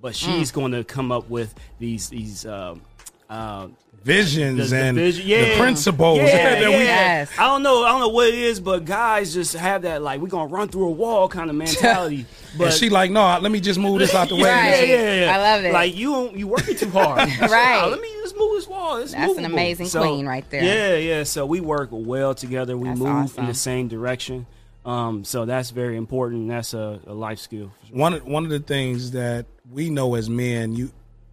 but 0.00 0.14
she's 0.14 0.50
Mm. 0.50 0.54
going 0.54 0.72
to 0.72 0.84
come 0.84 1.10
up 1.12 1.28
with 1.28 1.54
these 1.78 2.08
these. 2.08 2.46
Um, 2.46 2.82
uh, 3.28 3.68
Visions 4.04 4.70
the- 4.70 4.76
the 4.76 4.82
and 4.82 4.96
vision- 4.96 5.28
the 5.28 5.56
principles 5.58 6.18
Yeah, 6.18 6.26
that 6.60 6.68
we 6.68 6.74
yeah. 6.74 6.78
Yes. 6.78 7.30
I 7.38 7.44
don't 7.46 7.62
know. 7.62 7.84
I 7.84 7.90
don't 7.90 8.00
know 8.00 8.08
what 8.08 8.28
it 8.28 8.34
is, 8.34 8.58
but 8.60 8.84
guys 8.84 9.32
just 9.32 9.54
have 9.54 9.82
that 9.82 10.02
like 10.02 10.20
we're 10.20 10.26
gonna 10.28 10.46
run 10.48 10.68
through 10.68 10.86
a 10.88 10.90
wall 10.90 11.28
kind 11.28 11.48
of 11.50 11.56
mentality. 11.56 12.26
But 12.58 12.64
and 12.64 12.74
she 12.74 12.90
like, 12.90 13.10
no, 13.10 13.38
let 13.40 13.50
me 13.50 13.60
just 13.60 13.78
move 13.80 13.98
this 13.98 14.14
out 14.14 14.28
the 14.28 14.36
way. 14.36 14.42
Right. 14.42 14.86
yeah, 14.86 15.32
I 15.34 15.38
love 15.38 15.64
it. 15.64 15.72
Like 15.72 15.96
you, 15.96 16.30
you 16.36 16.46
working 16.46 16.76
too 16.76 16.90
hard. 16.90 17.26
Right. 17.40 17.86
Let 17.86 17.98
me 17.98 18.12
just 18.20 18.36
move 18.36 18.52
this 18.56 18.68
wall. 18.68 18.98
It's 18.98 19.12
That's 19.12 19.22
an 19.22 19.28
movable. 19.44 19.54
amazing 19.54 19.88
queen 19.88 20.26
right 20.26 20.44
there. 20.50 20.62
Yeah, 20.62 20.96
yeah. 20.96 21.22
So 21.24 21.46
we 21.46 21.60
work 21.60 21.88
well 21.92 22.34
together. 22.34 22.76
We 22.76 22.88
That's 22.88 23.00
move 23.00 23.38
in 23.38 23.46
the 23.46 23.54
same 23.54 23.88
direction. 23.88 24.44
Um, 24.84 25.24
so 25.24 25.46
that's 25.46 25.70
very 25.70 25.96
important. 25.96 26.48
That's 26.48 26.74
a, 26.74 27.00
a 27.06 27.14
life 27.14 27.38
skill. 27.38 27.72
one 27.90 28.14
of- 28.14 28.26
one 28.26 28.44
of 28.44 28.50
the 28.50 28.58
things 28.60 29.12
that 29.12 29.46
we 29.70 29.88
know 29.88 30.14
as 30.16 30.28
men, 30.28 30.74
you, 30.74 30.90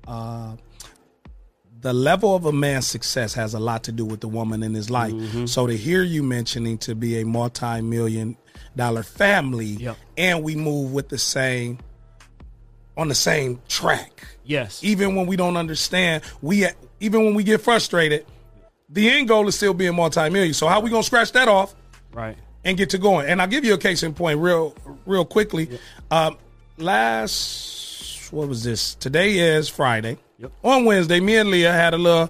uh, 0.07 0.55
the 1.81 1.93
level 1.93 2.35
of 2.35 2.45
a 2.45 2.51
man's 2.51 2.88
success 2.88 3.34
has 3.35 3.53
a 3.53 3.60
lot 3.60 3.84
to 3.84 3.91
do 3.91 4.03
with 4.06 4.19
the 4.22 4.27
woman 4.27 4.64
in 4.64 4.73
his 4.73 4.89
life. 4.89 5.14
Mm-hmm. 5.14 5.45
So 5.45 5.65
to 5.68 5.76
hear 5.77 6.03
you 6.03 6.23
mentioning 6.23 6.77
to 6.80 6.95
be 6.95 7.22
a 7.22 7.26
multi-million 7.26 8.35
dollar 8.76 9.03
family, 9.03 9.65
Yep. 9.65 9.97
and 10.18 10.43
we 10.43 10.56
move 10.56 10.91
with 10.93 11.10
the 11.10 11.18
same 11.18 11.80
on 12.97 13.07
the 13.07 13.15
same 13.15 13.61
track. 13.69 14.27
Yes. 14.43 14.84
Even 14.84 15.15
when 15.15 15.26
we 15.26 15.35
don't 15.38 15.56
understand, 15.57 16.23
we 16.41 16.68
even 16.99 17.23
when 17.23 17.34
we 17.34 17.43
get 17.43 17.61
frustrated, 17.61 18.26
the 18.89 19.10
end 19.10 19.27
goal 19.30 19.47
is 19.47 19.56
still 19.56 19.73
being 19.73 19.95
multi-million. 19.95 20.53
So 20.53 20.68
how 20.68 20.81
we 20.81 20.89
gonna 20.89 21.03
scratch 21.03 21.31
that 21.34 21.47
off? 21.47 21.76
Right. 22.11 22.35
and 22.65 22.76
get 22.77 22.89
to 22.89 22.97
going. 22.97 23.27
And 23.27 23.41
I'll 23.41 23.47
give 23.47 23.64
you 23.64 23.73
a 23.73 23.77
case 23.77 24.03
in 24.03 24.14
point 24.14 24.39
real 24.39 24.76
real 25.06 25.23
quickly. 25.23 25.80
Um, 26.11 26.38
last 26.77 28.31
what 28.34 28.47
was 28.47 28.64
this? 28.64 28.95
Today 28.95 29.38
is 29.38 29.69
Friday. 29.69 30.18
Yep. 30.39 30.51
On 30.63 30.85
Wednesday, 30.85 31.19
me 31.19 31.35
and 31.35 31.51
Leah 31.51 31.73
had 31.73 31.93
a 31.93 31.97
little 31.97 32.29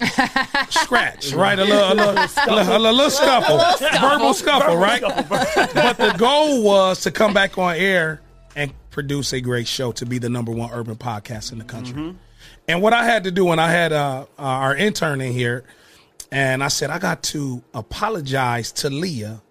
scratch, 0.70 1.32
right? 1.32 1.58
A 1.58 1.64
little, 1.64 1.92
a 1.92 1.94
little, 1.94 2.14
a 2.14 2.54
little, 2.54 2.76
a 2.76 2.92
little 2.92 3.10
scuffle, 3.10 3.58
verbal 4.00 4.34
scuffle, 4.34 4.76
right? 4.76 5.02
but 5.28 5.96
the 5.96 6.14
goal 6.16 6.62
was 6.62 7.00
to 7.00 7.10
come 7.10 7.34
back 7.34 7.58
on 7.58 7.74
air 7.74 8.20
and 8.54 8.72
produce 8.90 9.32
a 9.32 9.40
great 9.40 9.66
show 9.66 9.90
to 9.92 10.06
be 10.06 10.18
the 10.18 10.28
number 10.28 10.52
one 10.52 10.70
urban 10.72 10.94
podcast 10.94 11.50
in 11.50 11.58
the 11.58 11.64
country. 11.64 12.14
And 12.68 12.82
what 12.82 12.92
I 12.92 13.04
had 13.04 13.24
to 13.24 13.32
do 13.32 13.44
when 13.46 13.58
I 13.58 13.70
had 13.70 13.92
uh, 13.92 14.26
uh, 14.38 14.42
our 14.42 14.76
intern 14.76 15.20
in 15.20 15.32
here, 15.32 15.64
and 16.30 16.62
I 16.62 16.68
said 16.68 16.90
I 16.90 17.00
got 17.00 17.24
to 17.24 17.62
apologize 17.74 18.70
to 18.72 18.90
Leah 18.90 19.42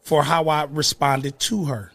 for 0.00 0.24
how 0.24 0.48
I 0.48 0.64
responded 0.64 1.38
to 1.40 1.66
her. 1.66 1.92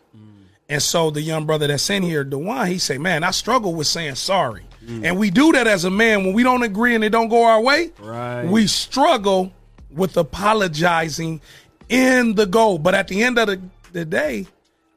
And 0.69 0.81
so 0.81 1.11
the 1.11 1.21
young 1.21 1.45
brother 1.45 1.67
that's 1.67 1.89
in 1.89 2.03
here, 2.03 2.23
Dewan, 2.23 2.67
he 2.67 2.77
say, 2.77 2.97
"Man, 2.97 3.23
I 3.23 3.31
struggle 3.31 3.73
with 3.73 3.87
saying 3.87 4.15
sorry." 4.15 4.66
Mm. 4.87 5.03
And 5.05 5.19
we 5.19 5.29
do 5.29 5.51
that 5.51 5.67
as 5.67 5.83
a 5.83 5.89
man 5.91 6.23
when 6.23 6.33
we 6.33 6.43
don't 6.43 6.63
agree 6.63 6.95
and 6.95 7.03
it 7.03 7.09
don't 7.09 7.27
go 7.29 7.43
our 7.43 7.61
way. 7.61 7.91
Right. 7.99 8.43
We 8.45 8.67
struggle 8.67 9.51
with 9.91 10.15
apologizing 10.17 11.41
in 11.89 12.35
the 12.35 12.45
goal. 12.45 12.77
But 12.79 12.95
at 12.95 13.07
the 13.07 13.23
end 13.23 13.37
of 13.37 13.47
the, 13.47 13.61
the 13.91 14.05
day, 14.05 14.47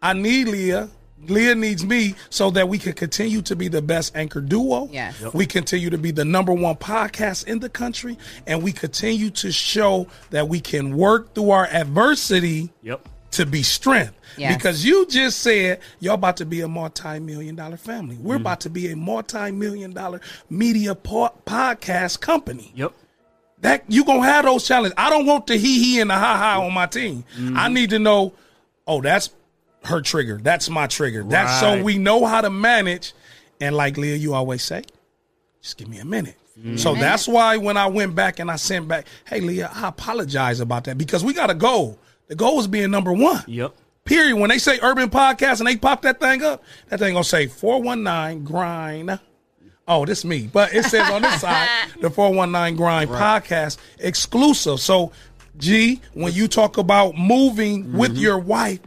I 0.01 0.13
need 0.15 0.49
Leah 0.49 0.89
Leah 1.29 1.55
needs 1.55 1.85
me 1.85 2.15
so 2.31 2.51
that 2.51 2.69
we 2.69 2.79
can 2.79 2.95
continue 2.95 3.43
to 3.43 3.55
be 3.55 3.69
the 3.69 3.83
best 3.83 4.17
anchor 4.17 4.41
duo. 4.41 4.89
Yes. 4.91 5.21
Yep. 5.21 5.35
We 5.35 5.45
continue 5.45 5.91
to 5.91 5.99
be 5.99 6.13
the 6.13 6.25
number 6.25 6.53
one 6.53 6.77
podcast 6.77 7.47
in 7.47 7.59
the 7.59 7.69
country, 7.69 8.17
and 8.47 8.63
we 8.63 8.73
continue 8.73 9.29
to 9.31 9.53
show 9.53 10.07
that 10.31 10.49
we 10.49 10.61
can 10.61 10.97
work 10.97 11.35
through 11.35 11.51
our 11.51 11.67
adversity 11.67 12.71
Yep. 12.83 13.07
to 13.33 13.45
be 13.47 13.63
strength. 13.63 14.15
Yes. 14.37 14.57
Because 14.57 14.85
you 14.85 15.07
just 15.07 15.41
said 15.41 15.81
y'all 15.99 16.15
about 16.15 16.37
to 16.39 16.47
be 16.47 16.61
a 16.61 16.69
multi-million 16.69 17.55
dollar 17.57 17.77
family. 17.77 18.17
We're 18.17 18.35
mm-hmm. 18.35 18.43
about 18.43 18.61
to 18.61 18.71
be 18.71 18.91
a 18.91 18.97
multi-million 18.97 19.93
dollar 19.93 20.21
media 20.49 20.95
po- 20.95 21.35
podcast 21.47 22.21
company. 22.21 22.73
Yep. 22.75 22.93
That 23.61 23.85
you 23.89 24.05
gonna 24.05 24.23
have 24.23 24.47
those 24.47 24.67
challenges. 24.67 24.95
I 24.97 25.11
don't 25.11 25.27
want 25.27 25.47
the 25.47 25.57
hee 25.57 25.79
hee 25.83 26.01
and 26.01 26.11
the 26.11 26.15
ha 26.15 26.37
ha 26.37 26.63
on 26.65 26.73
my 26.73 26.87
team. 26.87 27.25
Mm-hmm. 27.37 27.59
I 27.59 27.69
need 27.69 27.91
to 27.91 27.99
know, 27.99 28.33
oh, 28.87 29.03
that's 29.03 29.31
her 29.85 30.01
trigger. 30.01 30.39
That's 30.43 30.71
my 30.71 30.87
trigger. 30.87 31.23
That's 31.25 31.61
so 31.61 31.83
we 31.83 31.99
know 31.99 32.25
how 32.25 32.41
to 32.41 32.51
manage. 32.51 33.13
And 33.61 33.77
like 33.77 33.99
Leah, 33.99 34.17
you 34.17 34.33
always 34.33 34.63
say, 34.63 34.85
just 35.61 35.77
give 35.77 35.89
me 35.89 35.99
a 35.99 36.05
minute. 36.05 36.37
Mm-hmm. 36.59 36.77
So 36.77 36.95
that's 36.95 37.29
why 37.29 37.57
when 37.57 37.77
I 37.77 37.87
went 37.87 38.15
back 38.15 38.39
and 38.39 38.51
I 38.51 38.57
sent 38.57 38.89
back, 38.89 39.07
hey 39.27 39.41
Leah, 39.41 39.71
I 39.73 39.89
apologize 39.89 40.61
about 40.61 40.85
that 40.85 40.99
because 40.99 41.25
we 41.25 41.33
got 41.33 41.51
a 41.51 41.55
goal. 41.55 41.99
The 42.29 42.35
goal 42.35 42.61
is 42.61 42.67
being 42.67 42.91
number 42.91 43.13
one. 43.13 43.43
Yep. 43.47 43.75
Period. 44.11 44.37
When 44.39 44.51
they 44.51 44.59
say 44.59 44.81
urban 44.83 45.09
podcast 45.09 45.61
and 45.61 45.69
they 45.69 45.77
pop 45.77 46.03
that 46.03 46.19
thing 46.19 46.43
up, 46.43 46.65
that 46.89 46.99
thing 46.99 47.15
gonna 47.15 47.23
say 47.23 47.47
419 47.47 48.43
grind. 48.43 49.21
Oh, 49.87 50.05
this 50.05 50.25
me. 50.25 50.51
But 50.53 50.75
it 50.75 50.85
says 50.87 51.09
on 51.11 51.23
this 51.23 51.41
side, 51.41 51.69
the 52.01 52.11
419 52.11 52.77
grind 52.77 53.09
podcast 53.09 53.79
exclusive. 54.01 54.81
So 54.81 55.13
G, 55.59 56.01
when 56.15 56.33
you 56.33 56.49
talk 56.49 56.77
about 56.77 57.17
moving 57.17 57.93
with 57.93 58.19
your 58.19 58.37
wife 58.37 58.81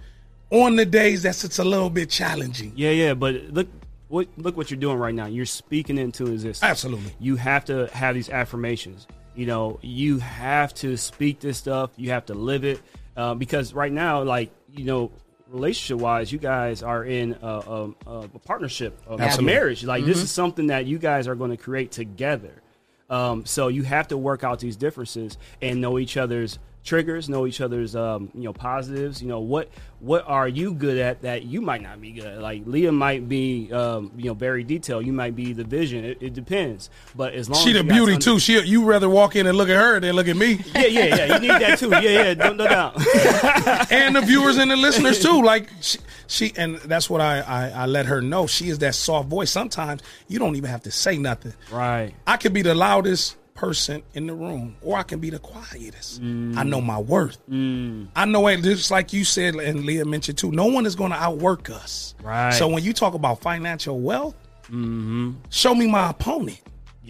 on 0.50 0.76
the 0.76 0.86
days 0.86 1.24
that's 1.24 1.46
it's 1.46 1.58
a 1.58 1.64
little 1.64 1.90
bit 1.90 2.10
challenging. 2.10 2.74
Yeah, 2.76 2.92
yeah, 2.92 3.14
but 3.14 3.36
look 3.52 3.70
what 4.10 4.28
look 4.36 4.58
what 4.58 4.72
you're 4.72 4.80
doing 4.80 4.98
right 4.98 5.16
now. 5.16 5.28
You're 5.28 5.46
speaking 5.46 5.98
into 5.98 6.24
existence. 6.24 6.64
Absolutely. 6.64 7.16
You 7.22 7.38
have 7.38 7.64
to 7.66 7.88
have 7.94 8.14
these 8.14 8.30
affirmations. 8.30 9.08
You 9.36 9.46
know, 9.46 9.80
you 9.82 10.20
have 10.20 10.74
to 10.76 10.98
speak 10.98 11.40
this 11.40 11.60
stuff. 11.60 11.92
You 11.96 12.10
have 12.10 12.26
to 12.26 12.34
live 12.34 12.66
it 12.66 12.82
uh, 13.16 13.36
because 13.36 13.74
right 13.74 13.92
now, 13.92 14.24
like 14.24 14.52
you 14.76 14.86
know, 14.86 15.12
relationship 15.48 16.02
wise, 16.02 16.32
you 16.32 16.40
guys 16.40 16.84
are 16.84 17.06
in 17.06 17.38
a, 17.42 17.48
a, 17.48 17.94
a 18.08 18.28
partnership, 18.40 19.00
a 19.08 19.42
marriage. 19.44 19.84
Like 19.84 20.04
this 20.06 20.18
is 20.24 20.32
something 20.32 20.68
that 20.68 20.86
you 20.86 20.98
guys 20.98 21.28
are 21.28 21.36
going 21.36 21.52
to 21.52 21.58
create 21.58 21.92
together. 21.92 22.62
Um, 23.10 23.46
so 23.46 23.68
you 23.68 23.84
have 23.84 24.08
to 24.08 24.18
work 24.18 24.44
out 24.44 24.60
these 24.60 24.76
differences 24.76 25.38
and 25.62 25.80
know 25.80 26.00
each 26.00 26.18
other's 26.18 26.58
triggers, 26.84 27.30
know 27.30 27.48
each 27.48 27.62
other's 27.62 27.96
um, 27.96 28.30
you 28.34 28.44
know 28.44 28.54
positives. 28.54 29.22
You 29.22 29.28
know 29.28 29.40
what 29.40 29.70
what 30.00 30.26
are 30.28 30.48
you 30.48 30.74
good 30.74 30.98
at 30.98 31.22
that 31.22 31.44
you 31.44 31.62
might 31.62 31.82
not 31.82 32.02
be 32.02 32.12
good 32.12 32.26
at. 32.26 32.42
Like 32.42 32.64
Leah 32.66 32.92
might 32.92 33.28
be 33.30 33.72
um, 33.72 34.12
you 34.18 34.26
know 34.26 34.34
very 34.34 34.64
detailed. 34.64 35.06
You 35.06 35.14
might 35.14 35.36
be 35.36 35.54
the 35.54 35.64
vision. 35.64 36.04
It, 36.04 36.18
it 36.22 36.34
depends. 36.34 36.90
But 37.16 37.34
as 37.34 37.50
long 37.50 37.64
She 37.64 37.72
as 37.72 37.78
the 37.78 37.84
beauty 37.84 38.18
too. 38.18 38.40
She 38.40 38.60
you 38.62 38.84
rather 38.84 39.10
walk 39.10 39.36
in 39.36 39.48
and 39.48 39.58
look 39.58 39.70
at 39.70 39.78
her 39.78 40.00
than 40.00 40.16
look 40.16 40.28
at 40.28 40.36
me. 40.36 40.60
Yeah, 40.76 40.86
yeah, 40.86 41.16
yeah. 41.16 41.34
You 41.36 41.40
need 41.40 41.62
that 41.62 41.80
too. 41.80 41.90
Yeah, 41.90 42.00
yeah. 42.02 42.34
No, 42.34 42.54
no 42.54 42.68
doubt. 42.68 42.96
and 43.92 44.16
the 44.16 44.22
viewers 44.22 44.58
and 44.58 44.70
the 44.70 44.76
listeners 44.76 45.22
too. 45.22 45.42
Like 45.42 45.70
she, 45.82 46.00
she 46.28 46.54
and 46.58 46.78
that's 46.78 47.10
what 47.10 47.22
I, 47.22 47.40
I 47.40 47.70
I 47.70 47.86
let 47.86 48.06
her 48.08 48.22
know. 48.22 48.48
She 48.48 48.70
is 48.70 48.80
that 48.80 48.96
soft 48.96 49.30
voice. 49.30 49.52
Sometimes 49.52 50.02
you 50.28 50.40
don't 50.40 50.56
even 50.56 50.70
have 50.70 50.84
to 50.84 50.92
say 50.92 51.18
nothing. 51.18 51.54
right. 51.72 52.14
I 52.28 52.38
could 52.38 52.54
be 52.54 52.62
the 52.62 52.76
loudest 52.76 53.38
person 53.64 54.04
in 54.14 54.28
the 54.28 54.34
room, 54.34 54.76
or 54.82 54.98
I 54.98 55.04
can 55.04 55.20
be 55.20 55.30
the 55.30 55.40
quietest. 55.40 56.22
Mm. 56.22 56.58
I 56.58 56.64
know 56.64 56.82
my 56.82 57.00
worth. 57.00 57.38
Mm. 57.50 58.10
I 58.14 58.26
know 58.26 58.46
it. 58.48 58.62
Just 58.62 58.92
like 58.92 59.14
you 59.14 59.24
said, 59.24 59.56
and 59.56 59.86
Leah 59.86 60.04
mentioned 60.04 60.38
too. 60.38 60.52
No 60.52 60.66
one 60.66 60.86
is 60.86 60.96
going 60.96 61.12
to 61.12 61.18
outwork 61.18 61.70
us. 61.70 62.14
Right. 62.22 62.54
So 62.54 62.68
when 62.68 62.84
you 62.84 62.92
talk 62.92 63.14
about 63.14 63.40
financial 63.40 64.02
wealth, 64.02 64.36
mm-hmm. 64.64 65.32
show 65.50 65.74
me 65.74 65.88
my 65.88 66.10
opponent. 66.10 66.60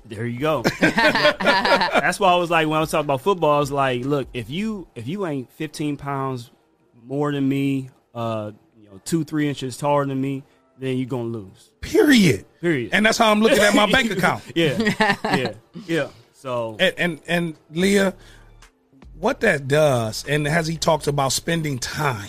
There 0.06 0.28
you 0.28 0.40
go. 0.40 0.62
That's 0.80 2.20
why 2.20 2.32
I 2.32 2.36
was 2.36 2.52
like 2.52 2.68
when 2.68 2.78
I 2.78 2.82
was 2.82 2.92
talking 2.92 3.06
about 3.06 3.22
football, 3.22 3.56
I 3.56 3.60
was 3.60 3.72
like, 3.72 4.06
look, 4.06 4.28
if 4.34 4.50
you 4.52 4.88
if 4.94 5.08
you 5.08 5.26
ain't 5.26 5.52
15 5.54 5.98
pounds 5.98 6.52
more 7.04 7.32
than 7.32 7.50
me, 7.50 7.90
uh, 8.14 8.52
you 8.80 8.90
know, 8.90 9.02
two 9.06 9.24
three 9.24 9.50
inches 9.50 9.76
taller 9.76 10.06
than 10.06 10.22
me, 10.22 10.44
then 10.78 10.98
you're 10.98 11.08
gonna 11.08 11.24
lose. 11.24 11.72
Period. 11.82 12.46
Period. 12.62 12.92
And 12.94 13.06
that's 13.06 13.18
how 13.18 13.32
I'm 13.32 13.42
looking 13.42 13.60
at 13.60 13.74
my 13.74 13.92
bank 13.92 14.12
account. 14.12 14.44
Yeah, 14.56 14.78
yeah, 15.24 15.54
yeah. 15.88 16.08
So 16.44 16.76
and, 16.78 16.94
and 16.98 17.22
and 17.26 17.56
Leah, 17.72 18.14
what 19.18 19.40
that 19.40 19.70
does, 19.70 20.26
and 20.28 20.46
has 20.46 20.68
he 20.68 20.76
talked 20.76 21.08
about 21.08 21.32
spending 21.32 21.80
time? 21.80 22.28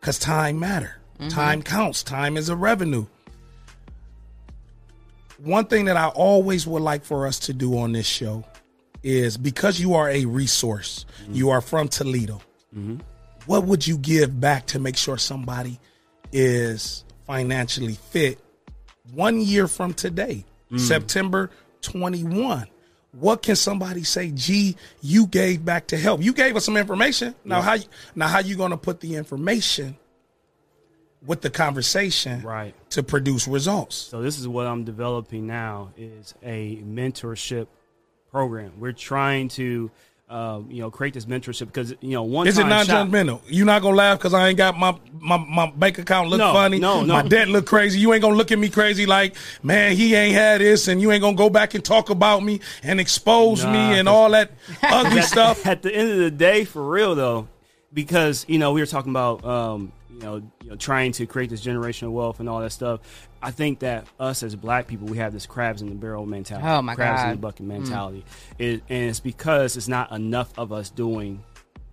Because 0.00 0.18
time 0.18 0.58
matter. 0.58 0.96
Mm-hmm. 1.20 1.28
Time 1.28 1.62
counts. 1.62 2.02
Time 2.02 2.36
is 2.36 2.48
a 2.48 2.56
revenue. 2.56 3.06
One 5.36 5.66
thing 5.66 5.84
that 5.84 5.96
I 5.96 6.08
always 6.08 6.66
would 6.66 6.82
like 6.82 7.04
for 7.04 7.28
us 7.28 7.38
to 7.40 7.52
do 7.52 7.78
on 7.78 7.92
this 7.92 8.08
show 8.08 8.42
is 9.04 9.36
because 9.36 9.78
you 9.78 9.94
are 9.94 10.10
a 10.10 10.24
resource, 10.24 11.06
mm-hmm. 11.22 11.34
you 11.34 11.50
are 11.50 11.60
from 11.60 11.86
Toledo. 11.86 12.40
Mm-hmm. 12.76 12.96
What 13.46 13.66
would 13.66 13.86
you 13.86 13.98
give 13.98 14.40
back 14.40 14.66
to 14.66 14.80
make 14.80 14.96
sure 14.96 15.16
somebody 15.16 15.78
is 16.32 17.04
financially 17.24 17.94
fit 17.94 18.40
one 19.12 19.40
year 19.40 19.68
from 19.68 19.94
today, 19.94 20.44
mm. 20.72 20.80
September 20.80 21.50
21. 21.82 22.66
What 23.20 23.42
can 23.42 23.56
somebody 23.56 24.04
say? 24.04 24.30
Gee, 24.30 24.76
you 25.00 25.26
gave 25.26 25.64
back 25.64 25.88
to 25.88 25.96
help. 25.96 26.22
You 26.22 26.32
gave 26.32 26.56
us 26.56 26.64
some 26.64 26.76
information. 26.76 27.34
Now 27.44 27.60
how 27.62 27.74
you, 27.74 27.84
now 28.14 28.28
how 28.28 28.38
you 28.40 28.56
going 28.56 28.70
to 28.70 28.76
put 28.76 29.00
the 29.00 29.16
information 29.16 29.96
with 31.26 31.40
the 31.40 31.50
conversation 31.50 32.42
Right. 32.42 32.74
to 32.90 33.02
produce 33.02 33.48
results? 33.48 33.96
So 33.96 34.22
this 34.22 34.38
is 34.38 34.46
what 34.46 34.66
I'm 34.66 34.84
developing 34.84 35.46
now 35.46 35.90
is 35.96 36.34
a 36.42 36.76
mentorship 36.76 37.66
program. 38.30 38.72
We're 38.78 38.92
trying 38.92 39.48
to, 39.50 39.90
um, 40.30 40.70
you 40.70 40.80
know, 40.82 40.90
create 40.90 41.14
this 41.14 41.24
mentorship 41.24 41.66
because 41.66 41.94
you 42.00 42.10
know 42.10 42.22
one 42.22 42.46
Is 42.46 42.58
it 42.58 42.66
non 42.66 42.84
shop- 42.84 43.08
judgmental? 43.08 43.40
You 43.46 43.64
not 43.64 43.80
gonna 43.82 43.96
laugh 43.96 44.18
because 44.18 44.34
I 44.34 44.48
ain't 44.48 44.58
got 44.58 44.76
my, 44.78 44.94
my 45.18 45.38
my 45.38 45.70
bank 45.70 45.98
account 45.98 46.28
look 46.28 46.38
No, 46.38 46.52
funny. 46.52 46.78
no, 46.78 47.02
no. 47.02 47.14
My 47.14 47.22
debt 47.22 47.48
look 47.48 47.64
crazy. 47.66 47.98
You 47.98 48.12
ain't 48.12 48.20
gonna 48.22 48.34
look 48.36 48.52
at 48.52 48.58
me 48.58 48.68
crazy 48.68 49.06
like, 49.06 49.36
man, 49.62 49.96
he 49.96 50.14
ain't 50.14 50.34
had 50.34 50.60
this, 50.60 50.86
and 50.88 51.00
you 51.00 51.10
ain't 51.12 51.22
gonna 51.22 51.36
go 51.36 51.48
back 51.48 51.74
and 51.74 51.82
talk 51.84 52.10
about 52.10 52.42
me 52.42 52.60
and 52.82 53.00
expose 53.00 53.64
Nah, 53.64 53.72
me 53.72 53.98
and 53.98 54.08
all 54.08 54.30
that 54.30 54.50
ugly 54.82 55.22
stuff. 55.22 55.64
At 55.66 55.80
the 55.82 55.94
end 55.94 56.10
of 56.10 56.18
the 56.18 56.30
day, 56.30 56.64
for 56.64 56.82
real 56.86 57.14
though, 57.14 57.48
because 57.92 58.44
you 58.48 58.58
know 58.58 58.72
we 58.72 58.80
were 58.82 58.86
talking 58.86 59.10
about 59.12 59.44
um, 59.44 59.92
you 60.18 60.24
know 60.24 60.36
you 60.62 60.70
know 60.70 60.76
trying 60.76 61.12
to 61.12 61.26
create 61.26 61.50
this 61.50 61.64
generational 61.64 62.10
wealth 62.12 62.40
and 62.40 62.48
all 62.48 62.60
that 62.60 62.70
stuff. 62.70 63.00
I 63.40 63.50
think 63.52 63.80
that 63.80 64.06
us 64.18 64.42
as 64.42 64.56
black 64.56 64.88
people, 64.88 65.06
we 65.06 65.18
have 65.18 65.32
this 65.32 65.46
crabs 65.46 65.80
in 65.80 65.88
the 65.88 65.94
barrel 65.94 66.26
mentality. 66.26 66.66
Oh, 66.66 66.82
my 66.82 66.94
crabs 66.94 67.22
in 67.22 67.30
the 67.30 67.36
bucket 67.36 67.66
mentality, 67.66 68.24
it, 68.58 68.82
and 68.88 69.10
it's 69.10 69.20
because 69.20 69.76
it's 69.76 69.88
not 69.88 70.10
enough 70.10 70.52
of 70.58 70.72
us 70.72 70.90
doing 70.90 71.42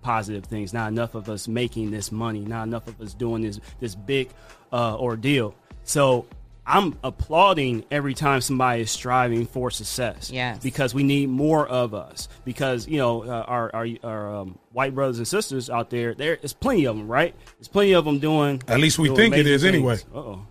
positive 0.02 0.46
things, 0.46 0.74
not 0.74 0.88
enough 0.88 1.14
of 1.16 1.30
us 1.30 1.48
making 1.48 1.92
this 1.92 2.12
money, 2.12 2.40
not 2.40 2.64
enough 2.64 2.88
of 2.88 3.00
us 3.00 3.14
doing 3.14 3.44
this 3.44 3.60
this 3.80 3.96
big 3.96 4.30
uh, 4.74 4.98
ordeal. 4.98 5.56
So. 5.84 6.26
I'm 6.68 6.98
applauding 7.04 7.86
every 7.92 8.14
time 8.14 8.42
somebody 8.42 8.82
is 8.82 8.92
striving 8.92 9.46
for 9.46 9.70
success. 9.70 10.32
Yes. 10.32 10.62
Because 10.64 10.94
we 10.94 11.04
need 11.04 11.30
more 11.30 11.68
of 11.68 11.94
us. 11.94 12.28
Because 12.44 12.88
you 12.88 12.98
know 12.98 13.24
uh, 13.24 13.46
our 13.48 13.76
our, 13.76 13.88
our 14.04 14.36
um, 14.36 14.60
white 14.72 14.96
brothers 14.96 15.18
and 15.18 15.28
sisters 15.28 15.70
out 15.70 15.90
there, 15.90 16.14
there 16.16 16.36
is 16.42 16.54
plenty 16.54 16.86
of 16.86 16.98
them, 16.98 17.08
right? 17.08 17.36
There's 17.58 17.68
plenty 17.68 17.94
of 17.94 18.06
them 18.06 18.20
doing. 18.20 18.64
At 18.68 18.80
least 18.80 18.98
we 18.98 19.08
doing 19.08 19.18
think 19.18 19.36
it 19.36 19.48
is 19.48 19.64
amazing 19.64 19.86
is 19.86 20.04
anyway. 20.04 20.14
Uh 20.14 20.18
oh. 20.18 20.48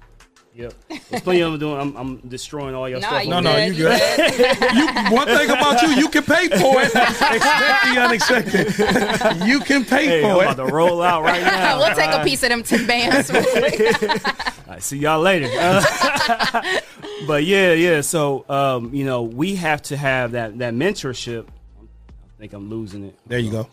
Yep. 0.57 0.73
There's 1.11 1.23
plenty 1.23 1.41
of 1.41 1.51
them 1.51 1.59
doing. 1.61 1.81
I'm, 1.81 1.97
I'm 1.97 2.17
destroying 2.29 2.77
all 2.77 2.89
your 2.89 3.01
Nah, 3.01 3.09
stuff. 3.09 3.25
you 3.25 3.31
No, 3.31 3.39
over 3.39 3.43
no, 3.49 3.57
you 3.65 3.75
good. 3.75 4.01
you, 4.75 5.13
one 5.13 5.27
thing 5.27 5.51
about 5.51 5.83
you, 5.83 5.89
you 5.97 6.09
can 6.09 6.23
pay 6.23 6.47
for 6.49 6.81
it. 6.81 6.95
Expect 6.95 7.85
the 7.85 8.01
unexpected. 8.01 9.47
you 9.49 9.59
can 9.59 9.85
pay 9.85 10.07
Hey, 10.07 10.25
I'm 10.25 10.31
for 10.37 10.43
about 10.45 10.53
it. 10.61 10.67
to 10.69 10.73
roll 10.73 11.03
out 11.03 11.25
right 11.25 11.43
now. 11.43 11.79
we'll 11.79 11.95
take 11.97 12.13
a 12.13 12.23
piece 12.23 12.45
of 12.45 12.51
them 12.51 12.63
ten 12.63 12.87
bands. 12.87 13.31
I 13.33 14.79
see 14.79 14.99
y'all 14.99 15.21
later. 15.21 15.49
Uh, 15.59 15.83
but 17.27 17.45
yeah, 17.45 17.73
yeah. 17.73 18.01
So 18.01 18.45
um, 18.49 18.95
you 18.95 19.05
know, 19.05 19.23
we 19.23 19.57
have 19.57 19.83
to 19.83 19.97
have 19.97 20.33
that 20.33 20.59
that 20.59 20.73
mentorship. 20.75 21.47
I 21.49 22.39
think 22.39 22.53
I'm 22.53 22.71
losing 22.71 23.05
it. 23.05 23.19
There 23.27 23.39
you 23.41 23.51
go. 23.51 23.69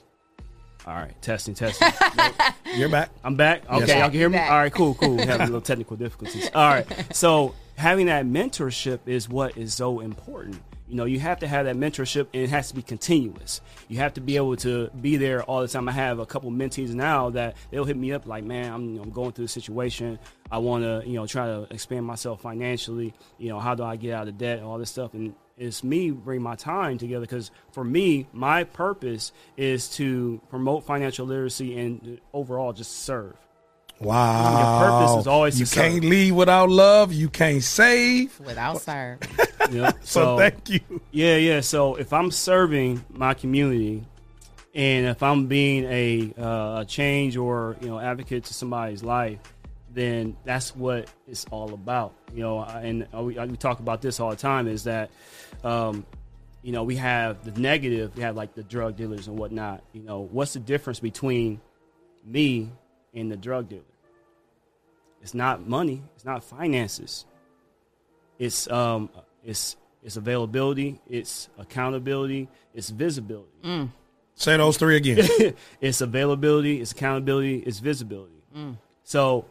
All 0.87 0.95
right, 0.95 1.13
testing, 1.21 1.53
testing. 1.53 1.87
You're 2.75 2.89
back. 2.89 3.11
I'm 3.23 3.35
back. 3.35 3.69
Okay, 3.69 3.85
sir. 3.85 3.99
y'all 3.99 4.09
can 4.09 4.13
hear 4.13 4.29
me. 4.29 4.37
Back. 4.37 4.51
All 4.51 4.57
right, 4.57 4.73
cool, 4.73 4.95
cool. 4.95 5.15
We 5.21 5.25
have 5.25 5.41
a 5.41 5.45
little 5.45 5.61
technical 5.61 5.95
difficulties. 5.95 6.49
All 6.55 6.67
right, 6.69 6.87
so 7.15 7.53
having 7.75 8.07
that 8.07 8.25
mentorship 8.25 8.99
is 9.05 9.29
what 9.29 9.57
is 9.57 9.73
so 9.75 9.99
important. 9.99 10.59
You 10.87 10.95
know, 10.97 11.05
you 11.05 11.19
have 11.19 11.39
to 11.39 11.47
have 11.47 11.65
that 11.65 11.75
mentorship, 11.77 12.27
and 12.33 12.41
it 12.43 12.49
has 12.49 12.69
to 12.69 12.75
be 12.75 12.81
continuous. 12.81 13.61
You 13.87 13.97
have 13.99 14.15
to 14.15 14.21
be 14.21 14.35
able 14.35 14.57
to 14.57 14.89
be 14.99 15.17
there 15.17 15.43
all 15.43 15.61
the 15.61 15.67
time. 15.67 15.87
I 15.87 15.93
have 15.93 16.19
a 16.19 16.25
couple 16.25 16.51
mentees 16.51 16.93
now 16.93 17.29
that 17.29 17.55
they'll 17.69 17.85
hit 17.85 17.95
me 17.95 18.11
up 18.11 18.25
like, 18.25 18.43
"Man, 18.43 18.73
I'm, 18.73 18.89
you 18.89 18.95
know, 18.95 19.03
I'm 19.03 19.11
going 19.11 19.31
through 19.31 19.45
a 19.45 19.49
situation. 19.49 20.17
I 20.51 20.57
want 20.57 20.83
to, 20.83 21.07
you 21.07 21.13
know, 21.13 21.27
try 21.27 21.45
to 21.45 21.67
expand 21.69 22.05
myself 22.05 22.41
financially. 22.41 23.13
You 23.37 23.49
know, 23.49 23.59
how 23.59 23.75
do 23.75 23.83
I 23.83 23.95
get 23.95 24.13
out 24.13 24.27
of 24.27 24.37
debt? 24.37 24.57
And 24.57 24.67
all 24.67 24.79
this 24.79 24.89
stuff." 24.89 25.13
And 25.13 25.33
it's 25.61 25.83
me 25.83 26.11
bring 26.11 26.41
my 26.41 26.55
time 26.55 26.97
together 26.97 27.21
because 27.21 27.51
for 27.71 27.83
me, 27.83 28.27
my 28.33 28.63
purpose 28.63 29.31
is 29.55 29.89
to 29.89 30.41
promote 30.49 30.85
financial 30.85 31.27
literacy 31.27 31.77
and 31.77 32.19
overall 32.33 32.73
just 32.73 33.03
serve. 33.03 33.35
Wow. 33.99 34.57
Your 34.57 34.89
purpose 34.89 35.21
is 35.21 35.27
always 35.27 35.59
you 35.59 35.67
to 35.67 35.75
can't 35.75 36.03
leave 36.03 36.35
without 36.35 36.69
love. 36.69 37.13
You 37.13 37.29
can't 37.29 37.63
save. 37.63 38.39
Without 38.39 38.81
serve. 38.81 39.19
You 39.69 39.83
know? 39.83 39.91
So, 40.01 40.37
thank 40.37 40.69
you. 40.69 40.81
Yeah, 41.11 41.37
yeah. 41.37 41.61
So 41.61 41.95
if 41.95 42.11
I'm 42.11 42.31
serving 42.31 43.05
my 43.09 43.35
community, 43.35 44.03
and 44.73 45.05
if 45.05 45.21
I'm 45.21 45.45
being 45.45 45.85
a, 45.85 46.33
uh, 46.37 46.81
a 46.81 46.85
change 46.85 47.37
or 47.37 47.77
you 47.79 47.87
know 47.87 47.99
advocate 47.99 48.45
to 48.45 48.53
somebody's 48.53 49.03
life, 49.03 49.39
then 49.93 50.37
that's 50.45 50.75
what 50.75 51.09
it's 51.27 51.45
all 51.51 51.73
about. 51.73 52.13
You 52.33 52.43
know, 52.43 52.59
and 52.63 53.07
we, 53.13 53.37
we 53.37 53.57
talk 53.57 53.79
about 53.79 54.01
this 54.01 54.19
all 54.19 54.29
the 54.29 54.35
time. 54.35 54.67
Is 54.67 54.85
that 54.85 55.11
um, 55.63 56.05
you 56.61 56.71
know 56.71 56.83
we 56.83 56.95
have 56.97 57.43
the 57.43 57.59
negative, 57.59 58.15
we 58.15 58.23
have 58.23 58.35
like 58.35 58.53
the 58.53 58.63
drug 58.63 58.95
dealers 58.95 59.27
and 59.27 59.37
whatnot. 59.37 59.83
You 59.93 60.03
know, 60.03 60.21
what's 60.31 60.53
the 60.53 60.59
difference 60.59 60.99
between 60.99 61.61
me 62.25 62.69
and 63.13 63.31
the 63.31 63.37
drug 63.37 63.69
dealer? 63.69 63.81
It's 65.21 65.33
not 65.33 65.67
money. 65.67 66.01
It's 66.15 66.25
not 66.25 66.43
finances. 66.43 67.25
It's 68.39 68.69
um, 68.71 69.09
it's 69.43 69.75
it's 70.03 70.17
availability. 70.17 70.99
It's 71.07 71.49
accountability. 71.59 72.49
It's 72.73 72.89
visibility. 72.89 73.49
Say 74.35 74.57
those 74.57 74.77
three 74.77 74.95
again. 74.95 75.53
it's 75.81 76.01
availability. 76.01 76.81
It's 76.81 76.91
accountability. 76.93 77.57
It's 77.57 77.79
visibility. 77.79 78.41
So, 79.03 79.45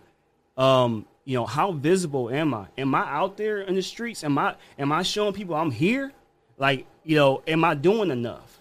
um, 0.61 1.07
you 1.25 1.37
know, 1.37 1.47
how 1.47 1.73
visible 1.73 2.29
am 2.29 2.53
I? 2.53 2.67
Am 2.77 2.95
I 2.95 3.09
out 3.09 3.39
there 3.39 3.63
in 3.63 3.75
the 3.75 3.83
streets? 3.83 4.23
Am 4.23 4.37
I 4.37 4.57
am 4.79 4.93
I 4.93 5.03
showing 5.03 5.33
people 5.33 5.55
I'm 5.55 5.71
here? 5.71 6.13
Like, 6.59 6.87
you 7.03 7.17
know, 7.17 7.43
am 7.47 7.65
I 7.65 7.75
doing 7.75 8.11
enough? 8.11 8.61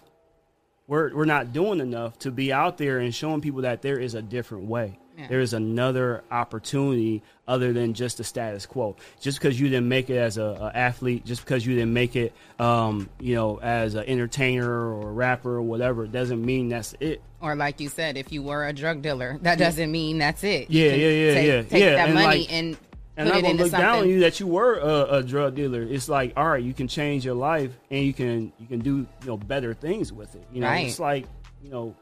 We're 0.86 1.14
we're 1.14 1.26
not 1.26 1.52
doing 1.52 1.78
enough 1.78 2.18
to 2.20 2.30
be 2.30 2.52
out 2.52 2.78
there 2.78 2.98
and 3.00 3.14
showing 3.14 3.42
people 3.42 3.62
that 3.62 3.82
there 3.82 3.98
is 3.98 4.14
a 4.14 4.22
different 4.22 4.64
way. 4.64 4.98
Yeah. 5.20 5.28
There 5.28 5.40
is 5.40 5.52
another 5.52 6.24
opportunity 6.30 7.22
other 7.46 7.72
than 7.72 7.94
just 7.94 8.18
the 8.18 8.24
status 8.24 8.66
quo. 8.66 8.96
Just 9.20 9.38
because 9.38 9.60
you 9.60 9.68
didn't 9.68 9.88
make 9.88 10.08
it 10.10 10.16
as 10.16 10.38
a, 10.38 10.42
a 10.42 10.72
athlete, 10.74 11.24
just 11.24 11.44
because 11.44 11.66
you 11.66 11.74
didn't 11.74 11.92
make 11.92 12.16
it, 12.16 12.32
um, 12.58 13.08
you 13.20 13.34
know, 13.34 13.58
as 13.60 13.94
an 13.94 14.04
entertainer 14.06 14.68
or 14.70 15.08
a 15.08 15.12
rapper 15.12 15.56
or 15.56 15.62
whatever, 15.62 16.06
doesn't 16.06 16.44
mean 16.44 16.68
that's 16.68 16.94
it. 17.00 17.20
Or 17.40 17.54
like 17.56 17.80
you 17.80 17.88
said, 17.88 18.16
if 18.16 18.32
you 18.32 18.42
were 18.42 18.66
a 18.66 18.72
drug 18.72 19.02
dealer, 19.02 19.38
that 19.42 19.58
doesn't 19.58 19.90
mean 19.90 20.18
that's 20.18 20.44
it. 20.44 20.70
Yeah, 20.70 20.92
yeah, 20.92 21.08
yeah, 21.08 21.34
take, 21.34 21.46
yeah. 21.46 21.62
Take 21.62 21.82
Yeah, 21.82 21.90
that 21.96 22.06
and, 22.08 22.14
money 22.14 22.26
like- 22.40 22.52
and 22.52 22.76
and 23.16 23.28
put 23.28 23.36
I'm 23.36 23.42
gonna 23.42 23.62
look 23.64 23.72
down 23.72 23.98
on 24.00 24.08
you 24.08 24.20
that 24.20 24.40
you 24.40 24.46
were 24.46 24.78
a, 24.78 25.16
a 25.18 25.22
drug 25.22 25.54
dealer. 25.54 25.82
It's 25.82 26.08
like, 26.08 26.32
all 26.36 26.48
right, 26.48 26.62
you 26.62 26.72
can 26.72 26.88
change 26.88 27.24
your 27.24 27.34
life 27.34 27.72
and 27.90 28.04
you 28.04 28.14
can 28.14 28.52
you 28.58 28.66
can 28.66 28.78
do 28.78 28.98
you 28.98 29.26
know 29.26 29.36
better 29.36 29.74
things 29.74 30.12
with 30.12 30.34
it. 30.34 30.44
You 30.52 30.60
know, 30.60 30.68
Right. 30.68 30.86
it's 30.86 30.98
like 31.00 31.26
you 31.62 31.70
know, 31.70 31.94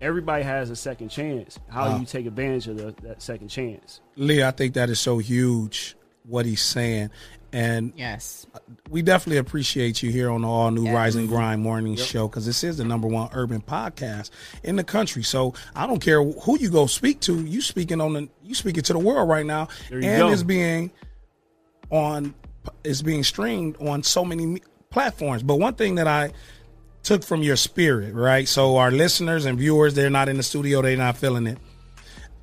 everybody 0.00 0.42
has 0.44 0.70
a 0.70 0.76
second 0.76 1.08
chance. 1.08 1.58
How 1.68 1.86
Wow. 1.86 1.94
do 1.94 2.00
you 2.00 2.06
take 2.06 2.26
advantage 2.26 2.68
of 2.68 2.76
the, 2.76 2.94
that 3.02 3.22
second 3.22 3.48
chance? 3.48 4.00
Lee, 4.16 4.42
I 4.42 4.50
think 4.50 4.74
that 4.74 4.90
is 4.90 5.00
so 5.00 5.18
huge 5.18 5.96
what 6.24 6.46
he's 6.46 6.62
saying. 6.62 7.10
And 7.50 7.94
Yes. 7.96 8.46
we 8.90 9.00
definitely 9.00 9.38
appreciate 9.38 10.02
you 10.02 10.10
here 10.10 10.30
on 10.30 10.42
the 10.42 10.48
all 10.48 10.70
new 10.70 10.84
Yeah. 10.84 10.92
Rise 10.92 11.16
and 11.16 11.26
Grind 11.28 11.62
Morning 11.62 11.96
Show 11.96 12.28
because 12.28 12.44
this 12.44 12.62
is 12.62 12.76
the 12.76 12.84
number 12.84 13.08
one 13.08 13.30
urban 13.32 13.62
podcast 13.62 14.28
in 14.62 14.76
the 14.76 14.84
country. 14.84 15.22
So 15.22 15.54
I 15.74 15.86
don't 15.86 16.00
care 16.00 16.22
who 16.22 16.58
you 16.58 16.68
go 16.70 16.86
speak 16.86 17.20
to, 17.20 17.42
you 17.44 17.62
speaking 17.62 18.02
on 18.02 18.12
the 18.12 18.28
you 18.44 18.54
speaking 18.54 18.82
to 18.82 18.92
the 18.92 18.98
world 18.98 19.28
right 19.30 19.46
now, 19.46 19.68
and 19.90 20.02
go. 20.02 20.28
it's 20.30 20.42
being 20.42 20.90
on 21.90 22.34
it's 22.84 23.00
being 23.00 23.24
streamed 23.24 23.76
on 23.80 24.02
so 24.02 24.26
many 24.26 24.60
platforms. 24.90 25.42
But 25.42 25.56
one 25.58 25.72
thing 25.74 25.94
that 25.94 26.06
I 26.06 26.32
took 27.08 27.24
from 27.24 27.42
your 27.42 27.56
spirit, 27.56 28.14
right? 28.14 28.46
So 28.46 28.76
our 28.76 28.90
listeners 28.90 29.46
and 29.46 29.58
viewers, 29.58 29.94
they're 29.94 30.10
not 30.10 30.28
in 30.28 30.36
the 30.36 30.42
studio, 30.42 30.82
they're 30.82 30.96
not 30.96 31.16
feeling 31.16 31.46
it 31.46 31.58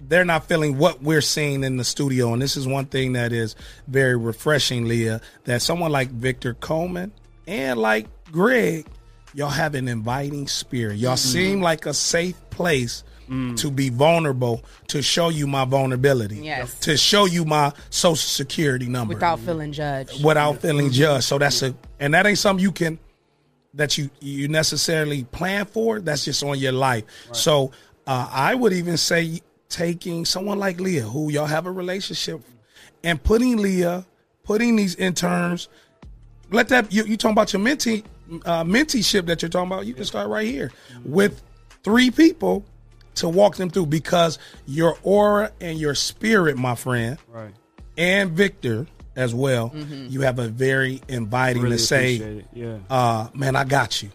they're 0.07 0.25
not 0.25 0.47
feeling 0.47 0.77
what 0.77 1.01
we're 1.01 1.21
seeing 1.21 1.63
in 1.63 1.77
the 1.77 1.83
studio. 1.83 2.33
And 2.33 2.41
this 2.41 2.57
is 2.57 2.67
one 2.67 2.85
thing 2.85 3.13
that 3.13 3.31
is 3.31 3.55
very 3.87 4.15
refreshing, 4.15 4.85
Leah, 4.87 5.21
that 5.45 5.61
someone 5.61 5.91
like 5.91 6.09
Victor 6.09 6.53
Coleman 6.53 7.11
and 7.47 7.79
like 7.79 8.07
Greg, 8.31 8.85
y'all 9.33 9.49
have 9.49 9.75
an 9.75 9.87
inviting 9.87 10.47
spirit. 10.47 10.97
Y'all 10.97 11.13
mm-hmm. 11.13 11.31
seem 11.31 11.61
like 11.61 11.85
a 11.85 11.93
safe 11.93 12.35
place 12.49 13.03
mm. 13.29 13.57
to 13.57 13.71
be 13.71 13.89
vulnerable, 13.89 14.63
to 14.87 15.01
show 15.01 15.29
you 15.29 15.47
my 15.47 15.65
vulnerability, 15.65 16.37
Yes. 16.37 16.79
to 16.81 16.97
show 16.97 17.25
you 17.25 17.45
my 17.45 17.71
social 17.89 18.15
security 18.15 18.87
number 18.87 19.13
Without 19.13 19.39
feeling 19.39 19.71
judged. 19.71 20.23
without 20.23 20.61
feeling 20.61 20.91
judged. 20.91 21.25
So 21.25 21.37
that's 21.37 21.61
a, 21.61 21.75
and 21.99 22.13
that 22.13 22.25
ain't 22.25 22.37
something 22.37 22.63
you 22.63 22.71
can, 22.71 22.99
that 23.75 23.97
you 23.97 24.09
you 24.19 24.47
necessarily 24.47 25.23
plan 25.25 25.65
for. 25.65 25.99
That's 25.99 26.25
just 26.25 26.43
on 26.43 26.57
your 26.57 26.71
life. 26.71 27.03
So 27.33 27.71
uh, 28.07 28.27
I 28.31 28.55
would 28.55 28.73
even 28.73 28.97
say 28.97 29.41
taking 29.69 30.25
someone 30.25 30.59
like 30.59 30.79
Leah, 30.79 31.03
who 31.03 31.29
y'all 31.31 31.45
have 31.45 31.65
a 31.65 31.71
relationship, 31.71 32.41
and 33.03 33.21
putting 33.21 33.57
Leah, 33.57 34.05
putting 34.43 34.75
these 34.75 34.95
interns, 34.95 35.67
let 36.51 36.69
that 36.69 36.91
you 36.91 37.03
you 37.03 37.17
talking 37.17 37.33
about 37.33 37.51
your 37.53 37.61
mentee 37.61 38.03
uh, 38.45 38.63
menteeship 38.63 39.25
that 39.27 39.41
you're 39.41 39.49
talking 39.49 39.71
about. 39.71 39.85
You 39.85 39.93
can 39.93 40.05
start 40.05 40.29
right 40.29 40.47
here 40.47 40.71
with 41.03 41.41
three 41.83 42.11
people 42.11 42.63
to 43.15 43.29
walk 43.29 43.55
them 43.55 43.69
through 43.69 43.85
because 43.85 44.39
your 44.65 44.97
aura 45.03 45.51
and 45.61 45.79
your 45.79 45.95
spirit, 45.95 46.57
my 46.57 46.75
friend, 46.75 47.17
Right. 47.31 47.53
and 47.97 48.31
Victor 48.31 48.87
as 49.15 49.33
well, 49.33 49.71
you 49.75 50.21
have 50.21 50.39
a 50.39 50.47
very 50.47 51.01
inviting 51.07 51.63
Really 51.63 51.77
to 51.77 51.81
say. 51.83 52.45
Yeah. 52.53 52.77
uh, 52.89 53.27
man, 53.33 53.55
I 53.55 53.63
got 53.63 54.01
you. 54.03 54.09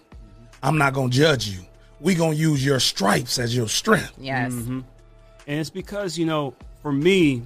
I'm 0.62 0.76
not 0.78 0.92
gonna 0.92 1.10
judge 1.10 1.48
you. 1.48 1.60
We 2.00 2.14
gonna 2.14 2.34
use 2.34 2.64
your 2.64 2.80
stripes 2.80 3.38
as 3.38 3.54
your 3.56 3.68
strength. 3.68 4.12
Yes. 4.18 4.52
Mm-hmm. 4.52 4.80
And 5.46 5.60
it's 5.60 5.70
because, 5.70 6.18
you 6.18 6.26
know, 6.26 6.54
for 6.82 6.92
me, 6.92 7.42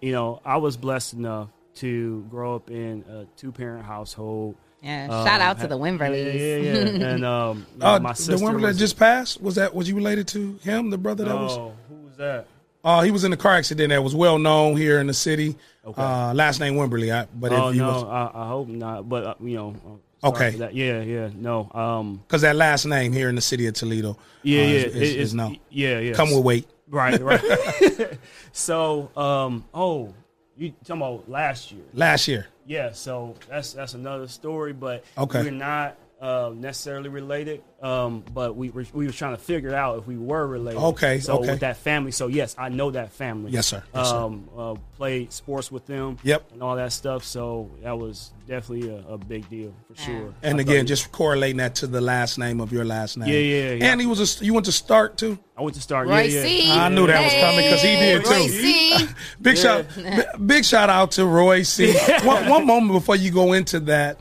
you 0.00 0.12
know, 0.12 0.40
I 0.44 0.58
was 0.58 0.76
blessed 0.76 1.14
enough 1.14 1.48
to 1.76 2.24
grow 2.30 2.54
up 2.54 2.70
in 2.70 3.04
a 3.10 3.24
two 3.38 3.52
parent 3.52 3.84
household. 3.84 4.56
Yeah. 4.82 5.08
Um, 5.10 5.26
Shout 5.26 5.40
out 5.40 5.58
to 5.60 5.66
the 5.66 5.78
Wimberlys. 5.78 6.34
Yeah, 6.34 6.56
yeah, 6.56 6.90
yeah. 6.98 7.06
and 7.14 7.24
um, 7.24 7.66
Uh, 7.80 7.98
my 7.98 8.12
the 8.12 8.16
sister 8.16 8.44
one 8.44 8.60
that 8.62 8.76
just 8.76 8.98
passed 8.98 9.40
was 9.42 9.56
that 9.56 9.74
was 9.74 9.88
you 9.88 9.96
related 9.96 10.28
to 10.28 10.58
him, 10.62 10.90
the 10.90 10.98
brother 10.98 11.24
that 11.24 11.34
was? 11.34 11.56
Oh, 11.56 11.72
who 11.88 11.94
was 11.96 12.16
that? 12.16 12.46
Uh, 12.86 13.02
he 13.02 13.10
was 13.10 13.24
in 13.24 13.32
a 13.32 13.36
car 13.36 13.54
accident 13.54 13.88
that 13.90 14.00
was 14.04 14.14
well 14.14 14.38
known 14.38 14.76
here 14.76 15.00
in 15.00 15.08
the 15.08 15.12
city. 15.12 15.56
Okay. 15.84 16.00
Uh, 16.00 16.32
last 16.34 16.60
name 16.60 16.74
Wimberly, 16.76 17.12
I, 17.12 17.26
but 17.34 17.50
oh 17.50 17.68
if 17.68 17.74
he 17.74 17.80
no, 17.80 17.88
was 17.88 18.04
I, 18.04 18.30
I 18.32 18.46
hope 18.46 18.68
not. 18.68 19.08
But 19.08 19.24
uh, 19.26 19.34
you 19.40 19.56
know, 19.56 19.74
uh, 20.22 20.28
Okay. 20.28 20.50
that. 20.50 20.72
Yeah, 20.72 21.02
yeah, 21.02 21.30
no. 21.34 21.68
Um, 21.74 22.22
because 22.26 22.42
that 22.42 22.54
last 22.54 22.86
name 22.86 23.12
here 23.12 23.28
in 23.28 23.34
the 23.34 23.40
city 23.40 23.66
of 23.66 23.74
Toledo, 23.74 24.16
yeah, 24.44 24.60
uh, 24.60 24.64
yeah, 24.66 24.68
is, 24.70 24.84
it- 24.84 24.96
is, 24.96 25.10
it's 25.10 25.18
is 25.18 25.34
no. 25.34 25.56
Yeah, 25.68 25.98
yeah. 25.98 26.12
Come 26.12 26.30
with 26.30 26.44
weight. 26.44 26.68
Right, 26.88 27.20
right. 27.20 27.40
so, 28.52 29.10
um, 29.16 29.64
oh, 29.74 30.14
you 30.56 30.72
talking 30.84 31.02
about 31.02 31.28
last 31.28 31.72
year? 31.72 31.82
Last 31.92 32.28
year, 32.28 32.46
Yeah, 32.66 32.92
so 32.92 33.34
that's 33.48 33.72
that's 33.72 33.94
another 33.94 34.28
story, 34.28 34.72
but 34.72 35.04
Okay. 35.18 35.42
we're 35.42 35.50
not 35.50 35.96
uh, 36.26 36.52
necessarily 36.52 37.08
related. 37.08 37.62
Um, 37.80 38.24
but 38.34 38.56
we 38.56 38.70
were 38.70 38.84
we 38.92 39.06
were 39.06 39.12
trying 39.12 39.36
to 39.36 39.42
figure 39.42 39.74
out 39.74 39.98
if 39.98 40.06
we 40.06 40.16
were 40.16 40.44
related. 40.44 40.80
Okay, 40.80 41.20
so 41.20 41.38
okay. 41.38 41.52
with 41.52 41.60
that 41.60 41.76
family, 41.76 42.10
so 42.10 42.26
yes, 42.26 42.56
I 42.58 42.68
know 42.68 42.90
that 42.90 43.12
family. 43.12 43.52
Yes, 43.52 43.66
sir. 43.68 43.82
Yes, 43.94 44.08
sir. 44.08 44.16
um, 44.16 44.48
uh, 44.56 44.74
played 44.96 45.32
sports 45.32 45.70
with 45.70 45.86
them. 45.86 46.18
Yep. 46.24 46.52
and 46.52 46.62
all 46.62 46.74
that 46.76 46.92
stuff. 46.92 47.22
So 47.22 47.70
that 47.82 47.96
was 47.96 48.32
definitely 48.48 48.90
a, 48.90 49.06
a 49.06 49.18
big 49.18 49.48
deal 49.48 49.72
for 49.86 50.02
sure. 50.02 50.34
and 50.42 50.58
I 50.58 50.62
again, 50.62 50.78
thought- 50.78 50.88
just 50.88 51.12
correlating 51.12 51.58
that 51.58 51.76
to 51.76 51.86
the 51.86 52.00
last 52.00 52.38
name 52.38 52.60
of 52.60 52.72
your 52.72 52.84
last 52.84 53.18
name. 53.18 53.28
Yeah, 53.28 53.38
yeah, 53.38 53.72
yeah. 53.74 53.92
And 53.92 54.00
he 54.00 54.06
was 54.06 54.40
a 54.40 54.44
you 54.44 54.52
went 54.52 54.66
to 54.66 54.72
start 54.72 55.16
too. 55.18 55.38
I 55.56 55.62
went 55.62 55.76
to 55.76 55.82
start. 55.82 56.08
Roy 56.08 56.22
yeah, 56.22 56.40
yeah. 56.40 56.42
C. 56.42 56.70
I 56.72 56.88
knew 56.88 57.06
that 57.06 57.22
was 57.22 57.32
coming 57.34 57.64
because 57.64 57.82
he 57.82 57.96
did, 57.96 58.24
too. 58.24 58.30
Roy 58.30 58.46
C. 58.48 59.06
Big 59.40 59.56
shout, 59.58 59.86
bi- 59.94 60.26
big 60.44 60.64
shout 60.64 60.90
out 60.90 61.12
to 61.12 61.24
Roy 61.24 61.62
C. 61.62 61.94
one, 62.24 62.48
one 62.48 62.66
moment 62.66 62.92
before 62.92 63.16
you 63.16 63.30
go 63.30 63.52
into 63.52 63.80
that, 63.80 64.18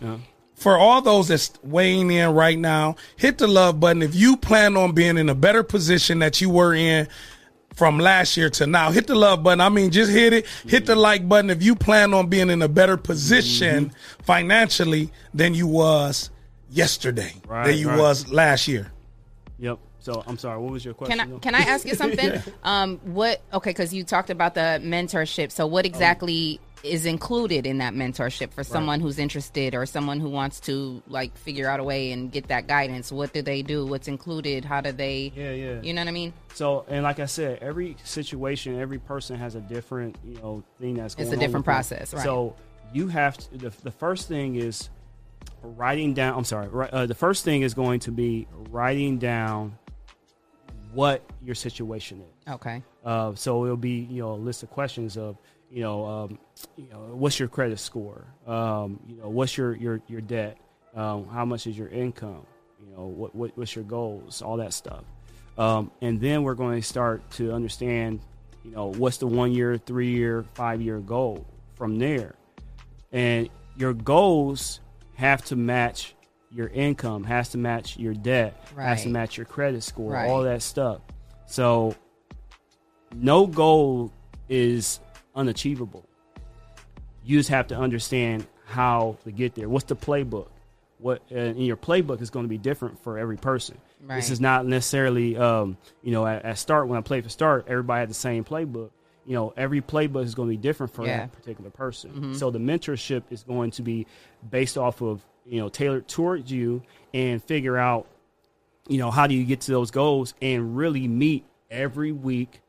for 0.65 0.79
all 0.79 0.99
those 0.99 1.27
that's 1.27 1.53
weighing 1.61 2.09
in 2.09 2.33
right 2.33 2.57
now, 2.57 2.95
hit 3.17 3.37
the 3.37 3.45
love 3.45 3.79
button 3.79 4.01
if 4.01 4.15
you 4.15 4.35
plan 4.35 4.75
on 4.75 4.93
being 4.93 5.15
in 5.15 5.29
a 5.29 5.35
better 5.35 5.61
position 5.61 6.17
that 6.17 6.41
you 6.41 6.49
were 6.49 6.73
in 6.73 7.07
from 7.75 7.99
last 7.99 8.35
year 8.35 8.49
to 8.49 8.65
now. 8.65 8.89
Hit 8.89 9.05
the 9.05 9.13
love 9.13 9.43
button. 9.43 9.61
I 9.61 9.69
mean, 9.69 9.91
just 9.91 10.09
hit 10.11 10.33
it. 10.33 10.47
Hit 10.67 10.87
the 10.87 10.95
like 10.95 11.29
button 11.29 11.51
if 11.51 11.61
you 11.61 11.75
plan 11.75 12.15
on 12.15 12.29
being 12.29 12.49
in 12.49 12.63
a 12.63 12.67
better 12.67 12.97
position 12.97 13.91
financially 14.23 15.11
than 15.35 15.53
you 15.53 15.67
was 15.67 16.31
yesterday, 16.71 17.33
Right, 17.47 17.67
than 17.67 17.77
you 17.77 17.89
right. 17.89 17.99
was 17.99 18.31
last 18.31 18.67
year. 18.67 18.91
Yep. 19.59 19.77
So 19.99 20.23
I'm 20.25 20.39
sorry. 20.39 20.59
What 20.59 20.71
was 20.71 20.83
your 20.83 20.95
question? 20.95 21.19
Can 21.19 21.31
I 21.31 21.37
can 21.37 21.53
I 21.53 21.59
ask 21.59 21.85
you 21.85 21.93
something? 22.03 22.41
Um, 22.63 22.97
what? 23.03 23.39
Okay, 23.53 23.69
because 23.69 23.93
you 23.93 24.03
talked 24.03 24.31
about 24.31 24.55
the 24.55 24.81
mentorship. 24.83 25.51
So, 25.51 25.67
what 25.67 25.85
exactly 25.85 26.59
is 26.85 27.05
included 27.05 27.65
in 27.65 27.79
that 27.79 27.93
mentorship 27.93 28.53
for 28.53 28.63
someone 28.63 28.99
who's 28.99 29.19
interested 29.19 29.73
or 29.73 29.85
someone 29.85 30.19
who 30.19 30.29
wants 30.29 30.59
to 30.61 31.01
like 31.07 31.35
figure 31.37 31.67
out 31.67 31.79
a 31.79 31.83
way 31.83 32.11
and 32.11 32.31
get 32.31 32.47
that 32.49 32.67
guidance? 32.67 33.11
What 33.11 33.33
do 33.33 33.41
they 33.41 33.61
do? 33.61 33.85
What's 33.85 34.07
included? 34.07 34.63
How 34.63 34.81
do 34.81 34.91
they? 34.91 35.31
Yeah, 35.35 35.51
yeah. 35.51 35.81
You 35.81 35.93
know 35.93 36.01
what 36.01 36.07
I 36.07 36.11
mean? 36.11 36.33
So, 36.53 36.85
and 36.87 37.03
like 37.03 37.19
I 37.19 37.25
said, 37.25 37.59
every 37.61 37.97
situation, 38.03 38.79
every 38.79 38.99
person 38.99 39.37
has 39.37 39.55
a 39.55 39.61
different, 39.61 40.17
you 40.23 40.35
know, 40.35 40.63
thing 40.79 40.95
that's 40.95 41.15
going 41.15 41.27
It's 41.27 41.35
a 41.35 41.39
different 41.39 41.65
them. 41.65 41.73
process, 41.73 42.13
right. 42.13 42.23
So, 42.23 42.55
you 42.93 43.07
have 43.07 43.37
to. 43.37 43.57
The, 43.57 43.73
the 43.83 43.91
first 43.91 44.27
thing 44.27 44.55
is 44.55 44.89
writing 45.61 46.13
down. 46.13 46.37
I'm 46.37 46.43
sorry. 46.45 46.69
Uh, 46.91 47.05
the 47.05 47.15
first 47.15 47.43
thing 47.43 47.61
is 47.63 47.73
going 47.73 47.99
to 48.01 48.11
be 48.11 48.47
writing 48.69 49.17
down 49.17 49.77
what 50.93 51.21
your 51.43 51.55
situation 51.55 52.21
is. 52.21 52.53
Okay. 52.53 52.81
Uh, 53.03 53.35
so 53.35 53.65
it'll 53.65 53.77
be 53.77 54.07
you 54.09 54.21
know 54.21 54.33
a 54.33 54.35
list 54.35 54.63
of 54.63 54.69
questions 54.71 55.17
of 55.17 55.37
you 55.69 55.81
know 55.81 56.05
um, 56.05 56.39
you 56.77 56.87
know 56.89 56.99
what's 57.15 57.39
your 57.39 57.47
credit 57.49 57.79
score, 57.79 58.25
um, 58.47 58.99
you 59.07 59.15
know 59.17 59.29
what's 59.29 59.57
your 59.57 59.75
your 59.75 60.01
your 60.07 60.21
debt, 60.21 60.57
um, 60.95 61.27
how 61.27 61.45
much 61.45 61.67
is 61.67 61.77
your 61.77 61.89
income, 61.89 62.45
you 62.79 62.95
know 62.95 63.05
what, 63.05 63.35
what 63.35 63.57
what's 63.57 63.75
your 63.75 63.83
goals, 63.85 64.41
all 64.41 64.57
that 64.57 64.73
stuff, 64.73 65.03
um, 65.57 65.91
and 66.01 66.19
then 66.21 66.43
we're 66.43 66.55
going 66.55 66.79
to 66.81 66.87
start 66.87 67.29
to 67.31 67.51
understand 67.53 68.19
you 68.63 68.71
know 68.71 68.87
what's 68.87 69.17
the 69.17 69.27
one 69.27 69.51
year, 69.51 69.77
three 69.77 70.11
year, 70.11 70.45
five 70.53 70.81
year 70.81 70.99
goal 70.99 71.45
from 71.75 71.99
there, 71.99 72.35
and 73.11 73.49
your 73.75 73.93
goals 73.93 74.79
have 75.15 75.43
to 75.45 75.55
match 75.55 76.15
your 76.51 76.67
income, 76.69 77.23
has 77.25 77.49
to 77.49 77.57
match 77.57 77.97
your 77.97 78.13
debt, 78.13 78.55
has 78.77 79.03
to 79.03 79.09
match 79.09 79.35
your 79.35 79.45
credit 79.45 79.83
score, 79.83 80.13
Right. 80.13 80.29
all 80.29 80.43
that 80.43 80.61
stuff. 80.61 81.01
So 81.47 81.95
no 83.13 83.45
goal 83.45 84.11
is 84.49 84.99
unachievable. 85.35 86.07
You 87.25 87.39
just 87.39 87.49
have 87.49 87.67
to 87.67 87.77
understand 87.77 88.45
how 88.65 89.17
to 89.23 89.31
get 89.31 89.55
there. 89.55 89.67
What's 89.69 89.85
the 89.85 89.95
playbook? 89.95 90.47
What 90.99 91.21
and 91.29 91.63
your 91.65 91.77
playbook 91.77 92.21
is 92.21 92.29
going 92.29 92.45
to 92.45 92.49
be 92.49 92.57
different 92.57 93.01
for 93.03 93.17
every 93.17 93.37
person. 93.37 93.77
This 94.07 94.29
is 94.29 94.39
not 94.39 94.65
necessarily, 94.65 95.35
um, 95.37 95.77
you 96.03 96.11
know, 96.11 96.25
at, 96.25 96.45
at 96.45 96.57
start 96.57 96.87
when 96.87 96.97
I 96.97 97.01
played 97.01 97.23
for 97.23 97.29
start, 97.29 97.65
everybody 97.67 97.99
had 98.01 98.09
the 98.09 98.13
same 98.13 98.43
playbook. 98.43 98.91
You 99.25 99.33
know, 99.33 99.53
every 99.57 99.81
playbook 99.81 100.23
is 100.23 100.35
going 100.35 100.47
to 100.49 100.53
be 100.53 100.57
different 100.61 100.93
for 100.93 101.05
Yeah. 101.05 101.17
that 101.17 101.31
particular 101.33 101.69
person. 101.71 102.35
So 102.35 102.51
the 102.51 102.59
mentorship 102.59 103.23
is 103.31 103.43
going 103.43 103.71
to 103.71 103.81
be 103.81 104.05
based 104.49 104.77
off 104.77 105.01
of 105.01 105.25
you 105.45 105.59
know 105.59 105.69
tailored 105.69 106.07
towards 106.07 106.51
you 106.51 106.81
and 107.13 107.43
figure 107.43 107.77
out 107.77 108.07
you 108.87 108.97
know 108.97 109.11
how 109.11 109.27
do 109.27 109.33
you 109.35 109.43
get 109.43 109.61
to 109.61 109.71
those 109.71 109.91
goals 109.91 110.33
and 110.41 110.75
really 110.77 111.07
meet 111.07 111.43
every 111.69 112.11
week 112.11 112.61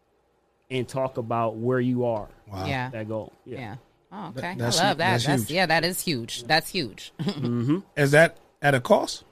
and 0.71 0.87
talk 0.89 1.17
about 1.17 1.57
where 1.57 1.81
you 1.81 2.05
are 2.07 2.29
Wow. 2.51 2.67
Yeah. 2.67 2.91
that 2.91 3.09
goal 3.09 3.33
yeah, 3.45 3.59
Yeah. 3.59 3.77
Oh, 4.13 4.29
okay. 4.29 4.55
that's- 4.57 4.79
I 4.81 4.89
love 4.89 4.99
that. 4.99 5.13
that's 5.13 5.27
That's, 5.27 5.43
huge. 5.43 5.51
yeah, 5.51 5.67
that 5.67 5.85
is 5.85 6.01
huge. 6.01 6.45
That's 6.45 6.69
huge. 6.71 7.13
Is 7.97 8.13
that 8.13 8.39
at 8.63 8.75
a 8.75 8.81
cost? 8.81 9.25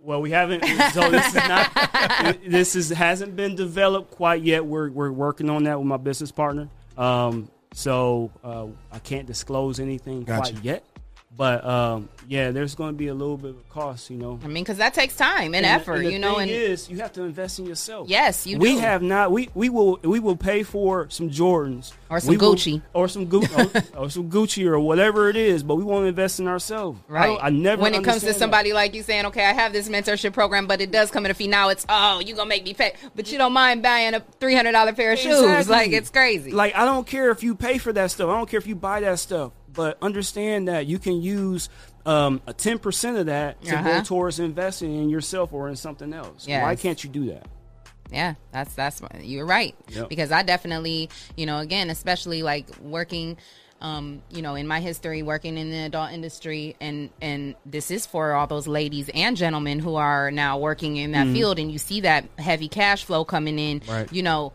well 0.00 0.20
we 0.20 0.30
haven't 0.30 0.62
so 0.92 1.10
this 1.10 1.26
is 1.28 1.34
not 1.34 2.36
this 2.46 2.76
is 2.76 2.90
hasn't 2.90 3.34
been 3.36 3.56
developed 3.56 4.10
quite 4.10 4.42
yet 4.42 4.62
we're, 4.66 4.90
we're 4.90 5.10
working 5.10 5.48
on 5.48 5.64
that 5.64 5.78
with 5.78 5.86
my 5.86 5.96
business 5.96 6.30
partner 6.30 6.68
um, 6.98 7.50
so 7.72 8.30
uh, 8.44 8.66
i 8.92 8.98
can't 8.98 9.26
disclose 9.26 9.80
anything 9.80 10.22
Gotcha. 10.24 10.52
quite 10.52 10.62
yet 10.62 10.84
but 11.36 11.64
um, 11.64 12.08
yeah 12.28 12.50
there's 12.52 12.74
going 12.74 12.90
to 12.92 12.96
be 12.96 13.08
a 13.08 13.14
little 13.14 13.36
bit 13.36 13.50
of 13.50 13.58
a 13.58 13.62
cost 13.72 14.08
you 14.10 14.16
know 14.16 14.38
I 14.42 14.46
mean, 14.46 14.62
because 14.64 14.78
that 14.78 14.94
takes 14.94 15.16
time 15.16 15.54
and, 15.54 15.66
And 15.66 15.66
effort, 15.66 16.02
and 16.02 16.12
you 16.12 16.18
know. 16.18 16.36
And 16.38 16.50
is, 16.50 16.88
you 16.88 16.98
have 16.98 17.12
to 17.14 17.22
invest 17.22 17.58
in 17.58 17.66
yourself. 17.66 18.08
Yes, 18.08 18.46
you 18.46 18.58
We 18.58 18.74
do. 18.74 18.78
have 18.80 19.02
not. 19.02 19.32
We 19.32 19.48
we 19.54 19.68
will 19.68 19.98
we 20.02 20.20
will 20.20 20.36
pay 20.36 20.62
for 20.62 21.08
some 21.10 21.30
Jordans 21.30 21.92
Or 22.10 22.20
some 22.20 22.30
We 22.30 22.36
will- 22.36 22.54
Gucci. 22.54 22.82
or 22.92 23.08
some 23.08 23.26
Gucci 23.26 23.96
or, 23.96 23.98
or 24.04 24.10
some 24.10 24.30
Gucci 24.30 24.66
or 24.66 24.78
whatever 24.78 25.28
it 25.28 25.36
is, 25.36 25.62
but 25.62 25.74
we 25.76 25.84
won't 25.84 26.06
invest 26.06 26.38
in 26.40 26.46
ourselves. 26.48 26.98
Right. 27.08 27.26
don't- 27.26 27.42
I 27.44 27.50
never. 27.50 27.82
When 27.82 27.92
it 27.94 27.96
comes 27.96 28.04
to 28.04 28.10
understand 28.12 28.34
that. 28.34 28.38
somebody 28.38 28.72
like 28.72 28.94
you 28.94 29.02
saying, 29.02 29.26
"Okay, 29.26 29.44
I 29.44 29.52
have 29.52 29.72
this 29.72 29.88
mentorship 29.88 30.32
program, 30.32 30.66
but 30.66 30.80
it 30.80 30.90
does 30.92 31.10
come 31.10 31.24
at 31.24 31.30
a 31.30 31.34
fee." 31.34 31.48
Now 31.48 31.68
it's, 31.70 31.84
"Oh, 31.88 32.20
you 32.20 32.34
gonna 32.34 32.48
make 32.48 32.64
me 32.64 32.74
pay," 32.74 32.94
but 33.16 33.30
you 33.32 33.38
don't 33.38 33.52
mind 33.52 33.82
buying 33.82 34.14
a 34.14 34.20
three 34.40 34.54
hundred 34.54 34.72
dollar 34.72 34.92
pair 34.92 35.12
of 35.12 35.18
shoes. 35.18 35.68
Like 35.68 35.90
it's 35.92 36.10
crazy. 36.10 36.52
Like 36.52 36.74
I 36.76 36.84
don't 36.84 37.06
care 37.06 37.30
if 37.30 37.42
you 37.42 37.54
pay 37.54 37.78
for 37.78 37.92
that 37.92 38.10
stuff. 38.10 38.28
I 38.28 38.36
don't 38.36 38.48
care 38.48 38.58
if 38.58 38.66
you 38.66 38.76
buy 38.76 39.00
that 39.00 39.18
stuff, 39.18 39.52
but 39.74 39.98
understand 40.02 40.68
that 40.68 40.86
you 40.86 40.98
can 40.98 41.20
use 41.20 41.68
um, 42.06 42.40
a 42.46 42.52
ten 42.52 42.78
percent 42.78 43.16
of 43.16 43.26
that 43.26 43.60
to 43.62 43.76
Uh-huh. 43.76 43.98
go 43.98 44.04
towards 44.04 44.38
investing 44.40 44.94
in 44.94 45.08
yourself 45.08 45.52
or 45.52 45.68
in 45.68 45.76
something 45.76 46.12
else. 46.12 46.46
Why 46.46 46.76
can't 46.76 47.02
you 47.02 47.10
do 47.10 47.26
that? 47.32 47.46
Yeah, 48.10 48.34
that's 48.52 48.74
that's 48.74 49.00
you're 49.22 49.46
right. 49.46 49.74
Yep. 49.88 50.08
Because 50.08 50.30
I 50.30 50.42
definitely, 50.42 51.08
you 51.36 51.46
know, 51.46 51.58
again, 51.58 51.90
especially 51.90 52.42
like 52.42 52.68
working 52.80 53.36
um, 53.80 54.22
you 54.30 54.40
know, 54.40 54.54
in 54.54 54.66
my 54.66 54.80
history 54.80 55.22
working 55.22 55.58
in 55.58 55.70
the 55.70 55.76
adult 55.78 56.12
industry 56.12 56.74
and 56.80 57.10
and 57.20 57.54
this 57.66 57.90
is 57.90 58.06
for 58.06 58.32
all 58.32 58.46
those 58.46 58.66
ladies 58.66 59.10
and 59.12 59.36
gentlemen 59.36 59.78
who 59.78 59.96
are 59.96 60.30
now 60.30 60.56
working 60.58 60.96
in 60.96 61.12
that 61.12 61.26
field 61.26 61.58
and 61.58 61.70
you 61.70 61.78
see 61.78 62.00
that 62.02 62.24
heavy 62.38 62.68
cash 62.68 63.04
flow 63.04 63.24
coming 63.26 63.58
in. 63.58 63.82
Right. 63.86 64.10
you 64.10 64.22
know, 64.22 64.54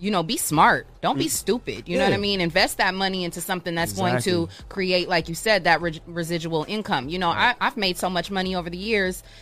you 0.00 0.10
know, 0.10 0.22
be 0.22 0.36
smart. 0.36 0.86
Don't 1.00 1.18
be 1.18 1.28
stupid. 1.28 1.88
You 1.88 1.98
know 1.98 2.04
what 2.04 2.12
I 2.12 2.18
mean? 2.18 2.40
Invest 2.40 2.78
that 2.78 2.94
money 2.94 3.24
into 3.24 3.40
something 3.40 3.74
that's 3.74 3.92
going 3.92 4.20
to 4.22 4.48
create, 4.68 5.08
like 5.08 5.28
you 5.28 5.34
said, 5.34 5.64
that 5.64 5.80
re- 5.82 6.00
residual 6.06 6.64
income. 6.68 7.08
You 7.08 7.18
know, 7.18 7.30
I, 7.30 7.54
I've 7.60 7.76
made 7.76 7.98
so 7.98 8.08
much 8.08 8.30
money 8.30 8.54
over 8.54 8.70
the 8.70 8.78
years. 8.78 9.22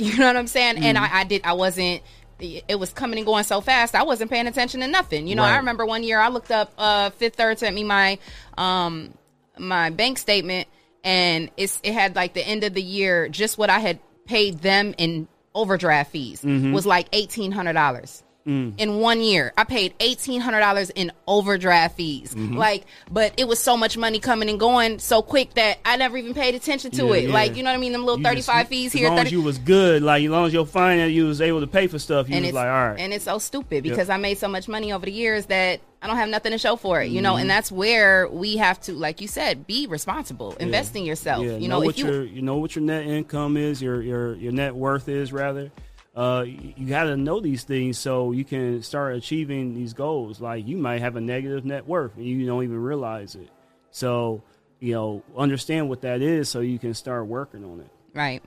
You 0.00 0.16
know 0.16 0.28
what 0.28 0.36
I'm 0.36 0.46
saying? 0.46 0.76
And 0.78 0.96
Mm-hmm. 0.96 1.12
I, 1.16 1.20
I 1.20 1.24
did. 1.24 1.40
I 1.44 1.54
wasn't. 1.54 2.02
It 2.40 2.78
was 2.78 2.92
coming 2.92 3.18
and 3.18 3.26
going 3.26 3.42
so 3.42 3.60
fast. 3.60 3.96
I 3.96 4.04
wasn't 4.04 4.30
paying 4.30 4.46
attention 4.46 4.78
to 4.82 4.86
nothing. 4.86 5.26
You 5.26 5.34
know, 5.34 5.42
I 5.42 5.56
remember 5.56 5.84
one 5.84 6.04
year 6.04 6.20
I 6.20 6.28
looked 6.28 6.52
up. 6.52 6.72
Uh, 6.78 7.10
Fifth 7.10 7.34
Third 7.34 7.58
sent 7.58 7.74
me 7.74 7.82
my 7.82 8.20
um 8.56 9.12
my 9.58 9.90
bank 9.90 10.18
statement, 10.18 10.68
and 11.02 11.50
it's 11.56 11.80
it 11.82 11.94
had 11.94 12.14
like 12.14 12.34
the 12.34 12.46
end 12.46 12.62
of 12.62 12.74
the 12.74 12.82
year, 12.82 13.28
just 13.28 13.58
what 13.58 13.70
I 13.70 13.80
had 13.80 13.98
paid 14.24 14.60
them 14.60 14.94
in 14.98 15.26
overdraft 15.52 16.12
fees 16.12 16.42
Mm-hmm. 16.42 16.72
was 16.72 16.86
like 16.86 17.08
eighteen 17.12 17.50
hundred 17.50 17.72
dollars. 17.72 18.22
Mm. 18.48 18.74
In 18.78 18.96
one 19.00 19.20
year, 19.20 19.52
I 19.58 19.64
paid 19.64 19.92
eighteen 20.00 20.40
hundred 20.40 20.60
dollars 20.60 20.88
in 20.90 21.12
overdraft 21.26 21.96
fees. 21.96 22.34
Mm-hmm. 22.34 22.56
Like, 22.56 22.86
but 23.10 23.34
it 23.36 23.46
was 23.46 23.58
so 23.58 23.76
much 23.76 23.98
money 23.98 24.18
coming 24.20 24.48
and 24.48 24.58
going 24.58 24.98
so 25.00 25.20
quick 25.20 25.52
that 25.54 25.78
I 25.84 25.96
never 25.96 26.16
even 26.16 26.32
paid 26.32 26.54
attention 26.54 26.90
to 26.92 27.06
Yeah, 27.08 27.12
it. 27.14 27.28
yeah. 27.28 27.34
Like, 27.34 27.56
you 27.56 27.62
know 27.62 27.70
what 27.70 27.76
I 27.76 27.80
mean? 27.80 27.92
Them 27.92 28.06
little 28.06 28.22
thirty 28.22 28.24
five 28.24 28.32
thirty 28.32 28.36
just- 28.38 28.48
five 28.48 28.68
fees 28.68 28.86
as 28.94 29.00
here, 29.00 29.08
long 29.08 29.18
30, 29.18 29.26
as 29.28 29.32
you 29.32 29.42
was 29.42 29.58
good, 29.58 30.02
like 30.02 30.24
as 30.24 30.30
long 30.30 30.46
as 30.46 30.52
your 30.54 30.64
finance, 30.64 31.12
you 31.12 31.26
was 31.26 31.40
able 31.42 31.60
to 31.60 31.66
pay 31.66 31.86
for 31.88 31.98
stuff. 31.98 32.28
You 32.28 32.36
and 32.36 32.42
was 32.44 32.48
it's 32.50 32.54
like, 32.56 32.66
all 32.68 32.88
right, 32.88 32.98
and 32.98 33.12
it's 33.12 33.24
so 33.26 33.38
stupid 33.38 33.82
because 33.82 34.08
I 34.08 34.16
made 34.16 34.38
so 34.38 34.48
much 34.48 34.66
money 34.66 34.92
over 34.92 35.04
the 35.04 35.12
years 35.12 35.46
that 35.46 35.80
I 36.00 36.06
don't 36.06 36.16
have 36.16 36.28
nothing 36.30 36.52
to 36.52 36.58
show 36.58 36.76
for 36.76 37.02
it, 37.02 37.10
you 37.10 37.20
know. 37.20 37.32
Mm-hmm. 37.32 37.40
And 37.42 37.50
that's 37.50 37.70
where 37.70 38.28
we 38.28 38.56
have 38.56 38.80
to, 38.82 38.92
like 38.92 39.20
you 39.20 39.28
said, 39.28 39.66
be 39.66 39.86
responsible, 39.86 40.54
invest 40.54 40.96
in 40.96 41.04
yourself. 41.04 41.44
Yeah, 41.44 41.56
you 41.56 41.68
know, 41.68 41.80
what 41.80 41.90
if 41.90 41.98
you 41.98 42.06
your 42.06 42.22
you 42.24 42.40
know 42.40 42.56
what 42.56 42.74
your 42.76 42.84
net 42.84 43.04
income 43.04 43.56
is, 43.58 43.82
your 43.82 44.00
your 44.00 44.34
your 44.36 44.52
net 44.52 44.74
worth 44.74 45.08
is 45.08 45.32
rather. 45.34 45.70
Uh, 46.18 46.42
you, 46.42 46.74
you 46.76 46.86
got 46.88 47.04
to 47.04 47.16
know 47.16 47.38
these 47.38 47.62
things 47.62 47.96
so 47.96 48.32
you 48.32 48.44
can 48.44 48.82
start 48.82 49.14
achieving 49.14 49.74
these 49.74 49.92
goals. 49.92 50.40
Like 50.40 50.66
you 50.66 50.76
might 50.76 51.00
have 51.00 51.14
a 51.14 51.20
negative 51.20 51.64
net 51.64 51.86
worth 51.86 52.16
and 52.16 52.26
you 52.26 52.44
don't 52.44 52.64
even 52.64 52.82
realize 52.82 53.36
it. 53.36 53.48
So 53.92 54.42
you 54.80 54.94
know, 54.94 55.22
understand 55.36 55.88
what 55.88 56.02
that 56.02 56.22
is 56.22 56.48
so 56.48 56.60
you 56.60 56.78
can 56.78 56.94
start 56.94 57.26
working 57.26 57.64
on 57.64 57.80
it. 57.80 57.90
right, 58.14 58.42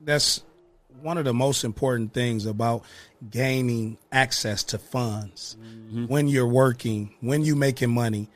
That's 0.00 0.42
one 1.02 1.18
of 1.18 1.24
the 1.24 1.34
most 1.34 1.64
important 1.64 2.12
things 2.12 2.46
about 2.46 2.82
gaining 3.30 3.98
access 4.10 4.62
to 4.64 4.78
funds 4.78 5.56
when 6.08 6.28
you're 6.28 6.46
working, 6.46 7.14
when 7.20 7.42
you're 7.42 7.56
making 7.56 7.90
money. 7.90 8.28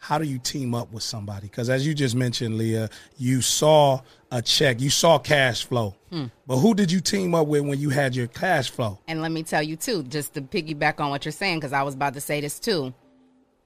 How 0.00 0.16
do 0.16 0.24
you 0.24 0.38
team 0.38 0.74
up 0.74 0.92
with 0.92 1.02
somebody? 1.02 1.48
Because 1.48 1.68
as 1.68 1.86
you 1.86 1.92
just 1.92 2.14
mentioned, 2.14 2.56
Leah, 2.56 2.88
you 3.16 3.40
saw 3.42 4.00
a 4.30 4.40
check, 4.40 4.80
you 4.80 4.90
saw 4.90 5.18
cash 5.18 5.64
flow, 5.64 5.96
hmm. 6.10 6.26
but 6.46 6.58
who 6.58 6.74
did 6.74 6.90
you 6.90 7.00
team 7.00 7.34
up 7.34 7.48
with 7.48 7.62
when 7.62 7.78
you 7.78 7.90
had 7.90 8.14
your 8.14 8.28
cash 8.28 8.70
flow? 8.70 8.98
and 9.08 9.20
let 9.20 9.32
me 9.32 9.42
tell 9.42 9.62
you 9.62 9.76
too, 9.76 10.04
just 10.04 10.34
to 10.34 10.40
piggyback 10.40 11.00
on 11.00 11.10
what 11.10 11.24
you're 11.24 11.32
saying, 11.32 11.58
because 11.58 11.72
I 11.72 11.82
was 11.82 11.94
about 11.94 12.14
to 12.14 12.20
say 12.20 12.40
this 12.40 12.60
too. 12.60 12.94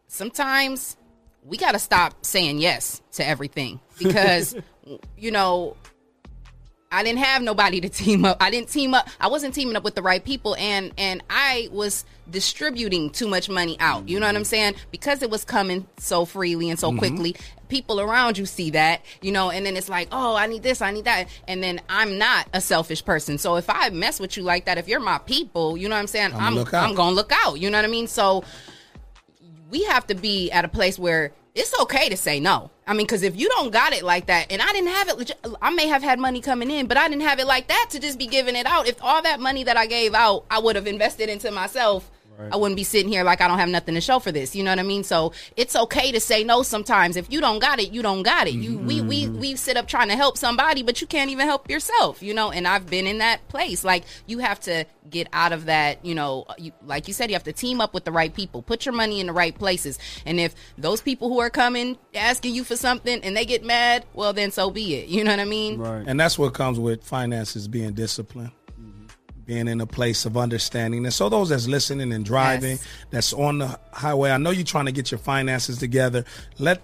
Sometimes 0.06 0.96
we 1.44 1.56
got 1.56 1.72
to 1.72 1.78
stop 1.78 2.24
saying 2.24 2.58
yes 2.58 3.02
to 3.12 3.26
everything 3.26 3.80
because, 3.98 4.54
you 5.16 5.30
know, 5.30 5.76
I 6.92 7.02
didn't 7.02 7.20
have 7.20 7.42
nobody 7.42 7.80
to 7.80 7.88
team 7.88 8.24
up. 8.24 8.36
I 8.40 8.50
didn't 8.50 8.68
team 8.68 8.94
up. 8.94 9.08
I 9.20 9.28
wasn't 9.28 9.54
teaming 9.54 9.76
up 9.76 9.84
with 9.84 9.94
the 9.94 10.02
right 10.02 10.24
people, 10.24 10.54
and 10.56 10.92
and 10.98 11.22
I 11.30 11.68
was 11.72 12.04
distributing 12.30 13.10
too 13.10 13.26
much 13.26 13.48
money 13.48 13.76
out. 13.80 14.08
You 14.08 14.20
know 14.20 14.26
what 14.26 14.36
I'm 14.36 14.42
mm-hmm. 14.42 14.48
saying? 14.48 14.74
Because 14.90 15.22
it 15.22 15.30
was 15.30 15.44
coming 15.44 15.86
so 15.98 16.24
freely 16.24 16.70
and 16.70 16.78
so 16.78 16.90
mm-hmm. 16.90 16.98
quickly. 16.98 17.36
People 17.68 18.00
around 18.00 18.36
you 18.36 18.44
see 18.44 18.68
that, 18.70 19.00
you 19.22 19.32
know, 19.32 19.50
and 19.50 19.64
then 19.64 19.78
it's 19.78 19.88
like, 19.88 20.08
oh, 20.12 20.36
I 20.36 20.46
need 20.46 20.62
this, 20.62 20.82
I 20.82 20.90
need 20.90 21.06
that, 21.06 21.28
and 21.48 21.62
then 21.62 21.80
I'm 21.88 22.18
not 22.18 22.46
a 22.52 22.60
selfish 22.60 23.02
person. 23.02 23.38
So 23.38 23.56
if 23.56 23.70
I 23.70 23.88
mess 23.88 24.20
with 24.20 24.36
you 24.36 24.42
like 24.42 24.66
that, 24.66 24.76
if 24.76 24.88
you're 24.88 25.00
my 25.00 25.16
people, 25.16 25.78
you 25.78 25.88
know 25.88 25.94
what 25.94 26.02
I'm 26.02 26.06
saying? 26.06 26.34
I'm 26.34 26.58
out. 26.58 26.74
I'm 26.74 26.94
gonna 26.94 27.16
look 27.16 27.32
out. 27.32 27.54
You 27.54 27.70
know 27.70 27.78
what 27.78 27.86
I 27.86 27.88
mean? 27.88 28.08
So 28.08 28.44
we 29.70 29.84
have 29.84 30.06
to 30.08 30.14
be 30.14 30.50
at 30.50 30.66
a 30.66 30.68
place 30.68 30.98
where 30.98 31.32
it's 31.54 31.78
okay 31.80 32.10
to 32.10 32.16
say 32.16 32.40
no. 32.40 32.70
I 32.86 32.94
mean, 32.94 33.06
because 33.06 33.22
if 33.22 33.38
you 33.38 33.48
don't 33.48 33.72
got 33.72 33.92
it 33.92 34.02
like 34.02 34.26
that, 34.26 34.50
and 34.50 34.60
I 34.60 34.72
didn't 34.72 34.88
have 34.88 35.08
it, 35.08 35.32
I 35.62 35.70
may 35.70 35.86
have 35.86 36.02
had 36.02 36.18
money 36.18 36.40
coming 36.40 36.70
in, 36.70 36.86
but 36.86 36.96
I 36.96 37.08
didn't 37.08 37.22
have 37.22 37.38
it 37.38 37.46
like 37.46 37.68
that 37.68 37.88
to 37.90 38.00
just 38.00 38.18
be 38.18 38.26
giving 38.26 38.56
it 38.56 38.66
out. 38.66 38.88
If 38.88 39.02
all 39.02 39.22
that 39.22 39.38
money 39.38 39.62
that 39.64 39.76
I 39.76 39.86
gave 39.86 40.14
out, 40.14 40.44
I 40.50 40.58
would 40.58 40.74
have 40.74 40.88
invested 40.88 41.28
into 41.28 41.50
myself. 41.52 42.10
I 42.50 42.56
wouldn't 42.56 42.76
be 42.76 42.84
sitting 42.84 43.10
here 43.10 43.24
like 43.24 43.40
I 43.40 43.48
don't 43.48 43.58
have 43.58 43.68
nothing 43.68 43.94
to 43.94 44.00
show 44.00 44.18
for 44.18 44.32
this. 44.32 44.56
You 44.56 44.64
know 44.64 44.70
what 44.70 44.78
I 44.78 44.82
mean? 44.82 45.04
So 45.04 45.32
it's 45.56 45.76
okay 45.76 46.12
to 46.12 46.20
say 46.20 46.44
no 46.44 46.62
sometimes. 46.62 47.16
If 47.16 47.30
you 47.32 47.40
don't 47.40 47.58
got 47.58 47.80
it, 47.80 47.92
you 47.92 48.02
don't 48.02 48.22
got 48.22 48.46
it. 48.48 48.54
You 48.54 48.78
mm-hmm. 48.78 48.86
we 48.86 49.00
we 49.00 49.28
we 49.28 49.56
sit 49.56 49.76
up 49.76 49.86
trying 49.86 50.08
to 50.08 50.16
help 50.16 50.36
somebody, 50.36 50.82
but 50.82 51.00
you 51.00 51.06
can't 51.06 51.30
even 51.30 51.46
help 51.46 51.70
yourself. 51.70 52.22
You 52.22 52.34
know, 52.34 52.50
and 52.50 52.66
I've 52.66 52.86
been 52.86 53.06
in 53.06 53.18
that 53.18 53.46
place. 53.48 53.84
Like 53.84 54.04
you 54.26 54.38
have 54.38 54.60
to 54.60 54.84
get 55.08 55.28
out 55.32 55.52
of 55.52 55.66
that. 55.66 56.04
You 56.04 56.14
know, 56.14 56.46
you, 56.58 56.72
like 56.84 57.08
you 57.08 57.14
said, 57.14 57.30
you 57.30 57.34
have 57.34 57.44
to 57.44 57.52
team 57.52 57.80
up 57.80 57.94
with 57.94 58.04
the 58.04 58.12
right 58.12 58.32
people. 58.32 58.62
Put 58.62 58.86
your 58.86 58.94
money 58.94 59.20
in 59.20 59.26
the 59.26 59.32
right 59.32 59.56
places. 59.56 59.98
And 60.26 60.40
if 60.40 60.54
those 60.78 61.00
people 61.00 61.28
who 61.28 61.40
are 61.40 61.50
coming 61.50 61.98
asking 62.14 62.54
you 62.54 62.64
for 62.64 62.76
something 62.76 63.22
and 63.22 63.36
they 63.36 63.44
get 63.44 63.64
mad, 63.64 64.04
well 64.14 64.32
then 64.32 64.50
so 64.50 64.70
be 64.70 64.94
it. 64.96 65.08
You 65.08 65.24
know 65.24 65.30
what 65.30 65.40
I 65.40 65.44
mean? 65.44 65.78
Right. 65.78 66.04
And 66.06 66.18
that's 66.18 66.38
what 66.38 66.54
comes 66.54 66.78
with 66.78 67.04
finances 67.04 67.68
being 67.68 67.92
disciplined. 67.92 68.52
Being 69.46 69.68
in 69.68 69.80
a 69.80 69.86
place 69.86 70.24
of 70.24 70.36
understanding. 70.36 71.04
And 71.04 71.12
so 71.12 71.28
those 71.28 71.48
that's 71.48 71.66
listening 71.66 72.12
and 72.12 72.24
driving, 72.24 72.72
Yes. 72.72 72.86
that's 73.10 73.32
on 73.32 73.58
the 73.58 73.78
highway, 73.92 74.30
I 74.30 74.38
know 74.38 74.50
you're 74.50 74.64
trying 74.64 74.86
to 74.86 74.92
get 74.92 75.10
your 75.10 75.18
finances 75.18 75.78
together. 75.78 76.24
Let 76.58 76.82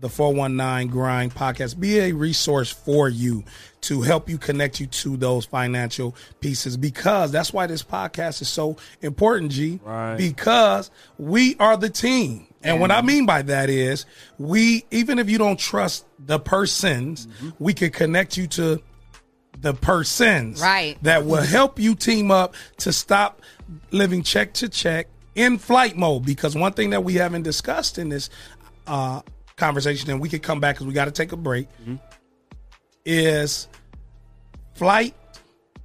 the 0.00 0.08
419 0.08 0.90
Grind 0.90 1.34
podcast 1.34 1.78
be 1.78 1.98
a 1.98 2.12
resource 2.12 2.70
for 2.70 3.08
you 3.08 3.44
to 3.82 4.00
help 4.00 4.28
you 4.28 4.38
connect 4.38 4.80
you 4.80 4.86
to 4.86 5.16
those 5.16 5.44
financial 5.44 6.16
pieces 6.40 6.76
because 6.76 7.30
that's 7.32 7.52
why 7.52 7.66
this 7.66 7.82
podcast 7.82 8.40
is 8.40 8.48
so 8.48 8.76
important, 9.02 9.52
G. 9.52 9.78
Right. 9.84 10.16
Because 10.16 10.90
we 11.18 11.56
are 11.58 11.76
the 11.76 11.90
team. 11.90 12.46
And 12.62 12.80
what 12.80 12.90
I 12.90 12.98
mm-hmm. 12.98 13.06
mean 13.06 13.26
by 13.26 13.42
that 13.42 13.70
is 13.70 14.04
we, 14.38 14.84
even 14.90 15.18
if 15.18 15.30
you 15.30 15.38
don't 15.38 15.58
trust 15.58 16.04
the 16.18 16.38
persons, 16.38 17.26
mm-hmm. 17.26 17.50
we 17.58 17.72
can 17.72 17.90
connect 17.90 18.36
you 18.36 18.46
to 18.48 18.82
the 19.60 19.74
persons 19.74 20.60
Right. 20.60 20.96
that 21.02 21.24
will 21.26 21.42
help 21.42 21.78
you 21.78 21.94
team 21.94 22.30
up 22.30 22.54
to 22.78 22.92
stop 22.92 23.40
living 23.90 24.22
check 24.22 24.54
to 24.54 24.68
check 24.68 25.06
in 25.34 25.58
flight 25.58 25.96
mode. 25.96 26.24
Because 26.24 26.54
one 26.56 26.72
thing 26.72 26.90
that 26.90 27.04
we 27.04 27.14
haven't 27.14 27.42
discussed 27.42 27.98
in 27.98 28.08
this 28.08 28.30
uh, 28.86 29.20
conversation 29.56 30.10
and 30.10 30.20
we 30.20 30.28
could 30.28 30.42
come 30.42 30.60
back 30.60 30.76
because 30.76 30.86
we 30.86 30.92
got 30.94 31.04
to 31.06 31.10
take 31.10 31.32
a 31.32 31.36
break 31.36 31.68
is 33.04 33.68
flight 34.74 35.14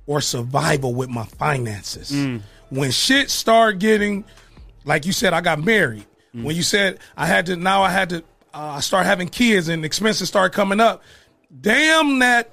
or 0.06 0.22
survival 0.22 0.94
with 0.94 1.10
my 1.10 1.26
finances. 1.26 2.14
When 2.70 2.92
shit 2.92 3.30
start 3.30 3.80
getting 3.80 4.26
like 4.86 5.06
you 5.06 5.12
said 5.12 5.34
i 5.34 5.42
got 5.42 5.64
married. 5.64 6.06
When 6.34 6.56
you 6.56 6.64
said 6.64 7.00
i 7.18 7.26
had 7.26 7.46
to 7.48 7.56
now 7.56 7.82
i 7.84 7.90
had 7.90 8.10
to 8.10 8.24
uh, 8.54 8.80
start 8.80 9.06
having 9.06 9.28
kids 9.28 9.68
and 9.68 9.84
expenses 9.84 10.28
start 10.30 10.54
coming 10.54 10.80
up. 10.80 11.04
Damn 11.62 12.20
that 12.20 12.52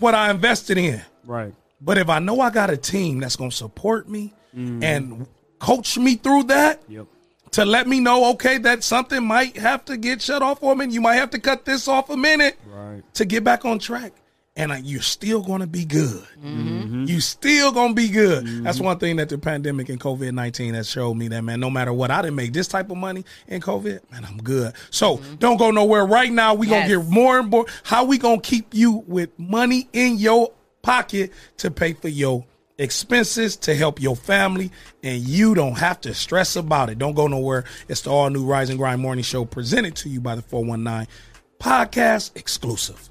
what 0.00 0.14
i 0.14 0.30
invested 0.30 0.78
in 0.78 1.00
Right. 1.24 1.54
but 1.80 1.98
if 1.98 2.08
I 2.08 2.18
know 2.20 2.40
I 2.40 2.50
got 2.50 2.70
a 2.70 2.76
team 2.76 3.20
that's 3.20 3.36
going 3.36 3.50
to 3.50 3.56
support 3.56 4.08
me 4.08 4.32
mm. 4.56 4.82
and 4.82 5.26
coach 5.58 5.98
me 5.98 6.14
through 6.16 6.44
that 6.44 6.82
Yep. 6.88 7.06
to 7.52 7.64
let 7.64 7.86
me 7.86 8.00
know, 8.00 8.30
okay, 8.32 8.56
that 8.58 8.82
something 8.84 9.22
might 9.26 9.56
have 9.56 9.84
to 9.86 9.96
get 9.96 10.22
shut 10.22 10.42
off 10.42 10.60
for 10.60 10.72
a 10.72 10.76
minute. 10.76 10.94
You 10.94 11.00
might 11.02 11.16
have 11.16 11.30
to 11.30 11.38
cut 11.38 11.64
this 11.64 11.86
off 11.88 12.08
a 12.10 12.16
minute 12.16 12.58
Right. 12.66 13.02
to 13.14 13.24
get 13.24 13.44
back 13.44 13.64
on 13.64 13.78
track. 13.78 14.12
And 14.58 14.84
you're 14.84 15.00
still 15.02 15.40
going 15.40 15.60
to 15.60 15.66
be 15.66 15.84
good. 15.84 16.24
Mm-hmm. 16.44 17.04
You 17.04 17.20
still 17.20 17.70
going 17.72 17.90
to 17.90 17.94
be 17.94 18.08
good. 18.08 18.44
Mm-hmm. 18.44 18.64
That's 18.64 18.80
one 18.80 18.98
thing 18.98 19.16
that 19.16 19.28
the 19.28 19.38
pandemic 19.38 19.88
and 19.88 20.00
COVID 20.00 20.32
19 20.34 20.74
has 20.74 20.90
showed 20.90 21.14
me 21.14 21.28
that, 21.28 21.42
man, 21.42 21.60
no 21.60 21.70
matter 21.70 21.92
what, 21.92 22.10
I 22.10 22.22
didn't 22.22 22.36
make 22.36 22.52
this 22.52 22.66
type 22.68 22.90
of 22.90 22.96
money 22.96 23.24
in 23.46 23.60
COVID, 23.60 24.10
man, 24.10 24.24
I'm 24.24 24.38
good. 24.38 24.74
So 24.90 25.18
mm-hmm. 25.18 25.36
don't 25.36 25.56
go 25.58 25.70
nowhere. 25.70 26.04
Right 26.04 26.32
now, 26.32 26.54
we 26.54 26.66
going 26.66 26.82
to 26.82 26.88
Yes. 26.88 27.04
get 27.04 27.10
more 27.10 27.38
and 27.38 27.48
more. 27.48 27.66
How 27.84 28.04
we 28.04 28.18
going 28.18 28.40
to 28.40 28.48
keep 28.48 28.74
you 28.74 29.04
with 29.06 29.30
money 29.38 29.88
in 29.92 30.18
your 30.18 30.50
pocket 30.82 31.32
to 31.58 31.70
pay 31.70 31.92
for 31.92 32.08
your 32.08 32.44
expenses 32.78 33.56
to 33.56 33.74
help 33.74 34.00
your 34.00 34.14
family 34.14 34.70
and 35.02 35.20
you 35.22 35.54
don't 35.54 35.76
have 35.78 36.00
to 36.00 36.14
stress 36.14 36.54
about 36.54 36.88
it 36.88 36.96
don't 36.96 37.14
go 37.14 37.26
nowhere 37.26 37.64
it's 37.88 38.02
the 38.02 38.10
all 38.10 38.30
new 38.30 38.46
rise 38.46 38.70
and 38.70 38.78
grind 38.78 39.02
morning 39.02 39.24
show 39.24 39.44
presented 39.44 39.96
to 39.96 40.08
you 40.08 40.20
by 40.20 40.36
the 40.36 40.42
419 40.42 41.08
podcast 41.58 42.30
exclusive 42.36 43.10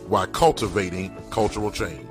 while 0.11 0.27
cultivating 0.27 1.09
cultural 1.29 1.71
change. 1.71 2.10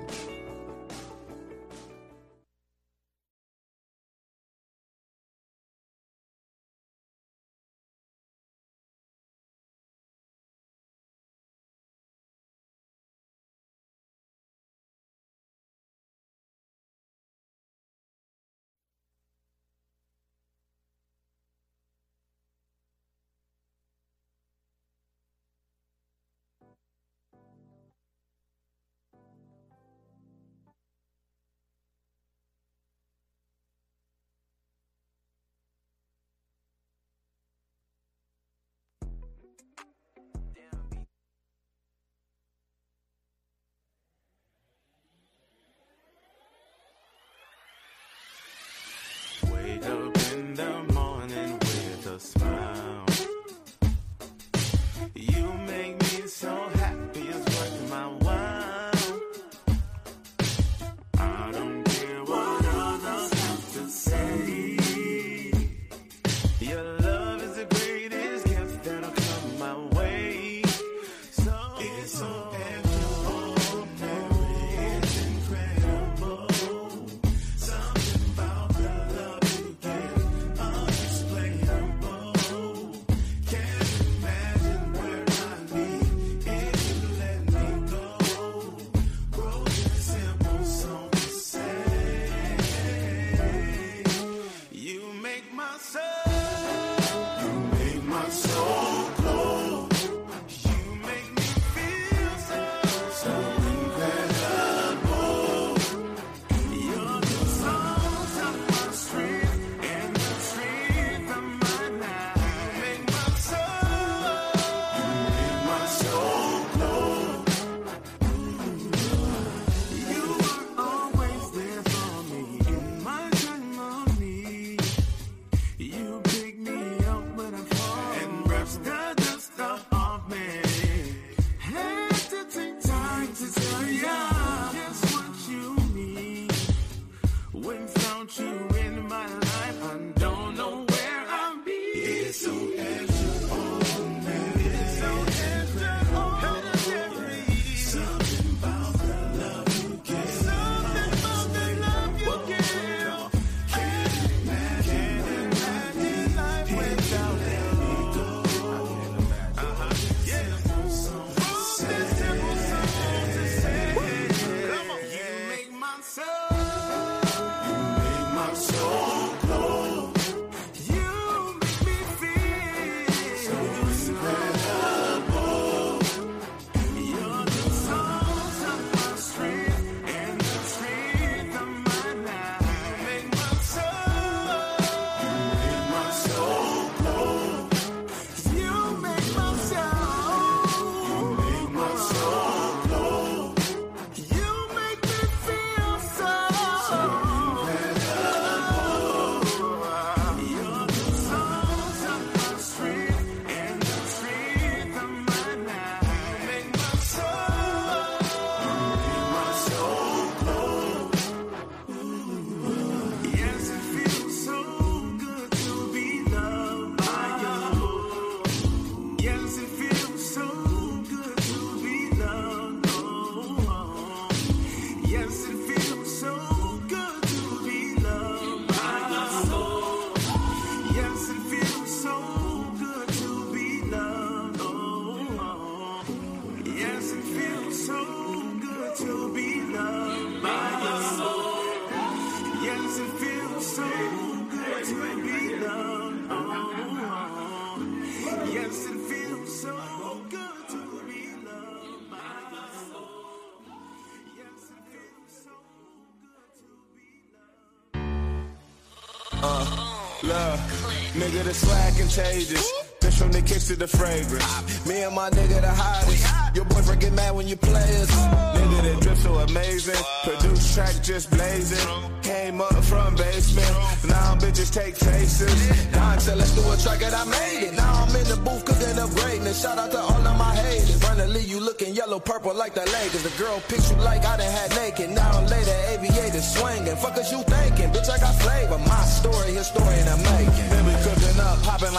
Nigga, 261.40 261.44
the 261.44 261.54
swag 261.54 261.96
contagious. 261.96 262.72
Bitch 263.00 263.18
from 263.18 263.32
the 263.32 263.42
kicks 263.42 263.66
to 263.68 263.76
the 263.76 263.88
fragrance. 263.88 264.86
Me 264.86 265.02
and 265.02 265.14
my 265.14 265.30
nigga 265.30 265.60
the 265.60 265.70
hottest. 265.70 266.56
Your 266.56 266.64
boyfriend 266.66 267.00
get 267.00 267.12
mad 267.12 267.34
when 267.34 267.48
you 267.48 267.56
play 267.56 267.90
us. 268.02 268.10
Nigga 268.56 268.82
that 268.82 269.00
drip 269.00 269.16
so 269.16 269.34
amazing. 269.38 270.04
Produce 270.24 270.74
track 270.74 270.94
just 271.02 271.30
blazing. 271.30 271.88
Came 272.22 272.60
up 272.60 272.84
from 272.84 273.16
basement. 273.16 273.72
Now 274.04 274.34
bitches 274.36 274.72
take 274.72 274.96
faces. 274.96 275.92
Now 275.92 276.18
said 276.18 276.38
let's 276.38 276.54
do 276.54 276.62
a 276.70 276.76
track 276.76 277.02
and 277.02 277.14
I 277.14 277.24
made 277.24 277.68
it. 277.68 277.74
Now 277.74 278.04
I'm 278.04 278.16
in 278.16 278.26
the 278.28 278.36
booth 278.36 278.64
cooking 278.64 278.98
up 278.98 279.10
greatness. 279.10 279.62
Shout 279.62 279.78
out 279.78 279.90
to 279.92 279.98
all 279.98 280.26
of 280.26 280.38
my 280.38 280.54
haters. 280.54 281.00
To 281.00 281.42
you 281.42 281.60
looking 281.60 281.94
yellow 281.94 282.18
purple 282.18 282.54
like 282.54 282.74
the 282.74 282.80
Lakers. 282.80 283.22
The 283.22 283.42
girl 283.42 283.60
picks 283.68 283.90
you 283.90 283.96
like 283.98 284.24
I 284.24 284.36
done 284.38 284.46
had 284.46 284.70
naked. 284.74 285.10
Now 285.10 285.30
I'm 285.32 285.46
later 285.46 285.76
aviator 285.92 286.40
swinging. 286.40 286.96
Fuck 286.96 287.18
is 287.18 287.30
you 287.30 287.42
thinking? 287.42 287.90
Bitch, 287.92 288.08
I 288.08 288.18
got 288.18 288.34
flavor. 288.40 288.78
My 288.78 289.04
story, 289.04 289.52
his 289.52 289.66
story 289.66 289.98
in 289.98 290.06
the 290.06 290.16
making. 290.16 290.70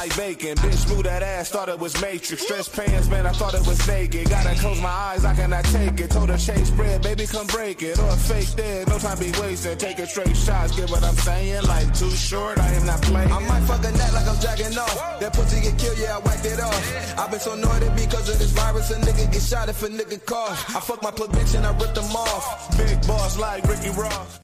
Like 0.02 0.18
bacon. 0.18 0.56
Bitch, 0.58 0.90
move 0.90 1.04
that 1.04 1.22
ass, 1.22 1.50
thought 1.50 1.70
it 1.70 1.78
was 1.78 1.94
Matrix. 2.02 2.42
Stress 2.44 2.68
pants, 2.68 3.08
man, 3.10 3.28
I 3.28 3.34
thought 3.34 3.54
it 3.54 3.66
was 3.68 3.80
naked. 3.88 4.30
Gotta 4.30 4.56
close 4.60 4.82
my 4.82 4.90
eyes, 4.90 5.24
I 5.26 5.36
cannot 5.36 5.66
take 5.66 6.00
it. 6.00 6.10
Told 6.10 6.30
her 6.30 6.38
shake 6.38 6.66
spread, 6.66 7.04
baby, 7.04 7.26
come 7.28 7.48
break 7.48 7.82
it. 7.84 8.00
Or 8.00 8.16
fake 8.16 8.52
dead, 8.56 8.88
no 8.88 8.98
time 8.98 9.20
be 9.20 9.32
wasted. 9.40 9.80
Taking 9.80 10.08
straight 10.08 10.36
shots, 10.36 10.76
get 10.76 10.90
what 10.90 11.04
I'm 11.04 11.16
saying? 11.16 11.64
Life 11.64 11.94
too 12.00 12.10
short, 12.12 12.58
I 12.58 12.68
am 12.74 12.86
not 12.86 13.02
playing. 13.04 13.32
I 13.32 13.40
might 13.48 13.64
fuck 13.70 13.84
a 13.86 13.92
net 13.92 14.14
like 14.14 14.28
I'm 14.28 14.40
jacking 14.40 14.78
off. 14.78 15.20
That 15.20 15.34
pussy 15.34 15.62
get 15.62 15.78
killed, 15.78 16.00
yeah, 16.00 16.18
I 16.18 16.20
wiped 16.20 16.46
it 16.46 16.60
off. 16.60 17.20
I've 17.20 17.30
been 17.30 17.40
so 17.40 17.54
annoyed 17.54 17.96
because 17.96 18.28
of 18.30 18.40
this 18.40 18.52
virus, 18.52 18.90
a 18.92 18.96
nigga 18.96 19.32
get 19.32 19.44
shot 19.44 19.70
if 19.70 19.84
a 19.84 19.88
nigga 19.88 20.26
cough. 20.26 20.76
I 20.76 20.80
fuck 20.80 21.04
my 21.04 21.12
plug 21.12 21.32
bitch 21.32 21.56
and 21.56 21.66
I 21.66 21.78
rip 21.78 21.94
them 21.94 22.16
off. 22.16 22.76
Big 22.78 23.00
boss 23.06 23.38
like 23.38 23.64
Ricky 23.68 23.92
Ross. 23.92 24.40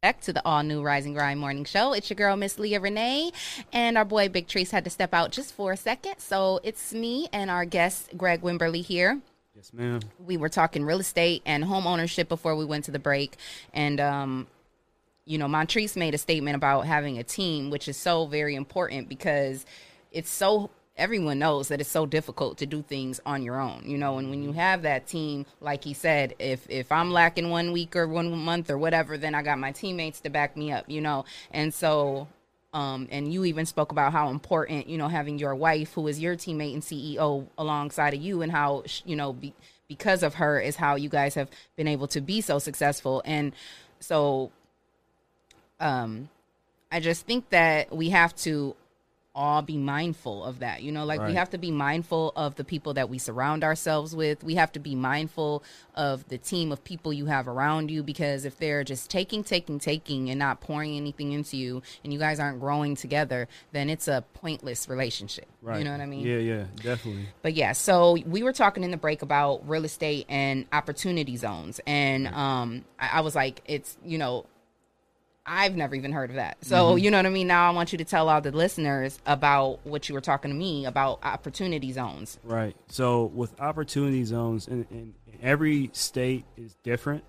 Back 0.00 0.20
to 0.20 0.32
the 0.32 0.44
all 0.44 0.62
new 0.62 0.80
Rise 0.80 1.06
and 1.06 1.14
Grind 1.14 1.40
morning 1.40 1.64
show. 1.64 1.92
It's 1.92 2.08
your 2.08 2.14
girl, 2.14 2.36
Miss 2.36 2.56
Leah 2.56 2.78
Renee, 2.78 3.32
and 3.72 3.98
our 3.98 4.04
boy 4.04 4.28
Big 4.28 4.46
Trees 4.46 4.70
had 4.70 4.84
to 4.84 4.90
step 4.90 5.12
out 5.12 5.32
just 5.32 5.52
for 5.52 5.72
a 5.72 5.76
second. 5.76 6.14
So 6.18 6.60
it's 6.62 6.92
me 6.94 7.26
and 7.32 7.50
our 7.50 7.64
guest, 7.64 8.16
Greg 8.16 8.40
Wimberly, 8.42 8.84
here. 8.84 9.20
Yes, 9.56 9.72
ma'am. 9.72 9.98
We 10.24 10.36
were 10.36 10.48
talking 10.48 10.84
real 10.84 11.00
estate 11.00 11.42
and 11.44 11.64
home 11.64 11.84
ownership 11.84 12.28
before 12.28 12.54
we 12.54 12.64
went 12.64 12.84
to 12.84 12.92
the 12.92 13.00
break. 13.00 13.34
And, 13.74 14.00
um, 14.00 14.46
you 15.24 15.36
know, 15.36 15.48
Montrese 15.48 15.96
made 15.96 16.14
a 16.14 16.18
statement 16.18 16.54
about 16.54 16.86
having 16.86 17.18
a 17.18 17.24
team, 17.24 17.68
which 17.68 17.88
is 17.88 17.96
so 17.96 18.26
very 18.26 18.54
important 18.54 19.08
because 19.08 19.66
it's 20.12 20.30
so 20.30 20.70
everyone 20.98 21.38
knows 21.38 21.68
that 21.68 21.80
it's 21.80 21.90
so 21.90 22.04
difficult 22.04 22.58
to 22.58 22.66
do 22.66 22.82
things 22.82 23.20
on 23.24 23.42
your 23.42 23.60
own 23.60 23.82
you 23.84 23.96
know 23.96 24.18
and 24.18 24.30
when 24.30 24.42
you 24.42 24.52
have 24.52 24.82
that 24.82 25.06
team 25.06 25.46
like 25.60 25.84
he 25.84 25.94
said 25.94 26.34
if 26.38 26.68
if 26.68 26.90
i'm 26.92 27.10
lacking 27.10 27.50
one 27.50 27.72
week 27.72 27.96
or 27.96 28.06
one 28.06 28.30
month 28.36 28.70
or 28.70 28.76
whatever 28.76 29.16
then 29.16 29.34
i 29.34 29.42
got 29.42 29.58
my 29.58 29.72
teammates 29.72 30.20
to 30.20 30.28
back 30.28 30.56
me 30.56 30.72
up 30.72 30.84
you 30.88 31.00
know 31.00 31.24
and 31.52 31.72
so 31.72 32.28
um 32.74 33.08
and 33.10 33.32
you 33.32 33.44
even 33.44 33.64
spoke 33.64 33.92
about 33.92 34.12
how 34.12 34.28
important 34.28 34.88
you 34.88 34.98
know 34.98 35.08
having 35.08 35.38
your 35.38 35.54
wife 35.54 35.92
who 35.94 36.06
is 36.06 36.20
your 36.20 36.36
teammate 36.36 36.74
and 36.74 36.82
ceo 36.82 37.46
alongside 37.56 38.12
of 38.12 38.20
you 38.20 38.42
and 38.42 38.52
how 38.52 38.82
you 39.06 39.16
know 39.16 39.32
be, 39.32 39.54
because 39.88 40.22
of 40.22 40.34
her 40.34 40.60
is 40.60 40.76
how 40.76 40.94
you 40.94 41.08
guys 41.08 41.34
have 41.34 41.48
been 41.74 41.88
able 41.88 42.06
to 42.06 42.20
be 42.20 42.40
so 42.42 42.58
successful. 42.58 43.22
And 43.24 43.54
so 44.00 44.52
um 45.80 46.28
i 46.92 47.00
just 47.00 47.26
think 47.26 47.48
that 47.50 47.94
we 47.94 48.10
have 48.10 48.34
to 48.36 48.76
all 49.38 49.62
be 49.62 49.76
mindful 49.76 50.44
of 50.44 50.58
that. 50.58 50.82
You 50.82 50.90
know, 50.90 51.04
like 51.04 51.24
we 51.24 51.34
have 51.34 51.50
to 51.50 51.58
be 51.58 51.70
mindful 51.70 52.32
of 52.34 52.56
the 52.56 52.64
people 52.64 52.94
that 52.94 53.08
we 53.08 53.18
surround 53.18 53.62
ourselves 53.62 54.14
with. 54.14 54.42
We 54.42 54.56
have 54.56 54.72
to 54.72 54.80
be 54.80 54.96
mindful 54.96 55.62
of 55.94 56.26
the 56.26 56.38
team 56.38 56.72
of 56.72 56.82
people 56.82 57.12
you 57.12 57.26
have 57.26 57.46
around 57.46 57.88
you 57.88 58.02
because 58.02 58.44
if 58.44 58.58
they're 58.58 58.82
just 58.82 59.08
taking, 59.10 59.44
taking, 59.44 59.78
taking 59.78 60.28
and 60.28 60.40
not 60.40 60.60
pouring 60.60 60.96
anything 60.96 61.30
into 61.30 61.56
you 61.56 61.82
and 62.02 62.12
you 62.12 62.18
guys 62.18 62.40
aren't 62.40 62.58
growing 62.58 62.96
together, 62.96 63.46
then 63.70 63.88
it's 63.88 64.08
a 64.08 64.24
pointless 64.34 64.88
relationship. 64.88 65.46
Right. 65.62 65.78
You 65.78 65.84
know 65.84 65.92
what 65.92 66.00
I 66.00 66.06
mean? 66.06 66.26
Yeah, 66.26 66.38
yeah, 66.38 66.64
definitely. 66.82 67.28
But 67.42 67.54
yeah, 67.54 67.72
so 67.72 68.18
we 68.26 68.42
were 68.42 68.52
talking 68.52 68.82
in 68.82 68.90
the 68.90 68.96
break 68.96 69.22
about 69.22 69.68
real 69.68 69.84
estate 69.84 70.26
and 70.28 70.66
opportunity 70.72 71.36
zones, 71.36 71.80
and 71.86 72.26
um, 72.26 72.84
I, 72.98 73.18
I 73.18 73.20
was 73.20 73.36
like, 73.36 73.62
it's 73.66 73.96
you 74.04 74.18
know, 74.18 74.46
I've 75.48 75.74
never 75.76 75.94
even 75.94 76.12
heard 76.12 76.30
of 76.30 76.36
that. 76.36 76.58
So 76.64 76.94
Mhm. 76.94 77.02
you 77.02 77.10
know 77.10 77.18
what 77.18 77.26
I 77.26 77.30
mean. 77.30 77.46
Now 77.46 77.68
I 77.70 77.74
want 77.74 77.90
you 77.92 77.98
to 77.98 78.04
tell 78.04 78.28
all 78.28 78.40
the 78.40 78.52
listeners 78.52 79.18
about 79.26 79.80
what 79.86 80.08
you 80.08 80.14
were 80.14 80.20
talking 80.20 80.50
to 80.50 80.56
me 80.56 80.84
about 80.84 81.20
opportunity 81.22 81.90
zones. 81.92 82.38
Right. 82.44 82.76
So 82.88 83.24
with 83.26 83.58
opportunity 83.60 84.24
zones, 84.24 84.68
and, 84.68 84.86
and 84.90 85.14
every 85.42 85.90
state 85.94 86.44
is 86.56 86.74
different, 86.82 87.24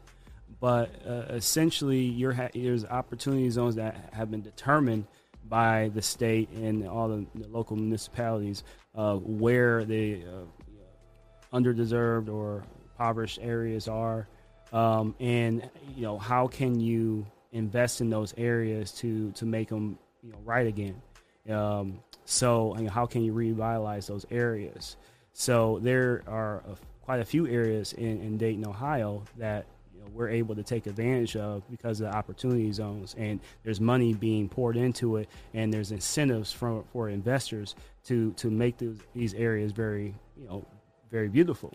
but 0.60 0.90
uh, 1.08 1.34
essentially, 1.34 2.02
you're 2.02 2.34
ha- 2.34 2.50
there's 2.54 2.84
opportunity 2.86 3.50
zones 3.50 3.76
that 3.76 4.10
have 4.14 4.30
been 4.30 4.42
determined 4.42 5.06
by 5.48 5.90
the 5.96 6.02
state 6.02 6.50
and 6.52 6.88
all 6.88 7.08
the, 7.08 7.26
the 7.36 7.48
local 7.48 7.76
municipalities 7.78 8.64
uh, 8.96 9.16
where 9.16 9.86
the 9.86 10.22
uh, 10.26 11.58
underdeserved 11.58 12.30
or 12.30 12.64
impoverished 12.92 13.40
areas 13.42 13.88
are, 13.88 14.28
um, 14.74 15.16
and 15.20 15.68
you 15.96 16.04
know 16.04 16.18
how 16.18 16.48
can 16.48 16.80
you 16.80 17.26
invest 17.52 18.02
in 18.02 18.10
those 18.10 18.34
areas 18.38 18.92
to 18.92 19.32
to 19.34 19.46
make 19.46 19.70
them 19.70 19.98
you 20.24 20.32
know 20.32 20.40
right 20.44 20.68
again. 20.68 21.02
Um, 21.50 22.00
so, 22.26 22.76
I 22.76 22.80
mean, 22.80 22.88
how 22.88 23.08
can 23.08 23.24
you 23.24 23.34
revitalize 23.34 24.06
those 24.08 24.26
areas? 24.30 24.98
So, 25.34 25.80
there 25.82 26.22
are 26.28 26.58
a, 26.58 26.76
quite 27.02 27.22
a 27.22 27.26
few 27.26 27.48
areas 27.48 27.94
in, 27.94 28.22
in 28.22 28.38
Dayton, 28.38 28.68
Ohio, 28.68 29.24
that 29.38 29.66
you 29.96 30.02
know, 30.02 30.08
we're 30.14 30.30
able 30.30 30.54
to 30.56 30.62
take 30.62 30.86
advantage 30.86 31.36
of 31.36 31.64
because 31.72 32.02
of 32.02 32.12
the 32.12 32.16
opportunity 32.16 32.72
zones, 32.72 33.16
and 33.18 33.40
there's 33.64 33.82
money 33.82 34.14
being 34.14 34.48
poured 34.48 34.78
into 34.78 35.18
it, 35.18 35.28
and 35.56 35.74
there's 35.74 35.92
incentives 35.92 36.52
for 36.52 36.84
for 36.94 37.10
investors 37.10 37.74
to 38.06 38.32
to 38.34 38.52
make 38.52 38.78
those, 38.78 39.00
these 39.16 39.34
areas 39.34 39.72
very 39.72 40.14
you 40.38 40.48
know 40.48 40.66
very 41.10 41.30
beautiful. 41.30 41.74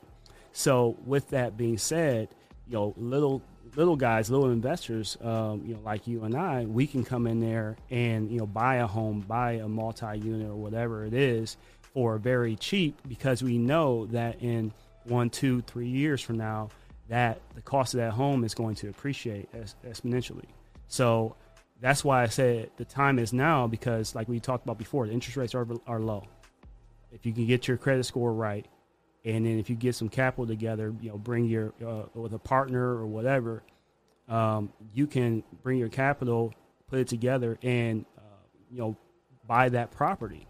So, 0.52 0.96
with 1.04 1.30
that 1.30 1.56
being 1.56 1.78
said, 1.78 2.28
you 2.68 2.74
know, 2.74 2.94
little 2.96 3.42
little 3.76 3.96
guys, 3.96 4.30
little 4.30 4.50
investors, 4.50 5.16
um, 5.22 5.62
you 5.64 5.74
know, 5.74 5.80
like 5.84 6.06
you 6.06 6.24
and 6.24 6.36
I, 6.36 6.64
we 6.64 6.86
can 6.86 7.04
come 7.04 7.26
in 7.26 7.40
there 7.40 7.76
and 7.90 8.30
you 8.30 8.38
know 8.38 8.46
buy 8.46 8.76
a 8.76 8.86
home, 8.86 9.20
buy 9.20 9.52
a 9.52 9.68
multi-unit 9.68 10.48
or 10.48 10.54
whatever 10.54 11.04
it 11.04 11.14
is 11.14 11.56
for 11.92 12.18
very 12.18 12.56
cheap 12.56 12.98
because 13.08 13.42
we 13.42 13.58
know 13.58 14.06
that 14.06 14.42
in 14.42 14.72
one, 15.04 15.30
two, 15.30 15.60
three 15.62 15.88
years 15.88 16.20
from 16.20 16.38
now, 16.38 16.70
that 17.08 17.40
the 17.54 17.60
cost 17.60 17.94
of 17.94 17.98
that 17.98 18.12
home 18.12 18.44
is 18.44 18.54
going 18.54 18.74
to 18.76 18.88
appreciate 18.88 19.48
exponentially. 19.86 20.46
So 20.88 21.36
that's 21.80 22.04
why 22.04 22.22
I 22.22 22.26
said 22.26 22.70
the 22.76 22.84
time 22.84 23.18
is 23.18 23.32
now 23.32 23.66
because, 23.66 24.14
like 24.14 24.28
we 24.28 24.40
talked 24.40 24.64
about 24.64 24.78
before, 24.78 25.06
the 25.06 25.12
interest 25.12 25.36
rates 25.36 25.54
are 25.54 25.66
are 25.86 26.00
low. 26.00 26.24
If 27.12 27.24
you 27.24 27.32
can 27.32 27.46
get 27.46 27.68
your 27.68 27.76
credit 27.76 28.04
score 28.04 28.32
right, 28.32 28.66
and 29.24 29.46
then 29.46 29.58
if 29.58 29.70
you 29.70 29.76
get 29.76 29.94
some 29.94 30.08
capital 30.08 30.46
together, 30.46 30.92
you 31.00 31.10
know, 31.10 31.16
bring 31.18 31.46
your 31.46 31.72
uh, 31.84 32.04
with 32.14 32.34
a 32.34 32.38
partner 32.38 32.82
or 32.82 33.06
whatever, 33.06 33.62
um, 34.28 34.72
you 34.92 35.06
can 35.06 35.42
bring 35.62 35.78
your 35.78 35.88
capital, 35.88 36.52
put 36.88 36.98
it 36.98 37.08
together, 37.08 37.58
and 37.62 38.04
uh, 38.18 38.20
you 38.70 38.78
know 38.78 38.96
buy 39.46 39.68
that 39.70 39.90
property, 39.90 40.46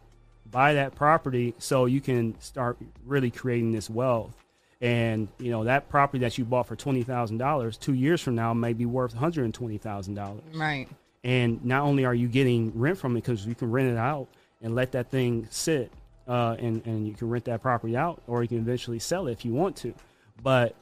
buy 0.50 0.74
that 0.74 0.94
property, 0.94 1.54
so 1.58 1.86
you 1.86 2.00
can 2.00 2.38
start 2.40 2.78
really 3.04 3.30
creating 3.30 3.72
this 3.72 3.88
wealth. 3.88 4.34
And 4.80 5.28
you 5.38 5.50
know 5.50 5.64
that 5.64 5.88
property 5.88 6.18
that 6.20 6.36
you 6.36 6.44
bought 6.44 6.66
for 6.66 6.76
twenty 6.76 7.04
thousand 7.04 7.38
dollars, 7.38 7.76
two 7.76 7.94
years 7.94 8.20
from 8.20 8.34
now 8.34 8.52
may 8.54 8.72
be 8.72 8.86
worth 8.86 9.12
one 9.12 9.20
hundred 9.20 9.44
and 9.44 9.54
twenty 9.54 9.78
thousand 9.78 10.14
dollars. 10.14 10.42
Right. 10.52 10.88
And 11.22 11.64
not 11.64 11.82
only 11.84 12.04
are 12.04 12.14
you 12.14 12.28
getting 12.28 12.70
rent 12.78 12.98
from 12.98 13.16
it 13.16 13.22
because 13.22 13.46
you 13.46 13.54
can 13.54 13.70
rent 13.70 13.88
it 13.88 13.96
out 13.96 14.28
and 14.60 14.74
let 14.74 14.92
that 14.92 15.10
thing 15.10 15.46
sit, 15.50 15.90
uh, 16.26 16.56
and 16.58 16.84
and 16.86 17.06
you 17.06 17.14
can 17.14 17.28
rent 17.28 17.44
that 17.46 17.62
property 17.62 17.96
out, 17.96 18.22
or 18.26 18.42
you 18.42 18.48
can 18.48 18.58
eventually 18.58 18.98
sell 18.98 19.26
it 19.28 19.32
if 19.32 19.44
you 19.44 19.52
want 19.52 19.76
to. 19.76 19.94
But 20.42 20.74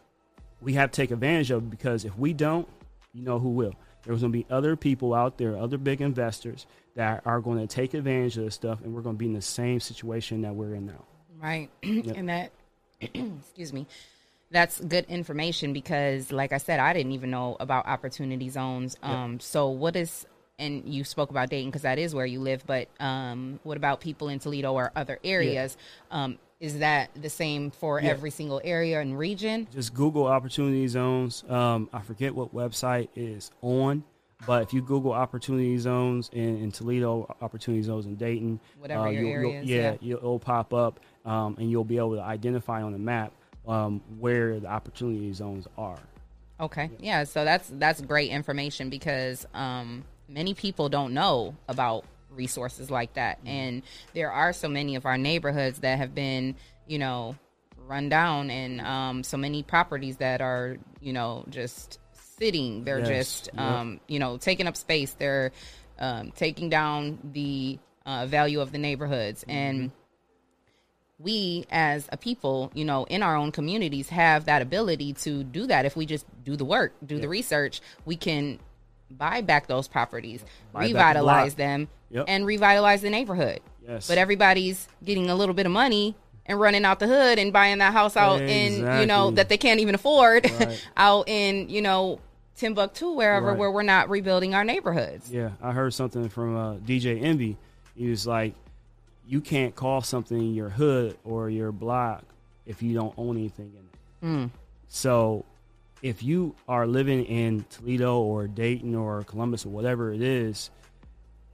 we 0.61 0.75
have 0.75 0.91
to 0.91 0.97
take 0.97 1.11
advantage 1.11 1.51
of 1.51 1.65
it 1.65 1.71
because 1.71 2.05
if 2.05 2.17
we 2.17 2.33
don't, 2.33 2.69
you 3.13 3.23
know 3.23 3.39
who 3.39 3.51
will. 3.51 3.75
There's 4.05 4.21
going 4.21 4.33
to 4.33 4.39
be 4.39 4.47
other 4.51 4.75
people 4.75 5.15
out 5.15 5.39
there, 5.39 5.57
other 5.57 5.79
big 5.79 6.01
investors 6.01 6.67
that 6.97 7.23
are 7.25 7.41
going 7.41 7.59
to 7.59 7.67
take 7.67 7.95
advantage 7.95 8.37
of 8.37 8.45
this 8.45 8.55
stuff, 8.55 8.81
and 8.83 8.95
we're 8.95 9.03
going 9.03 9.17
to 9.17 9.19
be 9.19 9.27
in 9.27 9.33
the 9.33 9.43
same 9.43 9.81
situation 9.81 10.43
that 10.43 10.55
we're 10.55 10.75
in 10.75 10.87
now. 10.87 11.05
Right. 11.41 11.71
and 11.83 12.29
that, 12.29 12.53
excuse 13.01 13.73
me, 13.73 13.87
that's 14.51 14.81
good 14.81 15.07
information 15.09 15.73
because, 15.73 16.31
like 16.31 16.53
I 16.53 16.59
said, 16.59 16.81
I 16.81 16.93
didn't 16.93 17.13
even 17.13 17.31
know 17.31 17.57
about 17.59 17.87
opportunity 17.87 18.49
zones. 18.49 18.97
Um, 19.03 19.41
So, 19.41 19.69
what 19.69 19.97
is, 19.97 20.27
and 20.59 20.93
you 20.93 21.05
spoke 21.05 21.31
about 21.31 21.51
Dayton 21.51 21.71
because 21.71 21.83
that 21.83 21.99
is 21.99 22.15
where 22.15 22.27
you 22.27 22.41
live, 22.41 22.65
but 22.67 22.89
um, 23.01 23.59
what 23.63 23.77
about 23.77 24.01
people 24.01 24.29
in 24.29 24.39
Toledo 24.39 24.73
or 24.73 24.93
other 24.95 25.19
areas? 25.25 25.77
Um, 26.11 26.39
is 26.61 26.79
that 26.79 27.11
the 27.21 27.31
same 27.31 27.71
for 27.71 28.01
Yeah. 28.01 28.11
every 28.11 28.31
single 28.31 28.61
area 28.63 29.01
and 29.01 29.19
region? 29.19 29.67
Just 29.73 29.95
Google 29.95 30.27
opportunity 30.27 30.87
zones. 30.87 31.43
Um, 31.49 31.89
I 31.93 32.01
forget 32.03 32.35
what 32.35 32.55
website 32.55 33.09
is 33.17 33.51
on, 33.63 34.05
but 34.47 34.63
if 34.63 34.73
you 34.73 34.81
Google 34.83 35.13
opportunity 35.13 35.77
zones 35.79 36.31
in, 36.33 36.59
in 36.59 36.71
Toledo, 36.71 37.35
opportunity 37.41 37.83
zones 37.83 38.07
in 38.07 38.15
Dayton, 38.15 38.61
Whatever 38.79 39.11
your 39.11 39.23
you'll- 39.23 39.53
you'll- 39.53 39.63
is, 39.63 39.69
yeah, 39.69 39.77
yeah. 39.93 39.97
You'll, 40.01 40.19
it'll 40.19 40.39
pop 40.39 40.73
up, 40.73 41.01
um, 41.25 41.57
and 41.59 41.69
you'll 41.71 41.85
be 41.85 41.97
able 41.97 42.15
to 42.15 42.23
identify 42.23 42.83
on 42.83 42.93
the 42.93 42.99
map 42.99 43.33
um, 43.67 44.01
where 44.19 44.61
the 44.61 44.67
opportunity 44.69 45.33
zones 45.33 45.67
are. 45.79 45.99
Okay. 46.61 46.91
Yeah. 47.01 47.25
So 47.25 47.45
that's 47.45 47.69
that's 47.75 48.01
great 48.01 48.31
information 48.31 48.89
because 48.89 49.47
um, 49.55 50.05
many 50.33 50.55
people 50.55 50.89
don't 50.89 51.13
know 51.15 51.55
about 51.69 52.05
resources 52.31 52.91
like 52.91 53.15
that, 53.15 53.39
and 53.45 53.83
there 54.15 54.31
are 54.33 54.53
so 54.53 54.69
many 54.69 54.97
of 54.97 55.05
our 55.07 55.19
neighborhoods 55.19 55.81
that 55.81 55.99
have 55.99 56.15
been, 56.15 56.57
you 56.87 56.99
know, 56.99 57.37
run 57.87 58.09
down, 58.09 58.51
and 58.51 58.81
um, 58.81 59.23
so 59.23 59.37
many 59.37 59.63
properties 59.63 60.17
that 60.17 60.41
are, 60.41 60.79
you 61.01 61.13
know, 61.13 61.45
just 61.51 61.99
sitting. 62.39 62.85
They're 62.85 63.01
Yes. 63.01 63.09
just, 63.09 63.51
Yep. 63.55 63.59
um, 63.61 64.01
you 64.09 64.19
know, 64.19 64.39
taking 64.39 64.67
up 64.67 64.77
space. 64.77 65.15
They're 65.19 65.53
um, 65.99 66.33
taking 66.33 66.71
down 66.71 67.19
the 67.33 67.79
uh, 68.07 68.27
value 68.27 68.61
of 68.61 68.73
the 68.73 68.79
neighborhoods, 68.79 69.45
and 69.49 69.93
we 71.19 71.67
as 71.71 72.09
a 72.11 72.17
people, 72.17 72.73
you 72.75 72.85
know, 72.85 73.05
in 73.05 73.23
our 73.23 73.37
own 73.37 73.53
communities 73.53 74.09
have 74.09 74.47
that 74.47 74.63
ability 74.63 75.13
to 75.13 75.45
do 75.45 75.67
that. 75.67 75.85
If 75.85 75.97
we 75.97 76.07
just 76.07 76.27
do 76.45 76.57
the 76.57 76.65
work, 76.65 76.95
do 77.07 77.19
the 77.19 77.29
research, 77.29 77.81
we 78.05 78.17
can 78.17 78.59
buy 79.19 79.41
back 79.41 79.67
those 79.67 79.89
properties, 79.89 80.45
Buy 80.73 80.81
back 80.81 81.15
the 81.15 81.21
revitalize 81.21 81.55
them, 81.55 81.89
Yep. 82.11 82.25
and 82.29 82.47
revitalize 82.47 83.03
the 83.03 83.11
neighborhood. 83.11 83.61
Yes. 83.87 84.07
But 84.09 84.19
everybody's 84.19 84.89
getting 85.05 85.29
a 85.31 85.35
little 85.35 85.55
bit 85.55 85.67
of 85.67 85.73
money 85.73 86.15
and 86.47 86.59
running 86.61 86.85
out 86.85 86.99
the 86.99 87.07
hood 87.07 87.39
and 87.39 87.53
buying 87.53 87.79
that 87.79 87.93
house 87.93 88.17
out 88.17 88.41
in, 88.41 88.75
you 89.01 89.07
know, 89.07 89.31
that 89.33 89.49
they 89.49 89.57
can't 89.57 89.81
even 89.81 89.95
afford 89.95 90.51
Right. 90.51 90.87
out 90.97 91.29
in, 91.29 91.69
you 91.69 91.81
know, 91.83 92.21
Timbuktu, 92.57 93.13
wherever, 93.13 93.49
Right. 93.49 93.59
where 93.59 93.71
we're 93.71 93.83
not 93.83 94.11
rebuilding 94.11 94.55
our 94.55 94.63
neighborhoods. 94.65 95.31
Yeah, 95.33 95.51
I 95.63 95.73
heard 95.73 95.95
something 95.95 96.29
from 96.29 96.57
uh, 96.57 96.75
DJ 96.77 97.23
Envy. 97.23 97.57
He 97.97 98.09
was 98.09 98.27
like, 98.27 98.55
"You 99.27 99.41
can't 99.41 99.75
call 99.75 100.01
something 100.03 100.53
your 100.55 100.69
hood 100.69 101.17
or 101.25 101.49
your 101.49 101.73
block 101.73 102.25
if 102.67 102.83
you 102.83 102.95
don't 102.95 103.15
own 103.17 103.37
anything 103.39 103.73
in 104.23 104.45
it." 104.45 104.51
So, 104.89 105.45
if 106.03 106.23
you 106.23 106.55
are 106.69 106.87
living 106.87 107.25
in 107.25 107.65
Toledo 107.71 108.21
or 108.21 108.49
Dayton 108.49 108.95
or 108.95 109.23
Columbus 109.23 109.65
or 109.65 109.71
whatever 109.71 110.13
it 110.13 110.21
is, 110.21 110.71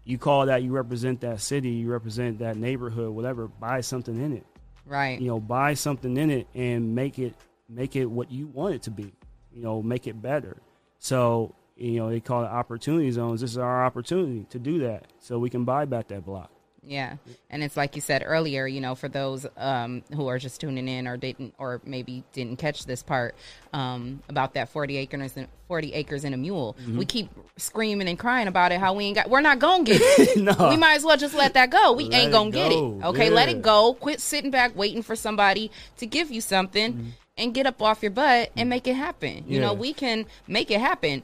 you 0.05 0.17
call 0.17 0.47
that 0.47 0.63
you 0.63 0.73
represent 0.73 1.21
that 1.21 1.41
city, 1.43 1.69
you 1.69 1.91
represent 1.91 2.39
that 2.39 2.57
neighborhood, 2.57 3.11
whatever. 3.11 3.47
Buy 3.47 3.83
something 3.83 4.19
in 4.19 4.33
it. 4.33 4.47
Right. 4.87 5.21
You 5.21 5.29
know, 5.29 5.39
buy 5.39 5.75
something 5.75 6.17
in 6.17 6.31
it 6.31 6.47
and 6.55 6.95
make 6.95 7.19
it 7.19 7.35
make 7.69 7.95
it 7.95 8.07
what 8.07 8.33
you 8.33 8.47
want 8.47 8.75
it 8.75 8.83
to 8.85 8.91
be. 8.91 9.13
You 9.53 9.63
know, 9.63 9.83
make 9.83 10.07
it 10.07 10.21
better. 10.23 10.57
So, 10.99 11.55
you 11.77 11.99
know, 11.99 12.09
they 12.09 12.21
call 12.21 12.43
it 12.43 12.49
opportunity 12.49 13.11
zones. 13.11 13.43
This 13.43 13.51
is 13.51 13.59
our 13.59 13.85
opportunity 13.85 14.47
to 14.49 14.59
do 14.59 14.79
that. 14.81 15.13
So 15.19 15.39
we 15.39 15.51
can 15.51 15.65
buy 15.65 15.85
back 15.85 16.09
that 16.09 16.25
block. 16.25 16.51
Yeah. 16.87 17.17
And 17.51 17.63
it's 17.63 17.77
like 17.77 17.97
you 17.97 18.01
said 18.01 18.23
earlier, 18.25 18.67
you 18.67 18.81
know, 18.81 18.95
for 18.95 19.09
those 19.09 19.47
um, 19.57 20.03
who 20.15 20.29
are 20.29 20.39
just 20.39 20.61
tuning 20.61 20.89
in 20.89 21.07
or 21.07 21.17
didn't, 21.17 21.55
or 21.59 21.81
maybe 21.85 22.25
didn't 22.33 22.57
catch 22.59 22.87
this 22.87 23.03
part 23.03 23.35
um, 23.73 24.23
about 24.29 24.55
that 24.55 24.69
40 24.71 24.97
acres 24.97 25.37
and 25.37 25.49
40 25.67 25.93
acres 25.93 26.25
and 26.25 26.35
a 26.35 26.39
mule. 26.39 26.77
Mm-hmm. 26.81 26.99
We 26.99 27.05
keep 27.05 27.31
screaming 27.57 28.09
and 28.09 28.19
crying 28.19 28.49
about 28.49 28.73
it, 28.73 28.81
how 28.81 28.95
we 28.95 29.05
ain't 29.05 29.17
got, 29.17 29.29
we're 29.29 29.41
not 29.43 29.59
going 29.59 29.85
to 29.85 29.93
get 29.93 30.01
it. 30.03 30.39
No. 30.39 30.71
We 30.71 30.77
might 30.77 30.95
as 30.95 31.05
well 31.05 31.17
just 31.17 31.35
let 31.35 31.55
that 31.55 31.69
go. 31.71 31.93
We 31.93 32.05
Let 32.05 32.23
ain't 32.23 32.33
going 32.33 32.53
to 32.53 32.57
get 32.57 32.73
it. 32.73 32.77
Okay. 33.07 33.29
Let 33.29 33.49
it 33.49 33.61
go. 33.61 33.95
Quit 33.95 34.21
sitting 34.21 34.51
back 34.51 34.75
waiting 34.77 35.03
for 35.03 35.17
somebody 35.17 35.71
to 35.99 36.07
give 36.07 36.31
you 36.31 36.41
something 36.41 36.93
Mm-hmm. 36.93 37.09
and 37.37 37.55
get 37.55 37.67
up 37.67 37.83
off 37.83 38.03
your 38.03 38.11
butt 38.13 38.51
and 38.57 38.69
make 38.69 38.87
it 38.87 38.95
happen. 38.95 39.45
You 39.47 39.61
know, 39.61 39.73
we 39.75 39.93
can 39.93 40.27
make 40.47 40.71
it 40.71 40.81
happen. 40.81 41.23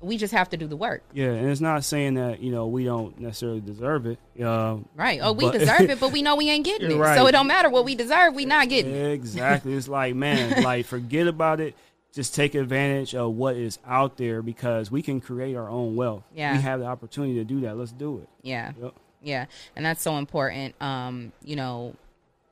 We 0.00 0.18
just 0.18 0.32
have 0.34 0.50
to 0.50 0.56
do 0.56 0.66
the 0.66 0.76
work. 0.76 1.02
Yeah, 1.14 1.28
and 1.30 1.48
it's 1.50 1.60
not 1.60 1.82
saying 1.84 2.14
that 2.14 2.40
you 2.40 2.52
know 2.52 2.66
we 2.66 2.84
don't 2.84 3.18
necessarily 3.18 3.60
deserve 3.60 4.06
it. 4.06 4.18
Uh, 4.42 4.78
Right. 4.94 5.20
Oh, 5.22 5.32
we 5.32 5.46
but- 5.46 5.58
deserve 5.58 5.88
it, 5.90 5.98
but 6.00 6.12
we 6.12 6.22
know 6.22 6.36
we 6.36 6.50
ain't 6.50 6.64
getting 6.64 6.90
it. 6.90 6.96
Right. 6.96 7.16
So 7.16 7.26
it 7.26 7.32
don't 7.32 7.46
matter 7.46 7.68
what 7.70 7.84
we 7.84 7.94
deserve. 7.94 8.34
We 8.34 8.44
not 8.44 8.68
getting 8.68 8.94
it. 8.94 9.12
Exactly. 9.12 9.72
It's 9.74 9.88
like, 9.88 10.14
man, 10.14 10.62
like 10.64 10.86
forget 10.86 11.26
about 11.26 11.60
it. 11.60 11.74
Just 12.12 12.34
take 12.34 12.54
advantage 12.54 13.14
of 13.14 13.34
what 13.34 13.56
is 13.56 13.78
out 13.86 14.16
there 14.16 14.40
because 14.40 14.90
we 14.90 15.02
can 15.02 15.20
create 15.20 15.54
our 15.54 15.68
own 15.68 15.96
wealth. 15.96 16.24
Yeah. 16.34 16.52
We 16.56 16.62
have 16.62 16.80
the 16.80 16.86
opportunity 16.86 17.34
to 17.34 17.44
do 17.44 17.60
that. 17.60 17.76
Let's 17.76 17.92
do 17.92 18.18
it. 18.18 18.28
Yeah. 18.42 18.72
Yep. 18.80 18.94
Yeah. 19.22 19.46
And 19.74 19.84
that's 19.84 20.00
so 20.02 20.16
important. 20.16 20.74
Um, 20.80 21.32
you 21.44 21.56
know, 21.56 21.94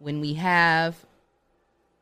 when 0.00 0.20
we 0.20 0.34
have 0.34 0.96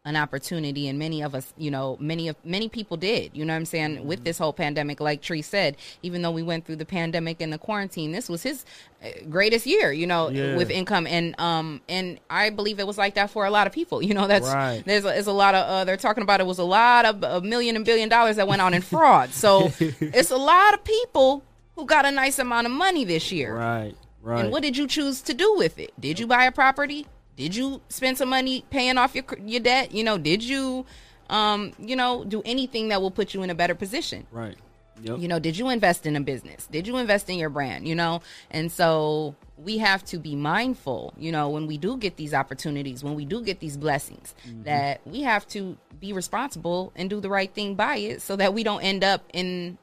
an 0.04 0.16
opportunity 0.16 0.88
and 0.88 0.98
many 0.98 1.22
of 1.22 1.32
us, 1.32 1.54
you 1.56 1.70
know, 1.70 1.96
many 2.00 2.26
of 2.26 2.34
many 2.44 2.68
people 2.68 2.96
did, 2.96 3.30
you 3.34 3.44
know 3.44 3.52
what 3.52 3.58
I'm 3.58 3.64
saying, 3.64 3.98
Mm-hmm. 3.98 4.06
with 4.08 4.24
this 4.24 4.36
whole 4.36 4.52
pandemic, 4.52 4.98
like 5.00 5.22
Tree 5.22 5.42
said, 5.42 5.76
even 6.02 6.22
though 6.22 6.32
we 6.32 6.42
went 6.42 6.66
through 6.66 6.76
the 6.76 6.84
pandemic 6.84 7.40
and 7.40 7.52
the 7.52 7.58
quarantine, 7.58 8.10
this 8.10 8.28
was 8.28 8.42
his 8.42 8.64
uh, 9.04 9.08
greatest 9.30 9.64
year, 9.64 9.92
you 9.92 10.06
know, 10.08 10.28
Yeah. 10.28 10.56
with 10.56 10.70
income. 10.70 11.06
And 11.06 11.38
um 11.40 11.80
and 11.88 12.18
I 12.28 12.50
believe 12.50 12.80
it 12.80 12.86
was 12.86 12.98
like 12.98 13.14
that 13.14 13.30
for 13.30 13.44
a 13.46 13.50
lot 13.50 13.68
of 13.68 13.72
people. 13.72 14.02
You 14.02 14.14
know, 14.14 14.26
that's 14.26 14.48
Right. 14.48 14.82
there's 14.84 15.04
a, 15.04 15.08
there's 15.08 15.28
a 15.28 15.32
lot 15.32 15.54
of 15.54 15.68
uh, 15.68 15.84
they're 15.84 15.96
talking 15.96 16.22
about 16.24 16.40
it 16.40 16.46
was 16.46 16.58
a 16.58 16.64
lot 16.64 17.04
of 17.04 17.22
a 17.22 17.40
million 17.40 17.76
and 17.76 17.84
billion 17.84 18.08
dollars 18.08 18.36
that 18.36 18.48
went 18.48 18.60
on 18.60 18.74
in 18.74 18.82
fraud. 18.82 19.30
So 19.30 19.70
it's 19.80 20.32
a 20.32 20.36
lot 20.36 20.74
of 20.74 20.82
people 20.82 21.44
who 21.76 21.86
got 21.86 22.04
a 22.06 22.10
nice 22.10 22.40
amount 22.40 22.66
of 22.66 22.72
money 22.72 23.04
this 23.04 23.30
year. 23.30 23.54
Right. 23.56 23.94
Right. 24.20 24.40
And 24.44 24.52
what 24.52 24.62
did 24.62 24.76
you 24.76 24.86
choose 24.88 25.20
to 25.22 25.34
do 25.34 25.54
with 25.56 25.78
it? 25.78 25.92
Did 26.00 26.18
you 26.20 26.26
buy 26.28 26.44
a 26.44 26.52
property? 26.52 27.06
Did 27.36 27.56
you 27.56 27.80
spend 27.88 28.18
some 28.18 28.28
money 28.28 28.64
paying 28.70 28.98
off 28.98 29.14
your 29.14 29.24
your 29.44 29.60
debt? 29.60 29.92
You 29.92 30.04
know, 30.04 30.18
did 30.18 30.42
you 30.42 30.84
um, 31.30 31.72
you 31.78 31.96
know, 31.96 32.24
do 32.24 32.42
anything 32.44 32.88
that 32.88 33.00
will 33.00 33.10
put 33.10 33.34
you 33.34 33.42
in 33.42 33.50
a 33.50 33.54
better 33.54 33.74
position? 33.74 34.26
right. 34.30 34.56
Yep. 35.00 35.18
You 35.18 35.26
know, 35.26 35.40
did 35.40 35.58
you 35.58 35.68
invest 35.68 36.06
in 36.06 36.14
a 36.14 36.20
business? 36.20 36.68
Did 36.70 36.86
you 36.86 36.96
invest 36.96 37.28
in 37.28 37.36
your 37.36 37.48
brand, 37.48 37.88
you 37.88 37.94
know? 37.94 38.22
And 38.52 38.70
so 38.70 39.34
we 39.56 39.78
have 39.78 40.04
to 40.04 40.18
be 40.18 40.36
mindful, 40.36 41.12
you 41.16 41.32
know, 41.32 41.48
when 41.48 41.66
we 41.66 41.76
do 41.76 41.96
get 41.96 42.16
these 42.16 42.32
opportunities, 42.32 43.02
when 43.02 43.14
we 43.14 43.24
do 43.24 43.42
get 43.42 43.58
these 43.58 43.76
blessings, 43.76 44.34
that 44.64 45.00
we 45.04 45.22
have 45.22 45.46
to 45.48 45.76
be 45.98 46.12
responsible 46.12 46.92
and 46.94 47.10
do 47.10 47.20
the 47.20 47.30
right 47.30 47.52
thing 47.52 47.74
by 47.74 47.96
it 47.96 48.22
so 48.22 48.36
that 48.36 48.54
we 48.54 48.62
don't 48.62 48.82
end 48.82 49.02
up 49.02 49.24
in 49.32 49.76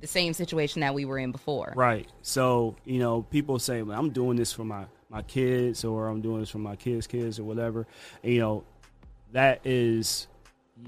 the 0.00 0.06
same 0.06 0.32
situation 0.32 0.80
that 0.80 0.94
we 0.94 1.04
were 1.04 1.18
in 1.18 1.32
before. 1.32 1.72
Right. 1.76 2.08
So, 2.22 2.76
you 2.84 2.98
know, 2.98 3.22
people 3.22 3.58
say, 3.58 3.82
well, 3.82 3.98
I'm 3.98 4.10
doing 4.10 4.36
this 4.36 4.52
for 4.52 4.64
my, 4.64 4.84
my 5.10 5.22
kids 5.22 5.84
or 5.84 6.08
I'm 6.08 6.20
doing 6.20 6.40
this 6.40 6.50
for 6.50 6.58
my 6.58 6.76
kids' 6.76 7.06
kids 7.06 7.38
or 7.38 7.44
whatever. 7.44 7.86
And, 8.22 8.32
you 8.32 8.40
know, 8.40 8.64
that 9.32 9.60
is, 9.64 10.26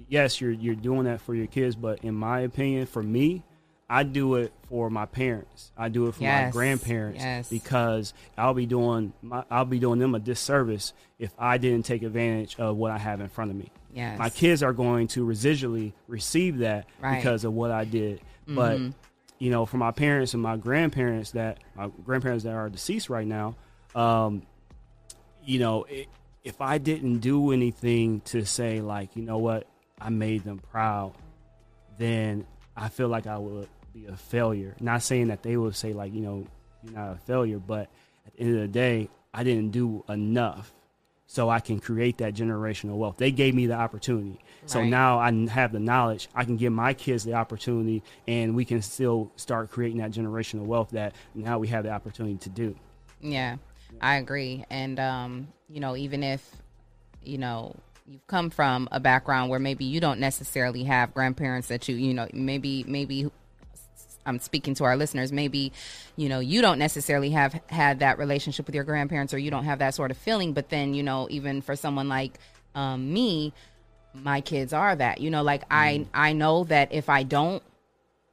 yes, 0.08 0.40
you're, 0.40 0.50
you're 0.50 0.74
doing 0.74 1.04
that 1.04 1.20
for 1.20 1.34
your 1.34 1.46
kids. 1.46 1.76
But 1.76 2.04
in 2.04 2.14
my 2.14 2.40
opinion, 2.40 2.86
for 2.86 3.02
me, 3.02 3.44
I 3.90 4.02
do 4.02 4.34
it 4.34 4.52
for 4.68 4.90
my 4.90 5.06
parents. 5.06 5.72
I 5.76 5.88
do 5.88 6.08
it 6.08 6.14
for 6.16 6.24
my 6.24 6.50
grandparents 6.50 7.20
Yes. 7.20 7.48
because 7.48 8.12
I'll 8.36 8.52
be 8.52 8.66
doing 8.66 9.14
my, 9.22 9.44
I'll 9.50 9.64
be 9.64 9.78
doing 9.78 9.98
them 9.98 10.14
a 10.14 10.18
disservice 10.18 10.92
if 11.18 11.32
I 11.38 11.56
didn't 11.56 11.86
take 11.86 12.02
advantage 12.02 12.56
of 12.58 12.76
what 12.76 12.90
I 12.90 12.98
have 12.98 13.20
in 13.22 13.28
front 13.28 13.50
of 13.50 13.56
me. 13.56 13.70
Yes. 13.94 14.18
My 14.18 14.28
kids 14.28 14.62
are 14.62 14.74
going 14.74 15.08
to 15.08 15.24
residually 15.26 15.94
receive 16.06 16.58
that 16.58 16.86
Right. 17.00 17.16
because 17.16 17.44
of 17.44 17.54
what 17.54 17.70
I 17.70 17.84
did. 17.84 18.20
But 18.46 18.78
mm-hmm. 18.78 18.90
you 19.38 19.50
know, 19.50 19.64
for 19.64 19.78
my 19.78 19.90
parents 19.90 20.34
and 20.34 20.42
my 20.42 20.56
grandparents 20.58 21.30
that 21.30 21.58
my 21.74 21.88
grandparents 22.04 22.44
that 22.44 22.54
are 22.54 22.68
deceased 22.68 23.08
right 23.08 23.26
now, 23.26 23.56
um, 23.94 24.42
you 25.44 25.58
know, 25.58 25.86
i 25.90 26.06
if 26.44 26.62
I 26.62 26.78
didn't 26.78 27.18
do 27.18 27.52
anything 27.52 28.20
to 28.26 28.46
say 28.46 28.80
like, 28.80 29.16
you 29.16 29.22
know 29.22 29.36
what, 29.36 29.66
I 30.00 30.08
made 30.08 30.44
them 30.44 30.60
proud, 30.70 31.12
then 31.98 32.46
I 32.74 32.88
feel 32.88 33.08
like 33.08 33.26
I 33.26 33.36
would 33.36 33.68
be 33.92 34.06
a 34.06 34.16
failure. 34.16 34.74
Not 34.80 35.02
saying 35.02 35.28
that 35.28 35.42
they 35.42 35.56
would 35.56 35.76
say 35.76 35.92
like 35.92 36.14
you 36.14 36.20
know 36.20 36.46
you're 36.82 36.94
not 36.94 37.12
a 37.12 37.16
failure, 37.16 37.58
but 37.58 37.90
at 38.26 38.34
the 38.34 38.40
end 38.40 38.54
of 38.54 38.60
the 38.62 38.68
day, 38.68 39.10
I 39.34 39.42
didn't 39.44 39.72
do 39.72 40.04
enough 40.08 40.72
so 41.26 41.50
I 41.50 41.60
can 41.60 41.78
create 41.78 42.18
that 42.18 42.34
generational 42.34 42.96
wealth. 42.96 43.18
They 43.18 43.30
gave 43.30 43.54
me 43.54 43.66
the 43.66 43.74
opportunity. 43.74 44.38
So 44.64 44.82
now 44.82 45.18
I 45.18 45.30
have 45.48 45.72
the 45.72 45.78
knowledge. 45.78 46.28
I 46.34 46.44
can 46.44 46.56
give 46.56 46.72
my 46.72 46.94
kids 46.94 47.22
the 47.24 47.34
opportunity 47.34 48.02
and 48.26 48.54
we 48.54 48.64
can 48.64 48.80
still 48.80 49.30
start 49.36 49.70
creating 49.70 49.98
that 49.98 50.10
generational 50.10 50.64
wealth 50.64 50.90
that 50.90 51.14
now 51.34 51.58
we 51.58 51.68
have 51.68 51.84
the 51.84 51.90
opportunity 51.90 52.36
to 52.38 52.48
do. 52.48 52.74
Yeah, 53.20 53.56
I 54.00 54.16
agree. 54.16 54.64
And 54.70 54.98
um, 54.98 55.48
you 55.68 55.80
know, 55.80 55.96
even 55.96 56.22
if 56.22 56.48
you 57.22 57.38
know 57.38 57.74
you've 58.06 58.26
come 58.26 58.50
from 58.50 58.88
a 58.90 59.00
background 59.00 59.50
where 59.50 59.58
maybe 59.58 59.84
you 59.84 60.00
don't 60.00 60.20
necessarily 60.20 60.84
have 60.84 61.12
grandparents 61.12 61.68
that 61.68 61.88
you 61.88 61.96
you 61.96 62.14
know 62.14 62.26
maybe 62.32 62.84
maybe 62.86 63.30
I'm 64.28 64.38
speaking 64.38 64.74
to 64.74 64.84
our 64.84 64.96
listeners. 64.96 65.32
Maybe, 65.32 65.72
you 66.16 66.28
know, 66.28 66.38
you 66.38 66.60
don't 66.60 66.78
necessarily 66.78 67.30
have 67.30 67.58
had 67.68 68.00
that 68.00 68.18
relationship 68.18 68.66
with 68.66 68.74
your 68.74 68.84
grandparents, 68.84 69.32
or 69.32 69.38
you 69.38 69.50
don't 69.50 69.64
have 69.64 69.78
that 69.78 69.94
sort 69.94 70.10
of 70.10 70.18
feeling. 70.18 70.52
But 70.52 70.68
then, 70.68 70.92
you 70.92 71.02
know, 71.02 71.26
even 71.30 71.62
for 71.62 71.74
someone 71.74 72.08
like 72.08 72.38
um, 72.74 73.12
me, 73.12 73.54
my 74.12 74.40
kids 74.40 74.72
are 74.72 74.94
that. 74.94 75.20
You 75.20 75.30
know, 75.30 75.42
like 75.42 75.64
I 75.70 76.06
I 76.12 76.34
know 76.34 76.64
that 76.64 76.92
if 76.92 77.08
I 77.08 77.22
don't 77.22 77.62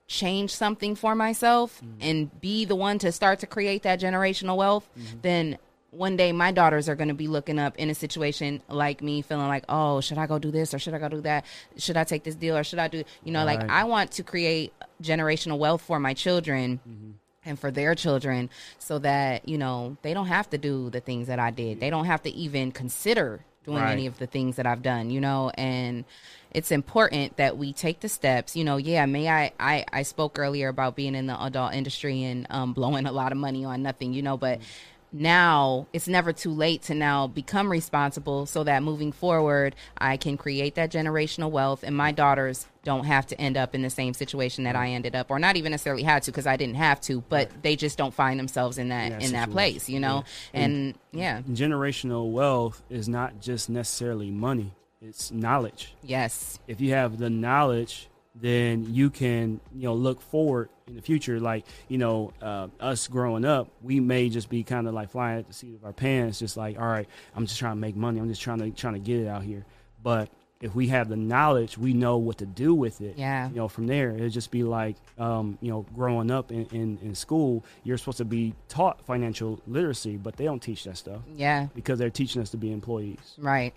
change 0.07 0.53
something 0.53 0.95
for 0.95 1.15
myself 1.15 1.81
mm-hmm. 1.83 1.97
and 2.01 2.41
be 2.41 2.65
the 2.65 2.75
one 2.75 2.99
to 2.99 3.11
start 3.11 3.39
to 3.39 3.47
create 3.47 3.83
that 3.83 3.99
generational 3.99 4.57
wealth, 4.57 4.87
mm-hmm. 4.97 5.17
then 5.21 5.57
one 5.95 6.17
day 6.17 6.31
my 6.31 6.51
daughters 6.51 6.89
are 6.89 6.95
going 6.95 7.07
to 7.07 7.13
be 7.13 7.27
looking 7.27 7.57
up 7.57 7.77
in 7.77 7.89
a 7.89 7.95
situation 7.95 8.61
like 8.67 9.01
me 9.01 9.21
feeling 9.21 9.47
like 9.47 9.63
oh 9.69 10.01
should 10.01 10.17
i 10.17 10.27
go 10.27 10.37
do 10.37 10.51
this 10.51 10.73
or 10.73 10.79
should 10.79 10.93
i 10.93 10.99
go 10.99 11.07
do 11.07 11.21
that? 11.21 11.45
Should 11.77 11.97
i 11.97 12.03
take 12.03 12.23
this 12.23 12.35
deal 12.35 12.57
or 12.57 12.63
should 12.63 12.79
i 12.79 12.87
do 12.87 13.03
you 13.23 13.31
know 13.31 13.45
like 13.45 13.61
Right. 13.61 13.69
i 13.69 13.83
want 13.85 14.11
to 14.11 14.23
create 14.23 14.73
generational 15.01 15.57
wealth 15.57 15.81
for 15.81 15.99
my 15.99 16.13
children 16.13 16.79
mm-hmm. 16.87 17.11
and 17.45 17.57
for 17.57 17.71
their 17.71 17.95
children 17.95 18.49
so 18.77 18.99
that 18.99 19.47
you 19.47 19.57
know 19.57 19.97
they 20.01 20.13
don't 20.13 20.27
have 20.27 20.49
to 20.49 20.57
do 20.57 20.89
the 20.89 20.99
things 20.99 21.27
that 21.27 21.39
i 21.39 21.49
did. 21.49 21.79
They 21.79 21.89
don't 21.89 22.05
have 22.05 22.23
to 22.23 22.29
even 22.31 22.71
consider 22.71 23.45
doing 23.65 23.77
Right. 23.77 23.91
any 23.91 24.05
of 24.07 24.17
the 24.19 24.27
things 24.27 24.55
that 24.57 24.65
i've 24.65 24.81
done 24.83 25.09
you 25.09 25.19
know 25.19 25.51
and 25.55 26.05
it's 26.51 26.71
important 26.71 27.35
that 27.37 27.57
we 27.57 27.73
take 27.73 27.99
the 27.99 28.09
steps 28.09 28.55
you 28.55 28.63
know 28.63 28.77
yeah 28.77 29.05
may 29.05 29.27
i 29.27 29.51
i, 29.59 29.83
I 29.91 30.03
spoke 30.03 30.37
earlier 30.39 30.69
about 30.69 30.95
being 30.95 31.15
in 31.15 31.25
the 31.27 31.41
adult 31.43 31.73
industry 31.73 32.23
and 32.23 32.47
um, 32.49 32.73
blowing 32.73 33.05
a 33.05 33.11
lot 33.11 33.31
of 33.31 33.37
money 33.37 33.65
on 33.65 33.81
nothing 33.83 34.13
you 34.13 34.21
know 34.21 34.37
but 34.37 34.59
now 35.15 35.87
it's 35.93 36.07
never 36.07 36.33
too 36.33 36.51
late 36.51 36.81
to 36.83 36.93
now 36.93 37.25
become 37.25 37.71
responsible 37.71 38.45
so 38.45 38.63
that 38.63 38.83
moving 38.83 39.11
forward 39.11 39.75
I 39.97 40.17
can 40.17 40.35
create 40.37 40.75
that 40.75 40.91
generational 40.91 41.49
wealth 41.49 41.83
and 41.83 41.95
my 41.95 42.11
daughters 42.11 42.67
don't 42.83 43.05
have 43.05 43.25
to 43.27 43.41
end 43.41 43.57
up 43.57 43.73
in 43.73 43.81
the 43.81 43.89
same 43.89 44.13
situation 44.13 44.65
that 44.65 44.75
I 44.75 44.89
ended 44.89 45.15
up 45.15 45.31
or 45.31 45.39
not 45.39 45.55
even 45.55 45.71
necessarily 45.71 46.03
had 46.03 46.23
to 46.23 46.31
because 46.31 46.45
I 46.45 46.57
didn't 46.57 46.75
have 46.75 46.99
to 47.01 47.21
but 47.29 47.49
they 47.63 47.75
just 47.75 47.97
don't 47.97 48.13
find 48.13 48.39
themselves 48.39 48.77
in 48.77 48.89
that 48.89 49.11
that 49.11 49.23
in 49.23 49.31
that 49.31 49.51
place 49.51 49.89
you 49.89 49.99
know? 49.99 50.25
And 50.53 50.95
yeah. 51.11 51.41
Generational 51.49 52.31
wealth 52.31 52.83
is 52.89 53.07
not 53.07 53.39
just 53.39 53.69
necessarily 53.69 54.31
money, 54.31 54.73
it's 55.01 55.31
knowledge. 55.31 55.95
yes. 56.03 56.59
If 56.67 56.81
you 56.81 56.91
have 56.91 57.17
the 57.17 57.29
knowledge, 57.29 58.09
then 58.39 58.93
you 58.93 59.09
can 59.09 59.59
you 59.73 59.83
know 59.83 59.93
look 59.93 60.21
forward 60.21 60.69
in 60.87 60.95
the 60.95 61.01
future. 61.01 61.39
Like 61.39 61.65
you 61.87 61.97
know, 61.97 62.33
uh, 62.41 62.67
us 62.79 63.07
growing 63.07 63.45
up, 63.45 63.69
we 63.81 63.99
may 63.99 64.29
just 64.29 64.49
be 64.49 64.63
kind 64.63 64.87
of 64.87 64.93
like 64.93 65.11
flying 65.11 65.39
at 65.39 65.47
the 65.47 65.53
seat 65.53 65.75
of 65.75 65.85
our 65.85 65.93
pants, 65.93 66.39
just 66.39 66.57
like, 66.57 66.79
all 66.79 66.87
right, 66.87 67.07
I'm 67.35 67.45
just 67.45 67.59
trying 67.59 67.75
to 67.75 67.81
make 67.81 67.95
money. 67.95 68.19
I'm 68.19 68.29
just 68.29 68.41
trying 68.41 68.59
to 68.59 68.71
trying 68.71 68.93
to 68.93 68.99
get 68.99 69.19
it 69.19 69.27
out 69.27 69.43
here. 69.43 69.65
But 70.03 70.29
if 70.61 70.73
we 70.73 70.87
have 70.87 71.09
the 71.09 71.15
knowledge, 71.15 71.77
we 71.77 71.93
know 71.93 72.17
what 72.17 72.37
to 72.39 72.45
do 72.45 72.73
with 72.73 73.01
it. 73.01 73.17
Yeah. 73.17 73.49
You 73.49 73.55
know, 73.55 73.67
from 73.67 73.87
there, 73.87 74.11
it'll 74.11 74.29
just 74.29 74.51
be 74.51 74.63
like, 74.63 74.95
um, 75.17 75.57
you 75.61 75.69
know, 75.69 75.85
growing 75.93 76.31
up 76.31 76.51
in, 76.51 76.65
in, 76.67 76.97
in 77.01 77.13
school, 77.13 77.65
you're 77.83 77.97
supposed 77.97 78.19
to 78.19 78.25
be 78.25 78.53
taught 78.69 79.05
financial 79.05 79.59
literacy, 79.67 80.17
but 80.17 80.37
they 80.37 80.45
don't 80.45 80.61
teach 80.61 80.83
that 80.85 80.97
stuff 80.97 81.21
yeah 81.35 81.67
because 81.75 81.99
they're 81.99 82.09
teaching 82.09 82.41
us 82.41 82.49
to 82.51 82.57
be 82.57 82.71
employees. 82.71 83.35
right 83.37 83.73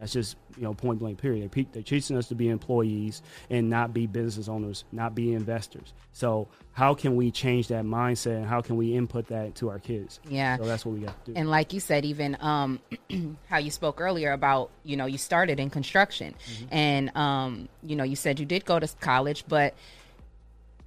That's 0.00 0.12
just 0.12 0.36
you 0.56 0.62
know 0.62 0.74
point 0.74 0.98
blank 1.00 1.18
period. 1.20 1.50
They're, 1.50 1.64
they're 1.72 1.82
teaching 1.82 2.16
us 2.16 2.28
to 2.28 2.34
be 2.36 2.48
employees 2.48 3.20
and 3.50 3.68
not 3.68 3.92
be 3.92 4.06
business 4.06 4.48
owners, 4.48 4.84
not 4.92 5.14
be 5.14 5.32
investors. 5.32 5.92
So 6.12 6.48
how 6.72 6.94
can 6.94 7.16
we 7.16 7.30
change 7.32 7.68
that 7.68 7.84
mindset 7.84 8.36
and 8.36 8.46
how 8.46 8.60
can 8.60 8.76
we 8.76 8.94
input 8.94 9.26
that 9.28 9.56
to 9.56 9.70
our 9.70 9.78
kids? 9.80 10.20
Yeah. 10.28 10.56
So 10.56 10.64
that's 10.66 10.86
what 10.86 10.94
we 10.94 11.00
got 11.00 11.24
to 11.24 11.32
do. 11.32 11.38
and 11.38 11.50
like 11.50 11.72
you 11.72 11.80
said 11.80 12.04
even 12.04 12.36
um 12.40 12.78
how 13.48 13.58
you 13.58 13.70
spoke 13.72 14.00
earlier 14.00 14.30
about 14.32 14.70
you 14.84 14.96
know 14.96 15.06
you 15.06 15.18
started 15.18 15.58
in 15.58 15.68
construction 15.70 16.34
Mm-hmm. 16.48 16.66
and 16.70 17.16
um 17.16 17.68
you 17.82 17.96
know 17.96 18.04
you 18.04 18.14
said 18.16 18.38
you 18.38 18.46
did 18.46 18.64
go 18.64 18.78
to 18.78 18.86
college 19.00 19.44
but 19.48 19.74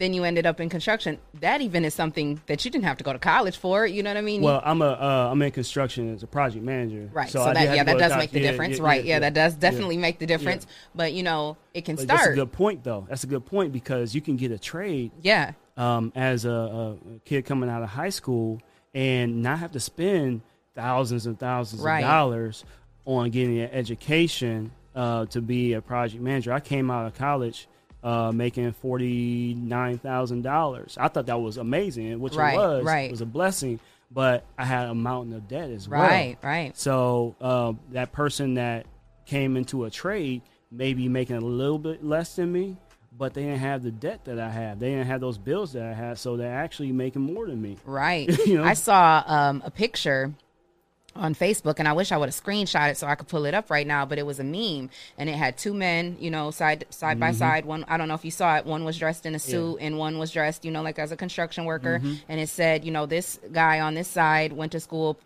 then 0.02 0.14
you 0.14 0.23
ended 0.23 0.45
up 0.45 0.60
in 0.60 0.68
construction. 0.69 1.19
That 1.41 1.61
even 1.61 1.86
is 1.86 1.94
something 1.94 2.41
that 2.48 2.65
you 2.65 2.72
didn't 2.72 2.86
have 2.86 2.98
to 2.98 3.03
go 3.03 3.14
to 3.14 3.19
college 3.19 3.57
for 3.57 3.86
you 3.86 4.02
know 4.03 4.10
what 4.10 4.18
i 4.18 4.22
mean? 4.22 4.41
Well, 4.41 4.61
I'm 4.65 4.82
a 4.82 4.86
uh, 4.90 5.30
I'm 5.32 5.41
in 5.41 5.52
construction 5.52 6.14
as 6.14 6.23
a 6.23 6.28
project 6.28 6.64
manager. 6.65 7.10
right 7.14 7.30
so, 7.30 7.45
did 7.45 7.56
that 7.56 7.76
yeah 7.76 7.84
that 7.84 7.98
does 7.99 8.18
make 8.18 8.32
the 8.32 8.40
Yeah, 8.41 8.52
difference. 8.52 8.78
yeah, 8.80 8.84
right 8.84 9.03
yeah, 9.06 9.15
yeah, 9.15 9.19
that 9.19 9.34
does 9.34 9.53
definitely 9.56 9.98
make 9.98 10.19
the 10.19 10.26
difference. 10.26 10.65
But 10.95 11.14
you 11.14 11.23
know 11.23 11.57
it 11.73 11.86
can 11.86 11.95
But 11.95 12.07
that's 12.07 12.19
a 12.19 12.23
start. 12.23 12.36
good 12.36 12.52
point 12.52 12.84
though. 12.84 13.06
That's 13.10 13.23
a 13.23 13.28
good 13.28 13.45
point 13.45 13.72
because 13.72 14.15
you 14.15 14.22
can 14.22 14.36
get 14.38 14.52
a 14.52 14.57
trade 14.60 15.11
yeah. 15.22 15.52
um, 15.78 16.11
as 16.15 16.45
a, 16.45 16.49
a 16.52 17.19
kid 17.26 17.45
coming 17.45 17.69
out 17.69 17.84
of 17.84 17.90
high 17.90 18.10
school 18.10 18.60
and 18.94 19.41
not 19.41 19.60
have 19.60 19.72
to 19.72 19.80
spend 19.80 20.41
thousands 20.76 21.26
and 21.28 21.40
thousands 21.40 21.82
Right. 21.82 22.03
of 22.03 22.10
dollars 22.10 22.65
on 23.06 23.30
getting 23.30 23.60
an 23.60 23.69
education 23.72 24.72
uh, 24.95 25.26
to 25.28 25.41
be 25.41 25.73
a 25.73 25.82
project 25.82 26.22
manager. 26.22 26.52
I 26.52 26.60
came 26.60 26.91
out 26.91 27.06
of 27.07 27.14
college 27.15 27.68
uh, 28.03 28.32
making 28.32 28.72
forty 28.73 29.53
nine 29.53 29.98
thousand 29.99 30.41
dollars. 30.41 30.98
I 30.99 31.07
thought 31.07 31.28
that 31.28 31.40
was 31.40 31.57
amazing, 31.57 32.19
which 32.19 32.36
Right, 32.36 32.53
it 32.53 32.57
was. 32.57 32.84
right. 32.84 33.06
It 33.10 33.11
was 33.11 33.22
a 33.22 33.26
blessing, 33.26 33.80
but 34.10 34.44
I 34.57 34.65
had 34.65 34.88
a 34.90 34.95
mountain 34.95 35.34
of 35.34 35.48
debt 35.48 35.69
as 35.69 35.88
well. 35.88 36.02
right 36.02 36.38
right 36.41 36.76
So 36.78 37.36
uh, 37.41 37.73
that 37.91 38.11
person 38.11 38.56
that 38.56 38.86
came 39.26 39.56
into 39.57 39.86
a 39.86 39.90
trade 39.90 40.41
may 40.72 40.94
be 40.94 41.07
making 41.10 41.36
a 41.36 41.41
little 41.41 41.78
bit 41.80 42.03
less 42.03 42.36
than 42.36 42.52
me, 42.52 42.78
but 43.18 43.34
they 43.34 43.44
didn't 43.44 43.60
have 43.60 43.84
the 43.84 43.91
debt 43.91 44.26
that 44.26 44.40
I 44.40 44.49
have. 44.49 44.80
They 44.80 44.90
didn't 44.90 45.07
have 45.07 45.22
those 45.22 45.38
bills 45.38 45.73
that 45.73 45.84
I 45.84 45.94
had, 45.94 46.18
so 46.18 46.38
they're 46.38 46.53
actually 46.56 46.91
making 46.91 47.22
more 47.22 47.45
than 47.48 47.61
me. 47.61 47.78
Right. 47.86 48.30
You 48.48 48.57
know? 48.57 48.64
I 48.64 48.73
saw 48.73 49.23
um, 49.28 49.61
a 49.65 49.69
picture 49.72 50.34
on 51.15 51.35
Facebook, 51.35 51.75
and 51.79 51.88
I 51.88 51.93
wish 51.93 52.11
I 52.11 52.17
would 52.17 52.29
have 52.29 52.35
screenshot 52.35 52.91
it 52.91 52.97
so 52.97 53.05
I 53.07 53.15
could 53.15 53.27
pull 53.27 53.45
it 53.45 53.53
up 53.53 53.69
right 53.69 53.85
now. 53.85 54.05
But 54.05 54.17
it 54.17 54.25
was 54.25 54.39
a 54.39 54.43
meme, 54.43 54.89
and 55.17 55.29
it 55.29 55.35
had 55.35 55.57
two 55.57 55.73
men, 55.73 56.17
you 56.19 56.31
know, 56.31 56.51
side 56.51 56.85
side 56.89 57.11
Mm-hmm. 57.11 57.19
by 57.19 57.31
side. 57.31 57.65
One, 57.65 57.85
I 57.88 57.97
don't 57.97 58.07
know 58.07 58.13
if 58.13 58.23
you 58.25 58.31
saw 58.31 58.57
it. 58.57 58.65
One 58.65 58.83
was 58.85 58.97
dressed 58.97 59.25
in 59.25 59.35
a 59.35 59.39
suit, 59.39 59.77
and 59.81 59.97
one 59.97 60.17
was 60.17 60.31
dressed, 60.31 60.63
you 60.65 60.71
know, 60.71 60.81
like 60.81 60.99
as 60.99 61.11
a 61.11 61.17
construction 61.17 61.65
worker. 61.65 61.99
Mm-hmm. 61.99 62.13
And 62.29 62.39
it 62.39 62.49
said, 62.49 62.85
you 62.85 62.91
know, 62.91 63.05
this 63.05 63.39
guy 63.51 63.79
on 63.81 63.93
this 63.93 64.07
side 64.07 64.53
went 64.53 64.71
to 64.71 64.79
school. 64.79 65.17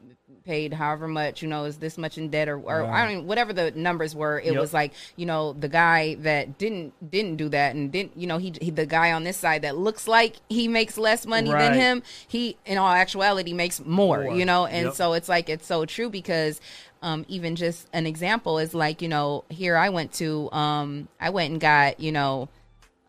Paid 0.46 0.74
however 0.74 1.08
much, 1.08 1.42
you 1.42 1.48
know, 1.48 1.64
is 1.66 1.78
this 1.78 1.98
much 1.98 2.20
in 2.20 2.30
debt 2.30 2.48
or, 2.48 2.60
or 2.60 2.86
I 2.86 3.02
don't 3.04 3.12
even, 3.14 3.26
whatever 3.28 3.52
the 3.52 3.72
numbers 3.72 4.14
were. 4.16 4.40
It 4.40 4.52
Yep. 4.54 4.62
was 4.62 4.74
like, 4.76 4.94
you 5.16 5.26
know, 5.26 5.54
the 5.54 5.68
guy 5.68 6.16
that 6.20 6.60
didn't 6.60 6.94
didn't 7.10 7.38
do 7.38 7.50
that 7.50 7.74
and 7.76 7.92
didn't, 7.92 8.16
you 8.16 8.28
know, 8.28 8.38
he, 8.38 8.54
he 8.62 8.70
the 8.70 8.86
guy 8.86 9.12
on 9.12 9.24
this 9.24 9.38
side 9.38 9.64
that 9.64 9.76
looks 9.76 10.08
like 10.08 10.36
he 10.48 10.68
makes 10.68 11.00
less 11.00 11.26
money 11.26 11.50
than 11.50 11.74
him, 11.74 12.04
he 12.28 12.58
in 12.64 12.78
all 12.78 12.92
actuality 12.92 13.54
makes 13.54 13.80
more, 13.84 14.24
More. 14.26 14.36
you 14.38 14.46
know, 14.46 14.68
and 14.68 14.86
Yep. 14.86 14.94
so 14.94 15.14
it's 15.14 15.28
like 15.28 15.50
it's 15.50 15.66
so 15.66 15.84
true 15.86 16.12
because 16.12 16.62
um, 17.02 17.26
even 17.28 17.56
just 17.56 17.88
an 17.92 18.06
example 18.06 18.60
is 18.60 18.76
like 18.76 19.02
you 19.02 19.08
know 19.10 19.46
here 19.50 19.76
I 19.76 19.90
went 19.90 20.14
to 20.14 20.52
um, 20.52 21.08
I 21.20 21.32
went 21.32 21.54
and 21.54 21.60
got 21.60 22.00
you 22.00 22.12
know 22.12 22.50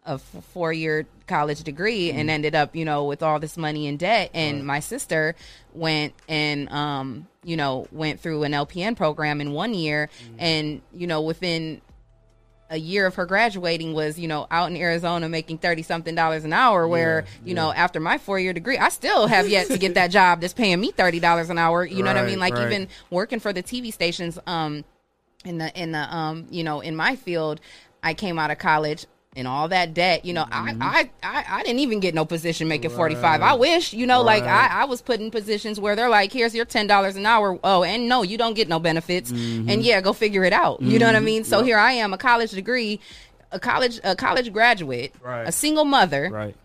a 0.06 0.16
four 0.16 0.72
year 0.72 1.04
college 1.26 1.62
degree 1.62 2.10
and 2.10 2.30
ended 2.30 2.54
up 2.54 2.76
you 2.76 2.84
know 2.84 3.04
with 3.04 3.22
all 3.22 3.38
this 3.38 3.56
money 3.56 3.86
in 3.86 3.96
debt. 3.96 4.30
And 4.34 4.66
my 4.66 4.80
sister 4.80 5.34
went 5.72 6.14
and 6.28 6.68
um, 6.70 7.26
you 7.44 7.56
know 7.56 7.86
went 7.92 8.20
through 8.20 8.44
an 8.44 8.52
LPN 8.52 8.96
program 8.96 9.40
in 9.40 9.52
one 9.52 9.74
year. 9.74 10.08
And 10.38 10.82
you 10.92 11.06
know 11.06 11.20
within 11.20 11.80
a 12.68 12.76
year 12.76 13.06
of 13.06 13.14
her 13.14 13.26
graduating 13.26 13.92
was, 13.92 14.18
you 14.18 14.26
know, 14.26 14.48
out 14.50 14.68
in 14.68 14.76
Arizona 14.76 15.28
making 15.28 15.58
30 15.58 15.82
something 15.82 16.16
dollars 16.16 16.44
an 16.44 16.52
hour 16.52 16.88
where, 16.88 17.24
you 17.44 17.54
know, 17.54 17.72
after 17.72 18.00
my 18.00 18.18
4-year 18.18 18.52
degree, 18.52 18.76
I 18.76 18.88
still 18.88 19.28
have 19.28 19.48
yet 19.48 19.68
to 19.68 19.78
get 19.78 19.94
that 19.94 20.08
job 20.08 20.40
that's 20.40 20.52
paying 20.52 20.80
me 20.80 20.90
$30 20.90 21.48
an 21.48 21.58
hour, 21.58 21.84
you 21.84 22.02
know 22.02 22.12
what 22.12 22.16
I 22.16 22.26
mean? 22.26 22.40
Like 22.40 22.54
right. 22.54 22.66
even 22.66 22.88
working 23.08 23.38
for 23.38 23.52
the 23.52 23.62
TV 23.62 23.92
stations 23.92 24.36
um 24.48 24.84
in 25.44 25.58
the 25.58 25.80
in 25.80 25.92
the 25.92 26.14
um, 26.14 26.46
you 26.50 26.64
know, 26.64 26.80
in 26.80 26.96
my 26.96 27.16
field, 27.16 27.60
I 28.02 28.14
came 28.14 28.38
out 28.38 28.50
of 28.50 28.58
college 28.58 29.06
and 29.36 29.46
all 29.46 29.68
that 29.68 29.94
debt, 29.94 30.24
you 30.24 30.32
know, 30.32 30.44
Mm-hmm. 30.44 30.82
I, 30.82 31.10
I 31.22 31.28
I 31.38 31.44
I 31.58 31.62
didn't 31.62 31.80
even 31.80 32.00
get 32.00 32.14
no 32.14 32.24
position 32.24 32.66
making 32.68 32.90
45. 32.90 33.42
I 33.42 33.54
wish, 33.54 33.92
you 33.92 34.06
know, 34.06 34.22
like 34.22 34.42
I 34.44 34.66
I 34.68 34.84
was 34.86 35.02
put 35.02 35.20
in 35.20 35.30
positions 35.30 35.78
where 35.78 35.94
they're 35.94 36.08
like, 36.08 36.32
here's 36.32 36.54
your 36.54 36.64
ten 36.64 36.86
dollars 36.86 37.16
an 37.16 37.26
hour. 37.26 37.58
Oh, 37.62 37.84
and 37.84 38.08
no, 38.08 38.22
you 38.22 38.38
don't 38.38 38.54
get 38.54 38.68
no 38.68 38.78
benefits. 38.78 39.30
Mm-hmm. 39.30 39.68
And 39.70 39.82
yeah, 39.82 40.00
go 40.00 40.12
figure 40.12 40.44
it 40.44 40.52
out. 40.52 40.80
You 40.82 40.98
know 40.98 41.06
what 41.06 41.14
I 41.16 41.20
mean? 41.20 41.44
So 41.44 41.62
here 41.62 41.78
I 41.78 41.92
am, 41.92 42.12
a 42.14 42.18
college 42.18 42.50
degree, 42.52 42.98
a 43.52 43.60
college 43.60 44.00
a 44.02 44.16
college 44.16 44.52
graduate, 44.52 45.14
Right. 45.22 45.46
a 45.46 45.52
single 45.52 45.84
mother, 45.84 46.30
Right. 46.32 46.56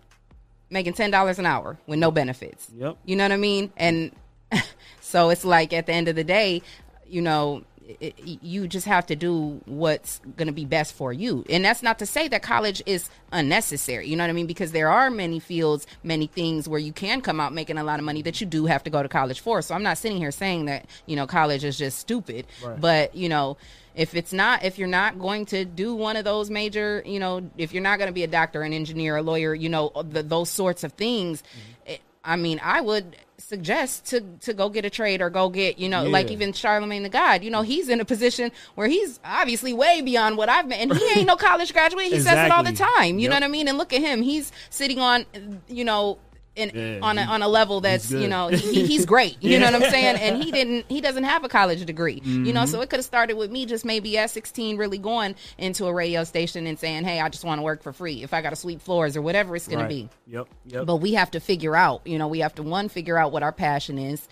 making 0.70 0.94
ten 0.94 1.12
dollars 1.12 1.38
an 1.40 1.46
hour 1.46 1.78
with 1.88 2.00
no 2.00 2.10
benefits. 2.12 2.68
Yep. 2.76 2.98
You 3.06 3.16
know 3.18 3.26
what 3.26 3.32
I 3.34 3.38
mean? 3.38 3.72
And 3.78 4.12
so 5.02 5.30
it's 5.30 5.46
like 5.46 5.74
at 5.74 5.86
the 5.86 5.94
end 5.94 6.08
of 6.08 6.16
the 6.16 6.24
day, 6.24 6.62
you 7.08 7.22
know, 7.22 7.64
it, 8.00 8.16
you 8.20 8.68
just 8.68 8.86
have 8.86 9.06
to 9.08 9.16
do 9.16 9.62
what's 9.66 10.20
going 10.38 10.48
to 10.48 10.54
be 10.54 10.66
best 10.66 10.94
for 10.94 11.12
you. 11.12 11.44
And 11.50 11.66
that's 11.66 11.84
not 11.84 12.00
to 12.00 12.06
say 12.06 12.28
that 12.30 12.44
college 12.44 12.82
is 12.86 13.10
unnecessary. 13.32 14.08
You 14.08 14.16
know 14.16 14.24
what 14.24 14.30
I 14.30 14.34
mean? 14.34 14.48
Because 14.48 14.72
there 14.72 14.90
are 14.90 15.10
many 15.10 15.40
fields, 15.40 15.88
many 16.04 16.28
things 16.28 16.68
where 16.70 16.80
you 16.80 16.94
can 16.94 17.22
come 17.22 17.40
out 17.40 17.54
making 17.54 17.78
a 17.78 17.84
lot 17.84 18.00
of 18.00 18.06
money 18.06 18.22
that 18.24 18.40
you 18.42 18.48
do 18.48 18.66
have 18.66 18.84
to 18.84 18.90
go 18.90 19.04
to 19.04 19.10
college 19.10 19.40
for. 19.40 19.62
So 19.62 19.76
I'm 19.76 19.84
not 19.84 19.98
sitting 19.98 20.18
here 20.18 20.32
saying 20.32 20.66
that, 20.66 20.86
you 21.06 21.16
know, 21.16 21.28
college 21.28 21.64
is 21.64 21.78
just 21.78 22.00
stupid. 22.00 22.46
Right. 22.64 22.80
But, 22.80 23.16
you 23.16 23.30
know, 23.30 23.58
if 23.96 24.16
it's 24.16 24.32
not 24.32 24.64
if 24.64 24.80
you're 24.80 24.88
not 24.88 25.20
going 25.20 25.46
to 25.48 25.66
do 25.66 25.94
one 25.94 26.16
of 26.16 26.24
those 26.24 26.50
major 26.50 27.04
you 27.06 27.20
know 27.20 27.50
if 27.58 27.74
you're 27.74 27.84
not 27.84 27.98
going 27.98 28.08
to 28.08 28.14
be 28.14 28.24
a 28.24 28.28
doctor 28.28 28.62
an 28.62 28.72
engineer 28.72 29.18
a 29.18 29.22
lawyer 29.22 29.54
you 29.54 29.68
know 29.68 29.92
the, 30.10 30.24
those 30.24 30.50
sorts 30.50 30.84
of 30.84 30.94
things 30.94 31.42
Mm-hmm. 31.42 31.92
it, 31.92 32.02
i 32.24 32.36
mean 32.36 32.62
i 32.64 32.80
would 32.80 33.18
suggest 33.42 34.06
to 34.06 34.22
to 34.42 34.54
go 34.54 34.70
get 34.70 34.86
a 34.86 34.90
trade 34.90 35.22
or 35.22 35.30
go 35.30 35.50
get 35.50 35.78
you 35.80 35.90
know 35.90 36.04
like 36.06 36.32
even 36.32 36.52
Charlamagne 36.52 37.04
the 37.04 37.10
god. 37.10 37.44
You 37.44 37.52
know 37.52 37.62
he's 37.62 37.90
in 37.90 38.00
a 38.00 38.06
position 38.06 38.52
where 38.76 38.88
he's 38.88 39.20
obviously 39.26 39.74
way 39.74 40.02
beyond 40.02 40.38
what 40.38 40.50
i've 40.50 40.68
been. 40.70 40.92
And 40.92 40.94
he 40.94 41.20
ain't 41.20 41.28
no 41.28 41.36
college 41.36 41.74
graduate. 41.74 42.08
He 42.08 42.20
says 42.20 42.46
it 42.46 42.52
all 42.52 42.64
the 42.64 42.72
time. 42.74 43.20
You 43.20 43.30
know 43.30 43.36
what 43.36 43.44
i 43.44 43.48
mean? 43.48 43.68
And 43.68 43.78
look 43.78 43.94
at 43.94 44.02
him. 44.02 44.22
He's 44.22 44.52
sitting 44.70 45.00
on 45.00 45.26
you 45.68 45.84
know 45.84 46.18
in, 46.56 46.70
Yeah, 46.74 47.00
on 47.02 47.18
a 47.18 47.26
he- 47.26 47.32
on 47.32 47.42
a 47.42 47.48
level 47.48 47.80
that's 47.80 48.12
you 48.12 48.28
know 48.28 48.50
he, 48.50 48.86
he's 48.86 49.06
great 49.06 49.42
you 49.42 49.58
know 49.58 49.72
what 49.72 49.76
i'm 49.84 49.90
saying 49.92 50.18
and 50.18 50.44
he 50.44 50.52
didn't 50.52 50.86
he 50.90 51.00
doesn't 51.00 51.24
have 51.24 51.46
a 51.46 51.50
college 51.50 51.86
degree 51.86 52.16
you 52.16 52.22
Mm-hmm. 52.44 52.54
know 52.54 52.66
so 52.66 52.82
it 52.82 52.90
could 52.90 52.98
have 52.98 53.06
started 53.06 53.38
with 53.38 53.50
me 53.52 53.66
just 53.66 53.86
maybe 53.86 54.18
at 54.18 54.30
16 54.32 54.76
really 54.76 54.98
going 54.98 55.36
into 55.58 55.86
a 55.86 55.94
radio 55.94 56.26
station 56.26 56.68
and 56.68 56.78
saying 56.78 57.06
hey 57.06 57.22
i 57.22 57.30
just 57.30 57.46
want 57.46 57.60
to 57.60 57.64
work 57.64 57.82
for 57.82 57.94
free 57.94 58.22
if 58.22 58.34
i 58.34 58.42
got 58.42 58.50
to 58.50 58.58
sweep 58.58 58.82
floors 58.82 59.16
or 59.16 59.22
whatever 59.22 59.56
it's 59.56 59.68
going 59.68 59.80
Right. 59.80 59.88
to 59.90 59.96
be 59.96 60.10
Yep. 60.28 60.48
Yep. 60.68 60.86
but 60.88 60.98
we 60.98 61.14
have 61.14 61.32
to 61.32 61.40
figure 61.40 61.76
out 61.76 62.02
you 62.06 62.18
know 62.18 62.28
we 62.28 62.40
have 62.40 62.54
to 62.56 62.64
one 62.64 62.90
figure 62.90 63.18
out 63.18 63.32
what 63.32 63.44
our 63.44 63.54
passion 63.54 63.98
is 63.98 64.28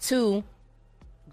two 0.00 0.44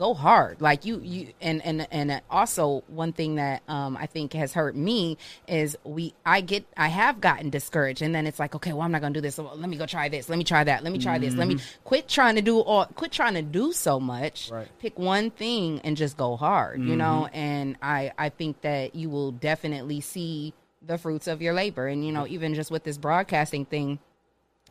go 0.01 0.15
hard. 0.15 0.59
Like 0.61 0.83
you 0.83 0.99
you 0.99 1.33
and 1.39 1.63
and 1.63 1.87
and 1.91 2.21
also 2.29 2.83
one 2.87 3.13
thing 3.13 3.35
that 3.35 3.61
um 3.67 3.95
i 3.95 4.07
think 4.07 4.33
has 4.33 4.51
hurt 4.51 4.75
me 4.75 5.17
is 5.47 5.77
we 5.83 6.13
i 6.25 6.41
get 6.41 6.65
i 6.75 6.87
have 6.87 7.21
gotten 7.21 7.51
discouraged 7.51 8.01
and 8.01 8.13
then 8.15 8.25
it's 8.25 8.39
like 8.39 8.55
okay 8.55 8.73
well 8.73 8.81
i'm 8.81 8.91
not 8.91 9.01
gonna 9.01 9.13
do 9.13 9.21
this 9.21 9.35
so 9.35 9.51
let 9.55 9.69
me 9.69 9.77
go 9.77 9.85
try 9.85 10.09
this 10.09 10.27
let 10.27 10.37
me 10.37 10.43
try 10.43 10.63
that 10.63 10.83
let 10.83 10.91
me 10.91 10.97
try 10.97 11.19
this 11.19 11.35
let 11.35 11.47
me 11.47 11.57
quit 11.83 12.07
trying 12.07 12.35
to 12.35 12.41
do 12.41 12.59
all 12.59 12.85
quit 12.95 13.11
trying 13.11 13.35
to 13.35 13.41
do 13.43 13.71
so 13.71 13.99
much. 13.99 14.49
Right. 14.51 14.67
pick 14.79 14.97
one 14.97 15.29
thing 15.29 15.81
and 15.83 15.95
just 15.95 16.17
go 16.17 16.35
hard 16.35 16.81
you 16.81 16.95
know 16.95 17.27
and 17.31 17.77
i 17.81 18.11
i 18.17 18.29
think 18.29 18.61
that 18.61 18.95
you 18.95 19.09
will 19.09 19.31
definitely 19.31 20.01
see 20.01 20.53
the 20.81 20.97
fruits 20.97 21.27
of 21.27 21.41
your 21.41 21.53
labor 21.53 21.87
and 21.87 22.03
you 22.05 22.11
know 22.11 22.25
even 22.25 22.55
just 22.55 22.71
with 22.71 22.83
this 22.83 22.97
broadcasting 22.97 23.65
thing 23.65 23.99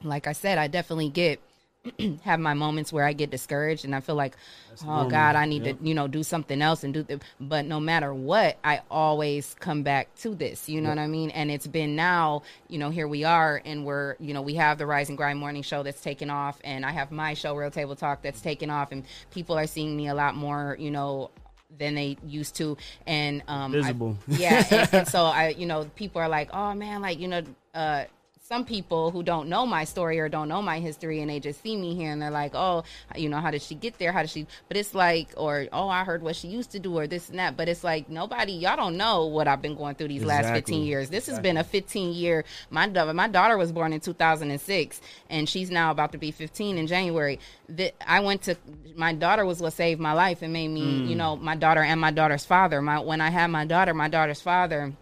like 0.02 0.26
I 0.26 0.32
said, 0.32 0.58
I 0.58 0.66
definitely 0.66 1.10
get 1.10 1.40
have 2.24 2.38
my 2.40 2.52
moments 2.54 2.92
where 2.92 3.04
I 3.06 3.12
get 3.14 3.30
discouraged 3.30 3.84
and 3.86 3.94
I 3.94 4.00
feel 4.00 4.14
like, 4.14 4.36
oh 4.82 4.86
normal. 4.86 5.10
God, 5.10 5.34
I 5.36 5.46
need 5.46 5.64
Yep. 5.64 5.78
to, 5.80 5.86
you 5.88 5.94
know, 5.94 6.08
do 6.08 6.22
something 6.22 6.60
else 6.60 6.84
and 6.84 6.92
do. 6.92 7.02
the, 7.02 7.20
But 7.40 7.64
no 7.64 7.80
matter 7.80 8.12
what, 8.12 8.58
I 8.62 8.80
always 8.90 9.56
come 9.60 9.82
back 9.82 10.14
to 10.16 10.34
this. 10.34 10.68
You 10.68 10.80
know 10.82 10.90
what 10.90 10.98
I 10.98 11.06
mean? 11.06 11.30
And 11.30 11.50
it's 11.50 11.66
been 11.66 11.96
now, 11.96 12.42
you 12.68 12.78
know, 12.78 12.90
here 12.90 13.08
we 13.08 13.24
are, 13.24 13.62
and 13.64 13.84
we're, 13.86 14.16
you 14.20 14.34
know, 14.34 14.42
we 14.42 14.54
have 14.56 14.76
the 14.78 14.84
Rise 14.86 15.08
and 15.08 15.16
Grind 15.16 15.38
Morning 15.38 15.62
Show 15.62 15.82
that's 15.82 16.00
taken 16.02 16.28
off, 16.28 16.60
and 16.64 16.84
I 16.84 16.90
have 16.90 17.10
my 17.10 17.32
show, 17.34 17.54
Real 17.56 17.70
Table 17.70 17.96
Talk, 17.96 18.20
that's 18.22 18.40
taken 18.42 18.68
off, 18.70 18.92
and 18.92 19.04
people 19.30 19.56
are 19.58 19.66
seeing 19.66 19.96
me 19.96 20.08
a 20.08 20.14
lot 20.14 20.34
more, 20.36 20.76
you 20.78 20.90
know 20.90 21.30
than 21.78 21.94
they 21.94 22.16
used 22.26 22.56
to 22.56 22.76
and 23.06 23.44
um 23.46 23.72
I- 23.72 23.76
Visible. 23.76 24.18
yeah 24.26 24.64
and, 24.72 24.88
and 24.92 25.08
so 25.14 25.22
i 25.22 25.50
you 25.50 25.66
know 25.66 25.84
people 25.94 26.20
are 26.20 26.28
like 26.28 26.50
oh 26.52 26.74
man 26.74 27.00
like 27.00 27.20
you 27.20 27.28
know 27.28 27.42
uh 27.76 28.06
some 28.50 28.64
people 28.64 29.12
who 29.12 29.22
don't 29.22 29.48
know 29.48 29.64
my 29.64 29.84
story 29.84 30.18
or 30.18 30.28
don't 30.28 30.48
know 30.48 30.60
my 30.60 30.80
history 30.80 31.20
and 31.20 31.30
they 31.30 31.38
just 31.38 31.62
see 31.62 31.76
me 31.76 31.94
here 31.94 32.10
and 32.10 32.20
they're 32.20 32.32
like 32.32 32.50
oh 32.56 32.82
you 33.14 33.28
know 33.28 33.38
how 33.38 33.48
did 33.48 33.62
she 33.62 33.76
get 33.76 33.96
there? 33.98 34.10
How 34.10 34.22
did 34.22 34.30
she 34.30 34.44
but 34.66 34.76
it's 34.76 34.92
like 34.92 35.28
or 35.36 35.68
oh 35.72 35.88
i 35.88 36.02
heard 36.02 36.20
what 36.20 36.34
she 36.34 36.48
used 36.48 36.72
to 36.72 36.80
do 36.80 36.98
or 36.98 37.06
this 37.06 37.28
and 37.28 37.38
that. 37.38 37.56
But 37.56 37.68
it's 37.68 37.84
like 37.84 38.08
nobody 38.08 38.50
y'all 38.54 38.76
don't 38.76 38.96
know 38.96 39.26
what 39.26 39.46
i've 39.46 39.62
been 39.62 39.76
going 39.76 39.94
through 39.94 40.08
these 40.08 40.24
last 40.24 40.48
15 40.48 40.82
years. 40.82 41.10
This 41.10 41.26
has 41.26 41.38
been 41.38 41.58
a 41.58 41.62
15 41.62 42.12
year 42.12 42.44
my 42.70 42.88
my 42.88 43.28
daughter 43.28 43.56
was 43.56 43.70
born 43.70 43.92
in 43.92 44.00
2006 44.00 45.00
and 45.28 45.48
she's 45.48 45.70
now 45.70 45.92
about 45.92 46.10
to 46.10 46.18
be 46.18 46.32
15 46.32 46.76
in 46.76 46.88
january. 46.88 47.38
That 47.68 47.94
i 48.04 48.18
went 48.18 48.42
to 48.42 48.56
my 48.96 49.14
daughter 49.14 49.46
was 49.46 49.60
what 49.60 49.74
saved 49.74 50.00
my 50.00 50.12
life. 50.12 50.42
And 50.42 50.52
made 50.52 50.68
me 50.68 51.04
you 51.04 51.14
know 51.14 51.36
my 51.36 51.54
daughter 51.54 51.84
and 51.84 52.00
my 52.00 52.10
daughter's 52.10 52.44
father. 52.44 52.82
My 52.82 52.98
when 52.98 53.20
i 53.20 53.30
had 53.30 53.46
my 53.46 53.64
daughter 53.64 53.94
my 53.94 54.08
daughter's 54.08 54.40
father 54.40 54.92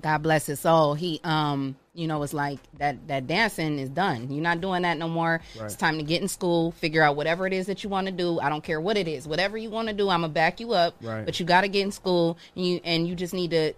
God 0.00 0.18
bless 0.18 0.46
his 0.46 0.60
soul. 0.60 0.94
He 0.94 1.20
um, 1.24 1.76
you 1.92 2.06
know, 2.06 2.22
it's 2.22 2.32
like 2.32 2.58
that 2.78 3.08
that 3.08 3.26
dancing 3.26 3.78
is 3.78 3.88
done. 3.88 4.30
You're 4.30 4.42
not 4.42 4.60
doing 4.60 4.82
that 4.82 4.96
no 4.96 5.08
more. 5.08 5.40
It's 5.60 5.74
time 5.76 5.98
to 5.98 6.04
get 6.04 6.22
in 6.22 6.28
school, 6.28 6.70
figure 6.72 7.02
out 7.02 7.16
whatever 7.16 7.46
it 7.46 7.52
is 7.52 7.66
that 7.66 7.82
you 7.82 7.90
want 7.90 8.06
to 8.06 8.12
do. 8.12 8.38
I 8.40 8.48
don't 8.48 8.62
care 8.62 8.80
what 8.80 8.96
it 8.96 9.08
is. 9.08 9.26
Whatever 9.26 9.58
you 9.58 9.70
want 9.70 9.88
to 9.88 9.94
do, 9.94 10.08
I'm 10.08 10.20
gonna 10.20 10.32
back 10.32 10.60
you 10.60 10.72
up. 10.72 10.94
Right. 11.02 11.24
But 11.24 11.40
you 11.40 11.46
gotta 11.46 11.68
get 11.68 11.82
in 11.82 11.92
school 11.92 12.38
and 12.54 12.64
you 12.66 12.80
and 12.84 13.08
you 13.08 13.14
just 13.14 13.34
need 13.34 13.50
to 13.50 13.72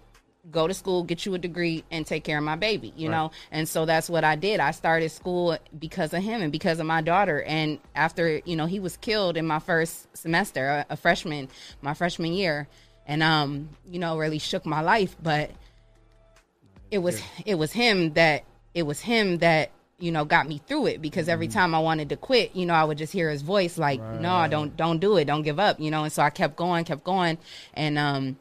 go 0.51 0.67
to 0.67 0.73
school, 0.73 1.03
get 1.03 1.25
you 1.25 1.33
a 1.33 1.37
degree, 1.39 1.85
and 1.89 2.05
take 2.05 2.23
care 2.25 2.37
of 2.37 2.43
my 2.43 2.57
baby, 2.57 2.93
you 2.97 3.07
Right. 3.09 3.15
know? 3.15 3.31
And 3.49 3.67
so 3.67 3.85
that's 3.85 4.09
what 4.09 4.25
I 4.25 4.35
did. 4.35 4.59
I 4.59 4.71
started 4.71 5.09
school 5.09 5.57
because 5.79 6.13
of 6.13 6.21
him 6.21 6.41
and 6.41 6.51
because 6.51 6.81
of 6.81 6.85
my 6.85 7.01
daughter. 7.01 7.41
And 7.43 7.79
after, 7.95 8.41
you 8.43 8.57
know, 8.57 8.65
he 8.65 8.81
was 8.81 8.97
killed 8.97 9.37
in 9.37 9.47
my 9.47 9.59
first 9.59 10.05
semester, 10.15 10.67
a, 10.89 10.93
a 10.93 10.97
freshman, 10.97 11.47
my 11.81 11.93
freshman 11.93 12.33
year. 12.33 12.67
And 13.07 13.23
um, 13.23 13.69
you 13.89 13.99
know, 13.99 14.17
really 14.17 14.37
shook 14.39 14.65
my 14.65 14.81
life. 14.81 15.15
But 15.21 15.51
it 16.93 16.99
was 17.01 17.19
it 17.43 17.55
was 17.55 17.71
him 17.71 18.13
that 18.13 18.43
it 18.75 18.83
was 18.83 18.99
him 18.99 19.39
that 19.39 19.71
you 19.97 20.11
know 20.11 20.25
got 20.25 20.47
me 20.47 20.61
through 20.67 20.85
it 20.85 21.01
because 21.01 21.27
every 21.27 21.47
time 21.47 21.73
I 21.73 21.79
wanted 21.79 22.09
to 22.09 22.15
quit, 22.15 22.55
you 22.55 22.67
know, 22.67 22.75
I 22.75 22.83
would 22.83 22.99
just 22.99 23.11
hear 23.11 23.31
his 23.31 23.41
voice 23.41 23.79
like, 23.79 23.99
"No, 23.99 24.47
don't 24.47 24.77
don't 24.77 24.99
do 24.99 25.17
it, 25.17 25.25
don't 25.25 25.41
give 25.41 25.59
up," 25.59 25.79
you 25.79 25.89
know. 25.89 26.03
And 26.03 26.13
so 26.13 26.21
I 26.21 26.29
kept 26.29 26.55
going, 26.55 26.85
kept 26.85 27.03
going, 27.03 27.39
and 27.73 27.97
um, 27.97 28.37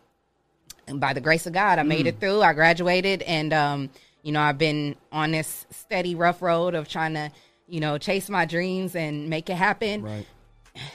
and 0.86 1.00
by 1.00 1.14
the 1.14 1.20
grace 1.22 1.46
of 1.46 1.54
God, 1.54 1.78
I 1.78 1.82
made 1.82 2.06
it 2.06 2.20
through. 2.20 2.42
I 2.42 2.52
graduated, 2.52 3.22
and 3.22 3.54
um, 3.54 3.90
you 4.22 4.32
know, 4.32 4.40
I've 4.40 4.58
been 4.58 4.96
on 5.10 5.30
this 5.32 5.66
steady 5.70 6.14
rough 6.14 6.42
road 6.42 6.74
of 6.74 6.88
trying 6.88 7.14
to, 7.14 7.30
you 7.66 7.80
know, 7.80 7.96
chase 7.96 8.28
my 8.28 8.44
dreams 8.44 8.94
and 8.94 9.30
make 9.30 9.48
it 9.48 9.56
happen. 9.56 10.02
Right. 10.02 10.26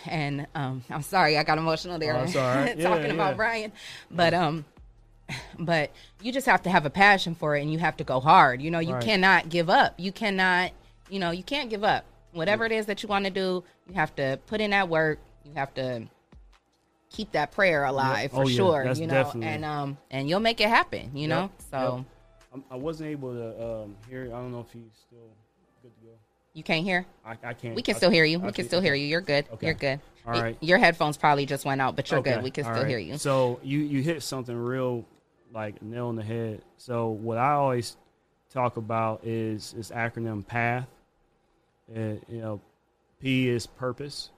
And 0.05 0.45
um, 0.53 0.83
I'm 0.91 1.01
sorry, 1.01 1.37
I 1.37 1.43
got 1.43 1.57
emotional 1.57 1.97
there 1.97 2.15
Oh, 2.15 2.19
right. 2.19 2.77
Yeah, 2.77 2.89
talking 2.89 3.11
about 3.11 3.31
yeah. 3.31 3.35
Brian, 3.35 3.71
but 4.11 4.33
um, 4.33 4.65
but 5.59 5.91
you 6.21 6.31
just 6.31 6.45
have 6.45 6.61
to 6.63 6.69
have 6.69 6.85
a 6.85 6.89
passion 6.89 7.35
for 7.35 7.55
it, 7.55 7.61
and 7.61 7.71
you 7.71 7.79
have 7.79 7.97
to 7.97 8.03
go 8.03 8.19
hard. 8.19 8.61
You 8.61 8.71
know, 8.71 8.79
you 8.79 8.93
Right. 8.93 9.03
cannot 9.03 9.49
give 9.49 9.69
up. 9.69 9.93
You 9.97 10.11
cannot, 10.11 10.71
you 11.09 11.19
know, 11.19 11.31
you 11.31 11.43
can't 11.43 11.69
give 11.69 11.83
up. 11.83 12.05
Whatever 12.33 12.65
it 12.65 12.71
is 12.71 12.85
that 12.85 13.01
you 13.03 13.09
want 13.09 13.25
to 13.25 13.31
do, 13.31 13.63
you 13.87 13.95
have 13.95 14.15
to 14.17 14.39
put 14.47 14.61
in 14.61 14.71
that 14.71 14.89
work. 14.89 15.19
You 15.43 15.53
have 15.55 15.73
to 15.75 16.07
keep 17.09 17.31
that 17.31 17.51
prayer 17.51 17.85
alive 17.85 18.31
for 18.31 18.43
Oh, 18.43 18.47
yeah. 18.47 18.55
sure. 18.55 18.83
That's 18.83 18.99
you 18.99 19.07
know, 19.07 19.13
definitely- 19.13 19.47
and 19.49 19.65
um, 19.65 19.97
and 20.11 20.29
you'll 20.29 20.39
make 20.41 20.59
it 20.61 20.69
happen. 20.69 21.11
You 21.15 21.27
know, 21.27 21.49
so 21.71 22.05
Yep. 22.53 22.63
I, 22.71 22.75
wasn't 22.75 23.09
able 23.09 23.33
to 23.33 23.63
um, 23.83 23.95
hear. 24.09 24.25
I 24.25 24.37
don't 24.37 24.51
know 24.51 24.59
if 24.59 24.71
he's 24.71 24.91
still 25.07 25.29
good 25.81 25.93
to 26.01 26.05
go. 26.05 26.11
you 26.53 26.63
can't 26.63 26.83
hear. 26.83 27.05
I, 27.25 27.37
I 27.43 27.53
can't. 27.53 27.75
We 27.75 27.81
can 27.81 27.95
I- 27.95 27.97
still 27.97 28.09
hear 28.11 28.25
you. 28.25 28.39
I 28.41 28.45
We 28.47 28.51
can 28.51 28.65
still 28.65 28.81
hear 28.81 28.93
you. 28.93 29.07
You're 29.07 29.21
good. 29.21 29.45
Okay. 29.53 29.65
You're 29.67 29.75
good. 29.75 29.99
All 30.25 30.33
right. 30.33 30.57
Your 30.59 30.77
headphones 30.77 31.15
probably 31.17 31.45
just 31.45 31.63
went 31.65 31.79
out, 31.81 31.95
but 31.95 32.11
you're 32.11 32.21
good. 32.21 32.43
We 32.43 32.51
can 32.51 32.65
All 32.65 32.73
still 32.73 32.83
right. 32.83 32.89
hear 32.89 32.99
you. 32.99 33.17
So 33.17 33.59
you 33.63 33.79
you 33.79 34.01
hit 34.03 34.21
something 34.21 34.55
real 34.55 35.05
like 35.57 35.81
nail 35.81 36.07
on 36.07 36.15
the 36.15 36.23
head. 36.23 36.61
So 36.77 37.07
what 37.07 37.39
I 37.39 37.53
always 37.53 37.97
talk 38.53 38.77
about 38.77 39.21
is 39.23 39.73
this 39.75 39.89
acronym 39.89 40.45
PATH. 40.45 40.87
Uh, 41.89 41.99
you 42.29 42.41
know, 42.41 42.61
P 43.19 43.49
is 43.49 43.65
purpose, 43.65 44.29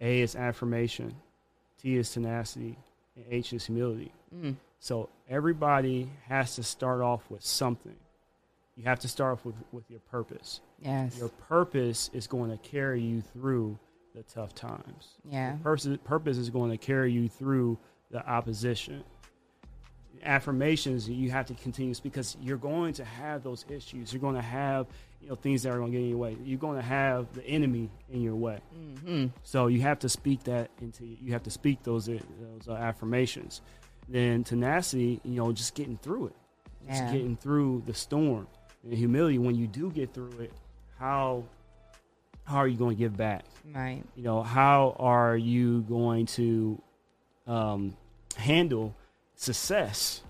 A 0.00 0.20
is 0.20 0.36
affirmation, 0.36 1.16
T 1.82 1.96
is 1.96 2.12
tenacity, 2.12 2.78
and 3.16 3.24
H 3.28 3.52
is 3.52 3.66
humility. 3.66 4.12
Mm. 4.32 4.54
So 4.78 5.08
everybody 5.28 6.12
has 6.28 6.54
to 6.56 6.62
start 6.62 7.00
off 7.00 7.28
with 7.28 7.42
something. 7.42 7.96
You 8.76 8.84
have 8.84 9.00
to 9.00 9.08
start 9.08 9.32
off 9.32 9.44
with, 9.44 9.56
with 9.72 9.90
your 9.90 10.00
purpose. 10.00 10.60
Yes. 10.80 11.18
Your 11.18 11.30
purpose 11.30 12.10
is 12.12 12.28
going 12.28 12.50
to 12.50 12.58
carry 12.58 13.00
you 13.02 13.20
through 13.20 13.78
the 14.14 14.22
tough 14.22 14.54
times. 14.54 15.08
Yeah. 15.28 15.56
Purpose, 15.62 15.88
purpose 16.04 16.36
is 16.36 16.50
going 16.50 16.70
to 16.70 16.78
carry 16.78 17.10
you 17.10 17.28
through 17.28 17.78
the 18.10 18.24
opposition. 18.28 19.02
Affirmations 20.26 21.08
you 21.08 21.30
have 21.30 21.46
to 21.46 21.54
continue 21.54 21.94
because 22.02 22.36
you're 22.42 22.56
going 22.58 22.92
to 22.94 23.04
have 23.04 23.42
those 23.42 23.64
issues. 23.68 24.12
You're 24.12 24.20
going 24.20 24.34
to 24.34 24.42
have 24.42 24.86
you 25.22 25.28
know 25.28 25.34
things 25.36 25.62
that 25.62 25.72
are 25.72 25.78
going 25.78 25.92
to 25.92 25.96
get 25.98 26.02
in 26.04 26.10
your 26.10 26.18
way. 26.18 26.36
You're 26.44 26.58
going 26.58 26.76
to 26.76 26.82
have 26.82 27.32
the 27.32 27.44
enemy 27.46 27.90
in 28.12 28.20
your 28.22 28.34
way. 28.34 28.58
hmm 29.04 29.26
So 29.44 29.68
you 29.68 29.80
have 29.82 30.00
to 30.00 30.08
speak 30.08 30.44
that 30.44 30.70
into 30.82 31.04
you 31.06 31.32
have 31.32 31.44
to 31.44 31.50
speak 31.50 31.82
those 31.84 32.06
those 32.06 32.68
uh, 32.68 32.72
affirmations. 32.72 33.60
Then 34.08 34.44
tenacity, 34.44 35.20
you 35.24 35.34
know, 35.36 35.52
just 35.52 35.74
getting 35.74 35.96
through 35.96 36.26
it, 36.28 36.36
just 36.88 37.04
Yeah. 37.04 37.10
getting 37.12 37.36
through 37.36 37.82
the 37.86 37.94
storm. 37.94 38.46
And 38.84 38.92
humility, 38.92 39.38
when 39.38 39.54
you 39.56 39.66
do 39.66 39.90
get 39.90 40.12
through 40.12 40.38
it, 40.40 40.52
how 40.98 41.44
how 42.44 42.56
are 42.58 42.68
you 42.68 42.76
going 42.76 42.94
to 42.96 42.98
give 42.98 43.16
back? 43.16 43.44
Right. 43.74 44.02
You 44.16 44.22
know, 44.22 44.42
how 44.42 44.94
are 44.98 45.36
you 45.36 45.82
going 45.82 46.26
to 46.26 46.80
um, 47.46 47.96
handle 48.36 48.94
success? 49.36 50.22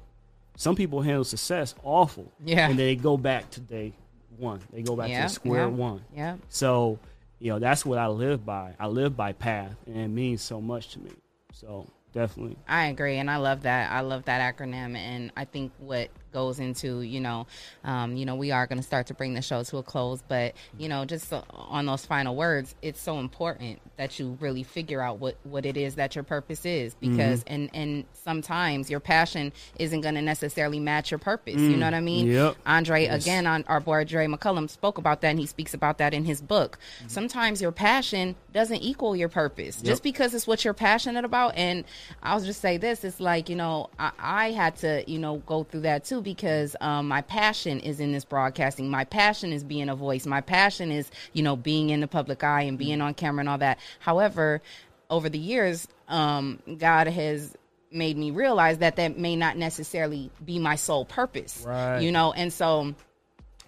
Some 0.56 0.74
people 0.76 1.02
handle 1.02 1.24
success 1.24 1.74
awful, 1.82 2.32
Yeah. 2.44 2.68
and 2.68 2.78
they 2.78 2.96
go 2.96 3.16
back 3.16 3.50
to 3.52 3.60
day 3.60 3.92
one. 4.38 4.60
They 4.72 4.82
go 4.82 4.96
back 4.96 5.08
Yeah, 5.10 5.22
to 5.24 5.28
square 5.28 5.62
yeah. 5.62 5.66
one. 5.66 6.04
Yeah. 6.14 6.36
So, 6.48 6.98
you 7.38 7.50
know, 7.52 7.58
that's 7.58 7.84
what 7.84 7.98
I 7.98 8.06
live 8.08 8.44
by. 8.46 8.74
I 8.78 8.86
live 8.86 9.16
by 9.16 9.32
path, 9.32 9.76
and 9.86 9.96
it 9.96 10.08
means 10.08 10.40
so 10.42 10.60
much 10.60 10.88
to 10.94 11.00
me. 11.00 11.10
So 11.52 11.86
definitely. 12.12 12.56
I 12.68 12.86
agree, 12.86 13.18
and 13.18 13.30
I 13.30 13.36
love 13.36 13.62
that. 13.62 13.90
I 13.92 14.00
love 14.00 14.24
that 14.24 14.56
acronym, 14.56 14.96
and 14.96 15.30
I 15.36 15.44
think 15.44 15.72
what 15.78 16.08
goes 16.36 16.60
into 16.60 17.00
you 17.00 17.18
know, 17.18 17.46
um, 17.82 18.14
you 18.14 18.26
know, 18.26 18.36
we 18.36 18.50
are 18.50 18.66
going 18.66 18.78
to 18.78 18.82
start 18.84 19.06
to 19.06 19.14
bring 19.14 19.32
the 19.32 19.40
show 19.40 19.62
to 19.62 19.78
a 19.78 19.82
close, 19.82 20.22
but 20.28 20.54
you 20.78 20.86
know, 20.86 21.06
just 21.06 21.32
on 21.32 21.86
those 21.86 22.04
final 22.04 22.36
words, 22.36 22.74
it's 22.82 23.00
so 23.00 23.18
important 23.18 23.80
that 23.96 24.18
you 24.18 24.36
really 24.38 24.62
figure 24.62 25.00
out 25.00 25.18
what 25.18 25.36
what 25.44 25.64
it 25.64 25.78
is 25.78 25.94
that 25.94 26.14
your 26.14 26.24
purpose 26.24 26.66
is, 26.66 26.94
mm-hmm. 26.94 27.16
because 27.16 27.42
and 27.46 27.70
and 27.72 28.04
sometimes 28.12 28.90
your 28.90 29.00
passion 29.00 29.50
isn't 29.78 30.02
going 30.02 30.14
to 30.14 30.20
necessarily 30.20 30.78
match 30.78 31.10
your 31.10 31.18
purpose. 31.18 31.54
You 31.54 31.70
mm. 31.70 31.78
know 31.78 31.86
what 31.86 31.94
I 31.94 32.00
mean? 32.00 32.26
Yep. 32.26 32.56
Andre 32.66 33.06
again 33.06 33.46
on 33.46 33.64
our 33.66 33.80
board, 33.80 34.08
Dre 34.08 34.26
McCullum 34.26 34.68
spoke 34.68 34.98
about 34.98 35.22
that, 35.22 35.28
and 35.28 35.38
he 35.38 35.46
speaks 35.46 35.72
about 35.72 35.96
that 35.98 36.12
in 36.12 36.26
his 36.26 36.42
book. 36.42 36.78
Mm-hmm. 36.98 37.08
Sometimes 37.08 37.62
your 37.62 37.72
passion 37.72 38.36
doesn't 38.52 38.82
equal 38.82 39.16
your 39.16 39.30
purpose, 39.30 39.80
just 39.80 40.02
because 40.02 40.34
it's 40.34 40.46
what 40.46 40.64
you're 40.66 40.74
passionate 40.74 41.24
about. 41.24 41.56
And 41.56 41.84
I'll 42.22 42.40
just 42.40 42.60
say 42.60 42.76
this: 42.76 43.04
it's 43.04 43.20
like 43.20 43.48
you 43.48 43.56
know, 43.56 43.88
I, 43.98 44.10
I 44.18 44.50
had 44.50 44.76
to 44.76 45.02
you 45.10 45.18
know 45.18 45.38
go 45.46 45.64
through 45.64 45.80
that 45.82 46.04
too 46.04 46.20
because 46.26 46.76
um, 46.82 47.08
my 47.08 47.22
passion 47.22 47.80
is 47.80 48.00
in 48.00 48.12
this 48.12 48.26
broadcasting. 48.26 48.90
My 48.90 49.04
passion 49.04 49.52
is 49.52 49.64
being 49.64 49.88
a 49.88 49.94
voice. 49.96 50.26
My 50.26 50.42
passion 50.42 50.90
is 50.90 51.10
you 51.32 51.42
know 51.42 51.56
being 51.56 51.88
in 51.88 52.00
the 52.00 52.08
public 52.08 52.44
eye 52.44 52.62
and 52.62 52.76
being 52.76 53.00
on 53.00 53.14
camera 53.14 53.40
and 53.40 53.48
all 53.48 53.58
that. 53.58 53.78
However, 54.00 54.60
over 55.08 55.30
the 55.30 55.38
years, 55.38 55.88
um, 56.08 56.58
God 56.78 57.06
has 57.06 57.56
made 57.92 58.18
me 58.18 58.32
realize 58.32 58.78
that 58.78 58.96
that 58.96 59.16
may 59.18 59.36
not 59.36 59.56
necessarily 59.56 60.30
be 60.44 60.58
my 60.58 60.74
sole 60.74 61.04
purpose. 61.06 61.64
Right. 61.66 62.00
You 62.00 62.10
know, 62.12 62.32
and 62.32 62.52
so 62.52 62.94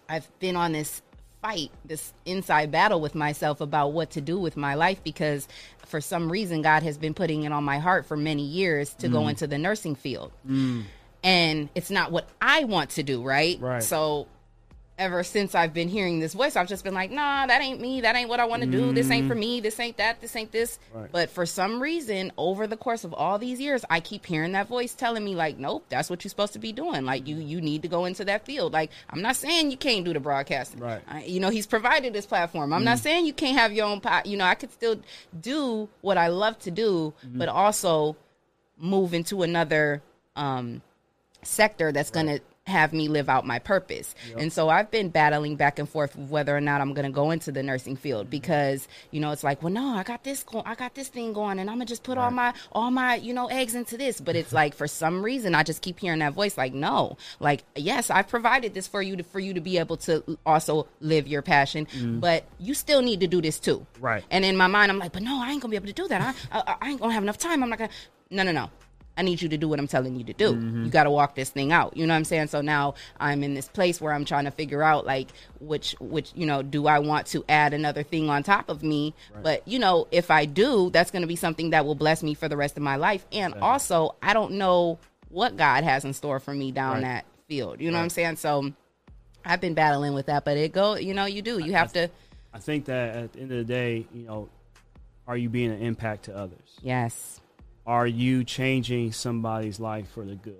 I've 0.08 0.28
been 0.40 0.56
on 0.56 0.72
this 0.72 1.00
fight, 1.40 1.70
this 1.84 2.12
inside 2.26 2.72
battle 2.72 3.00
with 3.00 3.14
myself 3.14 3.60
about 3.60 3.92
what 3.92 4.10
to 4.10 4.20
do 4.20 4.38
with 4.40 4.56
my 4.56 4.74
life 4.74 5.02
because 5.04 5.46
for 5.86 6.00
some 6.00 6.30
reason 6.30 6.62
God 6.62 6.82
has 6.82 6.98
been 6.98 7.14
putting 7.14 7.44
it 7.44 7.52
on 7.52 7.62
my 7.62 7.78
heart 7.78 8.06
for 8.06 8.16
many 8.16 8.42
years 8.42 8.92
to 8.94 9.08
Mm. 9.08 9.12
go 9.12 9.28
into 9.28 9.46
the 9.46 9.56
nursing 9.56 9.94
field. 9.94 10.32
And 11.22 11.68
it's 11.74 11.90
not 11.90 12.12
what 12.12 12.28
I 12.40 12.64
want 12.64 12.90
to 12.90 13.02
do, 13.02 13.22
right? 13.22 13.60
Right. 13.60 13.82
So 13.82 14.28
ever 14.98 15.22
since 15.22 15.54
I've 15.54 15.72
been 15.72 15.88
hearing 15.88 16.18
this 16.18 16.34
voice, 16.34 16.56
I've 16.56 16.68
just 16.68 16.82
been 16.82 16.94
like, 16.94 17.10
nah, 17.10 17.46
that 17.46 17.62
ain't 17.62 17.80
me. 17.80 18.00
That 18.00 18.16
ain't 18.16 18.28
what 18.28 18.40
I 18.40 18.44
want 18.44 18.62
to 18.62 18.68
do. 18.68 18.92
This 18.92 19.10
ain't 19.10 19.28
for 19.28 19.34
mm. 19.34 19.40
me. 19.40 19.60
This 19.60 19.78
ain't 19.78 19.96
that. 19.98 20.20
This 20.20 20.34
ain't 20.34 20.50
this. 20.50 20.78
Right. 20.92 21.10
But 21.10 21.30
for 21.30 21.46
some 21.46 21.80
reason, 21.80 22.32
over 22.36 22.66
the 22.66 22.76
course 22.76 23.04
of 23.04 23.14
all 23.14 23.38
these 23.38 23.60
years, 23.60 23.84
I 23.88 24.00
keep 24.00 24.26
hearing 24.26 24.52
that 24.52 24.66
voice 24.66 24.94
telling 24.94 25.24
me, 25.24 25.34
like, 25.34 25.58
nope, 25.58 25.84
that's 25.88 26.10
what 26.10 26.24
you're 26.24 26.30
supposed 26.30 26.52
to 26.54 26.58
be 26.58 26.72
doing. 26.72 27.04
Like, 27.04 27.26
you 27.26 27.36
you 27.36 27.60
need 27.60 27.82
to 27.82 27.88
go 27.88 28.04
into 28.04 28.24
that 28.24 28.44
field. 28.44 28.72
Like, 28.72 28.90
I'm 29.10 29.22
not 29.22 29.36
saying 29.36 29.70
you 29.70 29.76
can't 29.76 30.04
do 30.04 30.12
the 30.12 30.20
broadcasting. 30.20 30.80
Right. 30.80 31.00
I, 31.08 31.24
you 31.24 31.40
know, 31.40 31.50
he's 31.50 31.66
provided 31.66 32.12
this 32.12 32.26
platform. 32.26 32.72
I'm 32.72 32.84
not 32.84 32.98
mm. 32.98 33.02
saying 33.02 33.26
you 33.26 33.32
can't 33.32 33.56
have 33.56 33.72
your 33.72 33.86
own. 33.86 34.00
Po- 34.00 34.22
you 34.24 34.36
know, 34.36 34.44
I 34.44 34.56
could 34.56 34.72
still 34.72 35.00
do 35.40 35.88
what 36.00 36.18
I 36.18 36.28
love 36.28 36.58
to 36.60 36.70
do, 36.70 37.14
mm-hmm. 37.24 37.38
but 37.38 37.48
also 37.48 38.16
move 38.76 39.14
into 39.14 39.42
another 39.42 40.02
um, 40.34 40.82
sector 41.48 41.92
that's 41.92 42.10
going 42.10 42.26
to 42.26 42.40
have 42.68 42.92
me 42.92 43.08
live 43.08 43.28
out 43.28 43.46
my 43.46 43.58
purpose. 43.58 44.14
And 44.36 44.52
so 44.52 44.68
I've 44.68 44.90
been 44.90 45.08
battling 45.08 45.56
back 45.56 45.78
and 45.78 45.88
forth 45.88 46.14
whether 46.16 46.56
or 46.56 46.60
not 46.60 46.80
I'm 46.80 46.92
going 46.94 47.06
to 47.06 47.12
go 47.12 47.30
into 47.30 47.50
the 47.50 47.62
nursing 47.62 47.96
field 47.96 48.24
mm-hmm. 48.24 48.30
because, 48.30 48.86
you 49.10 49.20
know, 49.20 49.32
it's 49.32 49.42
like, 49.42 49.62
well, 49.62 49.72
no, 49.72 49.96
I 49.96 50.02
got 50.02 50.22
this 50.22 50.44
go- 50.44 50.62
I 50.64 50.74
got 50.74 50.94
this 50.94 51.08
thing 51.08 51.32
going 51.32 51.58
and 51.58 51.68
I'm 51.68 51.76
going 51.76 51.86
to 51.86 51.90
just 51.90 52.02
put 52.02 52.18
all 52.18 52.30
my 52.30 52.52
all 52.72 52.90
my, 52.90 53.16
you 53.16 53.32
know, 53.32 53.46
eggs 53.46 53.74
into 53.74 53.96
this, 53.96 54.20
but 54.20 54.36
it's 54.36 54.52
like 54.60 54.74
for 54.74 54.86
some 54.86 55.24
reason 55.24 55.54
I 55.54 55.62
just 55.62 55.82
keep 55.82 55.98
hearing 55.98 56.20
that 56.20 56.34
voice 56.34 56.56
like, 56.56 56.74
no. 56.74 57.16
Like, 57.40 57.64
yes, 57.74 58.10
I've 58.10 58.28
provided 58.28 58.74
this 58.74 58.86
for 58.86 59.02
you 59.02 59.16
to 59.16 59.24
for 59.24 59.40
you 59.40 59.54
to 59.54 59.60
be 59.60 59.78
able 59.78 59.96
to 59.98 60.38
also 60.46 60.86
live 61.00 61.26
your 61.26 61.42
passion, 61.42 61.86
mm. 61.86 62.20
but 62.20 62.44
you 62.58 62.74
still 62.74 63.02
need 63.02 63.20
to 63.20 63.26
do 63.26 63.40
this 63.40 63.58
too. 63.58 63.86
Right. 63.98 64.24
And 64.30 64.44
in 64.44 64.56
my 64.56 64.66
mind 64.66 64.92
I'm 64.92 64.98
like, 64.98 65.12
but 65.12 65.22
no, 65.22 65.42
I 65.42 65.50
ain't 65.50 65.62
going 65.62 65.68
to 65.68 65.68
be 65.70 65.76
able 65.76 65.86
to 65.86 65.92
do 65.92 66.08
that. 66.08 66.36
I, 66.52 66.58
I 66.58 66.76
I 66.80 66.90
ain't 66.90 67.00
going 67.00 67.10
to 67.10 67.14
have 67.14 67.22
enough 67.22 67.38
time. 67.38 67.62
I'm 67.62 67.70
not 67.70 67.78
going 67.78 67.90
to 67.90 67.96
No, 68.30 68.42
no, 68.42 68.52
no. 68.52 68.70
I 69.18 69.22
need 69.22 69.42
you 69.42 69.48
to 69.50 69.58
do 69.58 69.68
what 69.68 69.78
I'm 69.80 69.88
telling 69.88 70.14
you 70.16 70.24
to 70.24 70.32
do. 70.32 70.52
Mm-hmm. 70.54 70.84
You 70.84 70.90
got 70.90 71.04
to 71.04 71.10
walk 71.10 71.34
this 71.34 71.50
thing 71.50 71.72
out. 71.72 71.96
You 71.96 72.06
know 72.06 72.14
what 72.14 72.18
I'm 72.18 72.24
saying? 72.24 72.46
So 72.46 72.60
now 72.60 72.94
I'm 73.18 73.42
in 73.42 73.54
this 73.54 73.66
place 73.68 74.00
where 74.00 74.12
I'm 74.12 74.24
trying 74.24 74.44
to 74.44 74.50
figure 74.50 74.82
out 74.82 75.04
like 75.04 75.28
which 75.60 75.94
which 76.00 76.30
you 76.34 76.46
know 76.46 76.62
do 76.62 76.86
I 76.86 77.00
want 77.00 77.26
to 77.28 77.44
add 77.48 77.74
another 77.74 78.02
thing 78.04 78.30
on 78.30 78.42
top 78.44 78.68
of 78.70 78.82
me? 78.82 79.14
But 79.42 79.66
you 79.66 79.78
know 79.78 80.06
if 80.12 80.30
I 80.30 80.44
do, 80.46 80.88
that's 80.90 81.10
going 81.10 81.22
to 81.22 81.28
be 81.28 81.36
something 81.36 81.70
that 81.70 81.84
will 81.84 81.96
bless 81.96 82.22
me 82.22 82.34
for 82.34 82.48
the 82.48 82.56
rest 82.56 82.76
of 82.76 82.82
my 82.82 82.96
life. 82.96 83.26
And 83.32 83.54
also, 83.54 84.14
I 84.22 84.32
don't 84.32 84.52
know 84.52 84.98
what 85.28 85.56
God 85.56 85.84
has 85.84 86.04
in 86.04 86.12
store 86.14 86.38
for 86.40 86.54
me 86.54 86.72
down 86.72 86.94
Right. 86.94 87.02
that 87.02 87.24
field. 87.48 87.80
You 87.80 87.90
know 87.90 87.98
what 87.98 88.04
I'm 88.04 88.10
saying? 88.10 88.36
So 88.36 88.72
I've 89.44 89.60
been 89.60 89.74
battling 89.74 90.14
with 90.14 90.26
that, 90.26 90.44
but 90.44 90.56
it 90.56 90.72
go. 90.72 90.94
You 90.96 91.12
know, 91.14 91.24
you 91.26 91.42
do. 91.42 91.58
You 91.58 91.72
have 91.72 91.92
to. 91.94 92.08
I 92.54 92.58
think 92.60 92.84
that 92.86 93.16
at 93.16 93.32
the 93.32 93.40
end 93.40 93.50
of 93.52 93.58
the 93.58 93.64
day, 93.64 94.06
you 94.14 94.22
know, 94.26 94.48
are 95.26 95.36
you 95.36 95.48
being 95.48 95.70
an 95.70 95.80
impact 95.82 96.24
to 96.26 96.36
others? 96.36 96.78
Yes. 96.82 97.40
Are 97.88 98.06
you 98.06 98.44
changing 98.44 99.12
somebody's 99.12 99.80
life 99.80 100.10
for 100.10 100.22
the 100.22 100.34
good? 100.34 100.54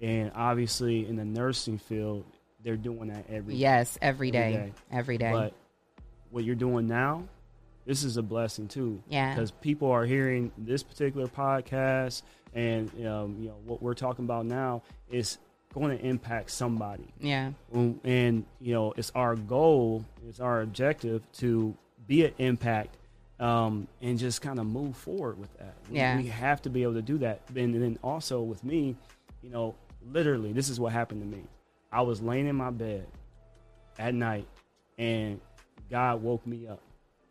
And 0.00 0.30
obviously, 0.36 1.04
in 1.04 1.16
the 1.16 1.24
nursing 1.24 1.78
field, 1.78 2.24
they're 2.62 2.76
doing 2.76 3.08
that 3.08 3.24
every 3.28 3.56
Yes. 3.56 3.98
Every 4.00 4.30
day. 4.30 4.52
day. 4.52 4.72
Every 4.92 5.18
day. 5.18 5.32
But 5.32 5.52
what 6.30 6.44
you're 6.44 6.54
doing 6.54 6.86
now, 6.86 7.24
this 7.86 8.04
is 8.04 8.18
a 8.18 8.22
blessing 8.22 8.68
too. 8.68 9.02
Yeah. 9.08 9.34
Because 9.34 9.50
people 9.50 9.90
are 9.90 10.04
hearing 10.06 10.52
this 10.56 10.84
particular 10.84 11.26
podcast, 11.26 12.22
and 12.54 12.88
um, 13.04 13.36
you 13.40 13.48
know 13.48 13.56
what 13.66 13.82
we're 13.82 13.94
talking 13.94 14.24
about 14.24 14.46
now 14.46 14.82
is 15.10 15.38
going 15.74 15.98
to 15.98 16.04
impact 16.06 16.52
somebody. 16.52 17.12
yeah. 17.18 17.50
Um, 17.74 18.00
and 18.04 18.44
you 18.60 18.74
know 18.74 18.94
it's 18.96 19.10
our 19.16 19.34
goal 19.34 20.04
it's 20.28 20.38
our 20.38 20.60
objective 20.60 21.20
to 21.38 21.76
be 22.06 22.24
an 22.26 22.32
impact 22.38 22.96
um, 23.44 23.86
and 24.00 24.18
just 24.18 24.40
kind 24.42 24.58
of 24.58 24.66
move 24.66 24.96
forward 24.96 25.38
with 25.38 25.52
that 25.58 25.74
we, 25.90 25.96
Yeah. 25.98 26.16
we 26.16 26.26
have 26.28 26.62
to 26.62 26.70
be 26.70 26.82
able 26.82 26.94
to 26.94 27.02
do 27.02 27.18
that 27.18 27.40
and 27.54 27.74
then 27.74 27.98
also 28.02 28.40
with 28.42 28.62
me 28.64 28.96
you 29.42 29.50
know 29.50 29.74
literally 30.12 30.52
this 30.52 30.68
is 30.68 30.78
what 30.80 30.92
happened 30.92 31.20
to 31.22 31.26
me 31.36 31.42
i 31.92 32.00
was 32.00 32.20
laying 32.22 32.46
in 32.46 32.56
my 32.56 32.70
bed 32.70 33.06
at 33.98 34.14
night 34.14 34.46
and 34.98 35.40
god 35.90 36.22
woke 36.22 36.46
me 36.46 36.66
up 36.66 36.80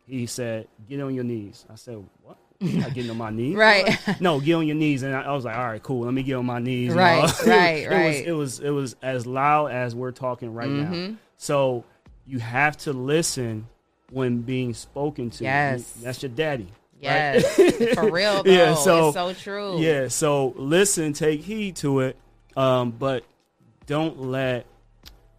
he 0.06 0.26
said 0.26 0.68
get 0.88 1.00
on 1.00 1.14
your 1.14 1.24
knees 1.24 1.64
i 1.70 1.74
said 1.74 1.96
what 2.22 2.36
I'm 2.60 2.80
not 2.80 2.94
getting 2.94 3.10
on 3.10 3.18
my 3.18 3.30
knees 3.30 3.56
Right. 3.68 3.98
no 4.20 4.40
get 4.40 4.54
on 4.54 4.66
your 4.66 4.76
knees 4.76 5.02
and 5.02 5.14
I, 5.14 5.22
I 5.22 5.32
was 5.32 5.44
like 5.44 5.56
all 5.56 5.64
right 5.66 5.82
cool 5.82 6.04
let 6.04 6.14
me 6.14 6.22
get 6.22 6.34
on 6.34 6.46
my 6.46 6.58
knees 6.60 6.92
Right, 6.94 7.22
right, 7.46 7.82
it 7.82 7.88
was 7.88 7.90
right. 8.16 8.26
it 8.26 8.32
was 8.32 8.60
it 8.60 8.70
was 8.70 8.96
as 9.02 9.26
loud 9.26 9.66
as 9.72 9.94
we're 9.94 10.12
talking 10.12 10.54
right 10.54 10.68
Mm-hmm. 10.70 10.92
now. 11.12 11.16
So 11.36 11.84
you 12.26 12.38
have 12.38 12.76
to 12.78 12.92
listen 12.92 13.66
when 14.14 14.40
being 14.42 14.72
spoken 14.74 15.28
to. 15.30 15.44
Yes. 15.44 15.92
that's 16.00 16.22
your 16.22 16.30
daddy. 16.30 16.68
right? 16.94 17.42
Yes. 17.58 17.94
For 17.94 18.10
real 18.10 18.42
though. 18.44 18.50
Yeah, 18.50 18.74
so- 18.74 19.08
it's 19.08 19.14
so 19.16 19.32
true. 19.34 19.80
Yeah. 19.80 20.08
So 20.08 20.54
listen, 20.56 21.12
take 21.12 21.40
heed 21.42 21.76
to 21.76 22.00
it, 22.00 22.16
um, 22.56 22.92
but 22.92 23.24
don't 23.86 24.18
let 24.20 24.66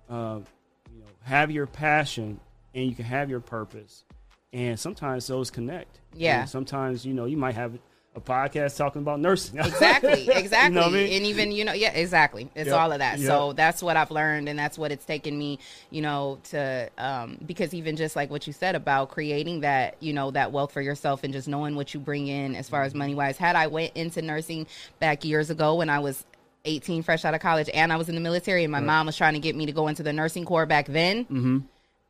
uh, 0.10 0.40
you 0.94 1.00
know 1.00 1.08
have 1.24 1.50
your 1.50 1.66
passion, 1.66 2.40
and 2.76 2.86
you 2.88 2.94
can 2.96 3.06
have 3.06 3.30
your 3.30 3.40
purpose, 3.40 4.04
and 4.54 4.80
sometimes 4.80 5.26
those 5.28 5.50
connect. 5.50 6.00
Yeah. 6.14 6.42
And 6.42 6.50
sometimes 6.50 7.06
you 7.06 7.14
know 7.14 7.26
you 7.26 7.38
might 7.38 7.56
have 7.56 7.74
a 8.16 8.22
podcast 8.22 8.78
talking 8.78 9.02
about 9.02 9.20
nursing. 9.20 9.60
exactly 9.60 10.30
exactly 10.34 10.74
You 10.76 10.82
know 10.82 10.88
I 10.88 10.90
mean? 10.92 11.12
and 11.18 11.26
even 11.26 11.52
you 11.52 11.66
know 11.66 11.74
yeah 11.74 11.92
exactly 11.92 12.50
it's 12.56 12.68
Yep, 12.70 12.80
all 12.80 12.92
of 12.94 13.00
that 13.00 13.20
yep. 13.20 13.28
so 13.28 13.52
that's 13.54 13.84
what 13.84 13.98
i've 13.98 14.10
learned 14.10 14.48
and 14.48 14.58
that's 14.58 14.78
what 14.78 14.92
it's 14.94 15.04
taken 15.06 15.38
me 15.38 15.60
you 15.92 16.02
know 16.02 16.40
to 16.52 16.90
um 16.98 17.38
because 17.46 17.74
even 17.74 17.98
just 17.98 18.16
like 18.16 18.30
what 18.30 18.48
you 18.48 18.54
said 18.54 18.74
about 18.76 19.10
creating 19.12 19.60
that 19.62 19.98
you 20.00 20.14
know 20.14 20.32
that 20.32 20.52
wealth 20.54 20.72
for 20.72 20.82
yourself 20.82 21.24
and 21.26 21.34
just 21.34 21.48
knowing 21.50 21.76
what 21.76 21.94
you 21.94 22.00
bring 22.00 22.28
in 22.28 22.56
as 22.56 22.70
far 22.70 22.84
as 22.84 22.96
money 22.96 23.16
wise 23.16 23.38
had 23.38 23.56
i 23.58 23.68
went 23.68 23.92
into 23.96 24.22
nursing 24.22 24.66
back 25.00 25.26
years 25.26 25.50
ago 25.50 25.76
when 25.76 25.90
i 25.90 26.00
was 26.00 26.24
18 26.64 27.04
fresh 27.04 27.26
out 27.26 27.34
of 27.34 27.42
college 27.42 27.70
and 27.74 27.92
i 27.92 27.98
was 27.98 28.08
in 28.08 28.16
the 28.16 28.22
military 28.22 28.64
and 28.64 28.72
my 28.72 28.80
mom 28.80 29.06
was 29.08 29.18
trying 29.18 29.34
to 29.34 29.40
get 29.40 29.56
me 29.58 29.66
to 29.66 29.72
go 29.74 29.88
into 29.90 30.04
the 30.04 30.14
nursing 30.14 30.46
corps 30.46 30.66
back 30.66 30.86
then 30.88 31.26
Mm-hmm. 31.26 31.58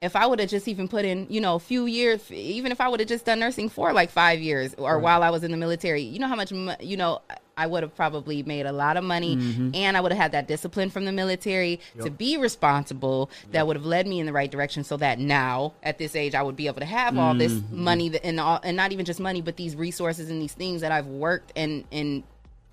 If 0.02 0.16
I 0.16 0.26
would 0.28 0.40
have 0.40 0.50
just 0.50 0.68
even 0.68 0.88
put 0.88 1.06
in, 1.06 1.26
you 1.30 1.40
know, 1.40 1.56
a 1.56 1.60
few 1.60 1.86
years, 1.86 2.30
even 2.32 2.72
if 2.72 2.82
I 2.82 2.90
would 2.90 3.00
have 3.00 3.08
just 3.10 3.26
done 3.26 3.40
nursing 3.40 3.70
for 3.70 3.94
like 3.94 4.10
five 4.12 4.40
years 4.40 4.76
or 4.78 5.00
while 5.00 5.24
I 5.24 5.30
was 5.30 5.44
in 5.44 5.52
the 5.52 5.58
military, 5.58 6.02
you 6.02 6.20
know 6.20 6.28
how 6.28 6.36
much, 6.36 6.52
you 6.52 6.98
know, 6.98 7.22
I 7.58 7.66
would 7.66 7.82
have 7.84 7.96
probably 7.96 8.44
made 8.44 8.66
a 8.66 8.74
lot 8.74 8.98
of 8.98 9.06
money 9.06 9.38
Mm-hmm. 9.38 9.70
and 9.74 9.96
I 9.96 10.02
would 10.02 10.12
have 10.12 10.22
had 10.22 10.32
that 10.34 10.48
discipline 10.48 10.90
from 10.90 11.06
the 11.06 11.14
military 11.14 11.80
to 12.02 12.10
be 12.10 12.36
responsible 12.36 13.30
that 13.52 13.66
would 13.66 13.78
have 13.78 13.86
led 13.86 14.06
me 14.06 14.20
in 14.20 14.26
the 14.26 14.34
right 14.34 14.52
direction 14.52 14.84
so 14.84 14.98
that 14.98 15.18
now 15.18 15.74
at 15.82 15.98
this 15.98 16.16
age 16.16 16.36
I 16.36 16.44
would 16.44 16.58
be 16.58 16.68
able 16.68 16.82
to 16.82 16.86
have 16.86 17.18
all 17.18 17.34
this 17.34 17.54
Mm-hmm. 17.54 17.84
money 17.84 18.20
and 18.24 18.40
all, 18.40 18.60
and 18.64 18.76
not 18.76 18.92
even 18.92 19.06
just 19.06 19.22
money, 19.22 19.42
but 19.42 19.56
these 19.56 19.76
resources 19.78 20.30
and 20.30 20.42
these 20.42 20.54
things 20.54 20.82
that 20.82 20.92
I've 20.92 21.08
worked 21.08 21.54
and, 21.56 21.86
and, 21.92 22.24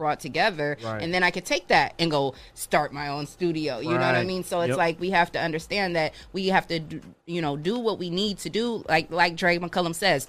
brought 0.02 0.18
together 0.18 0.76
Right. 0.82 1.00
and 1.00 1.14
then 1.14 1.22
I 1.22 1.30
could 1.30 1.44
take 1.44 1.68
that 1.68 1.94
and 2.00 2.10
go 2.10 2.34
start 2.54 2.92
my 2.92 3.06
own 3.06 3.26
studio. 3.28 3.78
You 3.78 3.90
know 3.90 3.98
what 4.10 4.16
I 4.16 4.24
mean? 4.24 4.42
So 4.42 4.60
it's 4.62 4.70
Yep. 4.70 4.76
like 4.84 4.98
we 5.00 5.10
have 5.10 5.30
to 5.32 5.40
understand 5.40 5.94
that 5.94 6.12
we 6.32 6.48
have 6.48 6.66
to 6.66 6.80
do, 6.80 7.00
you 7.24 7.40
know 7.40 7.56
do 7.56 7.78
what 7.78 8.00
we 8.00 8.10
need 8.10 8.38
to 8.38 8.50
do. 8.50 8.84
Like 8.88 9.12
like 9.12 9.36
Dre 9.36 9.58
McCullum 9.58 9.94
says 9.94 10.26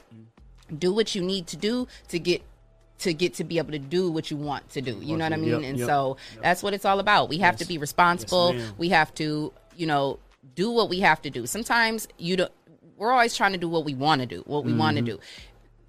do 0.86 0.94
what 0.94 1.16
you 1.16 1.22
need 1.24 1.48
to 1.48 1.58
do 1.58 1.88
to 2.10 2.20
get 2.20 2.44
to 3.00 3.14
get 3.16 3.34
to 3.40 3.44
be 3.44 3.58
able 3.58 3.72
to 3.72 3.80
do 3.80 4.12
what 4.12 4.30
you 4.30 4.38
want 4.38 4.70
to 4.70 4.82
do. 4.82 4.96
You 5.02 5.18
know 5.18 5.26
what 5.26 5.34
I 5.34 5.38
mean? 5.38 5.50
Yep, 5.50 5.64
and 5.64 5.78
yep, 5.80 5.88
so 5.88 6.18
that's 6.44 6.62
what 6.62 6.74
it's 6.76 6.86
all 6.86 7.00
about. 7.00 7.30
We 7.30 7.40
have 7.40 7.58
to 7.58 7.66
be 7.66 7.78
responsible. 7.80 8.54
Yes, 8.54 8.72
we 8.78 8.90
have 8.90 9.12
to 9.16 9.52
you 9.76 9.88
know 9.88 10.20
do 10.56 10.70
what 10.70 10.88
we 10.88 11.00
have 11.00 11.20
to 11.24 11.32
do. 11.32 11.48
Sometimes 11.48 12.08
you 12.20 12.38
don't 12.38 12.52
we're 12.96 13.12
always 13.12 13.36
trying 13.36 13.54
to 13.54 13.58
do 13.58 13.68
what 13.68 13.84
we 13.86 13.96
want 13.96 14.22
to 14.22 14.28
do 14.28 14.44
what 14.46 14.64
we 14.64 14.72
want 14.74 14.98
to 14.98 15.04
Mm-hmm. 15.04 15.18
do 15.18 15.20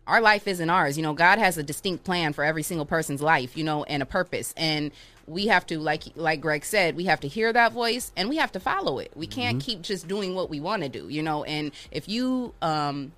our 0.06 0.20
life 0.20 0.46
isn't 0.46 0.68
ours. 0.70 0.96
You 0.96 1.02
know, 1.02 1.14
God 1.14 1.38
has 1.38 1.56
a 1.58 1.62
distinct 1.62 2.04
plan 2.04 2.32
for 2.32 2.44
every 2.44 2.62
single 2.62 2.86
person's 2.86 3.22
life, 3.22 3.56
you 3.56 3.64
know, 3.64 3.84
and 3.84 4.02
a 4.02 4.06
purpose. 4.06 4.52
And 4.56 4.92
we 5.26 5.46
have 5.46 5.66
to 5.66 5.78
like 5.78 6.04
like 6.16 6.40
Greg 6.40 6.64
said, 6.64 6.96
we 6.96 7.04
have 7.04 7.20
to 7.20 7.28
hear 7.28 7.52
that 7.52 7.72
voice 7.72 8.12
and 8.16 8.28
we 8.28 8.36
have 8.36 8.52
to 8.52 8.60
follow 8.60 8.98
it. 8.98 9.12
We 9.14 9.26
can't 9.26 9.62
keep 9.62 9.82
just 9.82 10.06
doing 10.06 10.34
what 10.34 10.50
we 10.50 10.60
want 10.60 10.82
to 10.82 10.88
do, 10.88 11.08
you 11.08 11.22
know. 11.22 11.44
And 11.44 11.72
if 11.90 12.08
you 12.08 12.54
um 12.60 13.12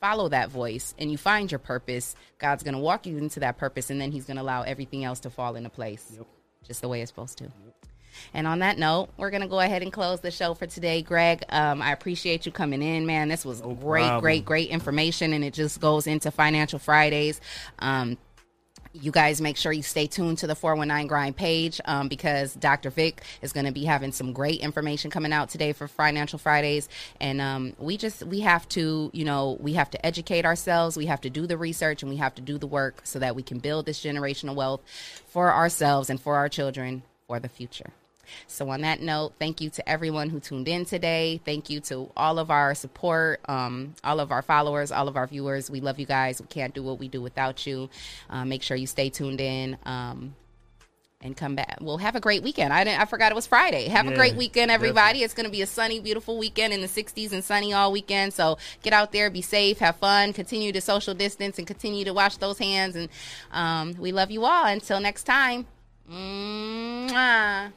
follow 0.00 0.28
that 0.28 0.50
voice 0.50 0.94
and 0.98 1.10
you 1.10 1.18
find 1.18 1.50
your 1.50 1.58
purpose, 1.58 2.14
God's 2.38 2.62
going 2.62 2.74
to 2.74 2.80
walk 2.80 3.06
you 3.06 3.18
into 3.18 3.40
that 3.40 3.58
purpose 3.58 3.90
and 3.90 4.00
then 4.00 4.12
he's 4.12 4.24
going 4.24 4.36
to 4.36 4.42
allow 4.42 4.62
everything 4.62 5.04
else 5.04 5.20
to 5.20 5.30
fall 5.30 5.56
into 5.56 5.70
place. 5.70 6.18
Just 6.64 6.80
the 6.82 6.88
way 6.88 7.02
it's 7.02 7.10
supposed 7.10 7.38
to. 7.38 7.50
And 8.34 8.46
on 8.46 8.60
that 8.60 8.78
note, 8.78 9.08
we're 9.16 9.30
going 9.30 9.42
to 9.42 9.48
go 9.48 9.60
ahead 9.60 9.82
and 9.82 9.92
close 9.92 10.20
the 10.20 10.30
show 10.30 10.54
for 10.54 10.66
today. 10.66 11.02
Greg, 11.02 11.44
um, 11.48 11.82
I 11.82 11.92
appreciate 11.92 12.46
you 12.46 12.52
coming 12.52 12.82
in, 12.82 13.06
man. 13.06 13.28
This 13.28 13.44
was 13.44 13.60
great, 13.60 14.02
problem. 14.02 14.20
great, 14.20 14.44
great 14.44 14.68
information, 14.70 15.32
and 15.32 15.44
it 15.44 15.54
just 15.54 15.80
goes 15.80 16.06
into 16.06 16.30
Financial 16.30 16.78
Fridays. 16.78 17.40
Um, 17.78 18.18
you 18.92 19.10
guys 19.10 19.40
make 19.40 19.56
sure 19.56 19.72
you 19.72 19.82
stay 19.82 20.06
tuned 20.06 20.38
to 20.38 20.46
the 20.46 20.54
419 20.54 21.06
grind 21.06 21.36
page 21.36 21.80
um, 21.84 22.08
because 22.08 22.54
dr 22.54 22.88
vic 22.90 23.22
is 23.42 23.52
going 23.52 23.66
to 23.66 23.72
be 23.72 23.84
having 23.84 24.12
some 24.12 24.32
great 24.32 24.60
information 24.60 25.10
coming 25.10 25.32
out 25.32 25.48
today 25.48 25.72
for 25.72 25.86
financial 25.88 26.38
fridays 26.38 26.88
and 27.20 27.40
um, 27.40 27.74
we 27.78 27.96
just 27.96 28.22
we 28.24 28.40
have 28.40 28.68
to 28.68 29.10
you 29.12 29.24
know 29.24 29.56
we 29.60 29.74
have 29.74 29.90
to 29.90 30.04
educate 30.04 30.44
ourselves 30.44 30.96
we 30.96 31.06
have 31.06 31.20
to 31.20 31.30
do 31.30 31.46
the 31.46 31.56
research 31.56 32.02
and 32.02 32.10
we 32.10 32.16
have 32.16 32.34
to 32.34 32.42
do 32.42 32.58
the 32.58 32.66
work 32.66 33.00
so 33.04 33.18
that 33.18 33.36
we 33.36 33.42
can 33.42 33.58
build 33.58 33.86
this 33.86 34.02
generational 34.02 34.54
wealth 34.54 34.80
for 35.26 35.52
ourselves 35.52 36.10
and 36.10 36.20
for 36.20 36.36
our 36.36 36.48
children 36.48 37.02
for 37.26 37.38
the 37.38 37.48
future 37.48 37.90
so, 38.46 38.68
on 38.70 38.82
that 38.82 39.00
note, 39.00 39.34
thank 39.38 39.60
you 39.60 39.70
to 39.70 39.88
everyone 39.88 40.30
who 40.30 40.40
tuned 40.40 40.68
in 40.68 40.84
today. 40.84 41.40
Thank 41.44 41.70
you 41.70 41.80
to 41.80 42.10
all 42.16 42.38
of 42.38 42.50
our 42.50 42.74
support, 42.74 43.40
um, 43.48 43.94
all 44.04 44.20
of 44.20 44.32
our 44.32 44.42
followers, 44.42 44.92
all 44.92 45.08
of 45.08 45.16
our 45.16 45.26
viewers. 45.26 45.70
We 45.70 45.80
love 45.80 45.98
you 45.98 46.06
guys. 46.06 46.40
We 46.40 46.46
can't 46.46 46.74
do 46.74 46.82
what 46.82 46.98
we 46.98 47.08
do 47.08 47.20
without 47.22 47.66
you. 47.66 47.90
Uh, 48.30 48.44
make 48.44 48.62
sure 48.62 48.76
you 48.76 48.86
stay 48.86 49.10
tuned 49.10 49.40
in. 49.40 49.76
Um, 49.84 50.34
and 51.20 51.36
come 51.36 51.56
back. 51.56 51.78
Well, 51.80 51.98
have 51.98 52.14
a 52.14 52.20
great 52.20 52.42
weekend. 52.42 52.72
I 52.72 52.84
didn't, 52.84 53.00
I 53.00 53.04
forgot 53.04 53.32
it 53.32 53.34
was 53.34 53.46
Friday. 53.46 53.88
Have 53.88 54.06
a 54.06 54.14
great 54.14 54.36
weekend, 54.36 54.70
everybody. 54.70 55.24
It's 55.24 55.34
going 55.34 55.46
to 55.46 55.52
be 55.52 55.62
a 55.62 55.66
sunny, 55.66 55.98
beautiful 55.98 56.38
weekend 56.38 56.72
in 56.72 56.80
the 56.80 56.86
60s 56.86 57.32
and 57.32 57.42
sunny 57.42 57.72
all 57.72 57.90
weekend. 57.90 58.32
So 58.34 58.58
get 58.82 58.92
out 58.92 59.10
there, 59.10 59.28
be 59.28 59.42
safe, 59.42 59.78
have 59.78 59.96
fun, 59.96 60.32
continue 60.32 60.70
to 60.72 60.80
social 60.80 61.14
distance, 61.14 61.58
and 61.58 61.66
continue 61.66 62.04
to 62.04 62.14
wash 62.14 62.36
those 62.36 62.58
hands. 62.58 62.94
And 62.94 63.08
um, 63.50 63.96
we 63.98 64.12
love 64.12 64.30
you 64.30 64.44
all. 64.44 64.66
Until 64.66 65.00
next 65.00 65.24
time. 65.24 65.66
Mwah. 66.08 67.72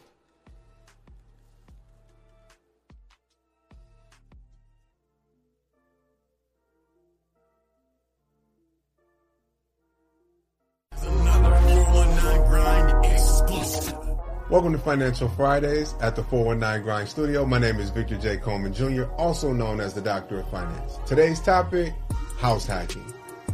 Welcome 14.52 14.74
to 14.74 14.78
Financial 14.78 15.30
Fridays 15.30 15.96
at 16.00 16.16
the 16.16 16.24
419 16.24 16.84
Grind 16.84 17.10
Studio. 17.10 17.44
My 17.44 17.58
name 17.58 17.80
is 17.80 17.90
Victor 17.90 18.18
J. 18.18 18.38
Coleman 18.38 18.72
Jr., 18.72 19.06
also 19.18 19.52
known 19.52 19.80
as 19.80 19.96
the 19.96 20.02
Doctor 20.02 20.42
of 20.42 20.50
Finance. 20.52 21.00
Today's 21.08 21.40
topic 21.40 21.96
house 22.38 22.68
hacking. 22.68 23.02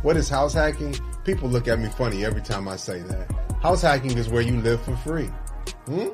What 0.01 0.17
is 0.17 0.27
house 0.27 0.53
hacking? 0.53 0.97
People 1.23 1.47
look 1.47 1.69
at 1.69 1.79
me 1.79 1.87
funny 1.87 2.25
every 2.25 2.41
time 2.41 2.67
I 2.67 2.75
say 2.75 2.99
that. 2.99 3.31
House 3.61 3.81
hacking 3.81 4.17
is 4.17 4.27
where 4.27 4.41
you 4.41 4.59
live 4.59 4.81
for 4.81 4.97
free. 4.97 5.29
Hmm? 5.85 6.07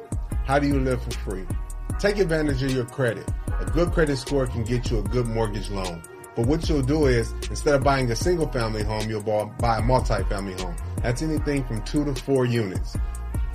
How 0.45 0.60
do 0.60 0.68
you 0.68 0.80
live 0.80 1.01
for 1.01 1.11
free? 1.11 1.47
Take 1.97 2.19
advantage 2.19 2.61
of 2.61 2.69
your 2.72 2.85
credit. 2.85 3.27
A 3.60 3.65
good 3.65 3.91
credit 3.91 4.18
score 4.18 4.45
can 4.45 4.64
get 4.64 4.91
you 4.91 4.99
a 4.99 5.03
good 5.03 5.26
mortgage 5.26 5.72
loan. 5.72 6.03
But 6.35 6.45
what 6.45 6.69
you'll 6.69 6.84
do 6.84 7.07
is, 7.07 7.31
instead 7.49 7.73
of 7.73 7.84
buying 7.84 8.11
a 8.11 8.15
single 8.15 8.47
family 8.49 8.84
home, 8.84 9.10
you'll 9.10 9.23
buy 9.23 9.45
buy 9.60 9.77
a 9.77 9.81
multi-family 9.81 10.61
home. 10.61 10.76
That's 11.03 11.21
anything 11.21 11.63
from 11.65 11.84
two 11.84 12.05
to 12.05 12.15
four 12.15 12.45
units. 12.45 12.97